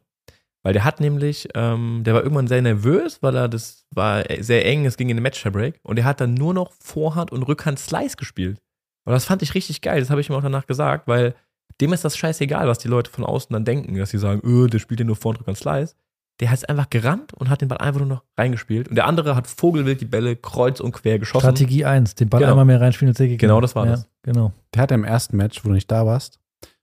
Weil 0.63 0.75
der 0.75 0.85
hat 0.85 1.01
nämlich, 1.01 1.49
ähm, 1.55 2.03
der 2.05 2.15
war 2.15 2.23
irgendwann 2.23 2.47
sehr 2.47 2.61
nervös, 2.61 3.23
weil 3.23 3.35
er 3.35 3.49
das 3.49 3.87
war 3.95 4.25
sehr 4.41 4.67
eng, 4.67 4.85
es 4.85 4.99
ging 4.99 5.09
in 5.09 5.17
den 5.17 5.23
Match-Break 5.23 5.81
und 5.83 5.99
er 5.99 6.05
hat 6.05 6.21
dann 6.21 6.35
nur 6.35 6.53
noch 6.53 6.73
Vorhand 6.83 7.33
und 7.33 7.45
Rückhand 7.45 7.79
Slice 7.79 8.17
gespielt. 8.17 8.61
Und 9.07 9.15
das 9.15 9.25
fand 9.25 9.41
ich 9.41 9.55
richtig 9.55 9.81
geil, 9.81 10.01
das 10.01 10.11
habe 10.11 10.21
ich 10.21 10.29
ihm 10.29 10.35
auch 10.35 10.43
danach 10.43 10.67
gesagt, 10.67 11.09
weil 11.09 11.35
dem 11.81 11.95
ist 11.95 12.05
das 12.05 12.19
scheißegal, 12.19 12.69
was 12.69 12.79
die 12.79 12.89
Leute 12.89 13.11
von 13.11 13.25
außen 13.25 13.55
dann 13.55 13.65
denken, 13.65 13.97
dass 13.97 14.11
sie 14.11 14.19
sagen, 14.19 14.43
öh, 14.45 14.67
der 14.67 14.81
spielt 14.81 15.01
ja 15.01 15.07
nur 15.07 15.17
Vorhand, 15.17 15.41
Rückhand 15.41 15.57
Slice. 15.57 15.95
Der 16.41 16.51
hat 16.51 16.69
einfach 16.69 16.89
gerannt 16.89 17.35
und 17.35 17.51
hat 17.51 17.61
den 17.61 17.69
Ball 17.69 17.79
einfach 17.79 18.01
nur 18.01 18.09
noch 18.09 18.25
reingespielt. 18.37 18.89
Und 18.89 18.97
der 18.97 19.07
andere 19.07 19.37
hat 19.37 19.47
vogelwild 19.47 20.01
die 20.01 20.07
Bälle 20.07 20.37
kreuz 20.37 20.81
und 20.81 20.93
quer 20.93 21.19
geschossen. 21.19 21.45
Strategie 21.45 21.85
1, 21.85 22.15
den 22.15 22.31
Ball 22.31 22.41
Genau. 22.41 22.53
einmal 22.53 22.65
mehr 22.65 22.81
reinspielen 22.81 23.11
und 23.11 23.19
der 23.19 23.29
Gegner. 23.29 23.49
Genau, 23.49 23.61
das 23.61 23.77
war 23.77 23.85
ja, 23.85 23.93
das. 23.93 24.09
Genau. 24.23 24.53
Der 24.75 24.83
hat 24.83 24.91
im 24.91 25.05
ersten 25.05 25.37
Match, 25.37 25.63
wo 25.65 25.69
du 25.69 25.75
nicht 25.75 25.91
da 25.91 26.07
warst, 26.07 26.41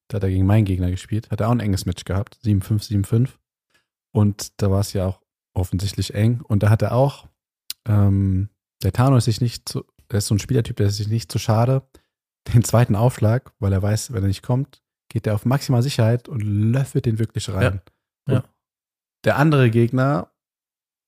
da 0.08 0.18
hat 0.18 0.24
er 0.24 0.30
gegen 0.30 0.46
meinen 0.46 0.66
Gegner 0.66 0.92
gespielt, 0.92 1.32
hat 1.32 1.42
er 1.42 1.48
auch 1.48 1.52
ein 1.52 1.60
enges 1.60 1.86
Match 1.86 2.06
gehabt. 2.06 2.38
7-5, 2.44 2.88
7-5. 2.88 3.30
Und 4.12 4.62
da 4.62 4.70
war 4.70 4.80
es 4.80 4.94
ja 4.94 5.08
auch 5.08 5.22
offensichtlich 5.54 6.14
eng. 6.14 6.42
Und 6.42 6.62
da 6.62 6.70
hat 6.70 6.84
er 6.84 6.94
auch, 6.94 7.28
ähm, 7.88 8.50
der 8.84 8.94
Tano 8.94 9.18
ist 9.18 9.26
sich 9.26 9.42
nicht 9.42 9.68
zu, 9.68 9.84
er 10.10 10.20
ist 10.20 10.28
so 10.28 10.36
ein 10.36 10.40
Spielertyp, 10.40 10.76
der 10.78 10.88
ist 10.88 10.98
sich 10.98 11.08
nicht 11.08 11.32
zu 11.32 11.40
schade, 11.40 11.82
den 12.54 12.64
zweiten 12.64 12.96
Aufschlag, 12.96 13.52
weil 13.60 13.74
er 13.74 13.82
weiß, 13.82 14.14
wenn 14.14 14.24
er 14.24 14.28
nicht 14.28 14.44
kommt, 14.44 14.82
geht 15.10 15.26
er 15.26 15.34
auf 15.34 15.46
maximal 15.46 15.82
Sicherheit 15.82 16.30
und 16.30 16.42
löffelt 16.42 17.06
den 17.06 17.20
wirklich 17.20 17.50
rein. 17.50 17.82
Ja. 17.86 17.94
Der 19.28 19.38
andere 19.38 19.70
Gegner, 19.70 20.32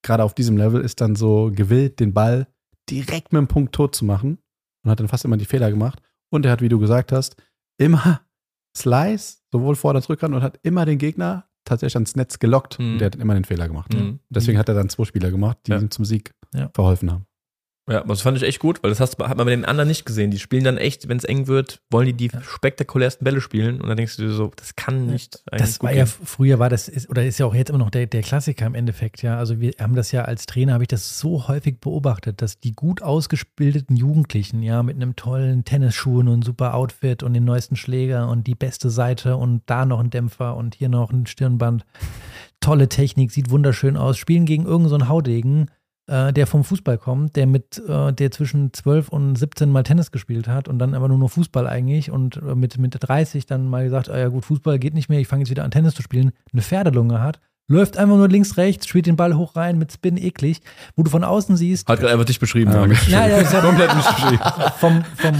gerade 0.05 0.23
auf 0.23 0.35
diesem 0.35 0.57
Level, 0.57 0.81
ist 0.81 1.01
dann 1.01 1.15
so 1.15 1.51
gewillt, 1.53 1.99
den 1.99 2.13
Ball 2.13 2.47
direkt 2.89 3.33
mit 3.33 3.39
dem 3.39 3.47
Punkt 3.47 3.73
tot 3.73 3.95
zu 3.95 4.05
machen 4.05 4.37
und 4.83 4.91
hat 4.91 4.99
dann 4.99 5.07
fast 5.07 5.25
immer 5.25 5.37
die 5.37 5.45
Fehler 5.45 5.69
gemacht. 5.71 6.01
Und 6.31 6.45
er 6.45 6.51
hat, 6.51 6.61
wie 6.61 6.69
du 6.69 6.77
gesagt 6.79 7.11
hast, 7.11 7.35
immer 7.79 8.21
Slice, 8.77 9.37
sowohl 9.51 9.75
Vor- 9.75 9.95
als 9.95 10.09
Rückhand 10.09 10.35
und 10.35 10.41
hat 10.43 10.59
immer 10.63 10.85
den 10.85 10.97
Gegner 10.99 11.47
tatsächlich 11.65 11.95
ans 11.95 12.15
Netz 12.15 12.39
gelockt. 12.39 12.77
Mhm. 12.79 12.93
Und 12.93 12.99
der 12.99 13.05
hat 13.07 13.15
immer 13.15 13.33
den 13.33 13.45
Fehler 13.45 13.67
gemacht. 13.67 13.93
Mhm. 13.93 14.19
Deswegen 14.29 14.57
hat 14.57 14.69
er 14.69 14.75
dann 14.75 14.89
zwei 14.89 15.05
Spieler 15.05 15.31
gemacht, 15.31 15.57
die 15.65 15.71
Ja. 15.71 15.79
ihm 15.79 15.89
zum 15.91 16.05
Sieg 16.05 16.33
Ja. 16.53 16.69
verholfen 16.73 17.11
haben. 17.11 17.25
Ja, 17.89 18.03
das 18.03 18.21
fand 18.21 18.37
ich 18.37 18.43
echt 18.43 18.59
gut, 18.59 18.83
weil 18.83 18.91
das 18.91 18.99
hast, 18.99 19.17
hat 19.17 19.35
man 19.37 19.45
bei 19.45 19.51
den 19.51 19.65
anderen 19.65 19.87
nicht 19.87 20.05
gesehen. 20.05 20.29
Die 20.29 20.37
spielen 20.37 20.63
dann 20.63 20.77
echt, 20.77 21.09
wenn 21.09 21.17
es 21.17 21.23
eng 21.23 21.47
wird, 21.47 21.81
wollen 21.89 22.05
die 22.05 22.13
die 22.13 22.29
spektakulärsten 22.39 23.25
Bälle 23.25 23.41
spielen 23.41 23.81
und 23.81 23.89
dann 23.89 23.97
denkst 23.97 24.17
du 24.17 24.23
dir 24.23 24.31
so, 24.31 24.51
das 24.55 24.75
kann 24.75 25.07
nicht 25.07 25.43
Das 25.47 25.81
war 25.81 25.91
ja, 25.91 26.05
früher 26.05 26.59
war 26.59 26.69
das, 26.69 26.87
ist, 26.87 27.09
oder 27.09 27.25
ist 27.25 27.39
ja 27.39 27.47
auch 27.47 27.55
jetzt 27.55 27.69
immer 27.69 27.79
noch 27.79 27.89
der, 27.89 28.05
der 28.05 28.21
Klassiker 28.21 28.67
im 28.67 28.75
Endeffekt, 28.75 29.23
ja. 29.23 29.37
Also 29.39 29.59
wir 29.59 29.73
haben 29.79 29.95
das 29.95 30.11
ja 30.11 30.23
als 30.25 30.45
Trainer, 30.45 30.73
habe 30.73 30.83
ich 30.83 30.87
das 30.87 31.17
so 31.17 31.47
häufig 31.47 31.79
beobachtet, 31.79 32.43
dass 32.43 32.59
die 32.59 32.73
gut 32.73 33.01
ausgebildeten 33.01 33.95
Jugendlichen, 33.95 34.61
ja, 34.61 34.83
mit 34.83 34.95
einem 34.95 35.15
tollen 35.15 35.65
Tennisschuhen 35.65 36.27
und 36.27 36.45
super 36.45 36.75
Outfit 36.75 37.23
und 37.23 37.33
den 37.33 37.45
neuesten 37.45 37.75
Schläger 37.75 38.29
und 38.29 38.45
die 38.45 38.55
beste 38.55 38.91
Seite 38.91 39.35
und 39.35 39.63
da 39.65 39.85
noch 39.85 39.99
ein 39.99 40.11
Dämpfer 40.11 40.55
und 40.55 40.75
hier 40.75 40.89
noch 40.89 41.09
ein 41.09 41.25
Stirnband, 41.25 41.85
tolle 42.59 42.87
Technik, 42.87 43.31
sieht 43.31 43.49
wunderschön 43.49 43.97
aus, 43.97 44.17
spielen 44.17 44.45
gegen 44.45 44.65
irgendeinen 44.65 44.89
so 44.89 44.95
einen 44.95 45.09
Haudegen, 45.09 45.71
äh, 46.09 46.33
der 46.33 46.47
vom 46.47 46.63
Fußball 46.63 46.97
kommt, 46.97 47.35
der 47.35 47.45
mit, 47.45 47.81
äh, 47.87 48.11
der 48.11 48.31
zwischen 48.31 48.73
12 48.73 49.09
und 49.09 49.35
17 49.35 49.69
mal 49.71 49.83
Tennis 49.83 50.11
gespielt 50.11 50.47
hat 50.47 50.67
und 50.67 50.79
dann 50.79 50.95
aber 50.95 51.07
nur 51.07 51.17
noch 51.17 51.31
Fußball 51.31 51.67
eigentlich 51.67 52.11
und 52.11 52.37
äh, 52.37 52.55
mit, 52.55 52.77
mit 52.77 52.97
30 52.99 53.45
dann 53.45 53.67
mal 53.67 53.83
gesagt, 53.83 54.09
ah 54.09 54.17
ja 54.17 54.27
gut, 54.27 54.45
Fußball 54.45 54.79
geht 54.79 54.93
nicht 54.93 55.09
mehr, 55.09 55.19
ich 55.19 55.27
fange 55.27 55.43
jetzt 55.43 55.51
wieder 55.51 55.63
an 55.63 55.71
Tennis 55.71 55.93
zu 55.93 56.01
spielen, 56.01 56.31
eine 56.51 56.61
Pferdelunge 56.61 57.21
hat, 57.21 57.39
läuft 57.67 57.97
einfach 57.97 58.17
nur 58.17 58.27
links, 58.27 58.57
rechts, 58.57 58.87
spielt 58.87 59.05
den 59.05 59.15
Ball 59.15 59.35
hoch 59.35 59.55
rein 59.55 59.77
mit 59.77 59.91
Spin 59.91 60.17
eklig, 60.17 60.61
wo 60.95 61.03
du 61.03 61.11
von 61.11 61.23
außen 61.23 61.55
siehst, 61.55 61.87
Hat 61.87 61.99
gerade 61.99 62.13
einfach 62.13 62.25
dich 62.25 62.39
beschrieben. 62.39 62.71
Ja, 62.71 62.85
ja, 62.85 63.27
ja, 63.27 63.41
ja 63.41 63.61
Komplett 63.61 63.95
nicht 63.95 64.15
beschrieben. 64.15 64.39
vom, 64.79 65.03
vom, 65.15 65.35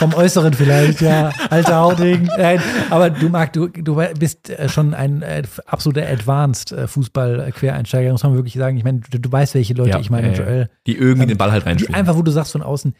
vom 0.00 0.14
Äußeren 0.14 0.54
vielleicht, 0.54 1.02
ja, 1.02 1.30
alter 1.50 1.76
Hauding. 1.80 2.24
Nein, 2.38 2.60
aber 2.88 3.10
du, 3.10 3.28
Marc, 3.28 3.52
du, 3.52 3.68
du 3.68 4.02
bist 4.18 4.48
äh, 4.48 4.68
schon 4.70 4.94
ein 4.94 5.20
äh, 5.20 5.42
absoluter 5.66 6.08
Advanced 6.08 6.72
äh, 6.72 6.86
Fußball-Quereinsteiger, 6.88 8.10
muss 8.10 8.22
man 8.22 8.34
wirklich 8.34 8.54
sagen. 8.54 8.78
Ich 8.78 8.84
meine, 8.84 9.00
du, 9.10 9.20
du 9.20 9.30
weißt, 9.30 9.54
welche 9.54 9.74
Leute 9.74 9.90
Ja, 9.90 9.98
ich 10.00 10.08
meine, 10.10 10.28
ja. 10.32 10.38
Joel. 10.38 10.70
Die 10.86 10.96
irgendwie 10.96 11.22
Ähm, 11.24 11.28
den 11.28 11.38
Ball 11.38 11.52
halt 11.52 11.66
reinspielen. 11.66 11.94
einfach, 11.94 12.16
wo 12.16 12.22
du 12.22 12.30
sagst 12.30 12.52
von 12.52 12.62
außen, 12.62 12.94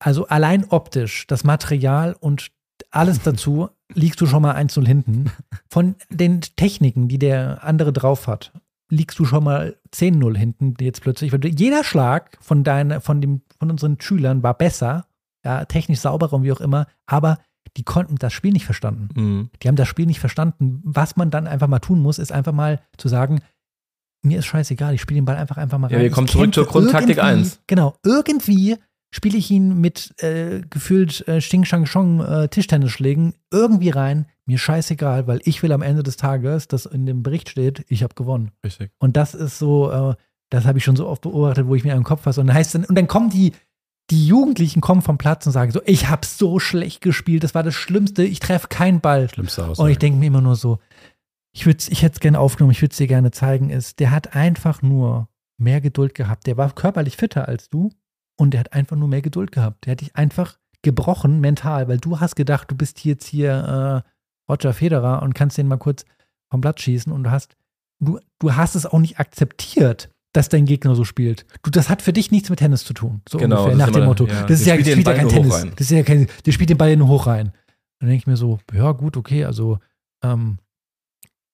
also 0.00 0.26
allein 0.26 0.64
optisch, 0.68 1.26
das 1.28 1.44
Material 1.44 2.16
und 2.18 2.48
alles 2.90 3.22
dazu, 3.22 3.68
liegst 3.94 4.20
du 4.20 4.26
schon 4.26 4.42
mal 4.42 4.56
1-0 4.56 4.84
hinten. 4.86 5.30
Von 5.68 5.94
den 6.10 6.40
Techniken, 6.40 7.06
die 7.06 7.18
der 7.18 7.62
andere 7.62 7.92
drauf 7.92 8.26
hat, 8.26 8.52
liegst 8.90 9.18
du 9.20 9.24
schon 9.24 9.44
mal 9.44 9.76
10-0 9.94 10.36
hinten 10.36 10.74
jetzt 10.80 11.02
plötzlich. 11.02 11.32
Jeder 11.56 11.84
Schlag 11.84 12.36
von, 12.40 12.64
deiner, 12.64 13.00
von, 13.00 13.20
dem, 13.20 13.42
von 13.58 13.70
unseren 13.70 14.00
Schülern 14.00 14.42
war 14.42 14.54
besser, 14.58 15.06
ja, 15.44 15.64
technisch 15.64 16.00
sauberer 16.00 16.34
und 16.34 16.42
wie 16.42 16.52
auch 16.52 16.60
immer, 16.60 16.86
aber 17.06 17.38
die 17.76 17.84
konnten 17.84 18.16
das 18.16 18.32
Spiel 18.32 18.52
nicht 18.52 18.64
verstanden. 18.64 19.08
Mhm. 19.14 19.50
Die 19.62 19.68
haben 19.68 19.76
das 19.76 19.88
Spiel 19.88 20.06
nicht 20.06 20.20
verstanden. 20.20 20.80
Was 20.84 21.16
man 21.16 21.30
dann 21.30 21.46
einfach 21.46 21.68
mal 21.68 21.78
tun 21.78 22.00
muss, 22.00 22.18
ist 22.18 22.32
einfach 22.32 22.52
mal 22.52 22.80
zu 22.96 23.08
sagen, 23.08 23.40
mir 24.22 24.38
ist 24.38 24.46
scheißegal, 24.46 24.94
ich 24.94 25.00
spiele 25.00 25.20
den 25.20 25.24
Ball 25.24 25.36
einfach 25.36 25.56
einfach 25.56 25.78
mal 25.78 25.90
Ja, 25.90 25.96
rein. 25.96 26.02
wir 26.02 26.08
Ich 26.08 26.12
kommen 26.12 26.28
zurück 26.28 26.52
zur 26.54 26.66
Grundtaktik 26.66 27.16
irgendwie- 27.18 27.40
1. 27.42 27.60
Genau, 27.66 27.94
irgendwie 28.04 28.76
spiele 29.14 29.38
ich 29.38 29.50
ihn 29.50 29.80
mit 29.80 30.14
äh, 30.22 30.60
gefühlt 30.68 31.26
äh, 31.26 31.38
Xing 31.38 31.64
Shang 31.64 31.84
Chong 31.86 32.20
äh, 32.20 32.48
Tischtennisschlägen 32.48 33.34
irgendwie 33.50 33.90
rein. 33.90 34.26
Mir 34.46 34.58
scheißegal, 34.58 35.26
weil 35.26 35.40
ich 35.44 35.62
will 35.62 35.72
am 35.72 35.82
Ende 35.82 36.02
des 36.02 36.16
Tages, 36.16 36.68
dass 36.68 36.86
in 36.86 37.06
dem 37.06 37.22
Bericht 37.22 37.48
steht, 37.48 37.84
ich 37.88 38.02
habe 38.02 38.14
gewonnen. 38.14 38.50
Richtig. 38.64 38.90
Und 38.98 39.16
das 39.16 39.34
ist 39.34 39.58
so, 39.58 39.90
äh, 39.90 40.14
das 40.50 40.64
habe 40.66 40.78
ich 40.78 40.84
schon 40.84 40.96
so 40.96 41.06
oft 41.08 41.22
beobachtet, 41.22 41.66
wo 41.66 41.74
ich 41.74 41.84
mir 41.84 41.94
im 41.94 42.04
Kopf 42.04 42.22
fasse. 42.22 42.40
Und 42.40 42.48
dann 42.48 42.56
heißt 42.56 42.74
dann, 42.74 42.84
und 42.84 42.94
dann 42.96 43.06
kommen 43.06 43.30
die, 43.30 43.52
die 44.10 44.26
Jugendlichen 44.26 44.80
kommen 44.80 45.02
vom 45.02 45.18
Platz 45.18 45.46
und 45.46 45.52
sagen 45.52 45.70
so, 45.72 45.80
ich 45.86 46.08
habe 46.08 46.26
so 46.26 46.58
schlecht 46.58 47.00
gespielt, 47.00 47.44
das 47.44 47.54
war 47.54 47.62
das 47.62 47.74
Schlimmste, 47.74 48.22
ich 48.24 48.40
treffe 48.40 48.68
keinen 48.68 49.00
Ball. 49.00 49.28
Schlimmste 49.28 49.64
aus. 49.66 49.78
Und 49.78 49.88
ich 49.90 49.98
denke 49.98 50.18
mir 50.18 50.26
immer 50.26 50.40
nur 50.40 50.56
so, 50.56 50.78
ich, 51.52 51.64
würd's- 51.66 51.88
ich 51.90 52.02
hätte 52.02 52.14
es 52.14 52.20
gerne 52.20 52.38
aufgenommen, 52.38 52.72
ich 52.72 52.82
würde 52.82 52.92
es 52.92 52.98
dir 52.98 53.06
gerne 53.06 53.30
zeigen, 53.30 53.70
ist, 53.70 53.98
der 54.00 54.10
hat 54.10 54.34
einfach 54.34 54.82
nur 54.82 55.28
mehr 55.58 55.80
Geduld 55.80 56.14
gehabt. 56.14 56.46
Der 56.46 56.56
war 56.56 56.74
körperlich 56.74 57.16
fitter 57.16 57.46
als 57.48 57.68
du 57.68 57.90
und 58.38 58.52
der 58.52 58.60
hat 58.60 58.72
einfach 58.72 58.96
nur 58.96 59.08
mehr 59.08 59.22
Geduld 59.22 59.52
gehabt. 59.52 59.84
Der 59.86 59.92
hat 59.92 60.00
dich 60.00 60.16
einfach 60.16 60.58
gebrochen 60.82 61.40
mental, 61.40 61.88
weil 61.88 61.98
du 61.98 62.20
hast 62.20 62.36
gedacht, 62.36 62.70
du 62.70 62.74
bist 62.76 63.04
jetzt 63.04 63.26
hier 63.26 64.04
äh, 64.06 64.50
Roger 64.50 64.72
Federer 64.72 65.22
und 65.22 65.34
kannst 65.34 65.58
den 65.58 65.68
mal 65.68 65.76
kurz 65.76 66.04
vom 66.50 66.60
Blatt 66.60 66.80
schießen 66.80 67.12
und 67.12 67.24
du 67.24 67.30
hast, 67.30 67.56
du, 68.00 68.18
du 68.38 68.54
hast 68.56 68.74
es 68.74 68.86
auch 68.86 68.98
nicht 68.98 69.20
akzeptiert, 69.20 70.10
dass 70.32 70.48
dein 70.48 70.64
Gegner 70.64 70.94
so 70.94 71.04
spielt. 71.04 71.44
Du, 71.62 71.70
das 71.70 71.88
hat 71.88 72.02
für 72.02 72.12
dich 72.12 72.30
nichts 72.30 72.50
mit 72.50 72.58
Tennis 72.60 72.84
zu 72.84 72.94
tun. 72.94 73.20
So 73.28 73.38
Genau, 73.38 73.64
ungefähr, 73.64 73.76
nach 73.78 73.86
dem 73.88 73.96
immer- 73.96 74.06
Motto. 74.06 74.26
ja, 74.26 74.42
das 74.42 74.60
ist 74.60 74.66
der 74.66 74.76
ja, 74.76 74.84
spielt 74.84 75.06
ja 75.06 75.14
kein 75.14 75.28
Tennis. 75.28 75.54
rein. 75.54 75.72
Das 75.76 75.80
ist 75.82 75.90
ja 75.90 76.02
kein, 76.02 76.28
der 76.46 76.52
spielt 76.52 76.70
den 76.70 76.78
Ball 76.78 76.96
nur 76.96 77.08
hoch 77.08 77.26
rein. 77.26 77.52
Dann 77.98 78.08
denke 78.08 78.22
ich 78.22 78.26
mir 78.26 78.36
so, 78.36 78.58
ja 78.72 78.92
gut, 78.92 79.16
okay, 79.16 79.44
also 79.44 79.78
ähm, 80.22 80.58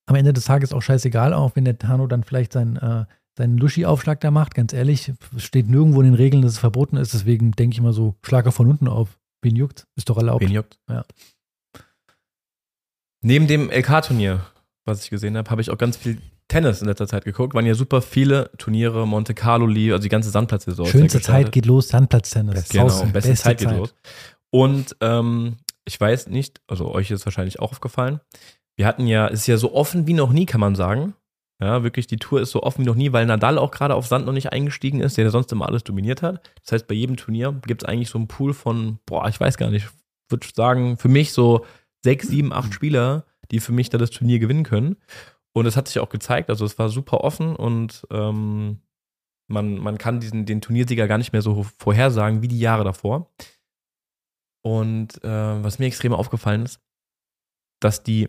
am 0.07 0.15
Ende 0.15 0.33
des 0.33 0.45
Tages 0.45 0.73
auch 0.73 0.83
scheißegal, 0.83 1.33
auch 1.33 1.57
wenn 1.57 1.65
der 1.65 1.79
Tano 1.79 2.07
dann 2.07 2.23
vielleicht 2.23 2.53
sein, 2.53 2.77
äh, 2.77 3.05
seinen 3.37 3.59
Luschi-Aufschlag 3.59 4.21
da 4.21 4.31
macht, 4.31 4.55
ganz 4.55 4.73
ehrlich, 4.73 5.13
es 5.35 5.43
steht 5.43 5.69
nirgendwo 5.69 6.01
in 6.01 6.07
den 6.07 6.15
Regeln, 6.15 6.43
dass 6.43 6.53
es 6.53 6.59
verboten 6.59 6.97
ist, 6.97 7.13
deswegen 7.15 7.53
denke 7.53 7.75
ich 7.75 7.79
immer 7.79 7.93
so, 7.93 8.15
schlag 8.25 8.47
er 8.47 8.53
von 8.53 8.69
unten 8.69 8.89
auf. 8.89 9.19
Wen 9.43 9.57
juckt? 9.57 9.87
Ist 9.97 10.09
doch 10.09 10.17
erlaubt. 10.17 10.43
Wen 10.43 10.53
juckt? 10.53 10.79
Ja. 10.89 11.05
Neben 13.23 13.47
dem 13.47 13.71
LK-Turnier, 13.71 14.45
was 14.85 15.03
ich 15.05 15.11
gesehen 15.11 15.37
habe, 15.37 15.51
habe 15.51 15.61
ich 15.61 15.71
auch 15.71 15.79
ganz 15.79 15.97
viel 15.97 16.21
Tennis 16.49 16.81
in 16.81 16.89
letzter 16.89 17.07
Zeit 17.07 17.25
geguckt. 17.25 17.55
Waren 17.55 17.67
ja 17.67 17.75
super 17.75 18.03
viele 18.03 18.51
Turniere, 18.59 19.07
Monte 19.07 19.35
Carlo 19.35 19.67
also 19.67 19.99
die 19.99 20.09
ganze 20.09 20.31
Sandplatzsaison. 20.31 20.87
Schönste. 20.87 21.21
Zeit 21.21 21.53
geht 21.53 21.67
los, 21.67 21.89
Sandplatztennis. 21.89 22.69
Genau, 22.69 22.85
Draußen, 22.85 23.13
beste, 23.13 23.35
Zeit 23.35 23.59
geht 23.59 23.71
los. 23.71 23.95
Und 24.51 24.97
ähm, 25.01 25.57
ich 25.85 26.01
weiß 26.01 26.29
nicht, 26.29 26.61
also 26.67 26.93
euch 26.93 27.11
ist 27.11 27.27
wahrscheinlich 27.27 27.61
auch 27.61 27.73
aufgefallen. 27.73 28.21
Wir 28.77 28.87
hatten 28.87 29.07
ja, 29.07 29.29
es 29.29 29.41
ist 29.41 29.47
ja 29.47 29.57
so 29.57 29.75
offen 29.75 30.07
wie 30.07 30.13
noch 30.13 30.33
nie, 30.33 30.47
kann 30.47 30.61
man 30.61 30.75
sagen. 30.75 31.15
Ja, 31.61 31.83
wirklich, 31.83 32.07
die 32.07 32.19
Tour 32.19 32.43
ist 32.43 32.51
so 32.51 32.63
offen 32.63 32.83
wie 32.83 32.87
noch 32.87 32.95
nie, 32.95 33.13
weil 33.13 33.25
Nadal 33.25 33.57
auch 33.57 33.71
gerade 33.71 33.95
auf 33.95 34.07
Sand 34.07 34.27
noch 34.27 34.35
nicht 34.35 34.53
eingestiegen 34.53 35.01
ist, 35.01 35.17
der 35.17 35.25
ja 35.25 35.31
sonst 35.31 35.51
immer 35.53 35.67
alles 35.67 35.85
dominiert 35.85 36.21
hat. 36.21 36.51
Das 36.63 36.73
heißt, 36.73 36.87
bei 36.87 36.95
jedem 36.95 37.17
Turnier 37.17 37.53
gibt 37.67 37.83
es 37.83 37.89
eigentlich 37.89 38.11
so 38.11 38.19
einen 38.19 38.29
Pool 38.29 38.53
von, 38.53 38.99
boah, 39.07 39.27
ich 39.29 39.41
weiß 39.41 39.57
gar 39.57 39.71
nicht, 39.71 39.87
ich 39.87 40.31
würde 40.31 40.47
sagen, 40.55 40.99
für 40.99 41.09
mich 41.09 41.33
so 41.33 41.65
sechs, 42.05 42.29
sieben, 42.29 42.53
acht 42.53 42.75
Spieler, 42.75 43.25
die 43.51 43.61
für 43.61 43.73
mich 43.73 43.89
da 43.89 43.97
das 43.97 44.11
Turnier 44.11 44.39
gewinnen 44.39 44.65
können. 44.65 44.97
Und 45.57 45.65
es 45.65 45.75
hat 45.75 45.89
sich 45.89 46.01
auch 46.01 46.11
gezeigt, 46.11 46.51
also 46.51 46.67
es 46.67 46.79
war 46.79 46.91
super 46.91 47.23
offen 47.23 47.57
und 47.57 48.07
ähm, 48.11 48.83
man, 49.49 49.79
man 49.79 49.97
kann 49.97 50.21
diesen, 50.21 50.45
den 50.45 50.61
Turniersieger 50.61 51.09
gar 51.09 51.17
nicht 51.17 51.33
mehr 51.33 51.41
so 51.41 51.63
vorhersagen 51.79 52.43
wie 52.43 52.49
die 52.49 52.61
Jahre 52.61 52.85
davor. 52.85 53.33
Und 54.63 55.25
äh, 55.25 55.65
was 55.65 55.79
mir 55.79 55.87
extrem 55.87 56.13
aufgefallen 56.13 56.65
ist, 56.67 56.79
dass 57.81 58.03
die 58.03 58.29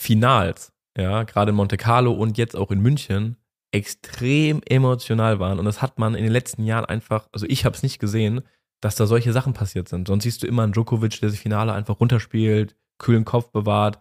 Finals, 0.00 0.72
ja, 0.96 1.24
gerade 1.24 1.50
in 1.50 1.56
Monte 1.56 1.76
Carlo 1.76 2.12
und 2.12 2.38
jetzt 2.38 2.56
auch 2.56 2.70
in 2.70 2.80
München, 2.80 3.36
extrem 3.70 4.62
emotional 4.62 5.38
waren. 5.38 5.58
Und 5.58 5.66
das 5.66 5.82
hat 5.82 5.98
man 5.98 6.14
in 6.14 6.24
den 6.24 6.32
letzten 6.32 6.64
Jahren 6.64 6.86
einfach, 6.86 7.28
also 7.32 7.44
ich 7.46 7.66
habe 7.66 7.76
es 7.76 7.82
nicht 7.82 7.98
gesehen, 7.98 8.40
dass 8.80 8.96
da 8.96 9.06
solche 9.06 9.34
Sachen 9.34 9.52
passiert 9.52 9.86
sind. 9.86 10.08
Sonst 10.08 10.22
siehst 10.22 10.42
du 10.42 10.46
immer 10.46 10.62
einen 10.62 10.72
Djokovic, 10.72 11.20
der 11.20 11.28
das 11.28 11.38
Finale 11.38 11.74
einfach 11.74 12.00
runterspielt, 12.00 12.74
kühlen 12.96 13.26
Kopf 13.26 13.50
bewahrt. 13.50 13.98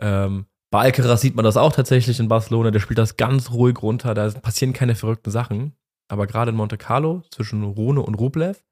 Ähm, 0.00 0.46
bei 0.72 0.80
Alcaraz 0.80 1.20
sieht 1.20 1.36
man 1.36 1.44
das 1.44 1.56
auch 1.56 1.72
tatsächlich 1.72 2.18
in 2.18 2.28
Barcelona, 2.28 2.70
der 2.72 2.80
spielt 2.80 2.98
das 2.98 3.16
ganz 3.16 3.50
ruhig 3.52 3.80
runter, 3.82 4.14
da 4.14 4.28
passieren 4.30 4.72
keine 4.72 4.94
verrückten 4.96 5.30
Sachen. 5.30 5.74
Aber 6.08 6.26
gerade 6.26 6.50
in 6.50 6.56
Monte 6.56 6.76
Carlo 6.78 7.22
zwischen 7.30 7.62
Rune 7.62 8.00
und 8.02 8.14
Rublev, 8.16 8.64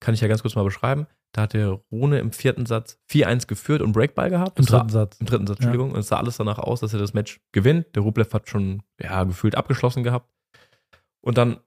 kann 0.00 0.14
ich 0.14 0.20
ja 0.20 0.28
ganz 0.28 0.42
kurz 0.42 0.54
mal 0.54 0.62
beschreiben, 0.64 1.06
da 1.32 1.42
hat 1.42 1.52
der 1.54 1.80
Rune 1.90 2.18
im 2.20 2.32
vierten 2.32 2.64
Satz 2.66 2.98
4-1 3.10 3.46
geführt 3.48 3.82
und 3.82 3.92
Breakball 3.92 4.30
gehabt. 4.30 4.58
Im 4.58 4.64
sah- 4.64 4.78
dritten 4.78 4.90
Satz. 4.92 5.16
im 5.20 5.26
dritten 5.26 5.46
Satz, 5.46 5.56
Entschuldigung. 5.58 5.90
Und 5.92 5.98
es 5.98 6.08
sah 6.08 6.16
alles 6.18 6.36
danach 6.38 6.58
aus, 6.58 6.80
dass 6.80 6.92
er 6.94 6.98
das 7.00 7.12
Match 7.14 7.40
gewinnt. 7.52 7.94
Der 7.94 8.02
Rublev 8.02 8.32
hat 8.32 8.48
schon, 8.48 8.82
ja, 9.00 9.24
gefühlt 9.24 9.54
abgeschlossen 9.54 10.02
gehabt. 10.04 10.30
Und 11.20 11.36
dann 11.36 11.58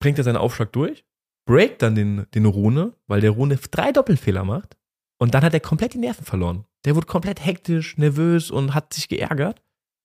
bringt 0.00 0.16
er 0.18 0.24
seinen 0.24 0.36
Aufschlag 0.38 0.72
durch, 0.72 1.04
breakt 1.46 1.82
dann 1.82 1.94
den, 1.94 2.26
den 2.34 2.46
Rune, 2.46 2.94
weil 3.06 3.20
der 3.20 3.32
Rune 3.32 3.56
drei 3.56 3.92
Doppelfehler 3.92 4.44
macht. 4.44 4.76
Und 5.18 5.34
dann 5.34 5.42
hat 5.42 5.52
er 5.54 5.60
komplett 5.60 5.92
die 5.94 5.98
Nerven 5.98 6.24
verloren. 6.24 6.64
Der 6.84 6.96
wurde 6.96 7.06
komplett 7.06 7.44
hektisch, 7.44 7.96
nervös 7.96 8.50
und 8.50 8.74
hat 8.74 8.92
sich 8.92 9.08
geärgert. 9.08 9.62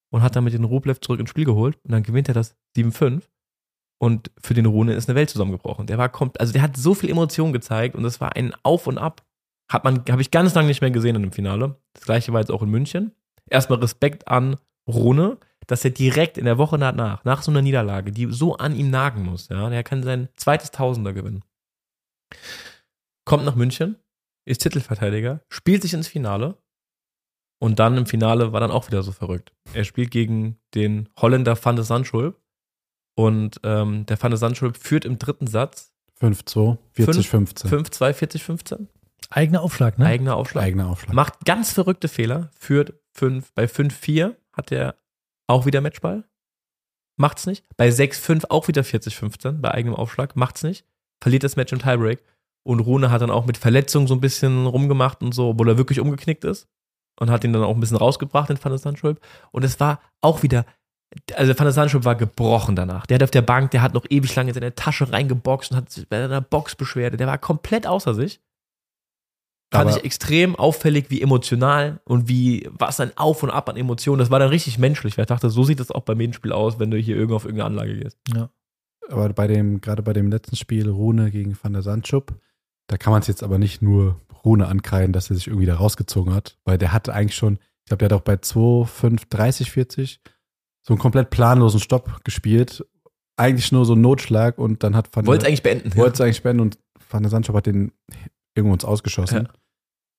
und 0.09 0.21
hat 0.21 0.35
damit 0.35 0.53
den 0.53 0.63
Rublev 0.63 1.01
zurück 1.01 1.19
ins 1.19 1.29
Spiel 1.29 1.43
geholt 1.43 1.77
und 1.83 1.91
dann 1.91 2.03
gewinnt 2.03 2.29
er 2.29 2.33
das 2.33 2.55
7-5 2.77 3.23
und 3.99 4.31
für 4.39 4.53
den 4.53 4.65
Rune 4.65 4.93
ist 4.93 5.09
eine 5.09 5.15
Welt 5.15 5.29
zusammengebrochen. 5.29 5.87
Der 5.87 5.97
war 5.97 6.09
kommt, 6.09 6.39
also 6.39 6.53
der 6.53 6.61
hat 6.61 6.77
so 6.77 6.93
viel 6.93 7.09
Emotion 7.09 7.53
gezeigt 7.53 7.95
und 7.95 8.03
das 8.03 8.21
war 8.21 8.35
ein 8.35 8.53
Auf 8.63 8.87
und 8.87 8.97
Ab. 8.97 9.25
Hat 9.69 9.83
man, 9.83 10.03
habe 10.09 10.21
ich 10.21 10.31
ganz 10.31 10.53
lange 10.53 10.67
nicht 10.67 10.81
mehr 10.81 10.91
gesehen 10.91 11.15
in 11.15 11.23
dem 11.23 11.31
Finale. 11.31 11.75
Das 11.93 12.05
gleiche 12.05 12.31
war 12.31 12.39
jetzt 12.39 12.51
auch 12.51 12.61
in 12.61 12.69
München. 12.69 13.11
Erstmal 13.49 13.79
Respekt 13.79 14.27
an 14.27 14.57
Rune, 14.87 15.37
dass 15.65 15.83
er 15.83 15.91
direkt 15.91 16.37
in 16.37 16.45
der 16.45 16.57
Woche 16.57 16.77
danach, 16.77 17.25
nach 17.25 17.41
so 17.41 17.51
einer 17.51 17.61
Niederlage, 17.61 18.11
die 18.11 18.31
so 18.31 18.55
an 18.55 18.75
ihm 18.75 18.89
nagen 18.89 19.23
muss, 19.23 19.49
ja, 19.49 19.69
der 19.69 19.83
kann 19.83 20.03
sein 20.03 20.29
zweites 20.35 20.71
Tausender 20.71 21.11
gewinnen. 21.13 21.43
Kommt 23.25 23.43
nach 23.43 23.55
München, 23.55 23.97
ist 24.45 24.61
Titelverteidiger, 24.61 25.41
spielt 25.49 25.81
sich 25.81 25.93
ins 25.93 26.07
Finale 26.07 26.57
und 27.59 27.79
dann 27.79 27.97
im 27.97 28.05
Finale 28.05 28.53
war 28.53 28.59
dann 28.59 28.71
auch 28.71 28.87
wieder 28.87 29.03
so 29.03 29.11
verrückt. 29.11 29.51
Er 29.73 29.83
spielt 29.83 30.11
gegen 30.11 30.57
den 30.75 31.09
Holländer 31.19 31.57
Van 31.63 31.75
de 31.75 31.85
Sandschulp 31.85 32.39
und 33.15 33.59
ähm, 33.63 34.05
der 34.05 34.21
Van 34.21 34.31
de 34.31 34.37
Sandschulp 34.37 34.77
führt 34.77 35.05
im 35.05 35.17
dritten 35.17 35.47
Satz 35.47 35.91
5-2, 36.21 36.77
40-15. 36.97 37.67
5-2, 37.67 38.13
40-15. 38.13 38.87
Eigener 39.29 39.61
Aufschlag, 39.61 39.97
ne? 39.97 40.05
Eigener 40.05 40.35
Aufschlag. 40.35 40.63
Eigener 40.63 40.87
Aufschlag. 40.87 41.13
Macht 41.13 41.45
ganz 41.45 41.71
verrückte 41.73 42.07
Fehler, 42.07 42.49
führt 42.57 42.93
5, 43.13 43.51
bei 43.53 43.65
5-4 43.65 44.35
hat 44.53 44.71
er 44.71 44.95
auch 45.47 45.65
wieder 45.65 45.81
Matchball. 45.81 46.23
Macht's 47.17 47.45
nicht. 47.47 47.65
Bei 47.77 47.89
6-5 47.89 48.45
auch 48.49 48.67
wieder 48.67 48.83
40-15 48.83 49.59
bei 49.59 49.71
eigenem 49.71 49.95
Aufschlag. 49.95 50.35
Macht's 50.35 50.63
nicht. 50.63 50.85
Verliert 51.21 51.43
das 51.43 51.55
Match 51.55 51.73
im 51.73 51.79
Tiebreak. 51.79 52.23
Und 52.63 52.79
Rune 52.81 53.09
hat 53.09 53.21
dann 53.21 53.31
auch 53.31 53.45
mit 53.45 53.57
Verletzungen 53.57 54.07
so 54.07 54.13
ein 54.13 54.21
bisschen 54.21 54.67
rumgemacht 54.67 55.23
und 55.23 55.33
so, 55.33 55.49
obwohl 55.49 55.69
er 55.69 55.77
wirklich 55.77 55.99
umgeknickt 55.99 56.43
ist. 56.43 56.67
Und 57.19 57.31
hat 57.31 57.43
ihn 57.43 57.53
dann 57.53 57.63
auch 57.63 57.73
ein 57.73 57.79
bisschen 57.79 57.97
rausgebracht, 57.97 58.49
den 58.49 58.63
Van 58.63 58.71
der 58.71 58.79
Sandschulp. 58.79 59.19
Und 59.51 59.63
es 59.63 59.79
war 59.79 59.99
auch 60.21 60.43
wieder, 60.43 60.65
also 61.35 61.57
Van 61.57 61.65
der 61.65 61.73
Sandschulp 61.73 62.05
war 62.05 62.15
gebrochen 62.15 62.75
danach. 62.75 63.05
Der 63.07 63.15
hat 63.15 63.23
auf 63.23 63.31
der 63.31 63.41
Bank, 63.41 63.71
der 63.71 63.81
hat 63.81 63.93
noch 63.93 64.05
ewig 64.09 64.35
lang 64.35 64.47
in 64.47 64.53
seine 64.53 64.75
Tasche 64.75 65.11
reingeboxt 65.11 65.71
und 65.71 65.77
hat 65.77 65.89
sich 65.89 66.07
bei 66.07 66.23
einer 66.23 66.41
Boxbeschwerde. 66.41 67.17
Der 67.17 67.27
war 67.27 67.37
komplett 67.37 67.87
außer 67.87 68.13
sich. 68.13 68.39
Fand 69.73 69.89
Aber- 69.89 69.97
ich 69.97 70.05
extrem 70.05 70.55
auffällig, 70.55 71.09
wie 71.09 71.21
emotional 71.21 71.99
und 72.05 72.29
wie, 72.29 72.69
was 72.71 72.99
ein 73.01 73.11
Auf 73.17 73.43
und 73.43 73.49
Ab 73.49 73.67
an 73.67 73.75
Emotionen. 73.75 74.19
Das 74.19 74.29
war 74.31 74.39
dann 74.39 74.49
richtig 74.49 74.77
menschlich, 74.77 75.17
weil 75.17 75.23
ich 75.23 75.27
dachte, 75.27 75.49
so 75.49 75.63
sieht 75.63 75.79
das 75.79 75.91
auch 75.91 76.03
beim 76.03 76.17
Medienspiel 76.17 76.53
aus, 76.53 76.79
wenn 76.79 76.89
du 76.91 76.97
hier 76.97 77.15
irgendwo 77.17 77.35
auf 77.35 77.45
irgendeine 77.45 77.67
Anlage 77.67 77.97
gehst. 77.99 78.17
Aber 79.09 79.29
bei 79.29 79.47
dem, 79.47 79.81
gerade 79.81 80.03
bei 80.03 80.13
dem 80.13 80.29
letzten 80.29 80.55
Spiel 80.55 80.89
Rune 80.89 81.31
gegen 81.31 81.57
Van 81.61 81.73
der 81.73 81.81
Sandschub, 81.81 82.33
da 82.87 82.97
kann 82.97 83.11
man 83.11 83.21
es 83.21 83.27
jetzt 83.27 83.43
aber 83.43 83.57
nicht 83.57 83.81
nur 83.81 84.19
Rune 84.47 84.67
ankreiden, 84.67 85.13
dass 85.13 85.29
er 85.29 85.35
sich 85.35 85.47
irgendwie 85.47 85.65
da 85.65 85.75
rausgezogen 85.75 86.33
hat, 86.33 86.57
weil 86.63 86.77
der 86.77 86.93
hatte 86.93 87.13
eigentlich 87.13 87.35
schon, 87.35 87.55
ich 87.55 87.89
glaube, 87.89 87.99
der 87.99 88.05
hat 88.05 88.21
auch 88.21 88.25
bei 88.25 88.37
2, 88.37 88.85
5, 88.85 89.25
30, 89.25 89.71
40 89.71 90.21
so 90.81 90.93
einen 90.93 90.99
komplett 90.99 91.29
planlosen 91.29 91.81
Stopp 91.81 92.23
gespielt. 92.23 92.85
Eigentlich 93.35 93.71
nur 93.71 93.85
so 93.85 93.93
ein 93.93 94.01
Notschlag 94.01 94.57
und 94.57 94.83
dann 94.83 94.95
hat 94.95 95.15
Van 95.15 95.27
Wollte 95.27 95.43
es 95.43 95.47
eigentlich 95.47 95.63
beenden. 95.63 95.95
wollte 95.95 96.13
es 96.13 96.21
eigentlich 96.21 96.37
spenden 96.37 96.61
und 96.61 96.79
Van 97.09 97.23
der 97.23 97.29
Sandschub 97.29 97.55
hat 97.55 97.65
den 97.65 97.91
irgendwo 98.55 98.73
uns 98.73 98.85
ausgeschossen. 98.85 99.43
Ja. 99.43 99.53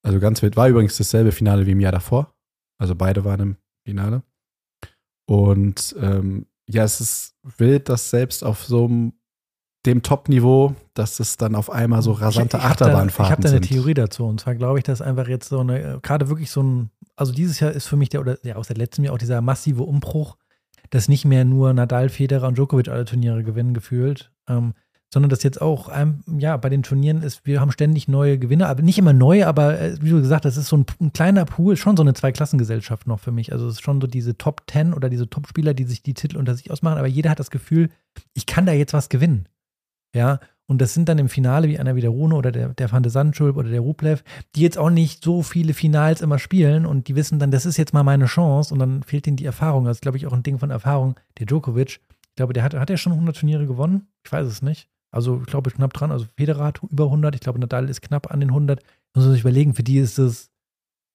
Also 0.04 0.20
ganz 0.20 0.42
wild. 0.42 0.56
War 0.56 0.68
übrigens 0.68 0.96
dasselbe 0.96 1.32
Finale 1.32 1.66
wie 1.66 1.72
im 1.72 1.80
Jahr 1.80 1.92
davor. 1.92 2.34
Also 2.78 2.94
beide 2.94 3.24
waren 3.24 3.40
im 3.40 3.56
Finale. 3.84 4.22
Und 5.26 5.96
ähm, 6.00 6.46
ja, 6.68 6.84
es 6.84 7.00
ist 7.00 7.34
wild, 7.56 7.88
dass 7.88 8.10
selbst 8.10 8.44
auf 8.44 8.64
so 8.64 8.84
einem 8.84 9.12
dem 9.88 10.02
Top-Niveau, 10.02 10.74
dass 10.94 11.18
es 11.18 11.36
dann 11.36 11.54
auf 11.56 11.70
einmal 11.70 12.02
so 12.02 12.12
rasante 12.12 12.56
ich, 12.58 12.62
ich 12.62 12.68
hab 12.68 12.76
da- 12.76 12.84
Ich 12.86 12.90
Achterbahnfahrten 12.92 13.32
habe 13.32 13.42
da 13.42 13.48
eine. 13.50 13.60
Theorie 13.60 13.94
dazu. 13.94 14.24
Und 14.26 14.40
zwar 14.40 14.54
glaube 14.54 14.78
ich, 14.78 14.84
dass 14.84 15.02
einfach 15.02 15.26
jetzt 15.28 15.48
so 15.48 15.58
eine, 15.60 15.80
äh, 15.80 15.98
gerade 16.02 16.28
wirklich 16.28 16.50
so 16.50 16.62
ein, 16.62 16.90
also 17.16 17.32
dieses 17.32 17.58
Jahr 17.60 17.72
ist 17.72 17.86
für 17.88 17.96
mich 17.96 18.08
der, 18.10 18.20
oder 18.20 18.38
ja, 18.44 18.54
aus 18.56 18.68
der 18.68 18.76
letzten 18.76 19.02
Jahr 19.04 19.14
auch 19.14 19.18
dieser 19.18 19.40
massive 19.40 19.82
Umbruch, 19.82 20.36
dass 20.90 21.08
nicht 21.08 21.24
mehr 21.24 21.44
nur 21.44 21.72
Nadal, 21.72 22.08
Federer 22.08 22.46
und 22.48 22.56
Djokovic 22.56 22.88
alle 22.88 23.04
Turniere 23.04 23.42
gewinnen 23.42 23.74
gefühlt, 23.74 24.30
ähm, 24.48 24.74
sondern 25.12 25.30
dass 25.30 25.42
jetzt 25.42 25.60
auch, 25.62 25.88
ähm, 25.94 26.20
ja, 26.38 26.56
bei 26.58 26.68
den 26.68 26.82
Turnieren 26.82 27.22
ist, 27.22 27.46
wir 27.46 27.60
haben 27.62 27.72
ständig 27.72 28.08
neue 28.08 28.38
Gewinner, 28.38 28.68
aber 28.68 28.82
nicht 28.82 28.98
immer 28.98 29.14
neue, 29.14 29.46
aber 29.46 29.80
äh, 29.80 29.96
wie 30.02 30.10
du 30.10 30.20
gesagt 30.20 30.44
hast, 30.44 30.56
das 30.56 30.64
ist 30.64 30.68
so 30.68 30.76
ein, 30.76 30.86
ein 31.00 31.12
kleiner 31.14 31.46
Pool, 31.46 31.76
schon 31.78 31.96
so 31.96 32.02
eine 32.02 32.12
Zweiklassengesellschaft 32.12 33.06
noch 33.06 33.18
für 33.18 33.32
mich. 33.32 33.52
Also 33.52 33.66
es 33.68 33.74
ist 33.76 33.82
schon 33.82 34.00
so 34.02 34.06
diese 34.06 34.36
Top 34.36 34.62
10 34.70 34.92
oder 34.92 35.08
diese 35.08 35.28
Top-Spieler, 35.30 35.72
die 35.72 35.84
sich 35.84 36.02
die 36.02 36.12
Titel 36.14 36.36
unter 36.36 36.54
sich 36.54 36.70
ausmachen, 36.70 36.98
aber 36.98 37.06
jeder 37.06 37.30
hat 37.30 37.40
das 37.40 37.50
Gefühl, 37.50 37.88
ich 38.34 38.44
kann 38.46 38.66
da 38.66 38.72
jetzt 38.72 38.92
was 38.92 39.08
gewinnen. 39.08 39.46
Ja, 40.14 40.40
und 40.70 40.82
das 40.82 40.92
sind 40.92 41.08
dann 41.08 41.18
im 41.18 41.30
Finale 41.30 41.66
wie 41.68 41.78
einer 41.78 41.96
wie 41.96 42.02
der 42.02 42.10
Rune 42.10 42.34
oder 42.34 42.52
der, 42.52 42.68
der 42.68 42.92
Van 42.92 43.02
de 43.02 43.10
Sandschulp 43.10 43.56
oder 43.56 43.70
der 43.70 43.80
Rublev, 43.80 44.22
die 44.54 44.60
jetzt 44.60 44.76
auch 44.76 44.90
nicht 44.90 45.24
so 45.24 45.42
viele 45.42 45.72
Finals 45.72 46.20
immer 46.20 46.38
spielen 46.38 46.84
und 46.84 47.08
die 47.08 47.16
wissen 47.16 47.38
dann, 47.38 47.50
das 47.50 47.64
ist 47.64 47.78
jetzt 47.78 47.94
mal 47.94 48.02
meine 48.02 48.26
Chance 48.26 48.74
und 48.74 48.80
dann 48.80 49.02
fehlt 49.02 49.26
ihnen 49.26 49.38
die 49.38 49.46
Erfahrung. 49.46 49.86
Das 49.86 49.96
ist, 49.96 50.02
glaube 50.02 50.18
ich, 50.18 50.26
auch 50.26 50.34
ein 50.34 50.42
Ding 50.42 50.58
von 50.58 50.70
Erfahrung. 50.70 51.18
Der 51.38 51.46
Djokovic, 51.46 52.00
ich 52.10 52.36
glaube, 52.36 52.52
der 52.52 52.62
hat, 52.62 52.74
hat 52.74 52.90
er 52.90 52.98
schon 52.98 53.12
100 53.14 53.38
Turniere 53.38 53.66
gewonnen? 53.66 54.08
Ich 54.24 54.30
weiß 54.30 54.46
es 54.46 54.60
nicht. 54.60 54.90
Also, 55.10 55.40
ich 55.40 55.46
glaube, 55.46 55.70
knapp 55.70 55.94
dran. 55.94 56.12
Also, 56.12 56.26
Federer 56.36 56.64
hat 56.64 56.82
über 56.82 57.04
100. 57.04 57.34
Ich 57.34 57.40
glaube, 57.40 57.58
Nadal 57.58 57.88
ist 57.88 58.02
knapp 58.02 58.30
an 58.30 58.40
den 58.40 58.50
100. 58.50 58.82
Muss 59.14 59.24
man 59.24 59.32
sich 59.32 59.40
überlegen, 59.40 59.74
für 59.74 59.82
die 59.82 59.98
ist 59.98 60.18
es 60.18 60.50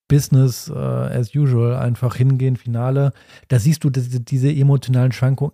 Business 0.07 0.67
äh, 0.67 0.73
as 0.73 1.35
usual. 1.35 1.75
Einfach 1.75 2.15
hingehen, 2.15 2.55
Finale. 2.55 3.13
Da 3.49 3.59
siehst 3.59 3.83
du 3.83 3.91
diese, 3.91 4.19
diese 4.19 4.51
emotionalen 4.51 5.11
Schwankungen 5.11 5.53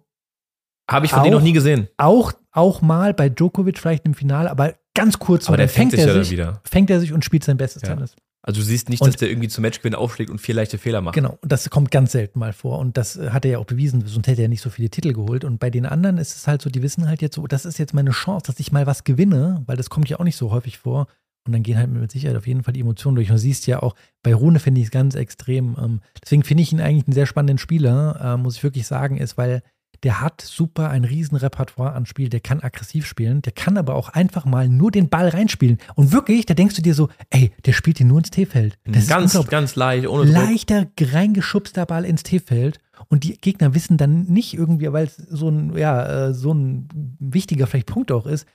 Habe 0.91 1.05
ich 1.05 1.11
von 1.11 1.23
denen 1.23 1.35
noch 1.35 1.41
nie 1.43 1.53
gesehen. 1.53 1.87
auch, 1.97 2.33
auch 2.51 2.81
mal 2.81 3.13
bei 3.13 3.29
Djokovic 3.29 3.77
vielleicht 3.79 4.05
im 4.05 4.13
Finale, 4.13 4.49
aber 4.51 4.73
ganz 4.95 5.19
kurz 5.19 5.47
Aber 5.47 5.57
der 5.57 5.67
dann 5.67 5.73
fängt 5.73 5.91
sich 5.91 5.99
er 6.01 6.07
ja 6.07 6.13
dann 6.13 6.23
sich, 6.23 6.31
wieder. 6.31 6.61
fängt 6.63 6.89
er 6.89 6.99
sich 6.99 7.13
und 7.13 7.23
spielt 7.23 7.43
sein 7.43 7.57
bestes 7.57 7.83
Ja. 7.83 7.89
Tennis. 7.89 8.15
Also 8.41 8.61
du 8.61 8.65
siehst 8.65 8.89
nicht, 8.89 9.01
Und- 9.01 9.07
dass 9.09 9.17
der 9.17 9.29
irgendwie 9.29 9.49
zum 9.49 9.61
Matchgewinn 9.63 9.93
aufschlägt 9.95 10.31
und 10.31 10.39
vier 10.39 10.55
leichte 10.55 10.77
Fehler 10.77 11.01
macht. 11.01 11.13
Genau, 11.13 11.37
und 11.41 11.51
das 11.51 11.69
kommt 11.69 11.91
ganz 11.91 12.13
selten 12.13 12.39
mal 12.39 12.53
vor. 12.53 12.79
Und 12.79 12.95
das 12.97 13.17
äh, 13.17 13.29
hat 13.31 13.43
er 13.45 13.51
ja 13.51 13.57
auch 13.59 13.65
bewiesen, 13.65 14.01
sonst 14.05 14.27
hätte 14.27 14.41
er 14.41 14.47
nicht 14.47 14.61
so 14.61 14.69
viele 14.69 14.89
Titel 14.89 15.11
geholt. 15.13 15.43
Und 15.43 15.59
bei 15.59 15.69
den 15.69 15.85
anderen 15.85 16.17
ist 16.17 16.35
es 16.35 16.47
halt 16.47 16.61
so, 16.61 16.69
die 16.69 16.81
wissen 16.81 17.07
halt 17.07 17.21
jetzt 17.21 17.35
so, 17.35 17.45
das 17.47 17.65
ist 17.65 17.77
jetzt 17.79 17.93
meine 17.93 18.11
Chance, 18.11 18.45
dass 18.47 18.59
ich 18.59 18.71
mal 18.71 18.87
was 18.87 19.03
gewinne, 19.03 19.61
weil 19.67 19.75
das 19.77 19.89
kommt 19.89 20.07
ja 20.09 20.19
auch 20.19 20.23
nicht 20.23 20.37
so 20.37 20.51
häufig 20.51 20.77
vor. 20.79 21.07
Und 21.45 21.53
dann 21.53 21.63
gehen 21.63 21.77
halt 21.77 21.89
mit 21.91 22.11
Sicherheit 22.11 22.37
auf 22.37 22.47
jeden 22.47 22.63
Fall 22.63 22.73
die 22.73 22.79
Emotionen 22.81 23.15
durch. 23.15 23.29
Und 23.29 23.35
du 23.35 23.39
siehst 23.41 23.67
ja 23.67 23.81
auch, 23.83 23.93
bei 24.23 24.33
Rune 24.33 24.59
finde 24.59 24.79
ich 24.81 24.87
es 24.87 24.91
ganz 24.91 25.15
extrem. 25.15 25.75
Ähm, 25.81 26.01
deswegen 26.23 26.43
finde 26.43 26.63
ich 26.63 26.71
ihn 26.71 26.81
eigentlich 26.81 27.07
einen 27.07 27.13
sehr 27.13 27.25
spannenden 27.25 27.57
Spieler, 27.57 28.19
äh, 28.23 28.37
muss 28.37 28.55
ich 28.55 28.63
wirklich 28.63 28.87
sagen, 28.87 29.17
ist, 29.17 29.37
weil 29.37 29.61
der 30.03 30.21
hat 30.21 30.41
super 30.41 30.89
ein 30.89 31.03
riesen 31.03 31.37
Repertoire 31.37 31.93
an 31.93 32.05
Spiel, 32.05 32.29
der 32.29 32.39
kann 32.39 32.61
aggressiv 32.61 33.05
spielen, 33.05 33.41
der 33.41 33.51
kann 33.51 33.77
aber 33.77 33.95
auch 33.95 34.09
einfach 34.09 34.45
mal 34.45 34.69
nur 34.69 34.91
den 34.91 35.09
Ball 35.09 35.29
reinspielen. 35.29 35.77
Und 35.95 36.11
wirklich, 36.11 36.45
da 36.45 36.53
denkst 36.53 36.75
du 36.75 36.81
dir 36.81 36.93
so, 36.93 37.09
ey, 37.29 37.51
der 37.65 37.73
spielt 37.73 37.99
den 37.99 38.07
nur 38.07 38.19
ins 38.19 38.31
T-Feld. 38.31 38.77
Das 38.85 39.03
ist 39.03 39.09
ganz, 39.09 39.33
unglaublich 39.33 39.51
ganz 39.51 39.75
leicht, 39.75 40.07
ohne 40.07 40.25
Druck. 40.25 40.33
leichter 40.33 40.87
reingeschubster 40.99 41.85
Ball 41.85 42.05
ins 42.05 42.23
T-Feld 42.23 42.79
und 43.07 43.23
die 43.23 43.37
Gegner 43.37 43.73
wissen 43.73 43.97
dann 43.97 44.25
nicht 44.25 44.53
irgendwie, 44.53 44.91
weil 44.91 45.05
es 45.05 45.15
so 45.15 45.49
ein, 45.49 45.77
ja, 45.77 46.27
äh, 46.27 46.33
so 46.33 46.53
ein 46.53 46.87
wichtiger 47.19 47.67
vielleicht 47.67 47.87
Punkt 47.87 48.11
auch 48.11 48.25
ist, 48.25 48.45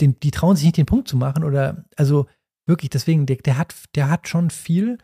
den, 0.00 0.18
die 0.20 0.30
trauen 0.30 0.56
sich 0.56 0.64
nicht 0.64 0.76
den 0.76 0.86
Punkt 0.86 1.08
zu 1.08 1.16
machen 1.16 1.44
oder, 1.44 1.84
also 1.96 2.26
wirklich, 2.66 2.90
deswegen, 2.90 3.26
der, 3.26 3.36
der 3.36 3.58
hat, 3.58 3.74
der 3.94 4.10
hat 4.10 4.28
schon 4.28 4.50
viel, 4.50 4.98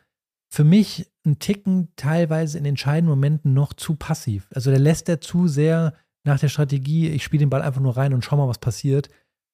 für 0.53 0.65
mich 0.65 1.10
ein 1.31 1.39
Ticken 1.39 1.89
teilweise 1.97 2.59
in 2.59 2.65
entscheidenden 2.65 3.11
Momenten 3.11 3.55
noch 3.55 3.73
zu 3.73 3.95
passiv. 3.95 4.49
Also 4.55 4.71
der 4.71 4.81
lässt 4.81 5.09
der 5.09 5.21
zu 5.21 5.49
sehr 5.49 5.95
nach 6.25 6.39
der 6.39 6.49
Strategie, 6.49 7.09
ich 7.09 7.25
spiele 7.25 7.41
den 7.41 7.51
Ball 7.51 7.63
einfach 7.63 7.81
nur 7.81 7.97
rein 7.97 8.13
und 8.13 8.25
schau 8.25 8.37
mal, 8.37 8.49
was 8.49 8.59
passiert. 8.59 9.09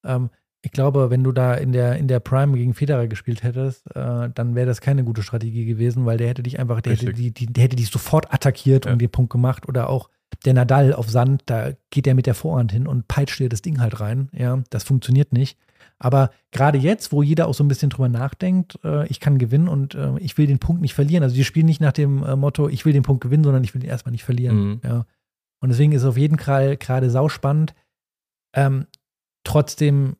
Ähm, 0.04 0.30
ich 0.62 0.72
glaube, 0.72 1.10
wenn 1.10 1.22
du 1.22 1.30
da 1.30 1.54
in 1.54 1.70
der, 1.70 1.96
in 1.96 2.08
der 2.08 2.18
Prime 2.18 2.56
gegen 2.56 2.74
Federer 2.74 3.06
gespielt 3.06 3.44
hättest, 3.44 3.86
äh, 3.94 4.28
dann 4.34 4.56
wäre 4.56 4.66
das 4.66 4.80
keine 4.80 5.04
gute 5.04 5.22
Strategie 5.22 5.64
gewesen, 5.64 6.06
weil 6.06 6.18
der 6.18 6.28
hätte 6.28 6.42
dich 6.42 6.58
einfach, 6.58 6.80
der 6.80 6.94
hätte, 6.94 7.12
die, 7.12 7.32
die, 7.32 7.46
der 7.46 7.64
hätte 7.64 7.76
dich 7.76 7.88
sofort 7.88 8.34
attackiert 8.34 8.84
Ja. 8.86 8.92
und 8.92 8.98
den 9.00 9.10
Punkt 9.10 9.30
gemacht. 9.30 9.68
Oder 9.68 9.88
auch 9.88 10.10
der 10.44 10.54
Nadal 10.54 10.92
auf 10.92 11.08
Sand, 11.08 11.42
da 11.46 11.70
geht 11.90 12.08
er 12.08 12.14
mit 12.16 12.26
der 12.26 12.34
Vorhand 12.34 12.72
hin 12.72 12.88
und 12.88 13.06
peitscht 13.06 13.38
dir 13.38 13.48
das 13.48 13.62
Ding 13.62 13.78
halt 13.80 14.00
rein. 14.00 14.28
Ja, 14.32 14.60
das 14.70 14.82
funktioniert 14.82 15.32
nicht. 15.32 15.56
Aber 15.98 16.30
gerade 16.50 16.78
jetzt, 16.78 17.12
wo 17.12 17.22
jeder 17.22 17.48
auch 17.48 17.54
so 17.54 17.64
ein 17.64 17.68
bisschen 17.68 17.90
drüber 17.90 18.08
nachdenkt, 18.08 18.78
äh, 18.84 19.06
ich 19.08 19.18
kann 19.20 19.38
gewinnen 19.38 19.68
und 19.68 19.94
äh, 19.94 20.18
ich 20.18 20.36
will 20.36 20.46
den 20.46 20.58
Punkt 20.58 20.82
nicht 20.82 20.94
verlieren. 20.94 21.22
Also 21.22 21.34
die 21.34 21.44
spielen 21.44 21.66
nicht 21.66 21.80
nach 21.80 21.92
dem 21.92 22.22
äh, 22.22 22.36
Motto, 22.36 22.68
ich 22.68 22.84
will 22.84 22.92
den 22.92 23.02
Punkt 23.02 23.22
gewinnen, 23.22 23.44
sondern 23.44 23.64
ich 23.64 23.74
will 23.74 23.82
ihn 23.82 23.88
erstmal 23.88 24.12
nicht 24.12 24.24
verlieren. 24.24 24.56
Mhm. 24.56 24.80
Ja. 24.84 25.06
Und 25.60 25.70
deswegen 25.70 25.92
ist 25.92 26.02
es 26.02 26.08
auf 26.08 26.18
jeden 26.18 26.38
Fall 26.38 26.76
gerade 26.76 27.08
sauspannend. 27.08 27.74
Ähm, 28.54 28.86
trotzdem, 29.42 30.16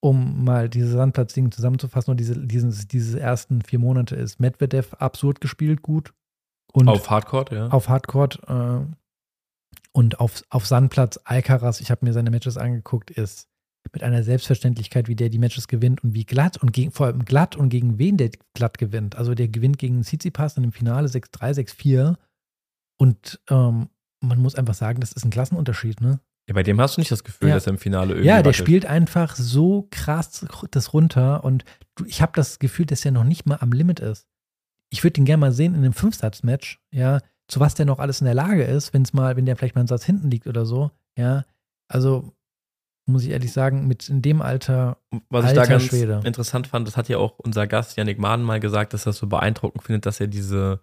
um 0.00 0.44
mal 0.44 0.68
dieses 0.70 0.92
Sandplatzding 0.92 1.52
zusammenzufassen, 1.52 2.12
und 2.12 2.16
diese, 2.18 2.46
dieses, 2.46 2.88
diese 2.88 3.20
ersten 3.20 3.60
vier 3.62 3.78
Monate 3.78 4.16
ist 4.16 4.40
Medvedev 4.40 4.94
absurd 4.94 5.40
gespielt, 5.42 5.82
gut. 5.82 6.14
Und 6.72 6.88
Auf 6.88 7.10
Hardcore, 7.10 7.54
ja. 7.54 7.68
auf 7.68 7.88
Hardcourt 7.88 8.40
äh, 8.48 8.80
und 9.92 10.20
auf, 10.20 10.42
auf 10.50 10.66
Sandplatz 10.66 11.18
Alcaraz, 11.24 11.80
ich 11.80 11.90
habe 11.90 12.04
mir 12.04 12.12
seine 12.12 12.30
Matches 12.30 12.58
angeguckt, 12.58 13.10
ist 13.10 13.48
mit 13.92 14.02
einer 14.02 14.22
Selbstverständlichkeit, 14.22 15.08
wie 15.08 15.16
der 15.16 15.28
die 15.28 15.38
Matches 15.38 15.68
gewinnt 15.68 16.02
und 16.04 16.14
wie 16.14 16.24
glatt 16.24 16.56
und 16.62 16.72
gegen, 16.72 16.90
vor 16.92 17.06
allem 17.06 17.24
glatt 17.24 17.56
und 17.56 17.68
gegen 17.68 17.98
wen 17.98 18.16
der 18.16 18.30
glatt 18.54 18.78
gewinnt. 18.78 19.16
Also 19.16 19.34
der 19.34 19.48
gewinnt 19.48 19.78
gegen 19.78 20.02
Tsitsipas 20.02 20.56
in 20.56 20.62
dem 20.64 20.72
Finale 20.72 21.08
6-3, 21.08 21.54
6-4 21.68 22.16
und 22.98 23.40
ähm, 23.50 23.88
man 24.20 24.38
muss 24.38 24.54
einfach 24.54 24.74
sagen, 24.74 25.00
das 25.00 25.12
ist 25.12 25.24
ein 25.24 25.30
Klassenunterschied, 25.30 26.00
ne? 26.00 26.20
ja. 26.48 26.54
Bei 26.54 26.62
dem 26.62 26.80
hast 26.80 26.96
du 26.96 27.00
nicht 27.00 27.10
das 27.10 27.24
Gefühl, 27.24 27.48
Ja. 27.48 27.54
dass 27.54 27.66
er 27.66 27.72
im 27.72 27.78
Finale 27.78 28.10
irgendwie 28.14 28.28
Ja, 28.28 28.36
der 28.36 28.46
wackelt. 28.46 28.56
spielt 28.56 28.86
einfach 28.86 29.36
so 29.36 29.86
krass 29.90 30.46
das 30.70 30.92
runter 30.92 31.44
und 31.44 31.64
ich 32.06 32.22
habe 32.22 32.32
das 32.34 32.58
Gefühl, 32.58 32.86
dass 32.86 33.04
er 33.04 33.10
noch 33.10 33.24
nicht 33.24 33.46
mal 33.46 33.58
am 33.60 33.72
Limit 33.72 34.00
ist. 34.00 34.26
Ich 34.90 35.02
würde 35.04 35.20
ihn 35.20 35.24
gerne 35.24 35.40
mal 35.40 35.52
sehen 35.52 35.74
in 35.74 35.80
einem 35.80 35.92
Fünfsatz-Match, 35.92 36.80
ja, 36.92 37.20
zu 37.48 37.60
was 37.60 37.74
der 37.74 37.86
noch 37.86 37.98
alles 37.98 38.20
in 38.20 38.24
der 38.24 38.34
Lage 38.34 38.64
ist, 38.64 38.92
wenn 38.94 39.02
es 39.02 39.12
mal, 39.12 39.36
wenn 39.36 39.46
der 39.46 39.56
vielleicht 39.56 39.74
mal 39.74 39.80
einen 39.80 39.88
Satz 39.88 40.04
hinten 40.04 40.30
liegt 40.30 40.46
oder 40.46 40.64
so, 40.66 40.90
ja. 41.18 41.44
Also 41.88 42.32
muss 43.06 43.22
ich 43.24 43.30
ehrlich 43.30 43.52
sagen, 43.52 43.86
mit 43.86 44.08
in 44.08 44.20
dem 44.20 44.42
Alter, 44.42 44.98
Was 45.30 45.44
ich 45.44 45.50
Alter 45.50 45.62
da 45.62 45.66
ganz 45.66 45.84
Schwede. 45.84 46.20
interessant 46.24 46.66
fand, 46.66 46.86
das 46.86 46.96
hat 46.96 47.08
ja 47.08 47.18
auch 47.18 47.38
unser 47.38 47.66
Gast 47.66 47.96
Yannick 47.96 48.18
Mahn 48.18 48.42
mal 48.42 48.60
gesagt, 48.60 48.92
dass 48.92 49.02
er 49.02 49.10
das 49.10 49.18
so 49.18 49.26
beeindruckend 49.28 49.82
findet, 49.84 50.06
dass 50.06 50.20
er 50.20 50.26
diese 50.26 50.80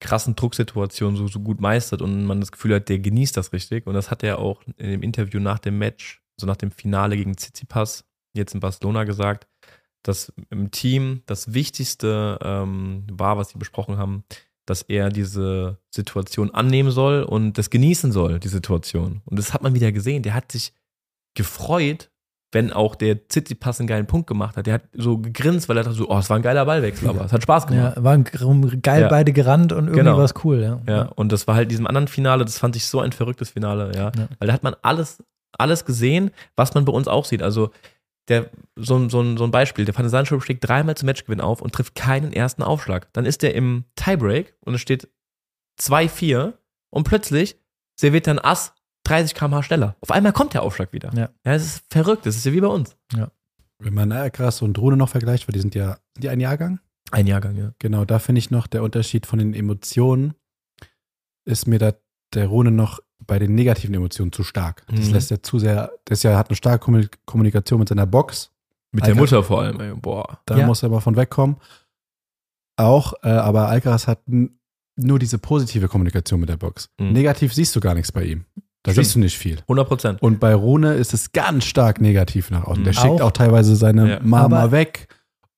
krassen 0.00 0.36
Drucksituationen 0.36 1.16
so, 1.16 1.26
so 1.28 1.40
gut 1.40 1.60
meistert 1.60 2.02
und 2.02 2.26
man 2.26 2.40
das 2.40 2.52
Gefühl 2.52 2.74
hat, 2.74 2.88
der 2.90 2.98
genießt 2.98 3.36
das 3.36 3.52
richtig. 3.52 3.86
Und 3.86 3.94
das 3.94 4.10
hat 4.10 4.22
er 4.22 4.38
auch 4.38 4.62
in 4.76 4.90
dem 4.90 5.02
Interview 5.02 5.40
nach 5.40 5.58
dem 5.58 5.78
Match, 5.78 6.22
so 6.36 6.46
nach 6.46 6.56
dem 6.56 6.70
Finale 6.70 7.16
gegen 7.16 7.36
Tsitsipas, 7.36 8.04
jetzt 8.34 8.54
in 8.54 8.60
Barcelona 8.60 9.04
gesagt, 9.04 9.46
dass 10.02 10.32
im 10.50 10.70
Team 10.70 11.22
das 11.24 11.54
Wichtigste 11.54 12.38
ähm, 12.42 13.04
war, 13.10 13.38
was 13.38 13.48
sie 13.50 13.58
besprochen 13.58 13.96
haben, 13.96 14.24
dass 14.66 14.82
er 14.82 15.08
diese 15.08 15.78
Situation 15.90 16.50
annehmen 16.50 16.90
soll 16.90 17.22
und 17.22 17.56
das 17.56 17.70
genießen 17.70 18.12
soll, 18.12 18.38
die 18.40 18.48
Situation. 18.48 19.22
Und 19.24 19.38
das 19.38 19.54
hat 19.54 19.62
man 19.62 19.74
wieder 19.74 19.92
gesehen. 19.92 20.22
Der 20.22 20.34
hat 20.34 20.52
sich 20.52 20.74
gefreut, 21.34 22.10
wenn 22.52 22.72
auch 22.72 22.94
der 22.94 23.26
Tsitsipas 23.26 23.80
einen 23.80 23.88
geilen 23.88 24.06
Punkt 24.06 24.28
gemacht 24.28 24.56
hat. 24.56 24.66
Der 24.66 24.74
hat 24.74 24.82
so 24.92 25.18
gegrinst, 25.18 25.68
weil 25.68 25.76
er 25.76 25.82
dachte 25.82 25.96
so, 25.96 26.08
oh, 26.08 26.18
es 26.18 26.30
war 26.30 26.36
ein 26.36 26.42
geiler 26.42 26.64
Ballwechsel, 26.64 27.08
aber 27.08 27.24
es 27.24 27.32
hat 27.32 27.42
Spaß 27.42 27.66
gemacht. 27.66 27.96
ja, 27.96 28.04
waren 28.04 28.22
geil 28.80 29.02
Ja. 29.02 29.08
beide 29.08 29.32
gerannt 29.32 29.72
und 29.72 29.86
irgendwie 29.86 29.98
Genau. 30.00 30.16
war 30.18 30.24
es 30.24 30.34
cool, 30.44 30.62
ja. 30.62 30.80
Ja, 30.88 31.02
und 31.16 31.32
das 31.32 31.48
war 31.48 31.56
halt 31.56 31.64
in 31.64 31.68
diesem 31.70 31.86
anderen 31.88 32.06
Finale, 32.06 32.44
das 32.44 32.58
fand 32.58 32.76
ich 32.76 32.86
so 32.86 33.00
ein 33.00 33.10
verrücktes 33.12 33.50
Finale, 33.50 33.90
ja. 33.96 34.12
Ja. 34.16 34.28
Weil 34.38 34.46
da 34.48 34.52
hat 34.52 34.62
man 34.62 34.76
alles, 34.82 35.22
alles 35.58 35.84
gesehen, 35.84 36.30
was 36.54 36.74
man 36.74 36.84
bei 36.84 36.92
uns 36.92 37.08
auch 37.08 37.24
sieht. 37.24 37.42
Also, 37.42 37.70
der, 38.28 38.48
so, 38.76 38.96
ein- 38.96 39.10
so, 39.10 39.20
ein- 39.20 39.36
so 39.36 39.44
ein 39.44 39.50
Beispiel, 39.50 39.84
der 39.84 39.96
Van 39.98 40.08
Sancho 40.08 40.38
schlägt 40.40 40.66
dreimal 40.66 40.96
zum 40.96 41.06
Matchgewinn 41.06 41.40
auf 41.40 41.60
und 41.60 41.74
trifft 41.74 41.94
keinen 41.96 42.32
ersten 42.32 42.62
Aufschlag. 42.62 43.12
Dann 43.12 43.26
ist 43.26 43.42
der 43.42 43.54
im 43.54 43.84
Tiebreak 43.96 44.54
und 44.60 44.74
es 44.74 44.80
steht 44.80 45.08
2-4 45.80 46.54
und 46.90 47.04
plötzlich 47.04 47.56
serviert 47.98 48.26
er 48.28 48.34
ein 48.34 48.38
Ass 48.38 48.74
30 49.04 49.34
km/h 49.34 49.62
schneller. 49.62 49.96
Auf 50.00 50.10
einmal 50.10 50.32
kommt 50.32 50.54
der 50.54 50.62
Aufschlag 50.62 50.92
wieder. 50.92 51.10
Ja. 51.14 51.28
ja, 51.44 51.52
es 51.54 51.64
ist 51.64 51.84
verrückt, 51.90 52.26
das 52.26 52.36
ist 52.36 52.44
ja 52.44 52.52
wie 52.52 52.60
bei 52.60 52.66
uns. 52.68 52.96
Wenn 53.78 53.94
man 53.94 54.12
Alcaraz 54.12 54.62
und 54.62 54.78
Rune 54.78 54.96
noch 54.96 55.08
vergleicht, 55.08 55.46
weil 55.46 55.52
die 55.52 55.60
sind 55.60 55.74
ja 55.74 55.98
sind 56.14 56.24
die 56.24 56.28
ein 56.28 56.40
Jahrgang. 56.40 56.80
Ein 57.10 57.26
Jahrgang, 57.26 57.56
ja. 57.56 57.72
Genau, 57.78 58.04
da 58.04 58.18
finde 58.18 58.38
ich 58.38 58.50
noch 58.50 58.66
der 58.66 58.82
Unterschied 58.82 59.26
von 59.26 59.38
den 59.38 59.52
Emotionen 59.54 60.34
ist 61.44 61.66
mir 61.66 61.78
da 61.78 61.92
der 62.32 62.46
Rune 62.46 62.70
noch 62.70 63.00
bei 63.26 63.38
den 63.38 63.54
negativen 63.54 63.94
Emotionen 63.94 64.32
zu 64.32 64.42
stark. 64.42 64.84
Das 64.88 65.06
Mhm. 65.08 65.12
lässt 65.12 65.30
er 65.30 65.42
zu 65.42 65.58
sehr, 65.58 65.92
das 66.06 66.22
ja 66.22 66.36
hat 66.38 66.48
eine 66.48 66.56
starke 66.56 66.84
Kommuni- 66.84 67.08
Kommunikation 67.26 67.78
mit 67.80 67.88
seiner 67.88 68.06
Box. 68.06 68.50
Mit 68.92 69.02
der 69.04 69.10
Alter. 69.10 69.20
Mutter 69.20 69.42
vor 69.42 69.62
allem, 69.62 69.80
ey. 69.80 69.94
boah. 69.94 70.40
Da 70.46 70.56
Ja. 70.58 70.66
muss 70.66 70.82
er 70.82 70.88
mal 70.88 71.00
von 71.00 71.16
wegkommen. 71.16 71.56
Auch, 72.76 73.12
äh, 73.22 73.28
aber 73.28 73.68
Alcaraz 73.68 74.06
hat 74.08 74.20
nur 74.96 75.18
diese 75.18 75.38
positive 75.38 75.88
Kommunikation 75.88 76.40
mit 76.40 76.48
der 76.48 76.56
Box. 76.56 76.88
Mhm. 76.98 77.12
Negativ 77.12 77.52
siehst 77.54 77.74
du 77.76 77.80
gar 77.80 77.94
nichts 77.94 78.12
bei 78.12 78.24
ihm. 78.24 78.44
Da 78.84 78.92
Stimmt. 78.92 79.04
siehst 79.06 79.16
du 79.16 79.18
nicht 79.20 79.36
viel. 79.38 79.58
100 79.66 79.88
Prozent. 79.88 80.22
Und 80.22 80.38
bei 80.40 80.54
Rune 80.54 80.94
ist 80.94 81.12
es 81.14 81.32
ganz 81.32 81.64
stark 81.64 82.00
negativ 82.00 82.50
nach 82.50 82.64
außen. 82.64 82.84
Der 82.84 82.92
Mhm. 82.92 82.96
schickt 82.98 83.20
Auch- 83.20 83.28
auch 83.28 83.32
teilweise 83.32 83.74
seine 83.76 84.08
Ja. 84.10 84.18
Mama 84.22 84.60
Aber- 84.60 84.70
weg. 84.72 85.08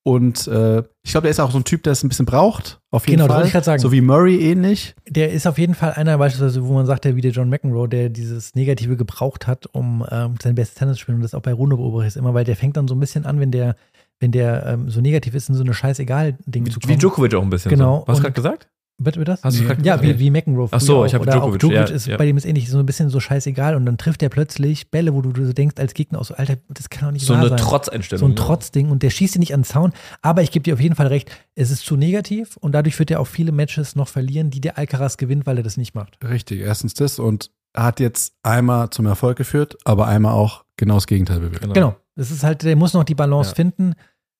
Und 0.03 0.47
äh, 0.47 0.83
ich 1.03 1.11
glaube, 1.11 1.23
der 1.23 1.31
ist 1.31 1.39
auch 1.41 1.51
so 1.51 1.57
ein 1.57 1.65
Typ, 1.65 1.83
der 1.83 1.91
es 1.91 2.01
ein 2.01 2.07
bisschen 2.07 2.25
braucht. 2.25 2.79
Auf 2.91 3.05
jeden 3.09 3.17
Genau, 3.17 3.27
das 3.27 3.35
Fall. 3.35 3.43
wollte 3.43 3.57
ich 3.59 3.63
sagen. 3.65 3.81
So 3.81 3.91
wie 3.91 3.99
Murray 3.99 4.37
ähnlich. 4.39 4.95
Der 5.09 5.33
ist 5.33 5.45
auf 5.45 5.57
jeden 5.57 5.75
Fall 5.75 5.91
einer, 5.91 6.17
beispielsweise, 6.17 6.65
wo 6.65 6.71
man 6.73 6.85
sagt, 6.85 7.03
der 7.03 7.17
wie 7.17 7.21
der 7.21 7.31
John 7.31 7.49
McEnroe, 7.49 7.89
der 7.89 8.07
dieses 8.07 8.55
Negative 8.55 8.95
gebraucht 8.95 9.47
hat, 9.47 9.65
um 9.73 10.05
ähm, 10.09 10.35
sein 10.41 10.55
bestes 10.55 10.75
Tennis 10.75 10.95
zu 10.95 11.01
spielen. 11.01 11.17
Und 11.17 11.23
das 11.23 11.33
auch 11.33 11.41
bei 11.41 11.51
Runde 11.51 11.75
beobachte 11.75 12.07
ich 12.07 12.15
immer, 12.15 12.33
weil 12.33 12.45
der 12.45 12.55
fängt 12.55 12.77
dann 12.77 12.87
so 12.87 12.95
ein 12.95 13.01
bisschen 13.01 13.25
an, 13.25 13.41
wenn 13.41 13.51
der, 13.51 13.75
wenn 14.21 14.31
der 14.31 14.65
ähm, 14.65 14.89
so 14.89 15.01
negativ 15.01 15.35
ist, 15.35 15.49
in 15.49 15.55
so 15.55 15.63
eine 15.63 15.73
scheißegal-Ding 15.73 16.69
zu 16.71 16.79
kommen. 16.79 16.93
Wie 16.93 16.97
Djokovic 16.97 17.35
auch 17.35 17.43
ein 17.43 17.49
bisschen. 17.49 17.69
Genau, 17.71 17.99
So. 17.99 18.07
Was 18.07 18.07
hast 18.07 18.23
du 18.23 18.27
und- 18.27 18.33
gerade 18.33 18.33
gesagt? 18.33 18.67
Bitte, 18.99 19.19
bitte 19.19 19.31
das? 19.31 19.43
Hast 19.43 19.59
du 19.59 19.63
Nee. 19.63 19.75
Ja, 19.83 20.01
wie, 20.01 20.17
wie 20.17 20.31
McEnroe. 20.31 20.67
Ach 20.71 20.81
so, 20.81 21.05
ich 21.05 21.11
auch. 21.11 21.15
hab 21.15 21.21
Oder 21.21 21.31
Djokovic, 21.33 21.55
Auch 21.55 21.59
Djokovic 21.59 21.89
ja, 21.89 21.95
ist 21.95 22.07
ja. 22.07 22.17
bei 22.17 22.25
dem 22.25 22.35
ist 22.35 22.45
ähnlich, 22.45 22.67
so 22.69 22.79
ein 22.79 22.85
bisschen 22.85 23.09
so 23.09 23.19
scheißegal 23.19 23.75
und 23.75 23.85
dann 23.85 23.97
trifft 23.99 24.23
er 24.23 24.29
plötzlich 24.29 24.89
Bälle, 24.89 25.13
wo 25.13 25.21
du, 25.21 25.31
du 25.31 25.45
so 25.45 25.53
denkst 25.53 25.75
als 25.77 25.93
Gegner 25.93 26.19
auch 26.19 26.25
so, 26.25 26.33
Alter, 26.33 26.57
das 26.69 26.89
kann 26.89 27.05
doch 27.07 27.11
nicht 27.13 27.25
So 27.25 27.33
wahr 27.33 27.41
eine 27.41 27.49
sein. 27.49 27.57
Trotzeinstellung. 27.59 28.19
so 28.29 28.33
ein? 28.33 28.35
Trotzding 28.35 28.89
und 28.89 29.03
der 29.03 29.11
schießt 29.11 29.35
ihn 29.35 29.39
nicht 29.41 29.53
an 29.53 29.59
den 29.61 29.65
Zaun. 29.65 29.93
Aber 30.23 30.41
ich 30.41 30.49
gebe 30.51 30.63
dir 30.63 30.73
auf 30.73 30.81
jeden 30.81 30.95
Fall 30.95 31.07
recht, 31.07 31.29
es 31.53 31.69
ist 31.69 31.85
zu 31.85 31.95
negativ 31.95 32.57
und 32.57 32.71
dadurch 32.71 32.97
wird 32.97 33.11
er 33.11 33.19
auch 33.19 33.27
viele 33.27 33.51
Matches 33.51 33.95
noch 33.95 34.07
verlieren, 34.07 34.49
die 34.49 34.61
der 34.61 34.77
Alcaraz 34.79 35.17
gewinnt, 35.17 35.45
weil 35.45 35.57
er 35.57 35.63
das 35.63 35.77
nicht 35.77 35.93
macht. 35.93 36.17
Richtig, 36.23 36.59
erstens 36.61 36.95
das. 36.95 37.19
Und 37.19 37.51
hat 37.75 37.99
jetzt 37.99 38.33
einmal 38.41 38.89
zum 38.89 39.05
Erfolg 39.05 39.37
geführt, 39.37 39.77
aber 39.85 40.07
einmal 40.07 40.33
auch 40.33 40.63
genau 40.77 40.95
das 40.95 41.05
Gegenteil 41.05 41.39
bewirkt. 41.39 41.61
Genau. 41.61 41.73
Genau. 41.73 41.95
Das 42.15 42.31
ist 42.31 42.43
halt, 42.43 42.63
der 42.63 42.75
muss 42.75 42.93
noch 42.95 43.03
die 43.03 43.13
Balance 43.13 43.51
Ja. 43.51 43.55
finden. 43.55 43.93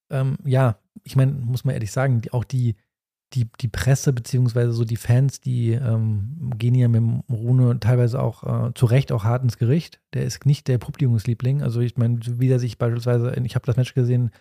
Ähm, 0.09 0.37
ja, 0.45 0.77
ich 1.03 1.15
meine, 1.15 1.33
muss 1.33 1.63
man 1.63 1.75
ehrlich 1.75 1.91
sagen, 1.91 2.21
die, 2.21 2.33
auch 2.33 2.43
die, 2.43 2.75
die, 3.33 3.49
die 3.59 3.67
Presse 3.67 4.13
beziehungsweise 4.13 4.71
so 4.71 4.85
die 4.85 4.95
Fans, 4.95 5.41
die 5.41 5.71
ähm, 5.71 6.51
gehen 6.57 6.75
ja 6.75 6.87
mit 6.87 7.01
dem 7.01 7.23
Rune 7.29 7.79
teilweise 7.79 8.21
auch 8.21 8.67
äh, 8.67 8.73
zu 8.73 8.85
Recht 8.85 9.11
auch 9.11 9.23
hart 9.23 9.43
ins 9.43 9.57
Gericht. 9.57 9.99
Der 10.13 10.23
ist 10.23 10.45
nicht 10.45 10.67
der 10.67 10.77
Publikumsliebling. 10.77 11.61
Also 11.61 11.81
ich 11.81 11.97
meine, 11.97 12.19
wie 12.23 12.49
er 12.49 12.59
sich 12.59 12.77
beispielsweise, 12.77 13.33
ich 13.43 13.55
habe 13.55 13.65
das 13.65 13.75
Match 13.75 13.93
gesehen 13.93 14.31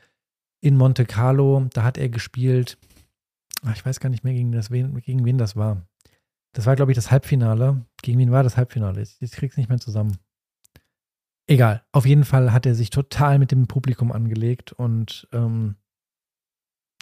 in 0.60 0.76
Monte 0.76 1.04
Carlo, 1.04 1.66
da 1.72 1.82
hat 1.82 1.98
er 1.98 2.08
gespielt, 2.08 2.78
ach, 3.64 3.74
ich 3.74 3.84
weiß 3.84 4.00
gar 4.00 4.08
nicht 4.08 4.24
mehr, 4.24 4.34
gegen, 4.34 4.52
das, 4.52 4.70
wen, 4.70 5.00
gegen 5.00 5.24
wen 5.24 5.38
das 5.38 5.56
war. 5.56 5.86
Das 6.52 6.64
war, 6.64 6.76
glaube 6.76 6.92
ich, 6.92 6.96
das 6.96 7.10
Halbfinale. 7.10 7.84
Gegen 8.02 8.18
wen 8.18 8.30
war 8.30 8.42
das 8.42 8.56
Halbfinale? 8.56 9.00
Jetzt, 9.00 9.20
jetzt 9.20 9.36
krieg's 9.36 9.56
nicht 9.56 9.68
mehr 9.68 9.78
zusammen. 9.78 10.16
Egal. 11.48 11.84
Auf 11.92 12.06
jeden 12.06 12.24
Fall 12.24 12.52
hat 12.52 12.66
er 12.66 12.74
sich 12.74 12.90
total 12.90 13.38
mit 13.38 13.52
dem 13.52 13.66
Publikum 13.66 14.10
angelegt 14.10 14.72
und 14.72 15.28
ähm, 15.32 15.76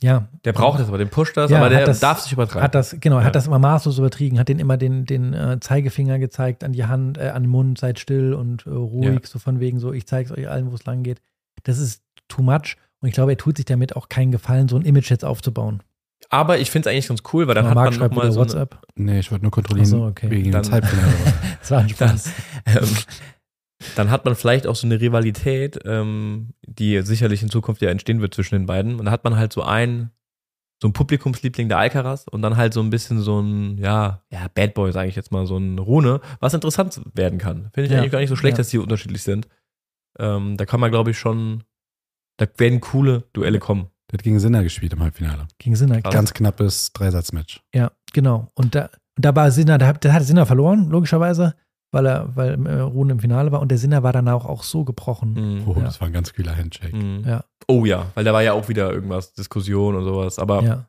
ja. 0.02 0.28
Der 0.44 0.52
braucht 0.52 0.80
das 0.80 0.88
aber, 0.88 0.98
den 0.98 1.08
pusht 1.08 1.36
das, 1.36 1.50
Ja, 1.50 1.58
aber 1.58 1.68
der 1.70 1.86
das- 1.86 2.00
darf 2.00 2.20
sich 2.20 2.32
übertreiben. 2.32 2.62
Hat 2.62 2.74
das, 2.74 2.96
genau, 3.00 3.18
Ja. 3.20 3.24
hat 3.24 3.34
das 3.34 3.46
immer 3.46 3.58
maßlos 3.58 3.98
übertrieben, 3.98 4.38
hat 4.38 4.48
den 4.48 4.58
immer 4.58 4.76
den, 4.76 5.06
den 5.06 5.32
äh, 5.34 5.58
Zeigefinger 5.60 6.18
gezeigt 6.18 6.64
an 6.64 6.72
die 6.72 6.84
Hand, 6.84 7.16
äh, 7.18 7.28
an 7.28 7.44
den 7.44 7.50
Mund, 7.50 7.78
seid 7.78 7.98
still 7.98 8.34
und 8.34 8.66
äh, 8.66 8.70
ruhig, 8.70 9.04
Ja. 9.06 9.20
so 9.24 9.38
von 9.38 9.60
wegen 9.60 9.78
so, 9.78 9.92
ich 9.92 10.06
zeige 10.06 10.30
es 10.32 10.36
euch 10.38 10.48
allen, 10.48 10.70
wo 10.70 10.74
es 10.74 10.84
lang 10.84 11.02
geht. 11.02 11.20
Das 11.62 11.78
ist 11.78 12.02
too 12.28 12.42
much 12.42 12.76
und 13.00 13.08
ich 13.08 13.14
glaube, 13.14 13.32
er 13.32 13.38
tut 13.38 13.56
sich 13.56 13.66
damit 13.66 13.96
auch 13.96 14.08
keinen 14.08 14.32
Gefallen, 14.32 14.68
so 14.68 14.76
ein 14.76 14.82
Image 14.82 15.10
jetzt 15.10 15.24
aufzubauen. 15.24 15.82
aber 16.30 16.58
ich 16.58 16.70
finde 16.70 16.88
es 16.88 16.92
eigentlich 16.92 17.08
ganz 17.08 17.22
cool, 17.32 17.46
weil 17.46 17.54
dann 17.54 17.66
hat 17.66 17.74
Marc 17.74 17.90
man 17.90 17.92
schreibt 17.94 18.14
nochmal 18.14 18.32
so 18.32 18.40
eine, 18.40 18.48
WhatsApp. 18.50 18.78
Nee, 18.96 19.20
ich 19.20 19.30
wollte 19.30 19.44
nur 19.44 19.52
kontrollieren, 19.52 19.86
Ach 19.86 19.90
so, 19.98 20.04
okay. 20.06 20.30
wegen 20.30 20.50
Dann- 20.50 20.70
Halbfinale. 20.70 21.12
Das 21.60 21.70
war 21.70 21.78
ein 21.80 21.88
Spaß. 21.90 22.30
ähm, 22.66 22.88
dann 23.96 24.10
hat 24.10 24.24
man 24.24 24.34
vielleicht 24.34 24.66
auch 24.66 24.76
so 24.76 24.86
eine 24.86 25.00
Rivalität, 25.00 25.78
ähm, 25.84 26.54
die 26.66 27.02
sicherlich 27.02 27.42
in 27.42 27.50
Zukunft 27.50 27.82
ja 27.82 27.90
entstehen 27.90 28.20
wird 28.20 28.34
zwischen 28.34 28.54
den 28.54 28.66
beiden. 28.66 28.98
Und 28.98 29.06
da 29.06 29.10
hat 29.10 29.24
man 29.24 29.36
halt 29.36 29.52
so 29.52 29.62
einen, 29.62 30.10
so 30.82 30.88
ein 30.88 30.92
Publikumsliebling 30.92 31.68
der 31.68 31.78
Alcaraz 31.78 32.26
und 32.30 32.42
dann 32.42 32.56
halt 32.56 32.74
so 32.74 32.80
ein 32.80 32.90
bisschen 32.90 33.20
so 33.20 33.40
ein, 33.40 33.78
ja, 33.78 34.22
ja, 34.30 34.46
Bad 34.54 34.74
Boy, 34.74 34.92
sage 34.92 35.08
ich 35.08 35.16
jetzt 35.16 35.32
mal, 35.32 35.46
so 35.46 35.56
ein 35.56 35.78
Rune, 35.78 36.20
was 36.40 36.52
interessant 36.54 37.00
werden 37.14 37.38
kann. 37.38 37.70
Finde 37.72 37.86
ich 37.86 37.90
Ja. 37.92 37.98
eigentlich 37.98 38.12
gar 38.12 38.18
nicht 38.20 38.28
so 38.30 38.36
schlecht, 38.36 38.54
Ja. 38.56 38.58
dass 38.58 38.68
die 38.70 38.78
unterschiedlich 38.78 39.22
sind. 39.22 39.48
Ähm, 40.18 40.56
da 40.56 40.64
kann 40.66 40.80
man, 40.80 40.90
glaube 40.90 41.10
ich, 41.10 41.18
schon, 41.18 41.64
da 42.38 42.46
werden 42.58 42.80
coole 42.80 43.24
Duelle 43.32 43.58
kommen. 43.58 43.88
Der 44.10 44.18
hat 44.18 44.22
gegen 44.24 44.38
Sinner 44.38 44.62
gespielt 44.62 44.92
im 44.92 45.00
Halbfinale. 45.02 45.46
Gegen 45.58 45.76
Sinner. 45.76 46.02
Krass. 46.02 46.12
Ganz 46.12 46.34
knappes 46.34 46.92
Dreisatzmatch. 46.92 47.60
Ja, 47.74 47.90
genau. 48.12 48.50
Und 48.54 48.74
da, 48.74 48.90
und 49.16 49.24
da 49.24 49.34
war 49.34 49.50
Sinner, 49.50 49.78
da, 49.78 49.86
hat- 49.88 50.04
da 50.04 50.12
hat 50.12 50.22
Sinner 50.24 50.44
verloren, 50.46 50.88
logischerweise, 50.90 51.54
weil 51.94 52.04
er, 52.06 52.28
weil 52.36 52.66
äh, 52.66 52.80
Rune 52.80 53.12
im 53.12 53.18
Finale 53.20 53.50
war 53.52 53.60
und 53.62 53.70
der 53.70 53.78
Sinner 53.78 54.02
war 54.02 54.12
danach 54.12 54.44
auch 54.44 54.62
so 54.64 54.84
gebrochen. 54.84 55.32
Mhm. 55.32 55.62
Oh, 55.68 55.74
Ja. 55.78 55.84
das 55.84 56.00
war 56.00 56.08
ein 56.08 56.12
ganz 56.12 56.32
kühler 56.34 56.54
Handshake. 56.54 56.94
Mhm. 56.94 57.24
Ja. 57.26 57.44
Oh 57.68 57.86
ja, 57.86 58.06
weil 58.14 58.24
da 58.24 58.32
war 58.34 58.42
ja 58.42 58.52
auch 58.52 58.68
wieder 58.68 58.92
irgendwas, 58.92 59.32
Diskussion 59.32 59.94
und 59.94 60.04
sowas. 60.04 60.38
Aber 60.38 60.62
ja, 60.62 60.86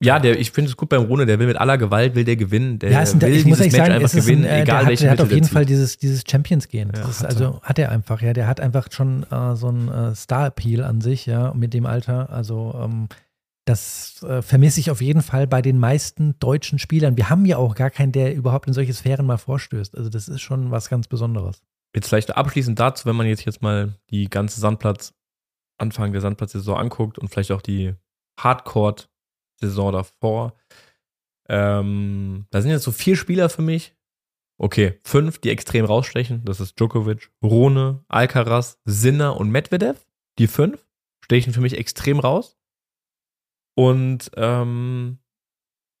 Ja. 0.00 0.18
der, 0.18 0.38
ich 0.38 0.50
finde 0.50 0.70
es 0.70 0.76
gut 0.76 0.88
beim 0.90 1.02
Rune, 1.02 1.24
der 1.26 1.38
will 1.38 1.46
mit 1.46 1.56
aller 1.56 1.78
Gewalt, 1.78 2.14
will 2.14 2.24
der 2.24 2.36
gewinnen. 2.36 2.78
Der 2.78 2.90
ja, 2.90 3.00
ist 3.00 3.14
ein, 3.14 3.20
will 3.22 3.32
ich 3.32 3.44
muss 3.46 3.58
dieses 3.58 3.72
ehrlich 3.74 3.78
Match 3.78 3.86
sagen, 3.88 4.04
einfach 4.04 4.16
gewinnen, 4.18 4.44
ein, 4.44 4.50
äh, 4.50 4.62
egal 4.62 4.80
hat, 4.82 4.86
welche 4.88 5.04
der 5.04 5.10
hat 5.12 5.20
auf 5.20 5.32
jeden. 5.32 5.46
Fall 5.48 5.64
dieses, 5.64 5.96
dieses 5.98 6.22
Champions 6.30 6.68
gehen. 6.68 6.92
Ja, 6.94 7.00
Das 7.02 7.08
ist, 7.10 7.20
hat 7.22 7.30
also 7.30 7.60
hat 7.62 7.78
er 7.78 7.90
einfach, 7.90 8.20
ja, 8.22 8.32
der 8.32 8.46
hat 8.46 8.60
einfach 8.60 8.88
schon 8.92 9.24
äh, 9.30 9.56
so 9.56 9.68
einen 9.68 9.88
äh, 9.88 10.14
Star-Appeal 10.14 10.84
an 10.84 11.00
sich, 11.00 11.26
ja, 11.26 11.54
mit 11.54 11.72
dem 11.74 11.86
Alter. 11.86 12.30
Also 12.30 12.74
ähm, 12.82 13.08
das 13.64 14.22
äh, 14.22 14.42
vermisse 14.42 14.80
ich 14.80 14.90
auf 14.90 15.00
jeden 15.00 15.22
Fall 15.22 15.46
bei 15.46 15.62
den 15.62 15.78
meisten 15.78 16.38
deutschen 16.38 16.78
Spielern. 16.78 17.16
Wir 17.16 17.30
haben 17.30 17.46
ja 17.46 17.56
auch 17.56 17.74
gar 17.74 17.90
keinen, 17.90 18.12
der 18.12 18.34
überhaupt 18.34 18.66
in 18.66 18.74
solche 18.74 18.92
Sphären 18.92 19.26
mal 19.26 19.38
vorstößt. 19.38 19.96
Also 19.96 20.10
das 20.10 20.28
ist 20.28 20.42
schon 20.42 20.70
was 20.70 20.90
ganz 20.90 21.08
Besonderes. 21.08 21.62
Jetzt 21.94 22.08
vielleicht 22.08 22.36
abschließend 22.36 22.78
dazu, 22.78 23.06
wenn 23.06 23.16
man 23.16 23.26
jetzt, 23.26 23.44
jetzt 23.44 23.62
mal 23.62 23.94
die 24.10 24.28
ganze 24.28 24.60
Sandplatz, 24.60 25.14
Anfang 25.78 26.12
der 26.12 26.20
Sandplatzsaison 26.20 26.76
anguckt 26.76 27.18
und 27.18 27.28
vielleicht 27.28 27.52
auch 27.52 27.62
die 27.62 27.94
Hardcore-Saison 28.38 29.92
davor. 29.92 30.54
Ähm, 31.48 32.46
da 32.50 32.60
sind 32.60 32.70
jetzt 32.70 32.84
so 32.84 32.92
vier 32.92 33.16
Spieler 33.16 33.48
für 33.48 33.62
mich. 33.62 33.96
Okay, 34.58 35.00
fünf, 35.02 35.38
die 35.38 35.50
extrem 35.50 35.84
rausstechen. 35.84 36.44
Das 36.44 36.60
ist 36.60 36.78
Djokovic, 36.78 37.30
Rune, 37.42 38.04
Alcaraz, 38.08 38.78
Sinner 38.84 39.36
und 39.36 39.50
Medvedev. 39.50 40.06
Die 40.38 40.46
fünf 40.46 40.86
stechen 41.24 41.52
für 41.52 41.60
mich 41.60 41.76
extrem 41.76 42.20
raus. 42.20 42.56
Und 43.74 44.30
ähm, 44.36 45.18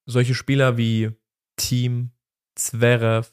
solche 0.06 0.34
Spieler 0.34 0.76
wie 0.76 1.10
Team, 1.56 2.10
Zverev, 2.56 3.30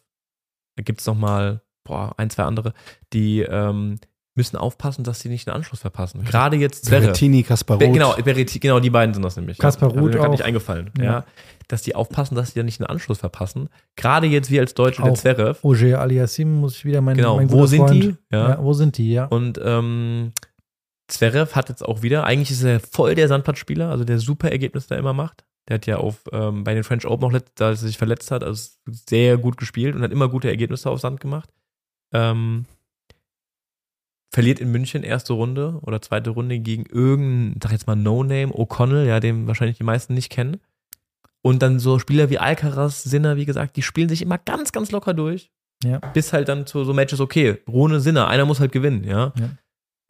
da 0.77 0.83
gibt 0.83 1.01
es 1.01 1.07
noch 1.07 1.15
mal 1.15 1.61
boah, 1.83 2.13
ein, 2.17 2.29
zwei 2.29 2.43
andere, 2.43 2.73
die 3.13 3.41
ähm, 3.41 3.97
müssen 4.35 4.55
aufpassen, 4.55 5.03
dass 5.03 5.19
sie 5.19 5.29
nicht 5.29 5.47
den 5.47 5.53
Anschluss 5.53 5.81
verpassen. 5.81 6.23
Gerade 6.23 6.55
jetzt 6.55 6.85
Zverev. 6.85 7.07
Berrettini, 7.07 7.43
Kasparov. 7.43 7.79
Genau, 7.81 8.15
Berretti, 8.15 8.59
genau, 8.59 8.79
die 8.79 8.89
beiden 8.89 9.13
sind 9.13 9.23
das 9.23 9.35
nämlich. 9.35 9.57
Kaspar 9.57 9.89
Ja, 9.89 9.95
hab 9.95 9.95
mir 9.95 10.01
Ruud 10.07 10.15
grad 10.15 10.27
auch. 10.27 10.31
nicht 10.31 10.43
eingefallen. 10.43 10.91
Ja. 10.97 11.03
Ja. 11.03 11.25
Dass 11.67 11.81
die 11.83 11.95
aufpassen, 11.95 12.35
dass 12.35 12.51
sie 12.51 12.59
ja 12.59 12.63
nicht 12.63 12.79
einen 12.79 12.87
Anschluss 12.87 13.19
verpassen. 13.19 13.69
Gerade 13.95 14.27
jetzt 14.27 14.49
wir 14.51 14.61
als 14.61 14.73
Deutsche, 14.73 15.01
der. 15.03 15.13
Zverev. 15.15 15.59
Ogier 15.63 15.99
Aliassim 15.99 16.53
muss 16.59 16.77
ich 16.77 16.85
wieder 16.85 17.01
mein, 17.01 17.17
Genau, 17.17 17.37
mein 17.37 17.51
wo 17.51 17.65
sind 17.65 17.79
Freund. 17.87 18.03
die? 18.03 18.15
Ja. 18.31 18.49
Ja. 18.51 18.63
wo 18.63 18.73
sind 18.73 18.97
die, 18.97 19.11
ja. 19.11 19.25
Und 19.25 19.59
ähm, 19.63 20.31
Zverev 21.11 21.55
hat 21.55 21.69
jetzt 21.69 21.83
auch 21.83 22.01
wieder, 22.01 22.23
eigentlich 22.23 22.51
ist 22.51 22.63
er 22.63 22.79
voll 22.79 23.15
der 23.15 23.27
Sandplatzspieler, 23.27 23.89
also 23.89 24.03
der 24.03 24.19
super 24.19 24.49
Ergebnis 24.49 24.87
da 24.87 24.95
immer 24.95 25.13
macht. 25.13 25.45
Der 25.67 25.75
hat 25.75 25.85
ja 25.85 25.97
auf, 25.97 26.23
ähm, 26.31 26.63
bei 26.63 26.73
den 26.73 26.83
French 26.83 27.05
Open 27.05 27.35
auch, 27.35 27.39
da 27.55 27.69
er 27.69 27.75
sich 27.75 27.97
verletzt 27.97 28.31
hat, 28.31 28.43
also 28.43 28.71
sehr 28.87 29.37
gut 29.37 29.57
gespielt 29.57 29.95
und 29.95 30.01
hat 30.01 30.11
immer 30.11 30.29
gute 30.29 30.49
Ergebnisse 30.49 30.89
auf 30.89 30.99
Sand 30.99 31.19
gemacht. 31.19 31.49
Ähm, 32.13 32.65
verliert 34.33 34.59
in 34.59 34.71
München 34.71 35.03
erste 35.03 35.33
Runde 35.33 35.79
oder 35.81 36.01
zweite 36.01 36.29
Runde 36.29 36.59
gegen 36.59 36.85
irgendeinen, 36.85 37.59
sag 37.61 37.73
jetzt 37.73 37.87
mal 37.87 37.95
No-Name, 37.95 38.53
O'Connell, 38.53 39.05
ja, 39.05 39.19
den 39.19 39.47
wahrscheinlich 39.47 39.77
die 39.77 39.83
meisten 39.83 40.13
nicht 40.13 40.31
kennen. 40.31 40.61
Und 41.41 41.61
dann 41.61 41.79
so 41.79 41.99
Spieler 41.99 42.29
wie 42.29 42.37
Alcaraz, 42.37 43.03
Sinner, 43.03 43.35
wie 43.35 43.45
gesagt, 43.45 43.75
die 43.75 43.81
spielen 43.81 44.09
sich 44.09 44.21
immer 44.21 44.37
ganz, 44.37 44.71
ganz 44.71 44.91
locker 44.91 45.13
durch. 45.13 45.51
Ja. 45.83 45.97
Bis 45.97 46.31
halt 46.31 46.47
dann 46.47 46.65
zu 46.65 46.83
so 46.85 46.93
Matches, 46.93 47.19
okay, 47.19 47.57
Rune 47.67 47.99
Sinner, 47.99 48.27
einer 48.27 48.45
muss 48.45 48.59
halt 48.59 48.71
gewinnen, 48.71 49.03
ja. 49.03 49.33
Ja. 49.37 49.49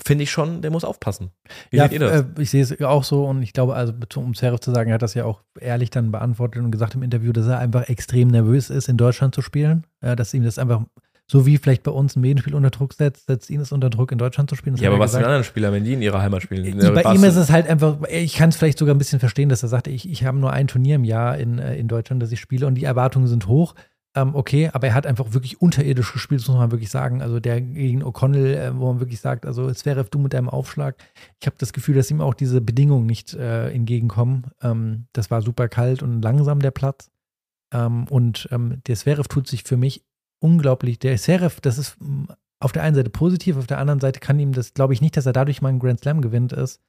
Finde 0.06 0.24
ich 0.24 0.32
schon, 0.32 0.62
der 0.62 0.72
muss 0.72 0.84
aufpassen. 0.84 1.32
Wie 1.70 1.78
ja, 1.78 1.84
seht 1.84 1.94
ihr 1.94 2.00
das? 2.00 2.22
äh, 2.22 2.42
ich 2.42 2.50
sehe 2.50 2.64
es 2.64 2.82
auch 2.82 3.04
so 3.04 3.26
und 3.26 3.42
ich 3.44 3.54
glaube, 3.54 3.76
also 3.76 3.94
um 4.16 4.34
Zverev 4.34 4.60
zu 4.60 4.72
sagen, 4.72 4.90
er 4.90 4.96
hat 4.96 5.02
das 5.02 5.14
ja 5.14 5.26
auch 5.26 5.42
ehrlich 5.60 5.90
dann 5.90 6.12
beantwortet 6.12 6.64
und 6.64 6.72
gesagt 6.72 6.96
im 6.96 7.04
Interview, 7.04 7.32
dass 7.32 7.48
er 7.48 7.60
einfach 7.60 7.88
extrem 7.90 8.30
nervös 8.30 8.70
ist, 8.70 8.90
in 8.90 8.98
Deutschland 8.98 9.36
zu 9.36 9.42
spielen. 9.42 9.86
Äh, 10.02 10.16
dass 10.16 10.34
ihm 10.34 10.44
das 10.44 10.58
einfach, 10.58 10.82
so 11.28 11.46
wie 11.46 11.58
vielleicht 11.58 11.84
bei 11.84 11.92
uns 11.92 12.16
ein 12.16 12.22
Medienspiel 12.22 12.56
unter 12.56 12.72
Druck 12.72 12.94
setzt, 12.94 13.28
setzt 13.28 13.50
ihn 13.50 13.62
es 13.62 13.72
unter 13.72 13.90
Druck, 13.90 14.12
in 14.12 14.18
Deutschland 14.18 14.50
zu 14.50 14.56
spielen. 14.56 14.76
Das 14.76 14.82
ja, 14.82 14.90
aber 14.90 14.98
er 14.98 15.02
was 15.02 15.12
sind 15.12 15.20
gesagt. 15.20 15.28
anderen 15.28 15.44
Spieler, 15.44 15.72
wenn 15.72 15.84
die 15.84 15.94
in 15.94 16.02
ihrer 16.02 16.22
Heimat 16.22 16.42
spielen? 16.42 16.80
Ja, 16.80 16.92
Bei 16.92 17.04
ihm 17.04 17.24
ist 17.24 17.36
es 17.36 17.52
halt 17.52 17.70
einfach, 17.70 18.00
ich 18.10 18.36
kann 18.36 18.50
es 18.50 18.58
vielleicht 18.58 18.80
sogar 18.80 18.96
ein 18.96 18.98
bisschen 18.98 19.20
verstehen, 19.20 19.50
dass 19.50 19.64
er 19.64 19.70
sagte, 19.70 19.92
ich, 19.92 20.10
ich 20.10 20.26
habe 20.26 20.40
nur 20.40 20.52
ein 20.52 20.68
Turnier 20.68 20.96
im 20.96 21.04
Jahr 21.04 21.38
in, 21.38 21.60
äh, 21.60 21.76
in 21.76 21.88
Deutschland, 21.88 22.22
das 22.24 22.32
ich 22.32 22.40
spiele 22.40 22.66
und 22.66 22.76
die 22.76 22.84
Erwartungen 22.84 23.28
sind 23.28 23.48
hoch. 23.48 23.76
Ähm, 24.14 24.36
okay, 24.36 24.70
aber 24.74 24.88
er 24.88 24.94
hat 24.94 25.08
einfach 25.08 25.34
wirklich 25.34 25.62
unterirdisch 25.62 26.12
gespielt, 26.12 26.42
das 26.42 26.48
muss 26.50 26.58
man 26.58 26.72
wirklich 26.72 26.90
sagen. 26.90 27.22
Also 27.22 27.40
der 27.40 27.62
gegen 27.62 28.04
O'Connell, 28.04 28.56
äh, 28.56 28.78
wo 28.78 28.88
man 28.88 29.00
wirklich 29.00 29.22
sagt, 29.22 29.46
also 29.46 29.72
wäre 29.86 30.04
du 30.04 30.20
mit 30.20 30.34
deinem 30.34 30.50
Aufschlag. 30.50 30.98
Ich 31.40 31.48
habe 31.48 31.56
das 31.58 31.72
Gefühl, 31.72 31.96
dass 31.96 32.12
ihm 32.12 32.20
auch 32.20 32.34
diese 32.34 32.60
Bedingungen 32.60 33.06
nicht 33.06 33.34
äh, 33.34 33.72
entgegenkommen. 33.72 34.52
Ähm, 34.62 35.08
das 35.14 35.32
war 35.32 35.42
super 35.42 35.70
kalt 35.70 36.04
und 36.04 36.22
langsam 36.22 36.60
der 36.60 36.72
Platz. 36.72 37.10
Ähm, 37.74 38.06
und 38.10 38.50
ähm, 38.52 38.82
der 38.86 38.98
Zverev 38.98 39.30
tut 39.30 39.48
sich 39.48 39.64
für 39.64 39.78
mich 39.78 40.04
unglaublich. 40.40 41.00
Der 41.00 41.18
Zverev, 41.18 41.62
das 41.62 41.78
ist 41.78 41.96
mh, 42.02 42.36
auf 42.60 42.74
der 42.74 42.84
einen 42.84 42.96
Seite 42.96 43.10
positiv, 43.10 43.56
auf 43.56 43.68
der 43.68 43.80
anderen 43.80 44.02
Seite 44.02 44.20
kann 44.20 44.40
ihm 44.40 44.52
das, 44.52 44.74
glaube 44.74 44.94
ich, 44.94 45.00
nicht, 45.02 45.16
dass 45.16 45.26
er 45.26 45.34
dadurch 45.34 45.62
mal 45.62 45.70
einen 45.70 45.80
Grand 45.80 46.02
Slam 46.02 46.22
gewinnt 46.22 46.52
ist. 46.52 46.82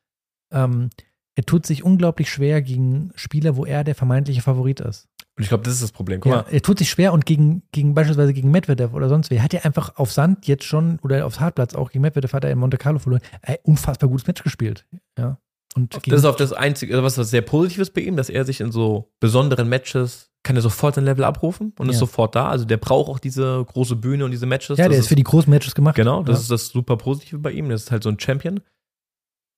Ähm, 0.52 0.90
er 1.34 1.44
tut 1.44 1.66
sich 1.66 1.82
unglaublich 1.82 2.30
schwer 2.30 2.60
gegen 2.60 3.10
Spieler, 3.14 3.56
wo 3.56 3.64
er 3.64 3.84
der 3.84 3.94
vermeintliche 3.94 4.42
Favorit 4.42 4.80
ist. 4.80 5.08
Und 5.36 5.42
ich 5.44 5.48
glaube, 5.48 5.64
das 5.64 5.72
ist 5.74 5.82
das 5.82 5.92
Problem. 5.92 6.20
Guck 6.20 6.30
Ja, 6.30 6.42
mal, 6.42 6.46
er 6.50 6.60
tut 6.60 6.78
sich 6.78 6.90
schwer 6.90 7.12
und 7.12 7.24
gegen, 7.24 7.62
gegen 7.72 7.94
beispielsweise 7.94 8.34
gegen 8.34 8.50
Medvedev 8.50 8.92
oder 8.94 9.08
sonst 9.08 9.30
wer. 9.30 9.38
Er 9.38 9.44
hat 9.44 9.52
ja 9.54 9.60
einfach 9.60 9.96
auf 9.96 10.12
Sand 10.12 10.46
jetzt 10.46 10.64
schon 10.64 10.98
oder 11.02 11.24
aufs 11.24 11.40
Hartplatz 11.40 11.74
auch 11.74 11.90
gegen 11.90 12.02
Medvedev 12.02 12.32
hat 12.34 12.44
er 12.44 12.50
in 12.50 12.58
Monte 12.58 12.76
Carlo 12.76 12.98
verloren. 12.98 13.22
Ein 13.40 13.56
unfassbar 13.62 14.10
gutes 14.10 14.26
Match 14.26 14.42
gespielt. 14.42 14.86
Ja. 15.18 15.38
Und 15.74 15.94
das 16.06 16.20
ist 16.20 16.24
auch 16.26 16.36
das 16.36 16.52
Einzige, 16.52 16.92
also 16.92 17.02
was 17.02 17.16
was 17.16 17.30
sehr 17.30 17.40
Positives 17.40 17.88
bei 17.88 18.02
ihm, 18.02 18.14
dass 18.16 18.28
er 18.28 18.44
sich 18.44 18.60
in 18.60 18.70
so 18.72 19.10
besonderen 19.20 19.70
Matches, 19.70 20.30
kann 20.42 20.54
er 20.54 20.60
sofort 20.60 20.96
sein 20.96 21.04
Level 21.06 21.24
abrufen 21.24 21.72
und 21.78 21.88
ist 21.88 21.94
Ja. 21.94 22.00
sofort 22.00 22.34
da. 22.34 22.48
Also 22.48 22.66
der 22.66 22.76
braucht 22.76 23.08
auch 23.08 23.18
diese 23.18 23.64
große 23.64 23.96
Bühne 23.96 24.26
und 24.26 24.32
diese 24.32 24.44
Matches. 24.44 24.76
ja, 24.76 24.84
der 24.84 24.90
Das 24.90 24.98
ist 25.04 25.08
für 25.08 25.14
die 25.14 25.22
großen 25.22 25.48
Matches 25.48 25.74
gemacht. 25.74 25.94
Genau, 25.96 26.22
das 26.22 26.36
ja. 26.36 26.42
ist 26.42 26.50
das 26.50 26.66
super 26.68 26.98
Positive 26.98 27.38
bei 27.38 27.52
ihm. 27.52 27.70
Das 27.70 27.84
ist 27.84 27.90
halt 27.90 28.02
so 28.02 28.10
ein 28.10 28.20
Champion. 28.20 28.60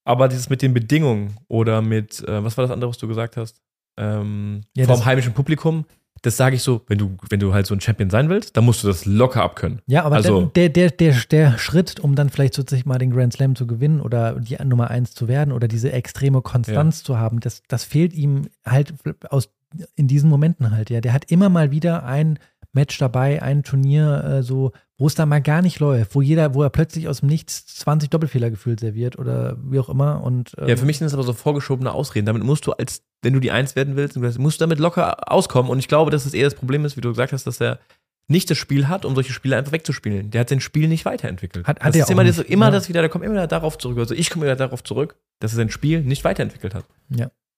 Aber 0.07 0.29
dieses 0.29 0.51
mit 0.51 0.63
den 0.63 0.73
Bedingungen 0.75 1.37
oder 1.49 1.83
mit, 1.83 2.23
äh, 2.29 2.45
was 2.45 2.57
war 2.59 2.63
das 2.63 2.71
andere, 2.71 2.91
was 2.91 2.99
du 2.99 3.09
gesagt 3.09 3.37
hast? 3.37 3.61
Ähm, 3.97 4.63
Ja, 4.77 4.87
vom 4.87 5.05
heimischen 5.05 5.33
Publikum, 5.35 5.85
das 6.23 6.37
sage 6.39 6.57
ich 6.57 6.63
so, 6.63 6.83
wenn 6.89 6.99
du, 6.99 7.17
wenn 7.29 7.39
du 7.39 7.53
halt 7.53 7.67
so 7.67 7.75
ein 7.75 7.81
Champion 7.81 8.09
sein 8.09 8.29
willst, 8.31 8.57
dann 8.57 8.65
musst 8.65 8.83
du 8.83 8.87
das 8.89 9.05
locker 9.05 9.43
abkönnen. 9.43 9.83
Ja, 9.87 10.05
aber 10.05 10.17
Also- 10.17 10.47
der, 10.55 10.71
der, 10.71 10.91
der, 10.91 11.15
der, 11.31 11.59
Schritt, 11.59 12.01
um 12.01 12.15
dann 12.15 12.31
vielleicht 12.31 12.55
sozusagen 12.55 12.89
mal 12.89 12.99
den 12.99 13.11
Grand 13.11 13.35
Slam 13.35 13.55
zu 13.57 13.67
gewinnen 13.67 14.01
oder 14.01 14.41
die 14.41 14.57
Nummer 14.65 14.91
eins 14.91 15.13
zu 15.15 15.29
werden 15.29 15.53
oder 15.53 15.69
diese 15.69 15.93
extreme 15.93 16.41
Konstanz 16.41 17.03
zu 17.03 17.19
haben, 17.19 17.41
das, 17.41 17.63
das 17.69 17.85
fehlt 17.85 18.15
ihm 18.15 18.49
halt 18.65 18.95
aus, 19.29 19.51
in 19.97 20.09
diesen 20.09 20.31
Momenten 20.31 20.71
halt, 20.71 20.89
ja. 20.89 21.01
Der 21.01 21.13
hat 21.13 21.31
immer 21.31 21.49
mal 21.51 21.71
wieder 21.71 22.05
ein 22.05 22.39
Match 22.73 22.97
dabei, 22.99 23.43
ein 23.43 23.63
Turnier, 23.63 24.25
äh, 24.25 24.43
so, 24.43 24.73
wo 24.99 25.07
es 25.09 25.15
da 25.15 25.27
mal 25.27 25.43
gar 25.43 25.61
nicht 25.61 25.81
läuft, 25.81 26.15
wo 26.15 26.23
jeder, 26.23 26.55
wo 26.55 26.63
er 26.63 26.71
plötzlich 26.71 27.09
aus 27.09 27.21
dem 27.21 27.29
Nichts 27.29 27.67
20 27.67 28.11
Doppelfehler 28.11 28.51
gefühlt 28.51 28.79
serviert 28.81 29.19
oder 29.19 29.57
wie 29.65 29.79
auch 29.81 29.89
immer. 29.89 30.23
Und, 30.23 30.53
ähm, 30.59 30.69
Ja, 30.69 30.77
für 30.77 30.85
mich 30.85 30.99
sind 30.99 31.07
das 31.07 31.15
aber 31.15 31.25
so 31.25 31.33
vorgeschobene 31.33 31.93
Ausreden. 31.93 32.27
Damit 32.27 32.45
musst 32.45 32.67
du 32.67 32.73
als, 32.73 33.03
wenn 33.23 33.33
du 33.33 33.41
die 33.41 33.51
Eins 33.51 33.75
werden 33.75 33.97
willst, 33.97 34.17
musst 34.39 34.61
du 34.61 34.63
damit 34.63 34.79
locker 34.79 35.31
auskommen. 35.33 35.71
Und 35.71 35.81
ich 35.81 35.89
glaube, 35.89 36.11
dass 36.11 36.27
es 36.27 36.35
eher 36.35 36.45
das 36.45 36.55
Problem 36.55 36.85
ist, 36.85 36.97
wie 36.97 37.01
du 37.01 37.09
gesagt 37.11 37.33
hast, 37.33 37.45
dass 37.47 37.61
er 37.61 37.81
nicht 38.29 38.49
das 38.51 38.57
Spiel 38.57 38.89
hat, 38.89 39.05
um 39.05 39.15
solche 39.15 39.33
Spiele 39.33 39.57
einfach 39.57 39.73
wegzuspielen. 39.73 40.31
Der 40.31 40.43
hat 40.43 40.49
sein 40.49 40.61
Spiel 40.61 40.89
nicht 40.89 41.05
weiterentwickelt. 41.05 41.67
Hat- 41.67 41.81
hat 41.81 41.89
das 41.89 41.97
er 41.97 42.03
ist 42.05 42.11
immer, 42.11 42.25
das, 42.25 42.39
immer 42.39 42.67
ja. 42.67 42.71
das 42.71 42.89
wieder, 42.89 43.01
der 43.01 43.11
kommt 43.11 43.25
immer 43.25 43.35
wieder 43.35 43.47
darauf 43.49 43.77
zurück. 43.77 43.99
Also 43.99 44.15
ich 44.15 44.31
komme 44.31 44.45
wieder 44.47 44.57
darauf 44.57 44.83
zurück, 44.83 45.17
dass 45.41 45.53
er 45.53 45.57
sein 45.57 45.71
Spiel 45.71 46.01
nicht 46.03 46.25
weiterentwickelt 46.25 46.75
hat. 46.75 46.85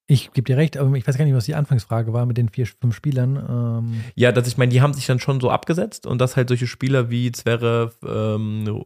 Ich 0.09 0.33
gebe 0.33 0.45
dir 0.45 0.57
recht, 0.57 0.77
aber 0.77 0.95
ich 0.97 1.07
weiß 1.07 1.19
gar 1.19 1.25
nicht, 1.25 1.35
was 1.35 1.47
die 1.47 1.55
Anfangsfrage 1.57 2.13
war 2.13 2.27
mit 2.27 2.37
den 2.37 2.49
vier, 2.49 2.67
fünf 2.67 2.95
Spielern. 2.95 3.37
Ähm, 3.37 4.01
Ja, 4.15 4.31
dass 4.33 4.47
ich 4.47 4.57
meine, 4.57 4.71
die 4.71 4.81
haben 4.81 4.95
sich 4.95 5.07
dann 5.07 5.19
schon 5.19 5.41
so 5.41 5.51
abgesetzt 5.51 6.07
und 6.07 6.21
dass 6.21 6.37
halt 6.37 6.49
solche 6.49 6.67
Spieler 6.67 7.11
wie 7.11 7.33
Zverev, 7.33 7.95
ähm, 8.07 8.83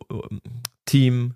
Team, 0.87 1.35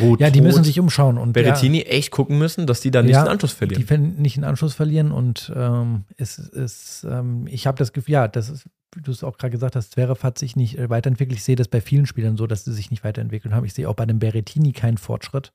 Ruth. 0.00 0.20
ja, 0.20 0.30
die 0.30 0.40
müssen 0.42 0.62
sich 0.64 0.78
umschauen 0.78 1.16
und 1.16 1.28
ja, 1.28 1.42
Berrettini 1.42 1.82
echt 1.82 2.10
gucken 2.10 2.38
müssen, 2.38 2.66
dass 2.66 2.80
die 2.80 2.90
da 2.90 3.02
nicht 3.02 3.12
Ja, 3.12 3.24
den 3.24 3.30
Anschluss 3.30 3.52
die 3.52 3.56
verlieren. 3.58 3.88
werden 3.90 4.16
nicht 4.20 4.36
den 4.36 4.44
Anschluss 4.44 4.74
verlieren 4.74 5.10
und 5.10 5.50
ähm, 5.56 6.04
es 6.16 6.38
ist, 6.38 7.06
ähm, 7.08 7.46
ich 7.46 7.66
habe 7.66 7.78
das 7.78 7.92
Gefühl, 7.94 8.12
ja, 8.12 8.28
das 8.28 8.50
ist, 8.50 8.66
wie 8.94 9.00
du 9.00 9.10
es 9.10 9.24
auch 9.24 9.38
gerade 9.38 9.52
gesagt 9.52 9.74
hast, 9.76 9.92
Zverev 9.92 10.22
hat 10.22 10.38
sich 10.38 10.54
nicht 10.56 10.76
äh, 10.78 10.90
weiterentwickelt. 10.90 11.38
Ich 11.38 11.44
sehe 11.44 11.56
das 11.56 11.68
bei 11.68 11.80
vielen 11.80 12.04
Spielern 12.06 12.36
so, 12.36 12.46
dass 12.46 12.64
sie 12.64 12.72
sich 12.74 12.90
nicht 12.90 13.04
weiterentwickelt 13.04 13.54
haben. 13.54 13.64
Ich 13.64 13.72
sehe 13.74 13.88
auch 13.88 13.94
bei 13.94 14.04
dem 14.06 14.18
Berrettini 14.18 14.72
keinen 14.72 14.98
Fortschritt, 14.98 15.52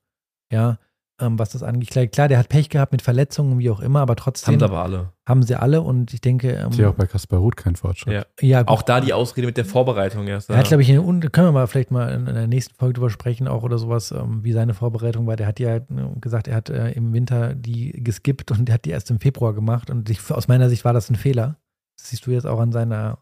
ja, 0.52 0.78
ähm, 1.22 1.38
was 1.38 1.50
das 1.50 1.62
angeht. 1.62 1.90
Klar, 1.90 2.06
klar, 2.08 2.28
der 2.28 2.38
hat 2.38 2.48
Pech 2.48 2.68
gehabt 2.68 2.92
mit 2.92 3.00
Verletzungen, 3.00 3.58
wie 3.58 3.70
auch 3.70 3.80
immer, 3.80 4.00
aber 4.00 4.16
trotzdem 4.16 4.54
Haben 4.54 4.58
sie 4.58 4.64
aber 4.64 4.82
alle. 4.82 5.12
haben 5.26 5.42
sie 5.42 5.54
alle 5.56 5.80
und 5.80 6.12
ich 6.12 6.20
denke, 6.20 6.52
ähm, 6.52 6.68
Ich 6.70 6.76
sehe 6.76 6.88
auch 6.88 6.94
bei 6.94 7.06
Kaspar 7.06 7.38
Ruth 7.38 7.56
keinen 7.56 7.76
Fortschritt. 7.76 8.12
Ja. 8.12 8.24
ja, 8.40 8.62
gut. 8.62 8.68
Auch 8.68 8.82
da 8.82 9.00
die 9.00 9.12
Ausrede 9.12 9.46
mit 9.46 9.56
der 9.56 9.64
Vorbereitung 9.64 10.26
erst. 10.26 10.50
Er 10.50 10.58
hat, 10.58 10.66
glaube 10.66 10.82
ich, 10.82 10.90
in, 10.90 10.98
und 10.98 11.32
können 11.32 11.46
wir 11.48 11.52
mal 11.52 11.66
vielleicht 11.66 11.90
mal 11.90 12.12
in, 12.12 12.26
in 12.26 12.34
der 12.34 12.46
nächsten 12.48 12.74
Folge 12.74 12.94
drüber 12.94 13.10
sprechen, 13.10 13.48
auch 13.48 13.62
oder 13.62 13.78
sowas, 13.78 14.10
ähm, 14.10 14.42
wie 14.42 14.52
seine 14.52 14.74
Vorbereitung 14.74 15.26
war. 15.26 15.36
Der 15.36 15.46
hat 15.46 15.60
ja 15.60 15.76
äh, 15.76 15.82
gesagt, 16.20 16.48
er 16.48 16.56
hat 16.56 16.68
äh, 16.68 16.90
im 16.92 17.12
Winter 17.12 17.54
die 17.54 17.92
geskippt 17.92 18.50
und 18.50 18.66
der 18.66 18.74
hat 18.74 18.84
die 18.84 18.90
erst 18.90 19.10
im 19.10 19.20
Februar 19.20 19.54
gemacht. 19.54 19.88
Und 19.88 20.10
ich, 20.10 20.30
aus 20.30 20.48
meiner 20.48 20.68
Sicht 20.68 20.84
war 20.84 20.92
das 20.92 21.08
ein 21.08 21.16
Fehler. 21.16 21.56
Das 21.96 22.10
siehst 22.10 22.26
du 22.26 22.30
jetzt 22.32 22.46
auch 22.46 22.58
an 22.60 22.72
seiner, 22.72 23.18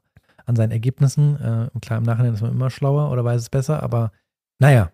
an 0.47 0.57
seinen 0.57 0.73
Ergebnissen. 0.73 1.37
Äh, 1.37 1.79
klar, 1.81 1.99
im 1.99 2.05
Nachhinein 2.05 2.35
ist 2.35 2.41
man 2.43 2.53
immer 2.53 2.71
schlauer 2.71 3.11
oder 3.11 3.25
weiß 3.25 3.41
es 3.41 3.51
besser, 3.51 3.83
aber 3.83 4.11
naja. 4.59 4.91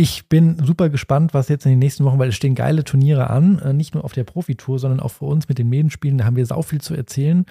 Ich 0.00 0.28
bin 0.28 0.64
super 0.64 0.90
gespannt, 0.90 1.34
was 1.34 1.48
jetzt 1.48 1.66
in 1.66 1.72
den 1.72 1.80
nächsten 1.80 2.04
Wochen, 2.04 2.20
weil 2.20 2.28
es 2.28 2.36
stehen 2.36 2.54
geile 2.54 2.84
Turniere 2.84 3.30
an, 3.30 3.58
äh, 3.58 3.72
nicht 3.72 3.94
nur 3.94 4.04
auf 4.04 4.12
der 4.12 4.22
Profitour, 4.22 4.78
sondern 4.78 5.00
auch 5.00 5.10
für 5.10 5.24
uns 5.24 5.48
mit 5.48 5.58
den 5.58 5.68
Medienspielen. 5.68 6.18
Da 6.18 6.24
haben 6.24 6.36
wir 6.36 6.46
sau 6.46 6.62
viel 6.62 6.80
zu 6.80 6.94
erzählen. 6.94 7.44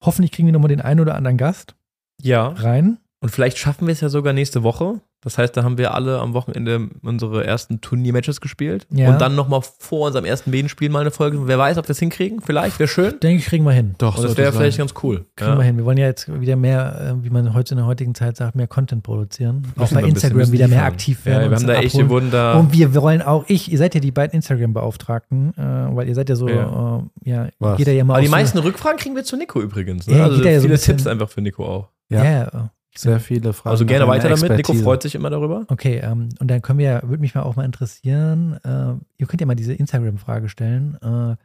Hoffentlich 0.00 0.30
kriegen 0.30 0.46
wir 0.46 0.52
nochmal 0.52 0.68
den 0.68 0.80
einen 0.80 1.00
oder 1.00 1.16
anderen 1.16 1.36
Gast 1.36 1.74
Ja. 2.22 2.50
rein. 2.50 2.98
Und 3.20 3.30
vielleicht 3.30 3.58
schaffen 3.58 3.88
wir 3.88 3.92
es 3.92 4.00
ja 4.00 4.10
sogar 4.10 4.32
nächste 4.32 4.62
Woche. 4.62 5.00
Das 5.20 5.36
heißt, 5.36 5.56
da 5.56 5.64
haben 5.64 5.78
wir 5.78 5.94
alle 5.94 6.20
am 6.20 6.32
Wochenende 6.32 6.88
unsere 7.02 7.44
ersten 7.44 7.80
Turniermatches 7.80 8.40
gespielt. 8.40 8.86
Ja. 8.90 9.10
Und 9.10 9.20
dann 9.20 9.34
nochmal 9.34 9.62
vor 9.80 10.06
unserem 10.06 10.24
ersten 10.24 10.50
Medienspiel 10.50 10.90
mal 10.90 11.00
eine 11.00 11.10
Folge. 11.10 11.48
Wer 11.48 11.58
weiß, 11.58 11.76
ob 11.78 11.88
wir 11.88 11.90
es 11.90 11.98
hinkriegen. 11.98 12.40
Vielleicht, 12.40 12.78
wäre 12.78 12.86
schön. 12.88 13.18
Denke 13.20 13.38
ich, 13.42 13.46
kriegen 13.46 13.64
wir 13.64 13.72
hin. 13.72 13.96
Doch, 13.98 14.16
Und 14.16 14.22
das 14.24 14.36
wäre 14.36 14.52
sein. 14.52 14.60
vielleicht 14.60 14.78
ganz 14.78 14.94
cool. 15.02 15.26
Kriegen 15.34 15.56
wir 15.56 15.64
hin. 15.64 15.76
Wir 15.76 15.84
wollen 15.84 15.98
ja 15.98 16.06
jetzt 16.06 16.28
wieder 16.40 16.54
mehr, 16.54 17.16
äh, 17.18 17.24
wie 17.24 17.30
man 17.30 17.52
heute 17.52 17.74
in 17.74 17.78
der 17.78 17.86
heutigen 17.86 18.14
Zeit 18.14 18.36
sagt, 18.36 18.54
mehr 18.54 18.68
Content 18.68 19.02
produzieren. 19.02 19.64
Auch 19.76 19.90
bei 19.90 20.02
wir 20.02 20.08
Instagram 20.08 20.52
wieder 20.52 20.68
mehr 20.68 20.84
aktiv 20.84 21.18
Ja, 21.24 21.32
werden. 21.32 21.42
wir 21.42 21.48
und 21.48 21.54
haben 21.56 21.66
da 21.66 21.74
echt, 21.74 21.96
wir 21.96 22.08
wurden 22.08 22.30
da. 22.30 22.54
Und 22.54 22.72
wir 22.72 22.94
wollen 22.94 23.20
auch, 23.20 23.44
ich, 23.48 23.72
ihr 23.72 23.78
seid 23.78 23.94
ja 23.94 24.00
die 24.00 24.12
beiden 24.12 24.34
Instagram-Beauftragten, 24.36 25.52
äh, 25.58 25.96
weil 25.96 26.08
ihr 26.08 26.14
seid 26.14 26.28
ja 26.28 26.36
so, 26.36 26.48
Ja. 26.48 26.98
äh, 27.24 27.28
ja, 27.30 27.48
Was? 27.58 27.76
geht 27.78 27.88
ja 27.88 27.92
immer 27.94 28.14
aber 28.14 28.20
die 28.20 28.28
so- 28.28 28.32
meisten 28.32 28.58
Rückfragen 28.58 28.98
kriegen 28.98 29.16
wir 29.16 29.24
zu 29.24 29.36
Nico 29.36 29.60
übrigens. 29.60 30.06
Ne? 30.06 30.18
Ja, 30.18 30.24
also 30.24 30.36
ja 30.36 30.38
so 30.38 30.42
viele 30.42 30.62
ein 30.62 30.70
bisschen- 30.70 30.96
Tipps 30.98 31.06
einfach 31.08 31.28
für 31.28 31.40
Nico 31.40 31.64
auch. 31.66 31.88
Ja, 32.08 32.24
Ja. 32.24 32.70
Sehr 33.00 33.20
viele 33.20 33.52
Fragen. 33.52 33.70
Also 33.72 33.86
gerne 33.86 34.06
weiter 34.08 34.28
damit. 34.28 34.42
Nico 34.42 34.54
Expertise. 34.58 34.84
freut 34.84 35.02
sich 35.02 35.14
immer 35.14 35.30
darüber. 35.30 35.64
Okay, 35.68 35.98
ähm, 36.02 36.28
und 36.40 36.48
dann 36.48 36.62
können 36.62 36.78
wir 36.78 36.86
ja, 36.86 37.02
würde 37.02 37.20
mich 37.20 37.34
mal 37.34 37.42
auch 37.42 37.56
mal 37.56 37.64
interessieren, 37.64 38.58
äh, 38.64 38.94
ihr 39.18 39.26
könnt 39.26 39.40
ja 39.40 39.46
mal 39.46 39.54
diese 39.54 39.72
Instagram-Frage 39.74 40.48
stellen. 40.48 40.96
Äh, 41.02 41.36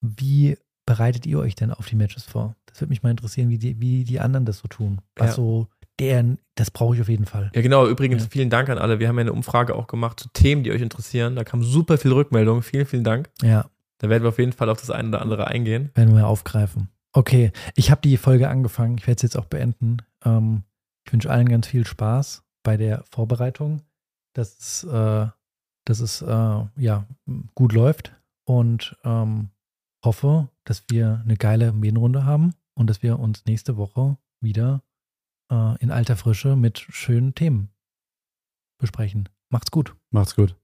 wie 0.00 0.56
bereitet 0.86 1.26
ihr 1.26 1.38
euch 1.38 1.54
denn 1.54 1.72
auf 1.72 1.86
die 1.86 1.96
Matches 1.96 2.24
vor? 2.24 2.56
Das 2.66 2.80
würde 2.80 2.90
mich 2.90 3.02
mal 3.02 3.10
interessieren, 3.10 3.48
wie 3.48 3.58
die, 3.58 3.80
wie 3.80 4.04
die 4.04 4.20
anderen 4.20 4.44
das 4.46 4.58
so 4.58 4.68
tun. 4.68 5.00
Was 5.16 5.28
Ja. 5.30 5.34
so 5.34 5.66
deren, 5.98 6.38
das 6.54 6.70
brauche 6.70 6.94
ich 6.94 7.00
auf 7.02 7.08
jeden 7.08 7.26
Fall. 7.26 7.50
Ja, 7.54 7.60
genau. 7.62 7.86
Übrigens, 7.86 8.22
Ja. 8.24 8.28
vielen 8.30 8.48
Dank 8.50 8.68
an 8.70 8.78
alle. 8.78 8.98
Wir 9.00 9.08
haben 9.08 9.16
ja 9.16 9.22
eine 9.22 9.32
Umfrage 9.32 9.74
auch 9.74 9.86
gemacht 9.86 10.18
zu 10.20 10.28
Themen, 10.32 10.62
die 10.64 10.70
euch 10.72 10.80
interessieren. 10.80 11.36
Da 11.36 11.44
kam 11.44 11.62
super 11.62 11.98
viel 11.98 12.12
Rückmeldung. 12.12 12.62
Vielen, 12.62 12.86
vielen 12.86 13.04
Dank. 13.04 13.28
Ja. 13.42 13.66
Da 13.98 14.08
werden 14.08 14.22
wir 14.22 14.30
auf 14.30 14.38
jeden 14.38 14.52
Fall 14.52 14.70
auf 14.70 14.80
das 14.80 14.90
eine 14.90 15.08
oder 15.08 15.20
andere 15.20 15.46
eingehen. 15.48 15.90
Werden 15.94 16.16
wir 16.16 16.26
aufgreifen. 16.26 16.88
Okay, 17.12 17.50
ich 17.74 17.90
habe 17.90 18.00
die 18.02 18.16
Folge 18.16 18.48
angefangen. 18.48 18.96
Ich 18.98 19.06
werde 19.06 19.16
es 19.16 19.22
jetzt 19.22 19.36
auch 19.36 19.44
beenden. 19.44 19.98
Ähm, 20.24 20.62
ich 21.10 21.12
wünsche 21.12 21.28
allen 21.28 21.48
ganz 21.48 21.66
viel 21.66 21.84
Spaß 21.84 22.44
bei 22.62 22.76
der 22.76 23.02
Vorbereitung. 23.10 23.82
dass 24.32 24.56
es, 24.58 24.84
äh, 24.84 25.26
dass 25.84 25.98
es 25.98 26.22
äh, 26.22 26.64
ja, 26.76 27.04
gut 27.56 27.72
läuft 27.72 28.14
und 28.44 28.96
ähm, 29.02 29.50
hoffe, 30.04 30.50
dass 30.62 30.84
wir 30.88 31.20
eine 31.24 31.36
geile 31.36 31.72
Medienrunde 31.72 32.24
haben 32.24 32.54
und 32.74 32.88
dass 32.88 33.02
wir 33.02 33.18
uns 33.18 33.44
nächste 33.44 33.76
Woche 33.76 34.18
wieder 34.40 34.84
äh, 35.50 35.76
in 35.82 35.90
alter 35.90 36.14
Frische 36.14 36.54
mit 36.54 36.78
schönen 36.78 37.34
Themen 37.34 37.70
besprechen. 38.78 39.28
Macht's 39.48 39.72
gut. 39.72 39.96
Macht's 40.12 40.36
gut. 40.36 40.59